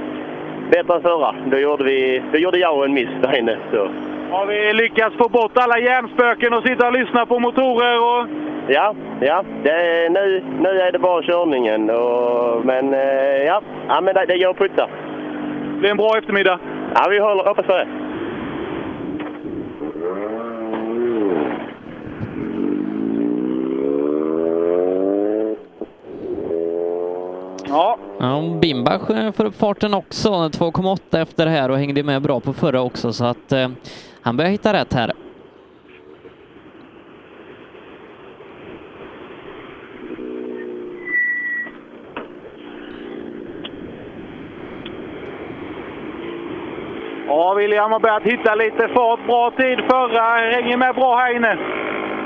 [0.72, 1.36] Bättre än förra.
[1.46, 3.58] Då gjorde, vi, då gjorde jag en miss där inne.
[3.72, 3.90] Så.
[4.32, 8.28] Har vi lyckats få bort alla hjärnspöken och sitta och lyssna på motorer och...
[8.68, 9.44] Ja, ja.
[9.64, 11.90] Det, nu, nu är det bara körningen.
[11.90, 14.90] Och, men eh, ja, ja men det, det går att putta.
[15.74, 16.60] Det blir en bra eftermiddag.
[16.96, 17.88] Ja, vi håller, hoppas på det.
[27.68, 27.98] Ja.
[28.20, 32.82] Ja, Bimbach får upp farten också, 2,8 efter här och hängde med bra på förra
[32.82, 33.68] också så att eh,
[34.26, 35.12] han börjar hitta rätt här.
[47.28, 49.20] Ja, William har börjat hitta lite fart.
[49.28, 50.22] Bra tid förra.
[50.52, 51.58] Hänger med bra här inne.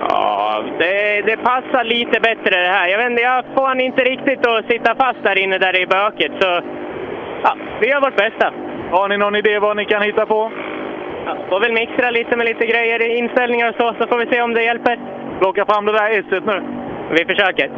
[0.09, 2.87] Ja, det, det passar lite bättre det här.
[2.87, 5.81] Jag vet inte, jag får han inte riktigt att sitta fast där inne där det
[5.81, 6.33] är bökigt.
[6.43, 6.61] Så
[7.43, 8.53] ja, vi gör vårt bästa.
[8.91, 10.51] Har ni någon idé vad ni kan hitta på?
[11.29, 14.41] Ja, får väl mixtra lite med lite grejer, inställningar och så, så får vi se
[14.41, 14.99] om det hjälper.
[15.39, 16.61] Plocka fram det där S nu.
[17.11, 17.71] Vi försöker.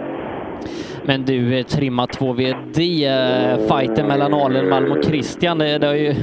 [1.04, 6.14] Men du, eh, trimma 2VD, eh, fighten mellan Alenmalm och Christian, det, det har ju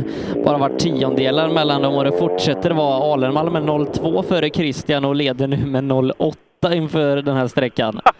[0.45, 5.15] bara varit tiondelar mellan dem och det fortsätter vara Alenmalm med 0,2 före Christian och
[5.15, 8.01] leder nu med 0,8 inför den här sträckan.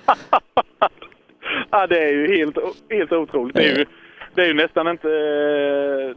[1.71, 2.57] Ja, det är ju helt,
[2.91, 3.57] helt otroligt.
[3.57, 3.85] Det är ju,
[4.35, 5.09] det är ju nästan inte...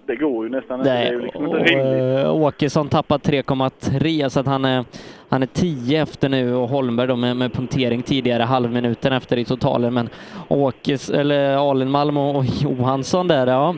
[0.05, 0.91] Det går ju nästan inte.
[0.91, 2.25] Det är ju liksom och, inte rimligt.
[2.25, 4.85] eh, Åkesson tappat 3,3 så att han är,
[5.29, 9.45] han är 10 efter nu och Holmberg då med, med punktering tidigare, halvminuten efter i
[9.45, 9.93] totalen.
[9.93, 10.09] Men
[10.47, 13.75] Åkes, eller Alenmalm och, och Johansson där, ja,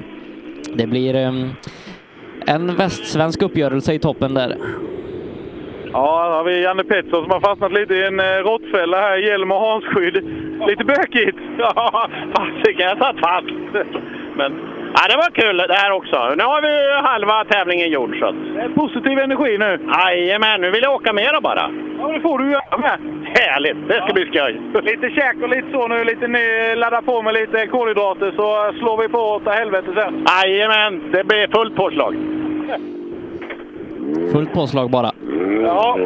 [0.76, 1.50] det blir em,
[2.48, 4.58] en västsvensk uppgörelse i toppen där.
[5.94, 9.18] Ja, här har vi Janne Pettersson som har fastnat lite i en eh, råttfälla här.
[9.18, 10.16] Hjälm och hansskydd.
[10.68, 11.38] Lite bökigt.
[11.58, 13.48] Ja, fasiken, jag satt fast.
[14.36, 14.52] Men
[14.96, 16.18] ja, det var kul det här också.
[16.38, 18.16] Nu har vi halva tävlingen gjord.
[18.20, 18.26] Så.
[18.26, 19.80] att- Det är positiv energi nu.
[20.06, 21.70] Jajamän, nu vill jag åka mera bara.
[22.00, 22.98] Ja, det får du göra med.
[23.40, 24.62] Härligt, det ska bli skoj.
[24.84, 26.04] Lite käk och lite så nu.
[26.04, 30.26] Lite ny, ladda på med lite kolhydrater så slår vi på åt helvete sen.
[30.46, 32.16] Jajamän, det blir fullt påslag.
[34.32, 35.12] Fullt påslag bara.
[35.64, 35.98] Ja,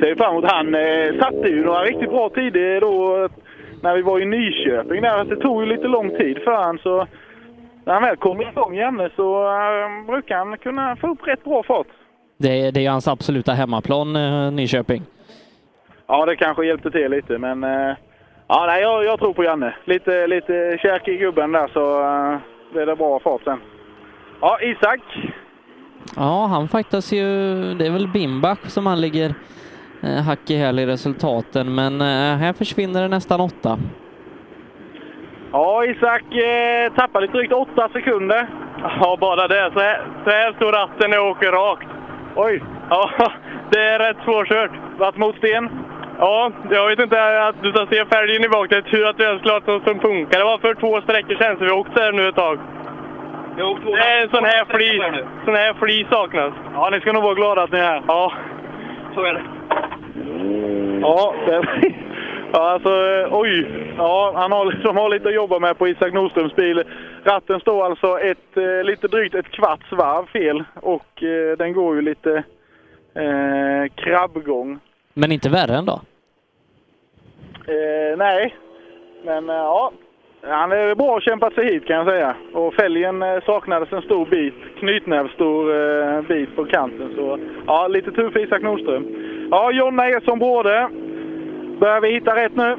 [0.00, 0.44] ser fram emot.
[0.52, 3.28] Han eh, satte ju några riktigt bra tider då
[3.82, 7.06] när vi var i Nyköping där, det tog ju lite lång tid för han så
[7.88, 11.62] när han väl kommer igång Janne så eh, brukar han kunna få upp rätt bra
[11.62, 11.86] fart.
[12.38, 15.02] Det är, det är hans absoluta hemmaplan, eh, Nyköping.
[16.06, 17.96] Ja, det kanske hjälpte till lite, men eh,
[18.48, 19.74] ja, nej, jag, jag tror på Janne.
[19.84, 21.82] Lite, lite käk i gubben där så
[22.72, 23.60] blir det bra fart sen.
[24.40, 25.00] Ja, Isak.
[26.16, 27.24] Ja, han faktiskt ju...
[27.74, 29.34] Det är väl Bimbach som han ligger
[30.26, 32.00] hack i häl i resultaten, men
[32.40, 33.78] här försvinner det nästan åtta.
[35.52, 38.46] Ja, Isak eh, tappar lite drygt åtta sekunder.
[39.00, 39.70] Ja, bara det.
[39.74, 41.88] Så här, så här står ratten när jag åker rakt.
[42.34, 42.62] Oj!
[42.90, 43.10] Ja,
[43.70, 44.70] det är rätt svårkört.
[44.98, 45.70] Varit mot sten?
[46.18, 48.70] Ja, jag vet inte att du ska se fälgen i bak.
[48.70, 50.38] Det är tur att vi ens klart något som funkar.
[50.38, 52.58] Det var för två sträckor sedan, så vi har åkt där nu ett tag.
[53.56, 55.24] Det är en sån här flis.
[55.44, 56.54] Sån här flis saknas.
[56.74, 58.02] Ja, ni ska nog vara glada att ni är här.
[58.06, 58.32] Ja,
[59.14, 59.42] så är det.
[61.00, 61.62] Ja, det,
[62.52, 63.66] ja alltså eh, oj.
[63.96, 66.82] Ja, han har, liksom, har lite att jobba med på Isak Nordströms bil.
[67.24, 71.96] Ratten står alltså ett, eh, lite drygt ett kvarts varv fel och eh, den går
[71.96, 72.42] ju lite
[73.14, 74.78] eh, krabbgång.
[75.14, 76.00] Men inte värre ändå.
[77.66, 78.56] Eh, nej,
[79.24, 79.92] men ja.
[80.42, 82.36] Han är bra kämpat sig hit kan jag säga.
[82.52, 87.12] Och fälgen saknades en stor bit, knytnävsstor eh, bit på kanten.
[87.16, 89.06] Så ja, lite tur för Isak Nordström.
[89.50, 90.88] Ja, Jonna är som bråde.
[91.80, 92.76] Börjar vi hitta rätt nu?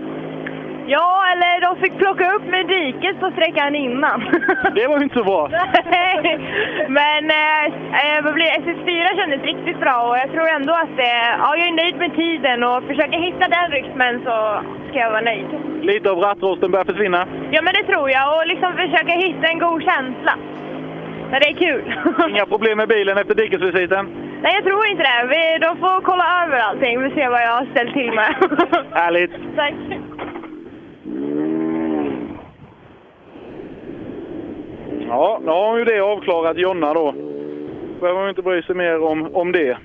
[0.87, 4.19] Ja, eller de fick plocka upp med diket på sträckan innan.
[4.75, 5.49] Det var ju inte så bra.
[5.85, 6.39] Nej,
[6.87, 7.65] Men eh,
[8.01, 8.71] eh, vad blir det?
[8.71, 12.15] SS4 kändes riktigt bra och jag tror ändå att eh, ja, jag är nöjd med
[12.15, 15.47] tiden och försöker hitta den rytmen så ska jag vara nöjd.
[15.81, 17.27] Lite av rattrosten börjar försvinna.
[17.51, 20.33] Ja, men det tror jag och liksom försöka hitta en god känsla.
[21.31, 21.93] Men det är kul.
[22.29, 24.07] Inga problem med bilen efter dikesvisiten?
[24.41, 25.27] Nej, jag tror inte det.
[25.29, 27.01] Vi, de får kolla över allting.
[27.03, 28.35] Vi ser vad jag har ställt till med.
[28.91, 29.31] Härligt!
[29.55, 29.73] Tack.
[35.07, 37.11] Ja, nu har ju det avklarat Jonna då.
[37.99, 39.77] Behöver man inte bry sig mer om, om det.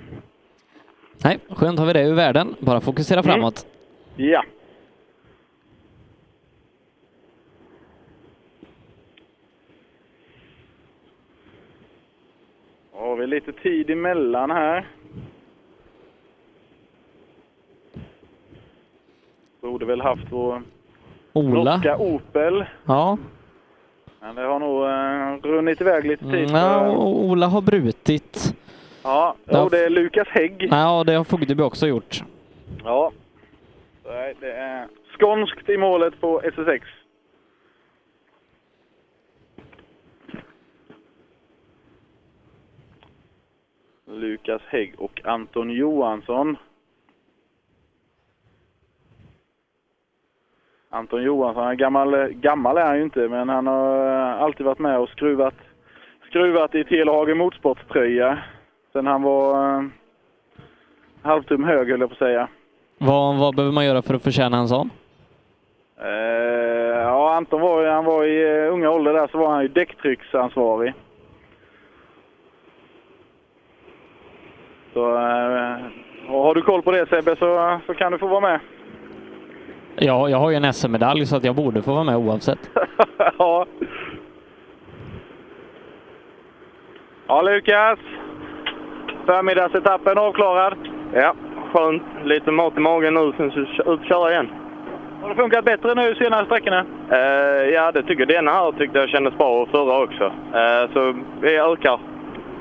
[1.25, 2.55] Nej, skönt har vi det ur världen.
[2.59, 3.67] Bara fokusera framåt.
[4.17, 4.45] Ja.
[13.05, 14.87] Har vi lite tid emellan här.
[19.61, 20.63] Borde väl haft vår
[21.33, 21.75] Ola.
[21.77, 22.65] norska Opel.
[22.85, 23.19] Ja.
[24.21, 26.51] Men det har nog uh, runnit iväg lite tid.
[26.51, 28.55] Ja, Ola har brutit.
[29.03, 29.63] ja, Ja.
[29.65, 30.69] och det är Lukas Hägg.
[30.71, 32.23] Ja, det har Fogdeby också gjort.
[32.85, 33.13] Ja.
[34.41, 36.81] Det är skånskt i målet på SS6.
[44.15, 46.57] Lukas Hägg och Anton Johansson.
[50.91, 54.67] Anton Johansson, han är gammal, gammal är han ju inte, men han har eh, alltid
[54.67, 55.55] varit med och skruvat,
[56.29, 58.39] skruvat i Telehagen Motorsporttröja
[58.95, 59.85] sen han var eh,
[61.23, 62.49] halvtum hög, höll jag på att säga.
[62.99, 64.91] Vad, vad behöver man göra för att förtjäna en sån?
[66.01, 66.09] Eh,
[67.01, 70.95] ja, Anton var, han var i eh, unga ålder där så var han ju däcktrycksansvarig.
[74.95, 75.77] Så eh,
[76.29, 78.61] och har du koll på det Sebbe så, så kan du få vara med.
[79.97, 82.71] Ja, jag har ju en SM-medalj så att jag borde få vara med oavsett.
[83.39, 83.67] ja.
[87.27, 87.99] Ja, Lukas.
[89.27, 90.75] Förmiddagsetappen avklarad.
[91.15, 91.35] Ja,
[91.73, 92.03] skönt.
[92.25, 94.49] Lite mat i magen nu, sen så ut och köra igen.
[95.23, 96.85] Har det funkat bättre nu senaste sträckorna?
[97.11, 100.25] Eh, ja, det tycker denna här tyckte jag kändes bra och förra också.
[100.55, 102.01] Eh, så vi ökar.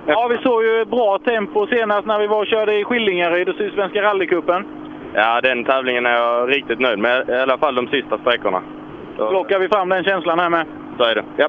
[0.07, 3.49] Ja, vi såg ju ett bra tempo senast när vi var och körde i Skillingaryd
[3.49, 4.65] och Sydsvenska rallycupen.
[5.13, 7.29] Ja, den tävlingen är jag riktigt nöjd med.
[7.29, 8.61] I alla fall de sista sträckorna.
[9.17, 10.65] Så, Plockar vi fram den känslan här med.
[10.97, 11.23] så är det.
[11.37, 11.47] Ja.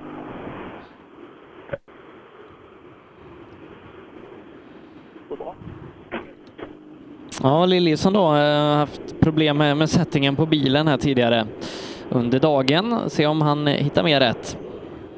[7.43, 11.47] Ja, Liljesson då har haft problem med, settingen på bilen här tidigare
[12.11, 13.11] under dagen.
[13.11, 14.59] Se om han eh, hittar mer rätt.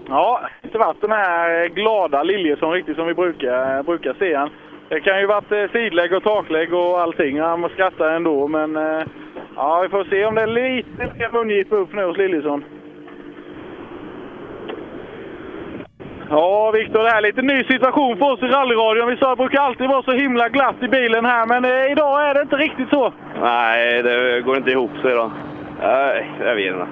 [0.09, 4.51] Ja, inte varit den här glada Liljesson riktigt som vi brukar, brukar se han.
[4.89, 7.41] Det kan ju varit eh, sidlägg och taklägg och allting.
[7.41, 9.03] Han skrattar ändå, men eh,
[9.57, 12.65] ja, vi får se om det är lite mer mungipa upp nu hos Liljesson.
[16.31, 19.09] Ja, Viktor, det här är lite ny situation för oss i rallyradion.
[19.09, 21.93] Vi sa att det brukar alltid vara så himla glatt i bilen här, men eh,
[21.93, 23.13] idag är det inte riktigt så.
[23.41, 25.31] Nej, det går inte ihop sig idag.
[25.83, 26.87] Nej, jag vet inte.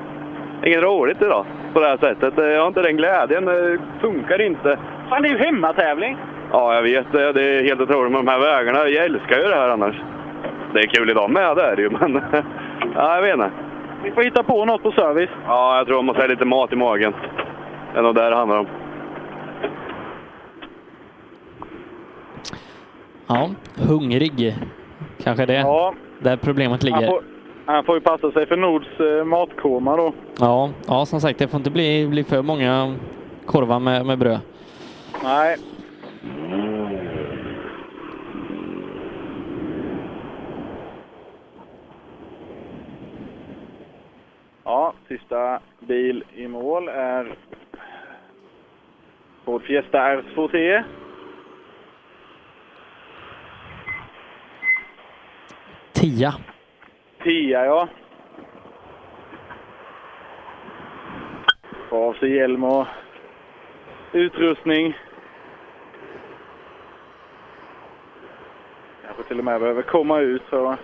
[0.60, 2.34] Det är inget roligt idag på det här sättet.
[2.36, 3.44] Jag har inte den glädjen.
[3.44, 4.78] Det funkar inte.
[5.08, 6.16] Fan, det är ju hemmatävling!
[6.52, 7.32] Ja, jag vet det.
[7.32, 8.88] Det är helt otroligt med de här vägarna.
[8.88, 9.94] Jag älskar ju det här annars.
[10.72, 12.22] Det är kul idag med, det är det ju, men...
[12.94, 13.50] Ja, jag vet inte.
[14.04, 15.30] Vi får hitta på något på service.
[15.46, 17.14] Ja, jag tror man måste ha lite mat i magen.
[17.92, 18.66] Det är nog det det handlar om.
[23.26, 23.50] Ja,
[23.88, 24.56] hungrig.
[25.24, 25.54] Kanske det.
[25.54, 25.94] Ja.
[26.18, 27.33] Där problemet ligger.
[27.66, 30.12] Han får, ju passa sig för Nords eh, matkoma då.
[30.38, 32.96] Ja, ja, som sagt, det får inte bli, bli för många
[33.46, 34.40] korvar med, med bröd.
[35.22, 35.56] Nej.
[44.64, 47.36] Ja, sista bil i mål är
[49.44, 50.82] Ford Fiesta R2T.
[55.92, 56.34] Tia.
[57.24, 57.88] Tia, ja.
[61.90, 62.86] Av sig hjälm och
[64.12, 64.98] utrustning.
[69.04, 70.78] Kanske till och med behöver komma ut för att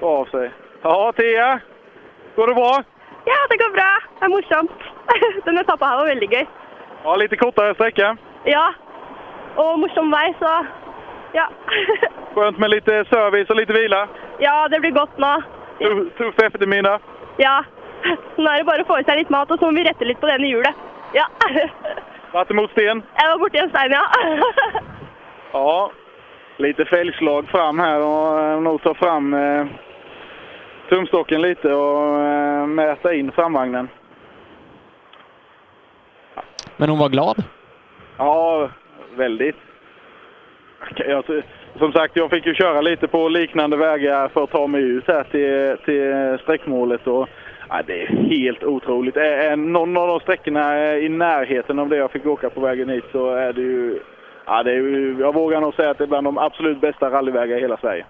[0.00, 0.50] få av sig.
[0.82, 1.60] Ja, Tia!
[2.36, 2.82] Går det bra?
[3.24, 3.98] Ja, det går bra.
[4.18, 4.72] Det är morsomt.
[5.44, 6.46] Den etappen här var väldigt gøy.
[7.04, 8.16] Ja, lite kortare sträcka.
[8.44, 8.74] Ja.
[9.54, 10.66] Och morsom vei, så
[11.32, 11.48] ja.
[12.34, 14.08] Skönt med lite service och lite vila.
[14.40, 15.32] Ja, det blir godt nå.
[15.80, 17.00] Tuff, tuff eftermiddag.
[17.38, 17.60] Ja.
[18.36, 20.08] Nå er det bare å få i seg litt mat, og så må vi rette
[20.08, 20.86] litt på denne hjulet.
[21.16, 21.26] Ja.
[22.32, 23.02] Varit emot sten.
[23.18, 24.04] Jeg var borti en stein, ja.
[25.52, 25.90] Ja,
[26.56, 29.66] lite fälgslag fram här och eh, nog ta fram eh,
[30.88, 33.88] tumstocken lite och eh, mäta in framvagnen.
[36.76, 37.44] Men hon var glad.
[38.16, 38.68] Ja,
[39.16, 39.56] väldigt.
[40.96, 41.24] Jag,
[41.78, 45.04] som sagt, jag fick ju köra lite på liknande vägar för att ta mig ut
[45.06, 47.06] här till, till sträckmålet.
[47.06, 47.28] Och,
[47.68, 49.16] ja, det är helt otroligt.
[49.16, 52.88] Är någon av de sträckorna är i närheten av det jag fick åka på vägen
[52.88, 54.00] hit så är det ju...
[54.46, 57.10] Ja, det är ju jag vågar nog säga att det är bland de absolut bästa
[57.10, 58.04] rallyvägar i hela Sverige.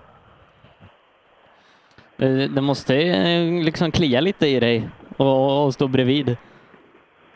[2.16, 6.36] Det, det måste eh, liksom klia lite i dig och, och stå bredvid.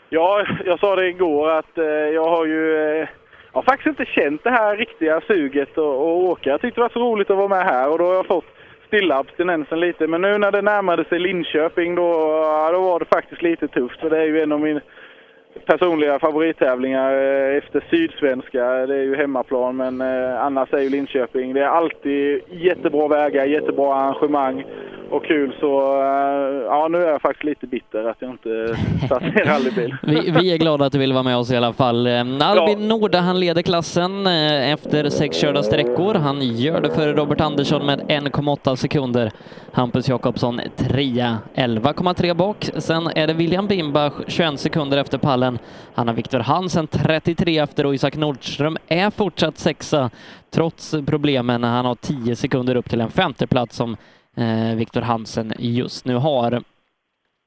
[0.08, 3.08] Ja, jag sa det igår att eh, jag har ju eh,
[3.54, 6.50] jag har faktiskt inte känt det här riktiga suget att åka.
[6.50, 8.44] Jag tyckte det var så roligt att vara med här och då har jag fått
[8.86, 10.06] stilla abstinensen lite.
[10.06, 12.12] Men nu när det närmade sig Linköping då,
[12.72, 14.00] då var det faktiskt lite tufft.
[14.00, 14.80] För det är ju en av mina
[15.66, 18.64] personliga favorittävlingar eh, efter Sydsvenska.
[18.86, 21.54] Det är ju hemmaplan men eh, annars är ju Linköping.
[21.54, 24.64] Det är alltid jättebra vägar, jättebra arrangemang
[25.10, 25.56] och kul.
[25.60, 28.76] Så eh, ja, nu är jag faktiskt lite bitter att jag inte
[29.08, 29.96] satt i rallybil.
[30.02, 32.06] Vi, vi är glada att du vill vara med oss i alla fall.
[32.06, 36.14] Eh, Albin Norda, han leder klassen eh, efter sex körda sträckor.
[36.14, 39.30] Han gör det före Robert Andersson med 1,8 sekunder.
[39.72, 42.70] Hampus Jakobsson trea, 11,3 bak.
[42.76, 45.58] Sen är det William Bimbach 21 sekunder efter pallen.
[45.94, 50.10] Han har Viktor Hansen 33 efter och Isak Nordström är fortsatt sexa
[50.50, 51.64] trots problemen.
[51.64, 53.96] Han har 10 sekunder upp till en femteplats som
[54.34, 56.62] Eh, Viktor Hansen just nu har.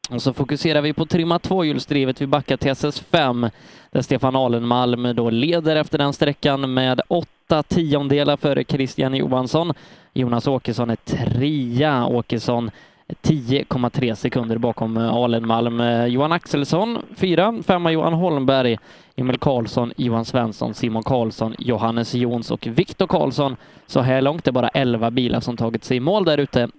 [0.09, 2.21] Och så fokuserar vi på trimma tvåhjulsdrivet.
[2.21, 3.51] Vi backar till SS5
[3.91, 9.73] där Stefan Alenmalm då leder efter den sträckan med åtta tiondelar före Christian Johansson.
[10.13, 12.05] Jonas Åkesson är trea.
[12.05, 12.71] Åkesson
[13.07, 15.81] 10,3 sekunder bakom eh, Alenmalm.
[15.81, 18.77] Eh, Johan Axelsson fyra, femma Johan Holmberg,
[19.15, 23.55] Emil Karlsson, Johan Svensson, Simon Karlsson, Johannes Jons och Viktor Karlsson.
[23.85, 26.69] Så här långt är det bara 11 bilar som tagit sig i mål där ute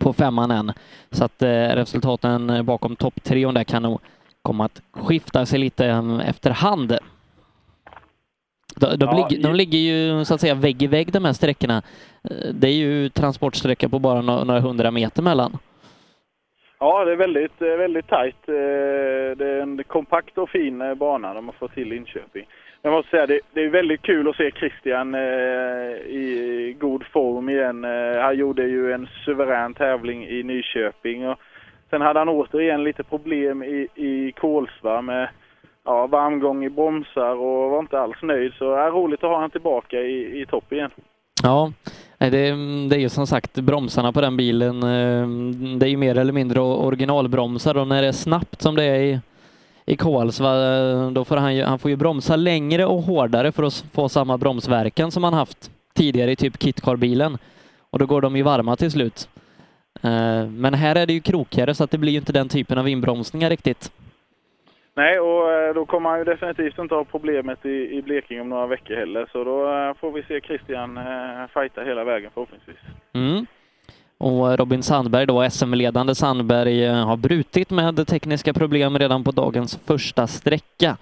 [0.00, 0.72] på femman än.
[1.10, 4.00] Så att eh, resultaten bakom topptrion där kan nog
[4.42, 6.98] komma att skifta sig lite eh, efterhand.
[8.76, 11.32] De, de, Ja, ligger, de ligger ju så att säga vägg i vägg de här
[11.32, 11.82] sträckorna.
[12.30, 15.58] Eh, Det är ju transportsträcka på bara några, hundra meter mellan.
[16.78, 18.48] Ja, det är väldigt, eh, väldigt tajt.
[18.48, 18.54] Eh,
[19.36, 22.46] Det är en kompakt och fin bana de har fått till Linköping.
[22.82, 25.14] Jag måste säga, det, det är väldigt kul att se Christian
[26.06, 27.84] i god form igen.
[28.22, 31.28] Han gjorde ju en suverän tävling i Nyköping.
[31.28, 31.38] Och
[31.90, 35.28] sen hade han återigen lite problem i, i Kolsva med
[35.84, 38.52] ja, varmgång i bromsar och var inte alls nöjd.
[38.58, 40.90] Så det är roligt att ha honom tillbaka i, i topp igen.
[41.42, 41.72] Ja,
[42.18, 42.28] det,
[42.88, 44.82] det är ju som sagt bromsarna på den bilen.
[44.82, 45.28] Eh,
[45.78, 49.00] det är ju mer eller mindre originalbromsar och när det är snabbt som det är
[49.00, 49.20] i,
[49.86, 53.62] i Kolsva, eh, då får han ju, han får ju bromsa längre och hårdare för
[53.62, 57.38] att få samma bromsverkan som han haft tidigare i typ kitcar-bilen.
[57.90, 59.28] Och då går de ju varma till slut.
[60.02, 62.78] Eh, men här är det ju krokigare så att det blir ju inte den typen
[62.78, 63.92] av inbromsningar riktigt.
[64.94, 68.48] Nej, och eh, då kommer han ju definitivt inte ha problemet i, i Blekinge om
[68.48, 69.28] några veckor heller.
[69.32, 72.76] Så då eh, får vi se Christian eh, fighta hela vägen förhoppningsvis.
[73.12, 73.46] Mm.
[74.18, 79.76] Och eh, Robin Sandberg då, SM-ledande Sandberg, har brutit med tekniska problem redan på dagens
[79.86, 80.96] första sträcka.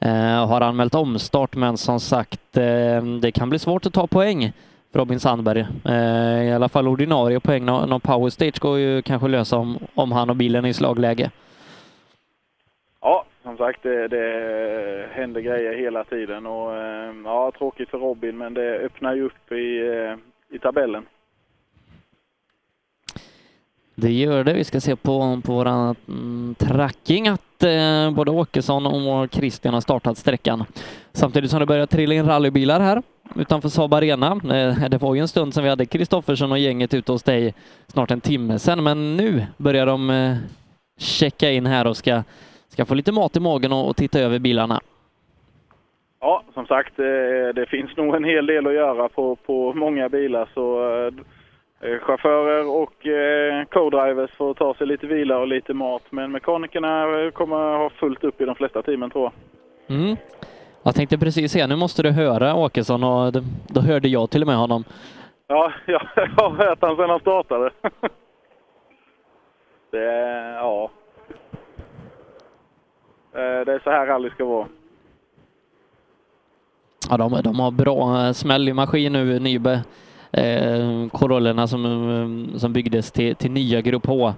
[0.00, 4.52] Eh, har anmält omstart, men som sagt, eh, det kan bli svårt att ta poäng
[4.92, 5.66] för Robin Sandberg.
[5.84, 7.64] Eh, I alla fall ordinarie poäng.
[7.64, 11.30] Någon power stage går ju kanske lösa om, om han och bilen är i slagläge.
[13.42, 18.54] Som sagt, det, det händer grejer hela tiden och eh, ja, tråkigt för Robin, men
[18.54, 21.06] det öppnar ju upp i, eh, i tabellen.
[23.94, 24.52] Det gör det.
[24.52, 25.66] Vi ska se på, på vår
[26.08, 30.64] mm, tracking att eh, både Åkesson och Christian har startat sträckan.
[31.12, 33.02] Samtidigt som det börjar trilla in rallybilar här
[33.36, 34.40] utanför Saab Arena.
[34.44, 37.54] Eh, det var ju en stund sedan vi hade Kristoffersson och gänget ute hos dig,
[37.86, 40.36] snart en timme sedan, men nu börjar de eh,
[40.98, 42.22] checka in här och ska,
[42.80, 44.80] ska få lite mat i magen och, och titta över bilarna.
[46.20, 50.08] Ja, som sagt, eh, det finns nog en hel del att göra på, på många
[50.08, 50.94] bilar så
[51.80, 56.02] eh, chaufförer och eh, co-drivers får ta sig lite vila och lite mat.
[56.10, 59.32] Men mekanikerna eh, kommer ha fullt upp i de flesta teamen tror jag.
[59.96, 60.16] Mm.
[60.82, 63.32] Jag tänkte precis säga, nu måste du höra Åkesson och
[63.68, 64.84] då, hörde jag till och med honom.
[65.46, 66.00] Ja, jag
[66.36, 67.70] har hört han sedan han startade.
[69.90, 70.04] Det
[70.54, 70.90] ja.
[73.34, 74.66] Eh, Det är så här rally ska vara.
[77.10, 79.80] Ja, de, de har bra eh, smäll i maskin nu, Nybe.
[80.32, 84.34] Eh, Corollorna som, eh, som byggdes till, till nya Grupp H.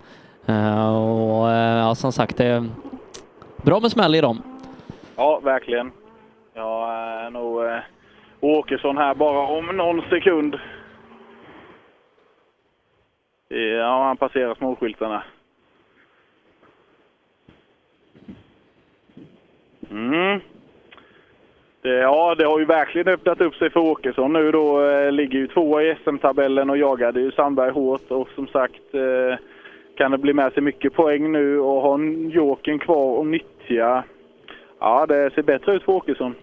[0.47, 2.69] Eh, och ja, som sagt, det är
[3.57, 4.43] bra med smäll i dem.
[5.17, 5.93] Ja, verkligen.
[6.55, 7.79] Jag är nog eh,
[8.41, 10.57] Åkesson här bara om någon sekund.
[13.79, 15.23] Ja, han passerar småskyltarna.
[19.93, 20.41] Mm.
[21.83, 24.85] Det, ja, det har ju verkligen öppnat upp sig för Åkesson nu då.
[24.85, 29.39] Eh, ligger ju tvåa i SM-tabellen och jagade ju Sandberg hårt och som sagt eh,
[29.97, 34.05] kan det bli med sig mycket poäng nu och ha en Jokern kvar och nyttja.
[34.81, 36.35] Ja, det ser bättre ut för Åkesson.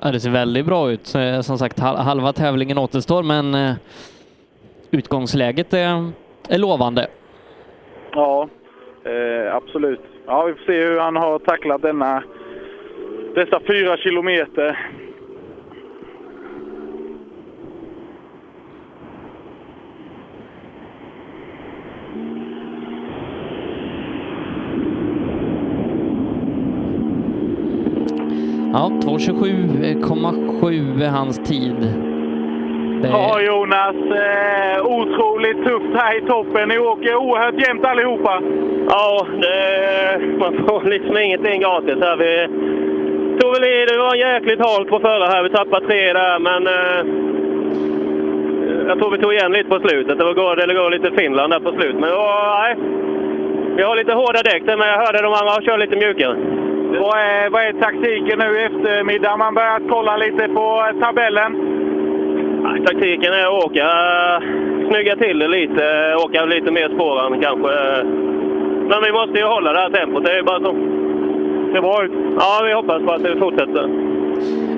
[0.00, 1.14] Ja, det ser väldigt bra ut.
[1.14, 3.72] Eh, Som sagt, hal- halva tävlingen återstår, men eh,
[4.90, 6.10] utgångsläget är,
[6.48, 7.06] är lovande.
[8.12, 8.48] Ja,
[9.04, 10.00] eh, absolut.
[10.26, 12.22] Ja, vi får se hur han har tacklat denna,
[13.38, 14.76] dessa fyra kilometer.
[28.72, 31.74] Ja, 2.27,7 är hans tid.
[33.02, 33.96] Det Ja, Jonas.
[33.96, 36.68] Eh, otroligt tufft här i toppen.
[36.68, 38.42] Ni åker oerhört jämnt allihopa.
[38.88, 42.16] Ja, det, man får liksom ingenting gratis här.
[42.16, 42.48] Vi
[43.40, 45.42] tog väl i, det var jäkligt halt på förra här.
[45.42, 47.00] Vi tappade tre där, men eh,
[48.88, 50.18] jag tror vi tog igen lite på slutet.
[50.18, 52.00] Det var går, det går lite Finland där på slutet.
[52.00, 52.76] Men ja, nej.
[53.76, 56.36] Vi har lite hårda däck där, men jag hörde de andra kör lite mjukare.
[57.00, 59.36] Vad är, vad är taktiken nu i eftermiddag?
[59.36, 61.52] Man börjat kolla lite på tabellen.
[62.62, 63.88] Nej, taktiken är att åka,
[64.88, 68.04] snygga till det lite, åka lite mer spåren kanske.
[68.90, 70.97] Men vi måste ju hålla det här tempot, det är bara så.
[71.72, 72.12] Det bra ut.
[72.38, 73.88] Ja, vi hoppas på att det fortsätter.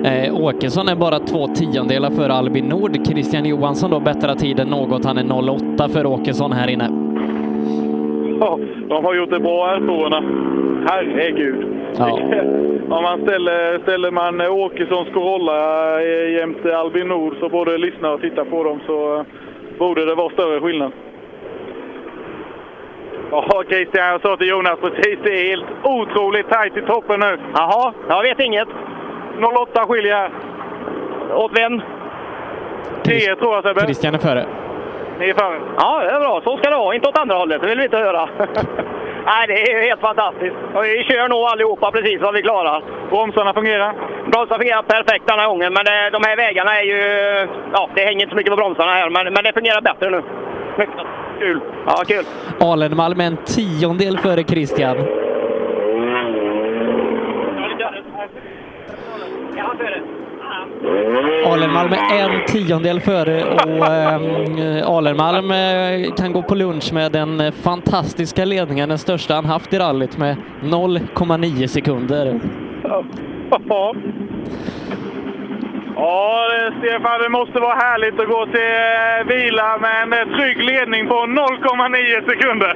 [0.05, 3.07] Eh, Åkesson är bara två tiondelar före Albin Nord.
[3.07, 5.05] Christian Johansson då bättrar tiden något.
[5.05, 6.89] Han är 08 för Åkesson här inne.
[8.39, 10.23] Ja, de har gjort det bra här spåren.
[10.89, 11.65] Herregud.
[11.97, 12.19] Ja.
[12.97, 18.21] Om man ställer, ställer man Åkessons Corolla eh, jämte Albin Nord så både lyssna och
[18.21, 19.25] titta på dem så
[19.79, 20.91] borde det vara större skillnad.
[23.31, 27.39] Ja, Christian, jag sa till Jonas precis, det är helt otroligt tajt i toppen nu.
[27.53, 28.67] Jaha, jag vet inget.
[29.55, 30.29] 08 skiljer.
[31.33, 31.81] Åt vem?
[33.03, 33.81] 10 tror jag Sebbe.
[33.81, 34.45] Christian är före.
[35.19, 35.59] Ni är före.
[35.77, 36.41] Ja, det är bra.
[36.43, 36.95] Så ska det vara.
[36.95, 37.61] Inte åt andra hållet.
[37.61, 38.29] Det vill vi inte höra.
[39.25, 40.55] Nej, det är helt fantastiskt.
[40.73, 42.83] Och vi kör nog allihopa precis vad vi klarar.
[43.09, 43.93] Bromsarna fungerar?
[44.31, 46.99] Bromsarna fungerar perfekt den här gången, men det, de här vägarna är ju...
[47.73, 50.23] Ja, det hänger inte så mycket på bromsarna här, men, men det fungerar bättre nu.
[50.77, 50.95] Mycket
[51.41, 51.59] kul.
[51.85, 52.25] Ja, kul.
[52.59, 54.97] Alenmalm en tiondel före Christian.
[61.45, 65.53] Alenmalm är en tiondel före och eh, Alenmalm
[66.17, 70.35] kan gå på lunch med den fantastiska ledningen, den största han haft i rallyt med
[70.61, 72.39] 0,9 sekunder.
[72.83, 73.03] Ja.
[75.95, 76.47] Ja,
[76.79, 81.07] Stefan, det måste vara härligt att gå till eh, vila med en eh, trygg ledning
[81.07, 82.75] på 0,9 sekunder.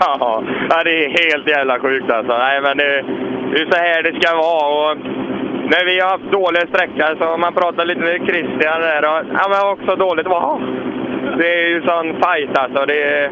[0.00, 2.38] Ja, det är helt jävla sjukt alltså.
[2.38, 3.04] Nej, men det,
[3.52, 4.90] det är så här det ska vara.
[4.90, 4.98] Och
[5.72, 9.20] när vi har haft dåliga sträckor så har man pratat lite med Christian där och
[9.38, 10.26] ja, men också dåligt.
[10.26, 10.62] Wow.
[11.38, 12.86] Det är ju sån fight alltså.
[12.86, 13.30] Det är,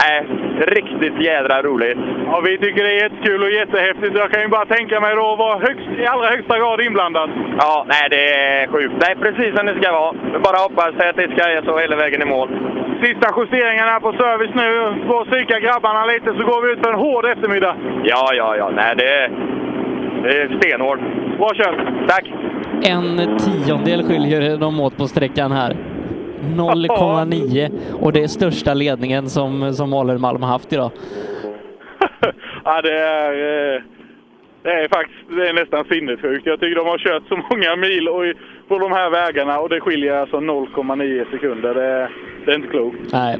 [0.00, 0.26] nej,
[0.58, 1.98] riktigt jädra roligt.
[2.26, 4.14] Ja, vi tycker det är jättekul och jättehäftigt.
[4.16, 7.30] Jag kan ju bara tänka mig då att vara högst, i allra högsta grad inblandad.
[7.58, 8.94] Ja, nej det är sjukt.
[9.00, 10.12] Det är precis som det ska vara.
[10.32, 12.48] Vi bara hoppas att det ska så hela vägen i mål.
[13.02, 14.68] Sista justeringarna på service nu.
[15.06, 17.76] Får att psyka grabbarna lite så går vi ut för en hård eftermiddag.
[18.04, 18.70] Ja, ja, ja.
[18.74, 19.30] Nej, det är,
[20.22, 21.00] det är stenhårt.
[21.38, 22.08] Bra kört!
[22.08, 22.32] Tack!
[22.82, 25.76] En tiondel skiljer de åt på sträckan här.
[26.44, 30.90] 0,9 och det är största ledningen som, som Malm har haft idag.
[32.64, 33.32] Ja, det är,
[33.76, 33.82] eh,
[34.62, 36.46] det är faktiskt det är nästan sinnessjukt.
[36.46, 38.22] Jag tycker de har kört så många mil och
[38.68, 41.74] på de här vägarna och det skiljer alltså 0,9 sekunder.
[41.74, 42.10] Det, är-
[42.46, 42.96] det är inte klokt.
[43.12, 43.38] Nej.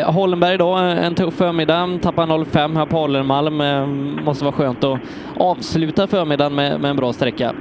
[0.00, 3.60] Eh, Holmberg då, en tuff förmiddag, tappar 0,5 här på Hollenmalm.
[3.60, 3.86] Eh,
[4.24, 4.98] måste vara skönt att
[5.36, 7.52] avsluta förmiddagen med, med en bra sträcka.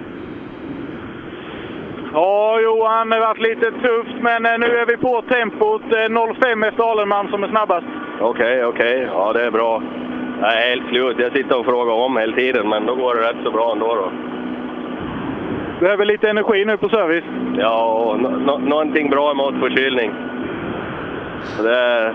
[2.14, 5.82] Ja, Johan, det har varit lite tufft, men eh, nu är vi på tempot.
[5.82, 7.86] Eh, 05 efter Alenman som är snabbast.
[8.22, 9.08] Okej, okej.
[9.14, 9.82] Ja, det är bra.
[10.42, 11.20] Jag är helt slut.
[11.20, 13.96] Jag sitter och frågar om hela tiden, men då går det rätt så bra ändå.
[13.96, 14.12] Då.
[15.80, 17.24] Behöver lite energi nu på service.
[17.58, 20.12] Ja, nå- någonting bra mot förkylning.
[21.64, 22.14] Det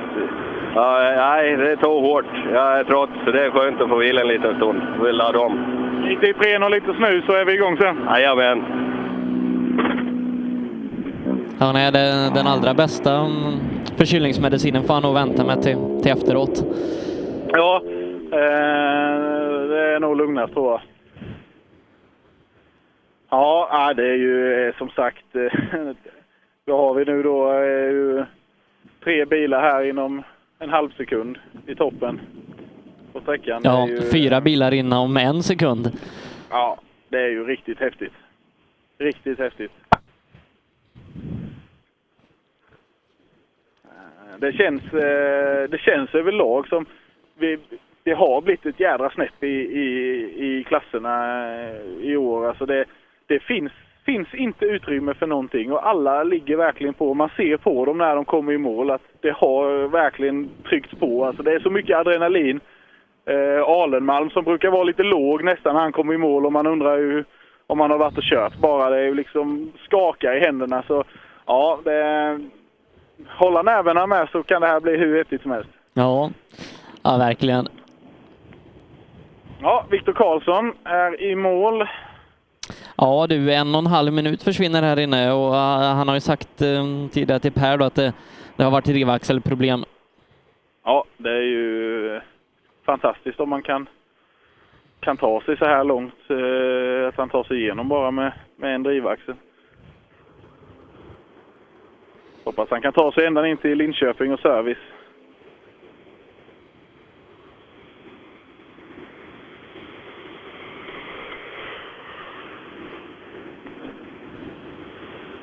[0.75, 2.25] ja, nej, det tog hårt.
[2.52, 4.83] Jag är trött, så det är skönt att få vila en liten stund.
[5.02, 5.59] Vill ladda om.
[6.05, 8.09] Lite Ipren och lite snus så är vi igång sen.
[8.15, 8.65] Jajamän.
[11.61, 13.59] Ja, nej, det, den allra bästa mm,
[13.97, 16.65] förkylningsmedicinen får han nog vänta med till, till efteråt.
[17.49, 17.83] Ja,
[18.33, 20.81] eh, det är nog lugnast tror jag.
[23.31, 25.61] Ja, det är ju eh, som sagt, eh,
[26.65, 27.53] vad har vi nu då?
[27.53, 28.25] Eh,
[29.05, 30.23] tre bilar här inom
[30.59, 32.20] en halv sekund i toppen
[33.12, 33.61] på sträckan.
[33.65, 35.91] Ja, ju, fyra bilar inom en sekund.
[36.51, 36.78] Ja,
[37.09, 38.12] det är ju riktigt häftigt.
[38.99, 39.73] Riktigt häftigt.
[44.41, 46.86] Det känns, eh, det känns överlag som
[47.39, 47.58] vi,
[48.02, 49.89] det har blivit ett jädra snäpp i, i,
[50.39, 52.47] i klasserna eh, i år.
[52.47, 52.84] Alltså det,
[53.26, 53.73] det finns,
[54.07, 57.15] finns inte utrymme för någonting och alla ligger verkligen på.
[57.15, 61.25] Man ser på dem när de kommer i mål att det har verkligen tryckts på.
[61.25, 62.60] Alltså det är så mycket adrenalin.
[63.26, 66.67] Eh, Alenmalm som brukar vara lite låg nästan när han kommer i mål och man
[66.67, 67.25] undrar ju
[67.67, 68.91] om han har varit och kört bara.
[68.91, 70.83] Det är ju liksom skaka i händerna.
[70.86, 71.05] Så
[71.47, 72.41] ja, det,
[73.27, 75.71] hålla nerverna med så kan det här bli hur häftigt som helst.
[75.95, 76.31] Ja,
[77.03, 77.69] ja verkligen.
[79.63, 81.89] Ja, Viktor Karlsson är i mål.
[82.97, 85.59] Ja du, en och en halv minut försvinner här inne och uh,
[85.97, 88.13] han har ju sagt uh, tidigare till Per då att det,
[88.57, 89.85] det har varit drivaxelproblem.
[90.85, 92.21] Ja, det är ju
[92.87, 93.89] fantastiskt om man kan,
[95.01, 96.31] kan ta sig så här långt.
[96.31, 99.35] Eh, att han tar sig igenom bara med, med en drivaxel.
[102.49, 104.78] Hoppas han kan ta sig ända in till Linköping och service.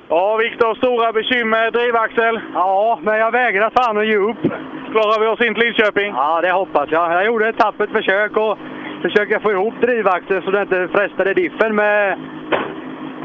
[0.10, 1.72] Ja, Viktor, stora bekymmer.
[1.72, 2.40] Drivaxel?
[2.54, 4.42] Ja, men jag vägrar fan att ge upp.
[4.92, 6.14] Klarar vi oss in till Linköping?
[6.16, 7.14] Ja, det hoppas jag.
[7.14, 8.58] Jag gjorde ett tappert försök och
[9.02, 12.20] försöker få ihop drivaxeln så det inte frestade diffen med,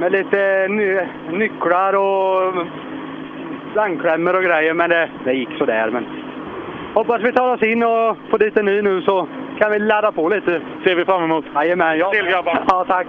[0.01, 1.01] med lite ny,
[1.31, 2.67] nycklar och
[3.73, 4.75] slangklämmor och grejer.
[4.75, 5.91] Men det, det gick sådär.
[5.91, 6.07] Men
[6.95, 10.13] hoppas vi tar oss in och får dit en ny nu så kan vi ladda
[10.13, 10.61] på lite.
[10.85, 11.45] ser vi fram emot.
[11.55, 11.99] Jajamän.
[11.99, 12.11] Ja.
[12.11, 12.65] Till grabbar.
[12.69, 13.07] Ja, tack.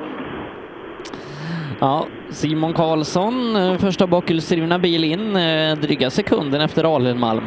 [1.80, 7.44] Ja, Simon Karlsson, eh, första bakhjulsdrivna bil in, eh, dryga sekunden efter Alenmalm.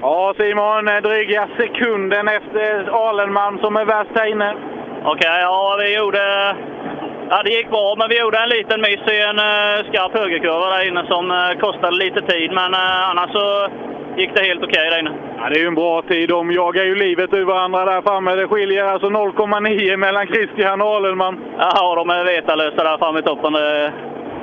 [0.00, 4.54] Ja, Simon, eh, dryga sekunden efter Alenmalm som är värst här inne.
[5.04, 6.56] Okej, ja vi gjorde...
[7.30, 10.70] Ja, det gick bra, men vi gjorde en liten miss i en uh, skarp högerkurva
[10.70, 12.52] där inne som eh, kostade lite tid.
[12.52, 13.68] Men eh, annars så
[14.16, 15.14] gick det helt okej där inne.
[15.38, 16.28] Ja, det är ju en bra tid.
[16.28, 18.34] De jagar ju livet ur varandra där framme.
[18.34, 21.40] Det skiljer alltså 0,9 mellan Christian och Alenman.
[21.58, 23.54] Ja, de är vetalösa där framme i toppen.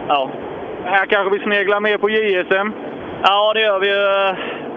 [0.07, 0.29] Ja.
[0.85, 2.71] Här kanske vi sneglar mer på JSM.
[3.23, 4.35] Ja, det gör vi ju.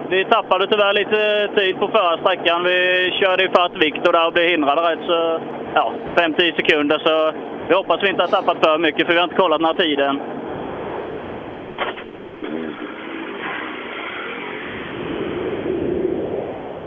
[0.09, 2.63] Vi tappade tyvärr lite tid på förra sträckan.
[2.63, 5.39] Vi körde i fatt Viktor där och blev hindrade rätt så...
[5.73, 6.99] Ja, 5-10 sekunder.
[6.99, 7.31] Så
[7.67, 10.03] vi hoppas vi inte har tappat för mycket för vi har inte kollat några tider
[10.03, 10.19] än.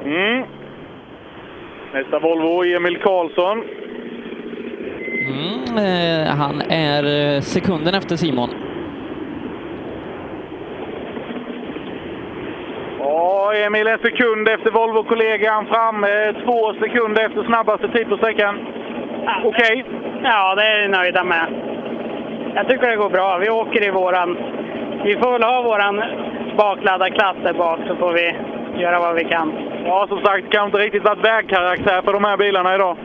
[0.05, 0.44] Mm.
[1.92, 3.62] Nästa Volvo, Emil Karlsson.
[5.28, 8.50] Mm, eh, han är eh, sekunden efter Simon.
[13.18, 16.05] Ja, Emil en sekund efter Volvo-kollegan fram.
[16.05, 18.58] eh, Två sekunder efter snabbaste tid på sträckan.
[19.44, 19.84] Okej.
[20.22, 21.47] Ja, det är vi nöjda med.
[22.55, 23.38] Jag tycker det går bra.
[23.38, 24.38] Vi åker i våran...
[25.05, 26.02] Vi får väl ha våran
[26.56, 28.34] bakladdad klass där bak så får vi
[28.82, 29.52] göra vad vi kan.
[29.84, 32.97] Ja, som sagt, det kan inte riktigt varit vägkaraktär för de här bilarna idag.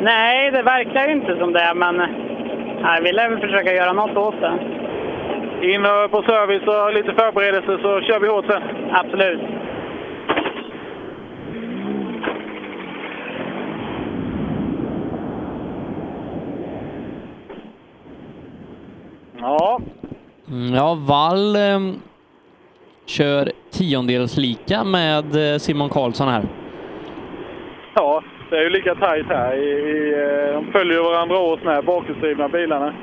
[0.00, 1.96] Nej, det verkar ju inte som det, men
[2.82, 4.52] nej, vi lär väl försöka göra något åt det.
[5.62, 8.62] In på service och lite förberedelse så kör vi hårt sen.
[8.92, 9.40] Absolut.
[19.40, 19.80] Ja,
[20.48, 21.80] Mm, Ja, Wall eh,
[23.06, 25.24] kör tiondels lika med
[25.62, 26.42] Simon Karlsson här.
[27.94, 29.54] ja det är ju lika tajt här.
[29.56, 32.94] I, i, eh, de följer varandra åt med bakhjulsdrivna bilarna.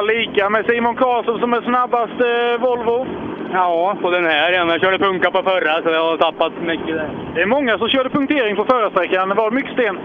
[0.00, 3.06] Ja, lika med Simon Karlsson som är snabbast eh, Volvo.
[3.52, 4.52] Ja, på den här.
[4.52, 7.08] Jag körde punka på förra, så jag har tappat mycket där.
[7.34, 9.28] Det är många som körde punktering på förra sträckan.
[9.28, 9.98] Det var mycket sten.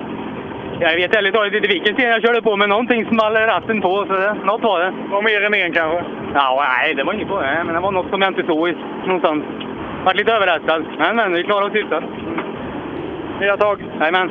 [0.80, 4.06] Jag vet ärligt talat inte vilken sten jag körde på, men någonting small ratten på,
[4.08, 4.94] så det, något var det.
[5.12, 6.04] var mer än en kanske?
[6.34, 7.62] Ja, nej, det var inget på det.
[7.66, 8.76] Men det var något som jag inte såg i-
[9.06, 9.44] någonstans.
[10.06, 10.86] Vart lite överraskad.
[10.98, 12.04] Men, men, vi klarade oss hyfsat.
[13.40, 13.78] Nya tag?
[14.00, 14.30] Jajamän.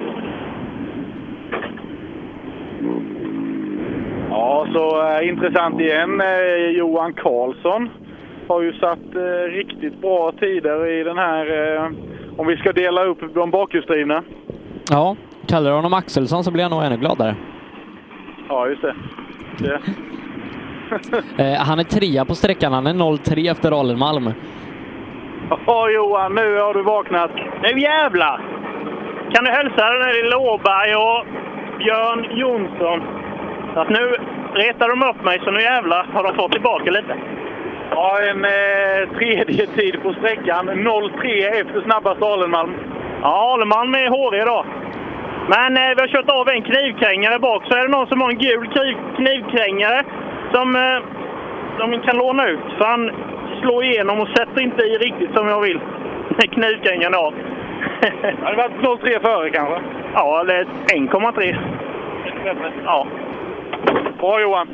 [4.44, 6.20] Ja, så eh, intressant igen.
[6.20, 7.90] Eh, Johan Karlsson
[8.48, 11.90] har ju satt eh, riktigt bra tider i den här, eh,
[12.36, 14.22] om vi ska dela upp de bakhjulsdrivna.
[14.90, 15.16] Ja,
[15.46, 17.36] kallar du honom Axelsson så blir jag nog ännu gladare.
[18.48, 18.94] Ja, just det.
[19.58, 19.80] det.
[21.38, 24.32] Eh, han är trea på sträckan, han är 0-3 efter Alenmalm.
[25.66, 27.30] Ja, Johan, nu har du vaknat.
[27.62, 28.40] Nu jävlar!
[29.32, 31.26] Kan du hälsa den här lilla Åberg och
[31.78, 33.23] Björn Jonsson
[33.76, 34.16] att nu
[34.54, 37.16] retar de upp mig, så nu jävlar har de fått tillbaka lite.
[37.90, 40.70] Ja, en eh, tredje tid på sträckan.
[40.70, 42.74] 0-3 efter snabbast Alenmalm.
[43.22, 44.64] Ja, Alenmalm är hårig idag.
[45.48, 48.30] Men eh, vi har kört av en knivkrängare bak, så är det någon som har
[48.30, 50.02] en gul kniv, knivkrängare
[50.52, 50.98] som eh,
[51.78, 52.66] de kan låna ut.
[52.78, 53.10] För han
[53.60, 55.80] slår igenom och sätter inte i riktigt som jag vill.
[56.54, 57.34] Knivkrängaren av.
[58.42, 59.80] Har det varit 0-3 före kanske?
[60.14, 61.56] Ja, eller 1,3.
[62.84, 63.06] Ja.
[64.18, 64.68] Bra Johan!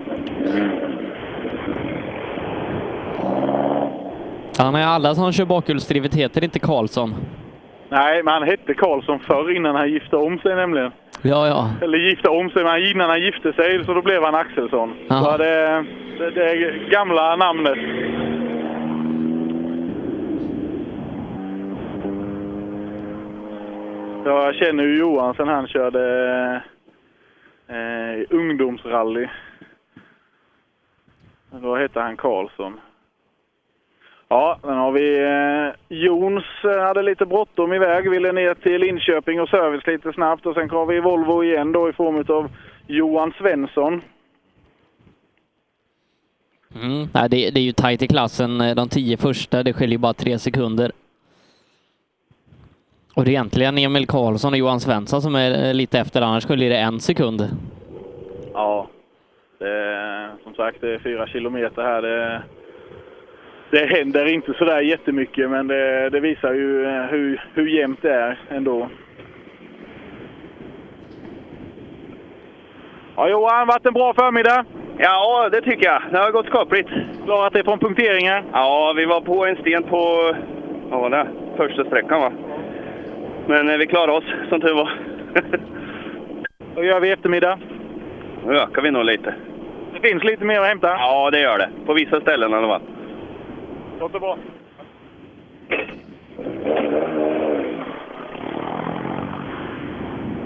[4.59, 7.15] Han är alla som kör bakhjulsdrivet heter inte Karlsson.
[7.89, 10.93] Nej, men han hette Karlsson förr innan han gifte om sig nämligen.
[11.23, 11.71] Ja, ja.
[11.83, 14.95] Eller gifte om sig, men innan han gifte sig så då blev han Axelsson.
[15.09, 15.85] Så det,
[16.19, 17.79] det, det gamla namnet.
[24.25, 26.63] Jag känner ju Johan sen han körde
[27.71, 29.29] eh, ungdomsrally.
[31.51, 32.81] Då hette han Karlsson.
[34.29, 39.41] Ja, sen har vi eh, Jons eh, hade lite bråttom iväg, ville ner till Linköping
[39.41, 42.51] och service lite snabbt och sen har vi Volvo igen då i form av
[42.87, 44.03] Johan Svensson.
[46.75, 47.09] Mm.
[47.13, 48.59] Det, det är ju tajt i klassen.
[48.59, 50.93] De tio första, det skiljer bara tre sekunder.
[53.15, 56.47] Och det är egentligen Emil Karlsson och Johan Svensson som är eh, lite efter, annars
[56.47, 57.49] skiljer det en sekund.
[58.55, 58.87] Ja,
[59.59, 62.03] det, som sagt det är fyra kilometer här.
[62.03, 62.43] Det,
[63.71, 68.15] det händer inte sådär jättemycket men det, det visar ju eh, hur, hur jämnt det
[68.15, 68.89] är ändå.
[73.17, 74.65] Ja Johan, varit en bra förmiddag?
[74.99, 76.03] Ja, det tycker jag.
[76.13, 76.89] Det har gått skapligt.
[77.25, 78.45] Klarat det från punkteringar?
[78.53, 80.35] Ja, vi var på en sten på
[80.91, 81.27] vad var det?
[81.57, 82.33] första sträckan va?
[83.47, 84.91] Men eh, vi klarade oss som tur var.
[86.75, 87.59] Vad gör vi i eftermiddag?
[88.47, 89.35] Nu ökar vi nog lite.
[89.95, 90.89] Det finns lite mer att hämta?
[90.89, 91.71] Ja, det gör det.
[91.87, 92.83] På vissa ställen i alla fall.
[94.01, 94.39] Låter bra.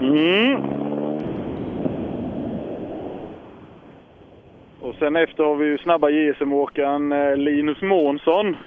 [0.01, 0.61] Mm.
[4.81, 8.57] Och sen efter har vi ju snabba JSM-åkaren eh, Linus Månsson.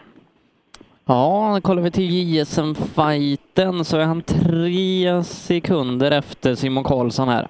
[1.10, 7.48] Ja, kollar vi till JSM-fighten så är han tre sekunder efter Simon Karlsson här.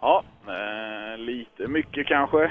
[0.00, 2.50] Ja, eh, lite mycket kanske.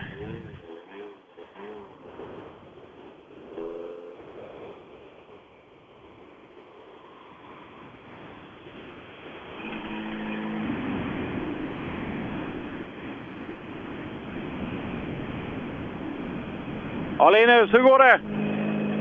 [17.17, 18.48] Ja, Linus, hur går det?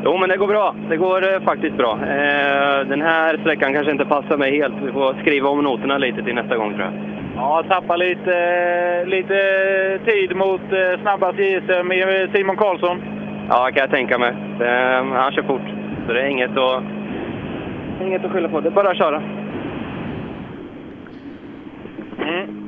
[0.04, 0.74] Jo, men det går bra.
[0.88, 1.92] Det går eh, faktiskt bra.
[1.92, 4.74] Eh, den här sträckan kanske inte passar mig helt.
[4.82, 6.92] Vi får skriva om noterna lite till nästa gång tror jag.
[7.36, 9.38] Ja, tappar lite, lite
[10.04, 13.02] tid mot eh, snabbast JSM med Simon Karlsson.
[13.48, 14.30] Ja, kan jag tänka mig.
[14.60, 15.68] Eh, han kör fort,
[16.06, 16.82] så det är inget att,
[18.02, 18.60] inget att skylla på.
[18.60, 19.22] Det är bara att köra.
[22.18, 22.58] Mm,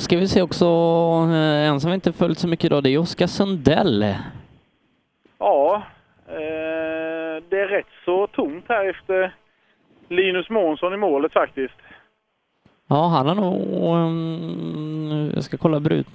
[0.00, 0.64] ska vi se också,
[1.30, 4.14] eh, en som vi inte följt så mycket idag, det är Oskar Sundell.
[5.38, 5.82] Ja,
[6.26, 9.34] eh, det är rätt så tomt här efter
[10.08, 11.74] Linus Månsson i målet faktiskt.
[12.88, 13.84] Ja, han har nog...
[13.96, 16.06] Um, jag ska kolla brut.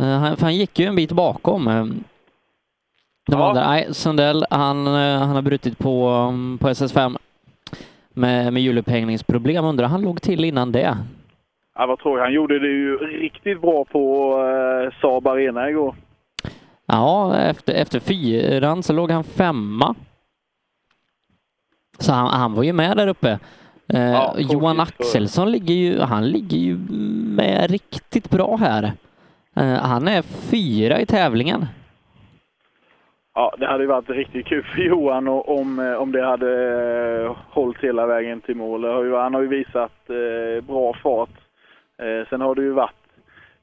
[0.00, 1.68] Uh, han, för han gick ju en bit bakom.
[1.68, 2.04] Um,
[3.32, 3.52] Ja.
[3.54, 7.18] Nej, Sundell, han, han har brutit på, um, på SS5
[8.10, 9.64] med, med hjulupphängningsproblem.
[9.64, 10.96] Undrar han låg till innan det?
[11.80, 12.24] Ja, vad tror jag?
[12.24, 15.94] Han gjorde det ju riktigt bra på eh, Saab Arena igår.
[16.86, 19.94] Ja, efter, efter fyran så låg han femma.
[21.98, 23.38] Så han, han var ju med där uppe.
[23.92, 26.78] Eh, Ja, Johan för- Axelsson ligger ju, han ligger ju
[27.36, 28.92] med riktigt bra här.
[29.56, 31.66] Eh, han är fyra i tävlingen.
[33.34, 36.52] Ja, det hade ju varit riktigt kul för Johan och om, eh, om det hade
[37.24, 39.14] eh, hållit hela vägen till mål.
[39.14, 41.30] Han har ju visat eh, bra fart.
[42.00, 42.94] Eh, sen har det ju varit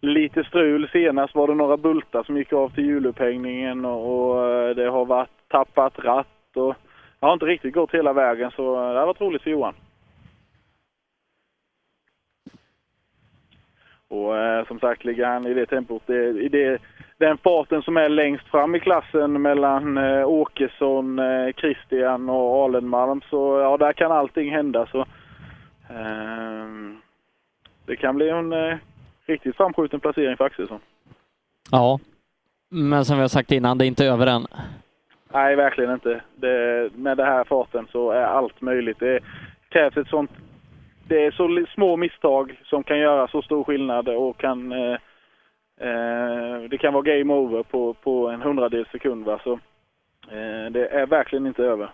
[0.01, 0.89] lite strul.
[0.91, 5.05] Senast var det några bultar som gick av till hjulupphängningen och, och eh, det har
[5.05, 6.75] varit tappat ratt och
[7.19, 9.73] det har inte riktigt gått hela vägen så det har varit roligt för Johan.
[14.09, 16.81] Och eh, som sagt, ligger han i det tempot, det, i det,
[17.17, 23.21] den farten som är längst fram i klassen mellan eh, Åkesson, eh, Christian och Alenmalm,
[23.29, 24.85] så ja, där kan allting hända.
[24.85, 24.99] Så,
[25.89, 26.67] eh,
[27.87, 28.77] det kan bli en eh,
[29.25, 30.79] riktigt framskjuten placering för Axelsson.
[31.71, 31.99] Ja.
[32.69, 34.47] Men som vi har sagt innan, det är inte över än.
[35.33, 36.21] Nej, verkligen inte.
[36.35, 38.99] Det, med den här farten så är allt möjligt.
[38.99, 39.19] Det
[39.69, 40.31] krävs ett sånt...
[41.07, 44.71] Det är så små misstag som kan göra så stor skillnad och kan...
[44.71, 44.97] Eh,
[45.79, 49.25] eh, det kan vara game over på, på en hundradels sekund.
[49.25, 49.39] Va?
[49.43, 49.53] Så,
[50.31, 51.89] eh, det är verkligen inte över.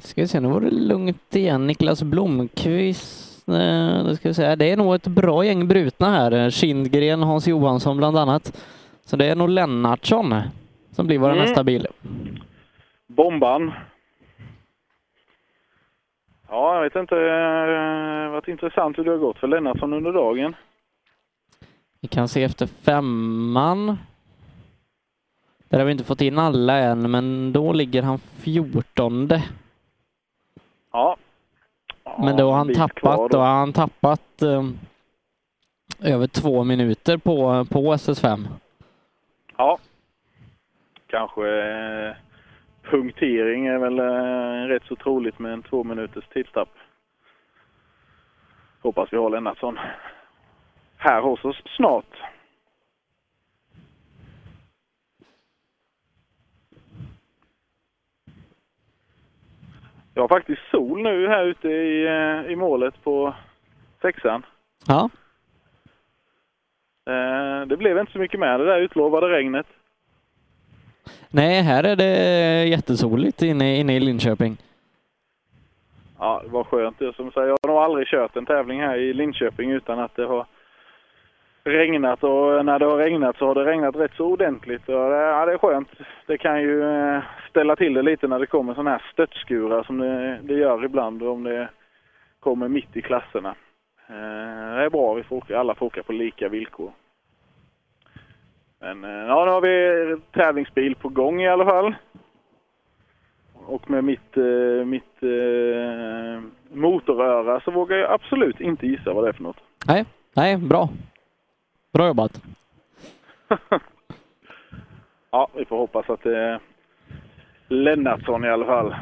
[0.00, 1.66] Ska vi se, nu var det lugnt igen.
[1.66, 3.48] Niklas Blomqvist.
[3.48, 6.50] Eh, då ska vi säga, det är nog ett bra gäng brutna här.
[6.50, 8.64] Kindgren, Hans Johansson bland annat.
[9.04, 10.34] Så det är nog Lennartsson
[10.90, 11.44] som blir vår Mm.
[11.44, 11.86] nästa bil.
[13.06, 13.72] Bomban.
[16.48, 17.14] Ja, jag vet inte.
[17.14, 20.54] Det varit intressant hur det har gått för Lennartsson under dagen.
[22.00, 23.98] Vi kan se efter femman.
[25.68, 29.42] Där har vi inte fått in alla än, men då ligger han fjortonde.
[30.96, 31.16] Ja.
[32.18, 33.38] Men då har han tappat, då då.
[33.38, 34.62] har han tappat eh,
[36.12, 38.44] över två minuter på, på SS5.
[39.56, 39.78] Ja.
[41.06, 42.14] Kanske eh,
[42.82, 46.68] punktering är väl eh, rätt så troligt med en två minuters tidstapp.
[48.82, 49.78] Hoppas vi har Lennartsson
[50.96, 52.14] här hos oss snart.
[60.16, 63.34] Jag har faktiskt sol nu här ute i, eh, i målet på
[64.02, 64.42] sexan.
[64.86, 65.10] Ja.
[67.08, 69.66] Eh, Det blev inte så mycket med det där utlovade regnet.
[71.30, 74.56] Nej, här är det jättesoligt inne, inne i Linköping.
[76.18, 76.98] Ja, det var skönt.
[76.98, 80.16] Det som säger, jag har nog aldrig kört en tävling här i Linköping utan att
[80.16, 80.46] det har
[81.66, 84.88] regnat och när det har regnat så har det regnat rätt så ordentligt.
[84.88, 85.88] Och eh, det, ja, det är skönt.
[86.26, 89.98] Det kan ju eh, ställa till det lite när det kommer sådana här stöttskurar som
[89.98, 91.68] det, det gör ibland om det
[92.40, 93.54] kommer mitt i klasserna.
[94.08, 96.90] Eh, det är bra, vi får åka, alla får åka på lika villkor.
[98.80, 101.94] Men ja, nu har vi tävlingsbil på gång i alla fall.
[103.54, 104.36] Och med mitt,
[104.84, 105.22] mitt
[106.72, 109.56] motoröra så vågar jag absolut inte gissa vad det är för något.
[109.86, 110.04] Nej,
[110.36, 110.88] nej, bra.
[111.92, 112.42] Bra jobbat.
[115.30, 116.60] Ja, vi får hoppas att det är
[117.68, 118.96] Lennartsson i alla fall.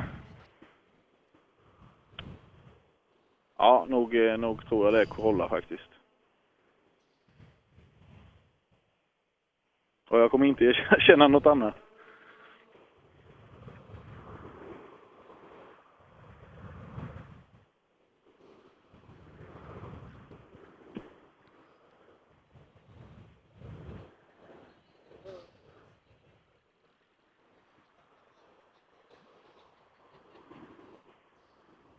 [3.58, 5.90] Ja, nog, eh, nog tror jag det är Corolla faktiskt.
[10.10, 11.83] Och jag kommer inte känna något annat.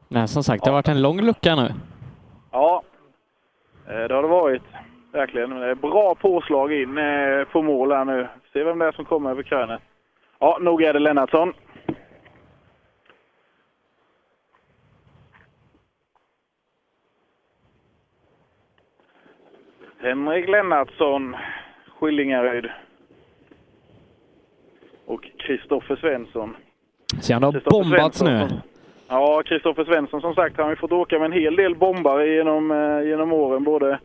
[0.07, 1.73] Nej, som sagt, det har varit en lång lucka nu.
[2.51, 2.83] Ja,
[3.87, 4.63] eh, det har det varit.
[5.11, 5.79] Verkligen.
[5.79, 8.27] Bra påslag in eh, på mål här nu.
[8.53, 9.81] Se vem det är som kommer över krönet.
[10.39, 11.53] Ja, nog är det Lennartsson.
[19.99, 21.35] Henrik Lennartsson,
[21.99, 22.69] Skillingaryd.
[25.45, 26.55] Kristoffer Svensson.
[27.21, 28.49] Så han har Kristoffer bombat Svensson.
[28.49, 28.59] snö.
[29.07, 32.27] Ja, Kristoffer Svensson som sagt, han har ju fått åka med en hel del bombare
[32.35, 33.63] genom, eh, genom åren.
[33.63, 33.99] Både,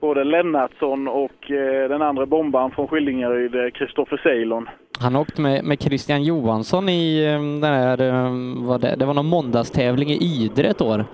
[0.00, 4.68] både Lennartsson och eh, den andra bombaren från Skillingaryd, eh, Kristoffer Ceylon.
[5.00, 7.96] Han har åkt med, med Christian Johansson i eh, den där,
[8.66, 11.04] vad det, det var någon måndagstävling i Ydre ett år.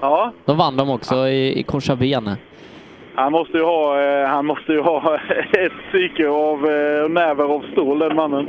[0.00, 2.36] Ja, Då vann de också i, i Korsabene.
[3.14, 3.96] han måste ju ha,
[4.26, 5.18] han måste ju ha
[5.52, 6.60] ett psyke av
[7.10, 8.48] nerver av stål, den mannen.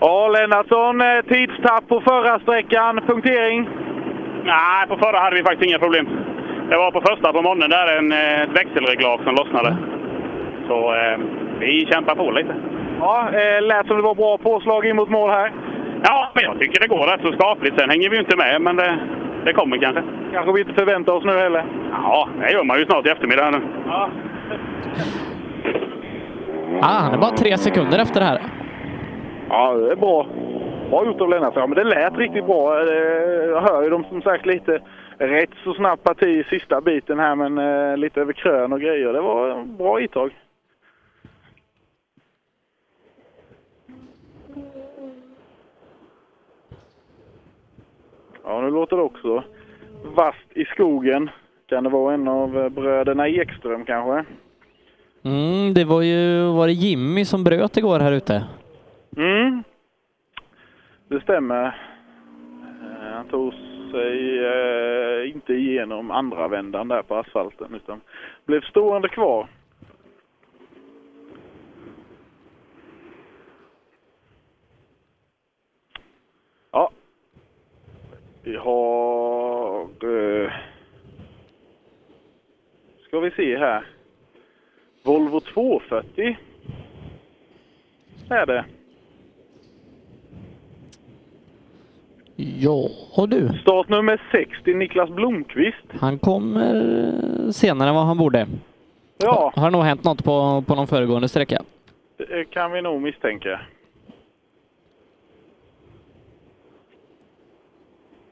[0.00, 3.68] Ja, Lennartsson, eh, tidstapp på förra sträckan, punktering?
[4.44, 6.08] Nej, på förra hade vi faktiskt inga problem.
[6.70, 9.76] Det var på första på morgonen där en, eh, ett växelreglage som lossnade.
[10.68, 11.18] Så eh,
[11.58, 12.54] vi kämpar på lite.
[13.00, 15.52] Ja, eh, lät som det var bra påslag in mot mål här.
[16.02, 17.80] Ja, men jag tycker det går rätt så skapligt.
[17.80, 18.98] Sen hänger vi ju inte med, men det,
[19.44, 20.02] det kommer kanske.
[20.32, 21.64] Kanske vi inte förväntar oss nu heller.
[21.92, 23.60] Ja, det gör man ju snart i eftermiddag nu.
[23.86, 24.08] Ja.
[26.82, 28.38] Ah, han är bara tre sekunder efter det här.
[29.48, 30.26] Ja, det är bra.
[30.90, 31.56] Bra gjort av Lennart.
[31.56, 32.80] Ja, men det lät riktigt bra.
[32.80, 32.94] Eh,
[33.48, 34.80] jag hör ju dem som sagt lite
[35.18, 39.12] rätt så snabbt parti i sista biten här, men eh, lite över krön och grejer.
[39.12, 40.30] Det var bra intag.
[48.44, 49.44] Ja, nu låter det också
[50.14, 51.30] vast i skogen.
[51.66, 54.24] Kan det vara en av eh, bröderna Ekström kanske?
[55.24, 58.44] Mm, det var ju var det Jimmy som bröt igår här ute.
[59.16, 59.62] Mm.
[61.08, 61.66] Det stämmer.
[61.66, 63.54] Eh, han tog
[63.90, 68.00] sig eh, inte igenom andra vändan där på asfalten utan
[68.46, 69.48] blev stående kvar.
[76.70, 76.90] Ja.
[78.42, 79.82] Vi har...
[79.82, 80.52] Eh,
[83.06, 83.86] ska vi se här.
[85.04, 86.36] Volvo 240
[88.30, 88.64] är det.
[92.36, 92.88] Ja
[93.28, 95.86] du, Startnummer 60, Niklas Blomqvist.
[96.00, 96.74] han kommer
[97.44, 98.46] eh, senare än vad han borde.
[99.18, 101.62] Ja, Har nog hänt något på, på någon föregående sträcka.
[102.16, 103.60] det kan vi nog misstänka.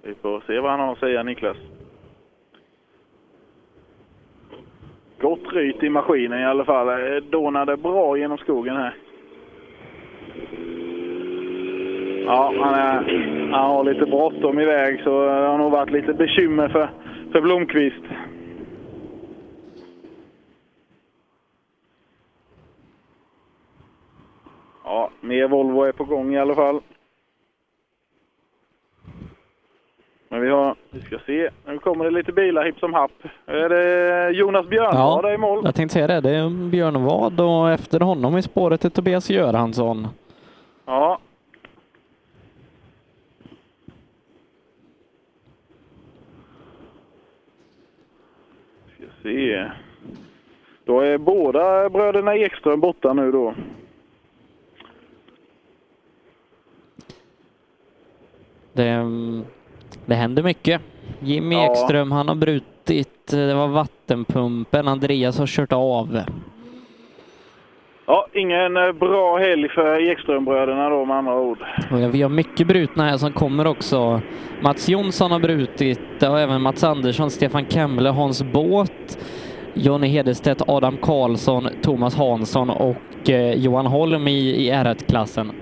[0.02, 1.56] Vi får se vad han har att säga, Niklas.
[5.20, 6.86] Gott ryt i maskinen i alla fall.
[6.86, 8.94] Det Dånade bra genom skogen här.
[12.26, 13.02] Ja, han, är,
[13.52, 16.90] han har lite bråttom iväg så det har nog varit lite bekymmer för,
[17.32, 18.04] för Blomqvist.
[24.84, 26.80] Ja, mer Volvo är på gång i alla fall.
[30.32, 33.10] Men vi har, vi ska se, nu kommer det lite bilar hipp som happ.
[33.46, 35.60] Är det Jonas Björnvad där i mål?
[35.64, 36.20] jag tänkte säga det.
[36.20, 40.08] Det är Björn Wad och efter honom i spåret är Tobias Göransson.
[40.86, 41.18] Ja.
[48.94, 49.70] Ska se.
[50.84, 53.54] Då är båda bröderna Ekström borta nu då.
[58.72, 59.06] Det,
[60.06, 60.80] det händer mycket.
[61.20, 61.72] Jimmy Ja.
[61.72, 66.20] Ekström, han har brutit, det var vattenpumpen, Andreas har kört av.
[68.42, 71.58] Ingen eh, bra helg för Ekströmbröderna då med andra ord.
[72.12, 74.20] Vi har mycket brutna här som kommer också.
[74.60, 79.18] Mats Jonsson har brutit och även Mats Andersson, Stefan Kemble, Hans Båt,
[79.74, 85.52] Jonny Hedestedt, Adam Karlsson, Thomas Hansson och eh, Johan Holm i, i R1-klassen.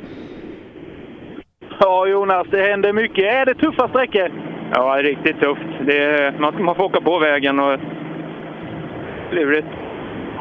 [1.81, 3.25] Ja Jonas, det händer mycket.
[3.25, 4.33] Är det tuffa sträckor?
[4.75, 5.87] Ja, det är riktigt tufft.
[5.87, 7.79] Det är, man, man får åka på vägen och
[9.33, 9.69] lurigt.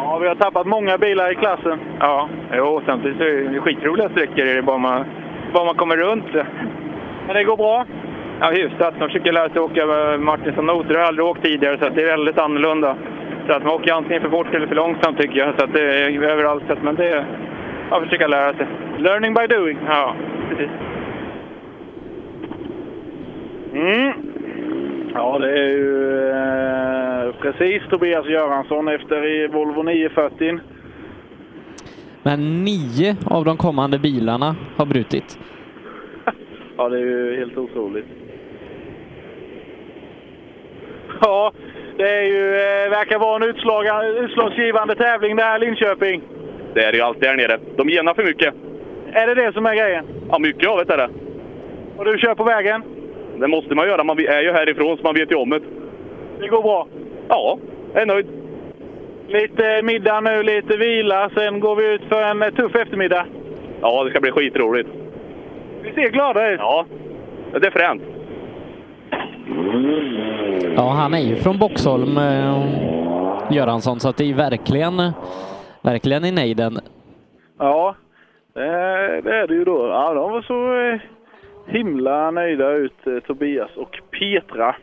[0.10, 1.80] Ja, vi har tappat många bilar i klassen.
[2.00, 4.46] Ja, jo, samtidigt så är det skitroliga sträckor.
[4.46, 5.06] Är det bara man,
[5.54, 6.34] bara man kommer runt.
[7.28, 7.86] Men det går bra?
[8.40, 9.00] Ja, hyfsat.
[9.00, 10.94] Man försöker lära sig åka med Martinsson-noter.
[10.94, 12.96] Jag har aldrig åkt tidigare så att det är väldigt annorlunda.
[13.48, 15.60] Så att man åker antingen för fort eller för långsamt tycker jag.
[15.60, 16.64] Så att det är överallt.
[16.68, 17.26] Så att, men det är...
[17.90, 18.68] Ja, försöka lära sig.
[18.98, 19.78] Learning by doing.
[19.88, 20.14] Ja,
[20.50, 20.70] precis.
[23.74, 24.29] Mm.
[25.14, 30.60] Ja, det är ju eh, precis Tobias Göransson efter i Volvo 940.
[32.24, 35.40] Men nio av de kommande bilarna har brutit.
[36.78, 38.06] Ja, det är ju helt otroligt.
[41.22, 41.52] Ja,
[41.98, 43.86] det är ju, eh, verkar vara en utslag,
[44.24, 46.22] utslagsgivande tävling det här Linköping.
[46.74, 47.60] Det är det ju alltid här nere.
[47.78, 48.54] De genar för mycket.
[49.12, 50.06] Är det det som är grejen?
[50.30, 51.10] Ja, mycket av det är det.
[51.98, 52.84] Och du kör på vägen?
[53.40, 54.04] Det måste man göra.
[54.04, 55.60] Man är ju härifrån så man vet ju om det.
[56.40, 56.88] Det går bra?
[57.28, 57.58] Ja,
[57.94, 58.28] jag är nöjd.
[59.28, 61.30] Lite middag nu, lite vila.
[61.36, 63.26] Sen går vi ut för en tuff eftermiddag.
[63.82, 64.90] Ja, det ska bli skitroligt.
[65.82, 66.60] Vi ser glada ut.
[66.60, 66.86] Ja,
[67.52, 68.02] det är fränt.
[70.76, 72.64] Ja, han är ju från Boxholm, eh,
[73.52, 75.12] Göransson, så att det är verkligen,
[75.82, 76.80] verkligen i nejden.
[77.60, 77.96] Ja,
[78.54, 79.88] det är, det är det ju då.
[79.88, 81.00] Ja, de var så eh,
[81.70, 84.76] himla nöjda ut, eh, Tobias och Petra.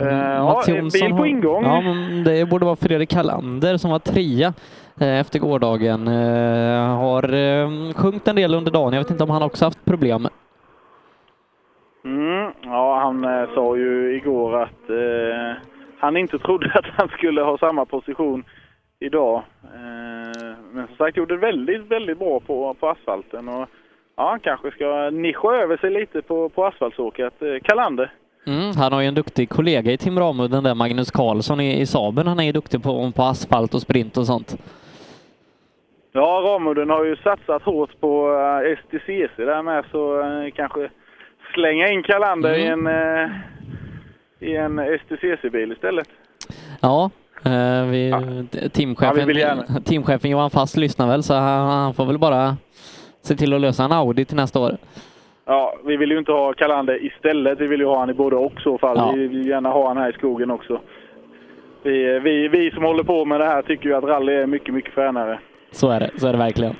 [0.00, 1.64] Eh, ja, en bil på har- ingång.
[1.64, 4.52] Ja, men det borde vara Fredrik Kallander som var trea
[5.00, 6.08] eh, efter gårdagen.
[6.08, 8.92] Eh, Har eh, sjunkit en del under dagen.
[8.92, 10.28] Jag vet inte om han också haft problem.
[12.04, 15.62] Mm, ja, han sa ju igår att eh,
[15.98, 18.44] han inte trodde att han skulle ha samma position
[19.00, 19.42] idag.
[19.62, 23.48] Eh, men som sagt gjorde det väldigt, väldigt bra på, på asfalten.
[23.48, 23.68] Och,
[24.18, 27.42] ja, kanske ska nischa över sig lite på, på asfaltsåket.
[27.42, 28.12] Eh, Kalander.
[28.46, 31.86] Mm, han har ju en duktig kollega i Tim Ramudden där, Magnus Karlsson i, i
[31.86, 32.26] Saben.
[32.26, 34.56] Han är ju duktig på, på asfalt och sprint och sånt.
[36.12, 40.90] Ja, Ramudden har ju satsat hårt på uh, STCC där med så eh, kanske
[41.54, 43.30] slänga in Kalander i en, eh,
[44.40, 46.08] i en STCC-bil istället.
[46.80, 47.10] Ja,
[47.44, 48.10] eh, vi,
[48.72, 49.62] teamchefen, Ja, vill gärna.
[49.84, 52.56] teamchefen Johan Fast lyssnar väl så han, han får väl bara
[53.28, 54.76] se till att lösa en Audi till nästa år.
[55.46, 57.60] Ja, vi vill ju inte ha Kalander istället.
[57.60, 58.96] Vi vill ju ha han i både och så fall.
[58.96, 59.12] Ja.
[59.12, 60.80] Vi vill gärna ha han här i skogen också.
[61.82, 64.74] Vi, vi, vi som håller på med det här tycker ju att rally är mycket,
[64.74, 65.38] mycket fränare.
[65.70, 66.74] Så är det, så är det verkligen.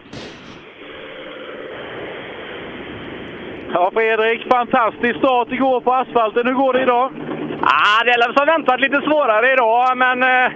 [3.72, 6.46] Ja, Fredrik, fantastisk start igår på asfalten.
[6.46, 7.12] Hur går det idag?
[7.60, 10.52] Ah, det är som väntat lite svårare idag, men eh,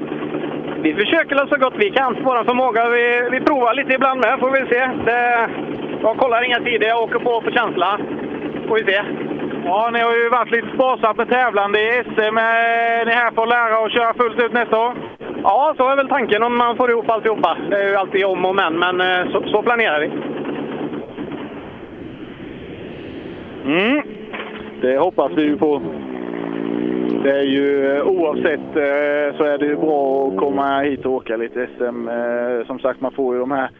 [0.83, 2.17] vi försöker så gott vi kan.
[2.25, 2.89] Vår förmåga.
[2.89, 4.81] Vi, vi provar lite ibland med, får vi se.
[5.05, 5.49] Det,
[6.03, 7.99] jag kollar inga tider, jag åker på för känsla.
[8.69, 9.03] Får vi se.
[9.65, 12.37] Ja, ni har ju varit lite sparsamt med tävlande i SM.
[12.39, 14.95] Är ni här för att lära att köra fullt ut nästa år?
[15.43, 17.57] Ja, så är väl tanken om man får ihop alltihopa.
[17.71, 20.11] Det är ju alltid om och men, men eh, så, så planerar vi.
[23.65, 24.03] Mm.
[24.81, 25.83] Det hoppas vi ju på.
[27.23, 31.13] Det är ju eh, oavsett eh, så är det ju bra att komma hit och
[31.13, 32.09] åka lite SM.
[32.09, 33.71] Eh, som sagt, man får ju de här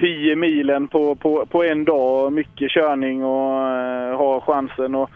[0.00, 2.32] 10 milen på, på, på en dag.
[2.32, 3.60] Mycket körning och
[4.18, 5.10] ha chansen och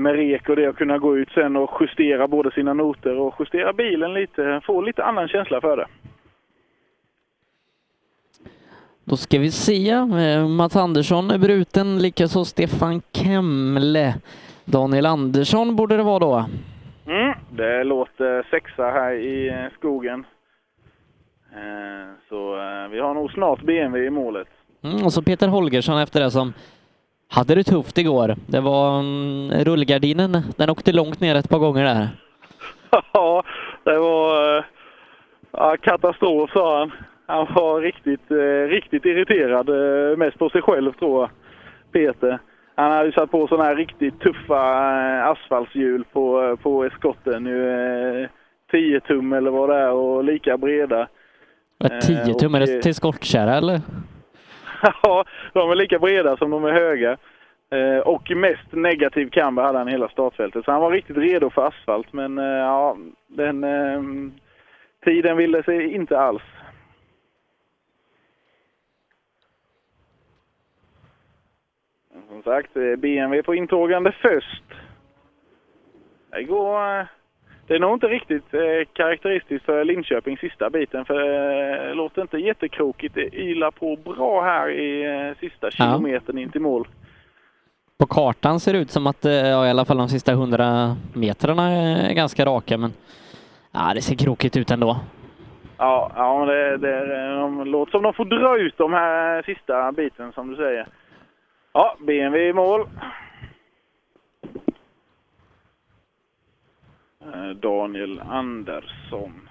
[0.00, 3.34] med rek och det att kunna gå ut sen och justera både sina noter och
[3.38, 4.60] justera bilen lite.
[4.64, 5.86] Få lite annan känsla för det.
[9.04, 9.94] Då ska vi se.
[10.48, 14.14] Mats Andersson är bruten, likaså Stefan Kemle.
[14.70, 16.44] Daniel Andersson borde det vara då.
[17.06, 17.34] Mm.
[17.50, 20.24] Det låter sexa här i skogen.
[21.52, 24.48] Eh, Så eh, vi har nog snart BMW i målet.
[24.84, 26.52] Mm, och så Peter Holgersson efter det som
[27.28, 28.34] hade det tufft igår.
[28.46, 32.08] Det var mm, rullgardinen, den åkte långt ner ett par gånger där.
[33.12, 33.42] Ja,
[33.84, 34.64] det var eh,
[35.52, 36.92] ja, katastrof sa han.
[37.26, 38.30] Han var riktigt,
[38.70, 39.68] riktigt irriterad.
[40.18, 41.30] Mest på sig själv tror jag,
[41.92, 42.38] Peter.
[42.74, 44.56] Han hade satt på sådana här riktigt tuffa
[45.18, 47.44] eh, asfaltshjul på, eh, på skotten.
[47.44, 48.28] Nu, eh,
[48.70, 51.08] 10 tum eller vad det är och lika breda.
[51.78, 53.80] Vad, 10 tum, är det till skottkärra eller?
[55.02, 57.16] Ja, de är lika breda som de är höga.
[57.72, 60.64] Eh, och mest negativ camber hade han hela startfältet.
[60.64, 62.12] Så han var riktigt redo för asfalt.
[62.12, 62.96] Men eh, ja,
[63.28, 64.02] den eh,
[65.04, 66.42] tiden ville sig inte alls.
[72.30, 74.62] Som sagt, eh, BMW på intågande först.
[76.30, 76.98] Det går...
[77.00, 77.04] eh,
[77.66, 78.60] Det är nog inte riktigt eh,
[78.92, 81.04] karaktäristiskt för Linköpings sista biten.
[81.04, 83.14] För eh, det låter inte jättekrokigt.
[83.14, 86.88] Det ylar på bra här i eh, sista kilometern in till mål.
[87.98, 90.96] På kartan ser det ut som att eh, ja, i alla fall de sista 100
[91.14, 92.92] metrarna är ganska raka, men
[93.72, 94.96] ja, det ser krokigt ut ändå.
[95.78, 100.32] Ja, ja det, det, de låter som de får dra ut de här sista biten
[100.32, 100.86] som du säger.
[101.72, 102.88] Ja, BMW i mål.
[107.20, 109.48] Eh, Daniel Andersson.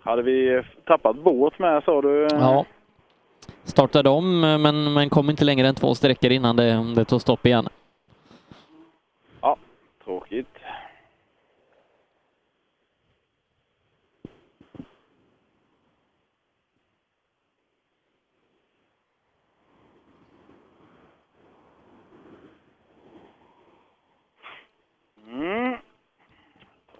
[0.00, 2.28] Hade vi tappat båt med sa du?
[2.30, 2.66] Ja.
[3.64, 7.46] Startade om, men, men kom inte längre än två sträckor innan det, det tog stopp
[7.46, 7.68] igen.
[9.40, 9.56] Ja,
[10.04, 10.48] tråkigt.
[25.26, 25.76] Mm.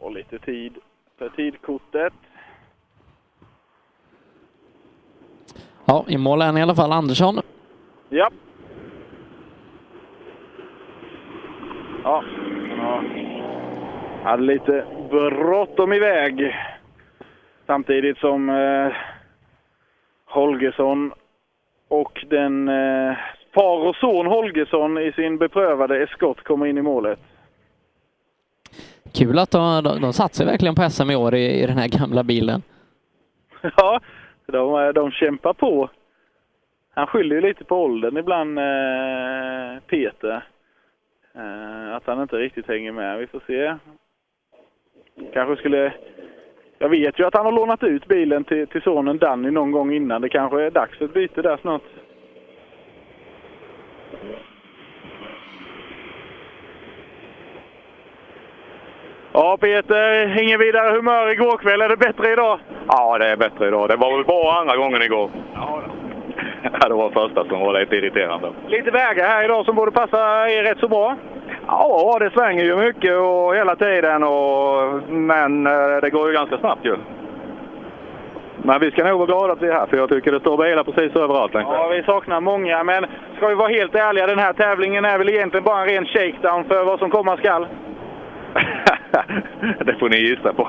[0.01, 0.79] Tar lite tid
[1.19, 2.13] för tidkortet.
[6.07, 7.41] Ja, i mål är han i alla fall Andersson.
[8.09, 8.31] Ja.
[12.05, 12.25] Ja.
[12.77, 13.03] ja.
[14.23, 16.57] hade lite bråttom iväg.
[17.67, 18.93] Samtidigt som eh,
[20.27, 21.13] Holgersson
[21.89, 23.17] och den eh,
[23.55, 27.19] far och son Holgersson i sin beprövade Escort kommer in i målet.
[29.13, 31.89] Kul att de, de, de satsar verkligen på SM i år i, i den här
[31.89, 32.63] gamla bilen.
[33.77, 34.01] Ja,
[34.47, 35.91] de, eh, de kämpar på.
[36.95, 40.43] Han skyller ju lite på åldern ibland, eh, Peter.
[41.35, 43.19] Eh, att han inte riktigt hänger med.
[43.19, 43.77] Vi får se.
[45.33, 45.93] Kanske skulle...
[46.79, 49.93] Jag vet ju att han har lånat ut bilen till, till sonen Danny någon gång
[49.93, 50.23] innan.
[50.23, 51.83] Det kanske är dags för ett byte där snart.
[59.37, 61.81] Ja, Peter, ingen vidare humör igår kväll.
[61.83, 62.59] Är det bättre idag?
[62.89, 63.89] Ja, det är bättre idag.
[63.89, 65.31] Det var väl bra andra gången igår.
[65.55, 65.81] Ja,
[66.89, 68.53] det var första som var lite irriterande.
[68.69, 71.17] Lite vägar här idag som borde passa er rätt så bra.
[71.67, 76.59] Ja, det svänger ju mycket och hela tiden, och, men eh, det går ju ganska
[76.59, 76.97] snabbt ju.
[78.57, 80.57] Men vi ska nog vara glada att vi är här, för jag tycker det står
[80.57, 81.53] bilar precis överallt.
[81.55, 83.07] Ja, vi saknar många, men
[83.37, 86.65] ska vi vara helt ärliga, den här tävlingen är väl egentligen bara en ren shakedown
[86.65, 87.67] för vad som komma skall
[89.85, 90.69] det får ni gissa på.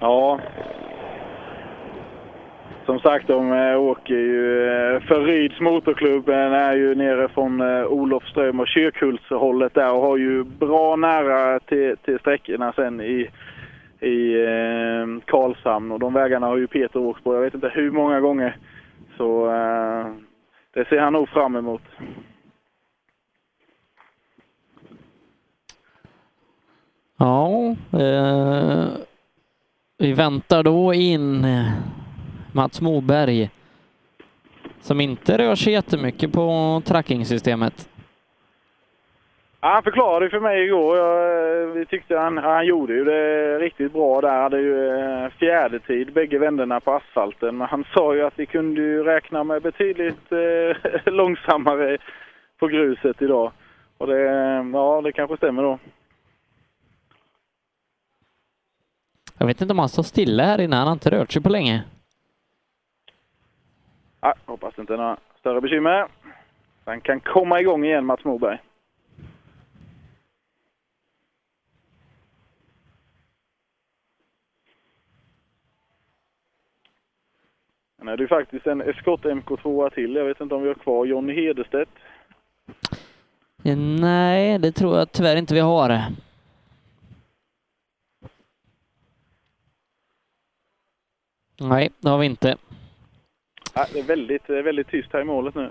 [0.00, 0.40] Ja.
[2.86, 4.66] Som sagt, de eh, åker ju
[5.00, 6.28] Förryds för Ryds motorklubb.
[6.28, 11.96] Eh, är ju nere från Olofström och Kyrkhultshållet där och har ju bra nära till,
[11.96, 13.30] till sträckorna sen i,
[14.00, 15.92] i eh, Karlshamn.
[15.92, 18.56] Och de vägarna har ju Peter åkt på, jag vet inte hur många gånger.
[19.16, 20.06] Så eh,
[20.74, 21.82] det ser han nog fram emot.
[27.16, 28.88] Ja, eh,
[29.98, 31.72] vi väntar då in eh,
[32.52, 33.50] Mats Moberg
[34.80, 37.88] som inte rör sig jättemycket på trackingsystemet.
[39.64, 40.96] Han förklarade för mig igår.
[40.96, 44.42] Jag, vi tyckte han, han gjorde ju det riktigt bra där.
[44.42, 47.56] Hade ju eh, fjärde tid bägge vänderna på asfalten.
[47.56, 50.76] Men han sa ju att vi kunde ju räkna med betydligt eh,
[51.12, 51.98] långsammare
[52.58, 53.52] på gruset idag.
[53.98, 54.20] Och det,
[54.72, 55.78] ja, det kanske stämmer då.
[59.38, 60.76] Jag vet inte om han står stilla här inne.
[60.76, 61.84] Han har inte rört sig på länge.
[64.20, 66.06] Ja, hoppas inte är några större bekymmer.
[66.84, 68.58] Han kan komma igång igen, Mats Moberg.
[78.08, 80.14] Är det ju faktiskt en Escort MK2 till.
[80.14, 81.90] Jag vet inte om vi har kvar Jonny Hederstedt.
[83.64, 86.00] Eh, Nej, det tror jag tyvärr inte vi har.
[91.60, 92.56] Nej, det har vi inte.
[93.74, 95.70] Ja, det är väldigt, väldigt tyst här i målet nu.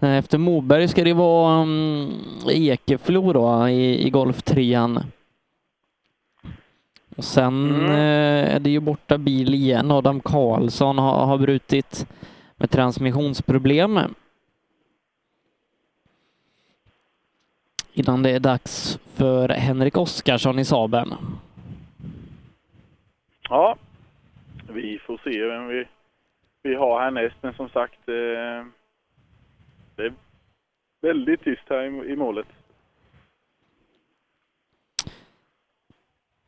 [0.00, 2.10] Efter Moberg ska det vara um,
[2.50, 5.00] Ekeflo då i, i golftrean.
[7.16, 9.90] Och sen eh, är det ju borta bil igen.
[9.90, 12.06] Adam Karlsson har, har brutit
[12.56, 14.00] med transmissionsproblem.
[17.92, 21.14] Innan det är dags för Henrik Oskarsson i Saben.
[23.48, 23.76] Ja,
[24.68, 25.84] vi får se vem vi,
[26.62, 27.36] vi har härnäst.
[27.40, 28.66] Men som sagt, eh,
[29.96, 30.12] det är
[31.02, 32.46] väldigt tyst här i, i målet.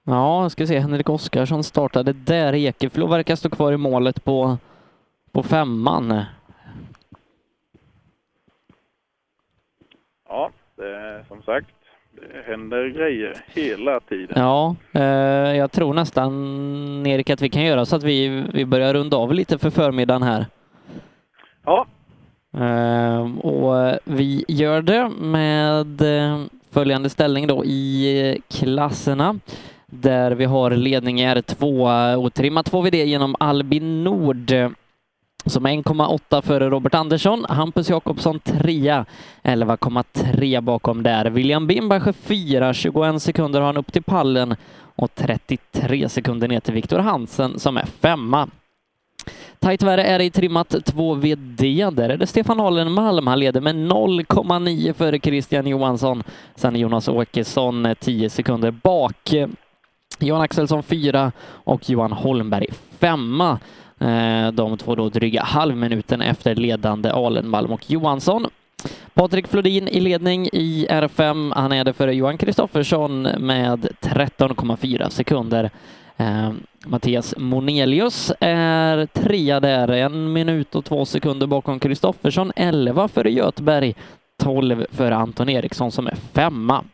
[0.09, 0.78] Ja, ska se.
[0.78, 2.55] Henrik Oskarsson startade där.
[2.55, 4.59] Ekeflo verkar stå kvar i målet på,
[5.33, 6.25] på femman.
[10.28, 11.75] Ja, det som sagt,
[12.12, 14.35] det händer grejer hela tiden.
[14.36, 18.94] Ja, eh, jag tror nästan, Erik, att vi kan göra så att vi, vi börjar
[18.94, 20.47] runda av lite för förmiddagen här.
[21.65, 21.86] Ja.
[22.57, 29.39] Eh, och vi gör det med eh, följande ställning då i klasserna
[29.92, 34.70] där vi har ledning i R2 och trimmat får vi det genom Albin Nord eh,
[35.47, 37.44] som är 1,8 före Robert Andersson.
[37.48, 39.05] Hampus Jakobsson trea,
[39.42, 41.31] 11,3 bakom där.
[41.31, 44.56] William Bimbacher fyra, 21 sekunder har han upp till pallen
[44.97, 48.48] och 33 sekunder ner till Viktor Hansen som är femma.
[49.58, 51.90] Tajt värre är det i trimmat 2VD.
[51.90, 53.26] Där är det Stefan Alenmalm.
[53.26, 56.23] Han leder med 0,9 före Christian Johansson.
[56.55, 59.34] Sen Jonas Åkesson eh, 10 sekunder bak.
[60.18, 62.66] Johan Axelsson fyra och Johan Holmberg
[62.98, 63.58] femma.
[63.98, 68.46] Eh, de två då dryga halvminuten efter ledande Alenmalm och Johansson.
[69.14, 71.52] Patrik Flodin i ledning i R5.
[71.54, 75.70] Han är det före Johan Kristoffersson med 13,4 sekunder
[76.16, 76.52] Eh,
[76.86, 83.94] Mattias Monelius är trea där, en minut och två sekunder bakom Kristoffersson, 11 före Göteberg,
[84.42, 86.84] 12 före Anton Eriksson som är femma.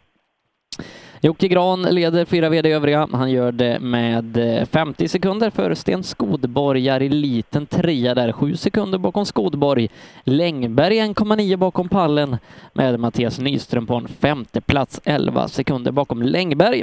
[1.24, 3.08] Jocke Gran leder fyra VD övriga.
[3.12, 6.88] Han gör det med eh, 50 sekunder före Sten Skodborg.
[6.88, 9.88] är i Liten trea där, sju sekunder bakom Skodborg.
[10.24, 12.36] Längberg 1,9 bakom pallen
[12.72, 16.82] med Mattias Nyström på en femte plats, 11 sekunder bakom Längberg.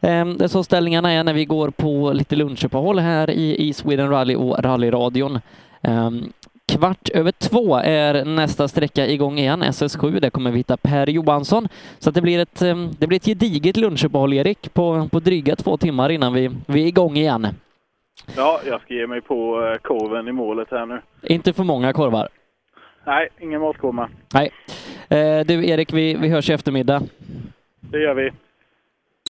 [0.00, 4.10] Ehm, det är så ställningarna är när vi går på lite lunchuppehåll här i Sweden
[4.10, 5.40] Rally och rallyradion.
[5.82, 6.32] Ehm,
[6.74, 10.20] Kvart över två är nästa sträcka igång igen, SS7.
[10.20, 11.68] Där kommer vi hitta Per Johansson.
[11.98, 15.76] Så det, blir ett, ehm, det blir ett gediget lunchuppehåll, Erik, på, på dryga två
[15.76, 17.46] timmar innan vi, vi är igång igen.
[18.36, 21.00] Ja, jag ska ge mig på eh, korven i målet här nu.
[21.22, 22.28] Inte för många korvar.
[23.06, 24.50] Nej, ingen matkorv Nej.
[25.08, 27.02] Eh, Du, Erik, vi, vi hörs i eftermiddag.
[27.80, 28.30] Det gör vi.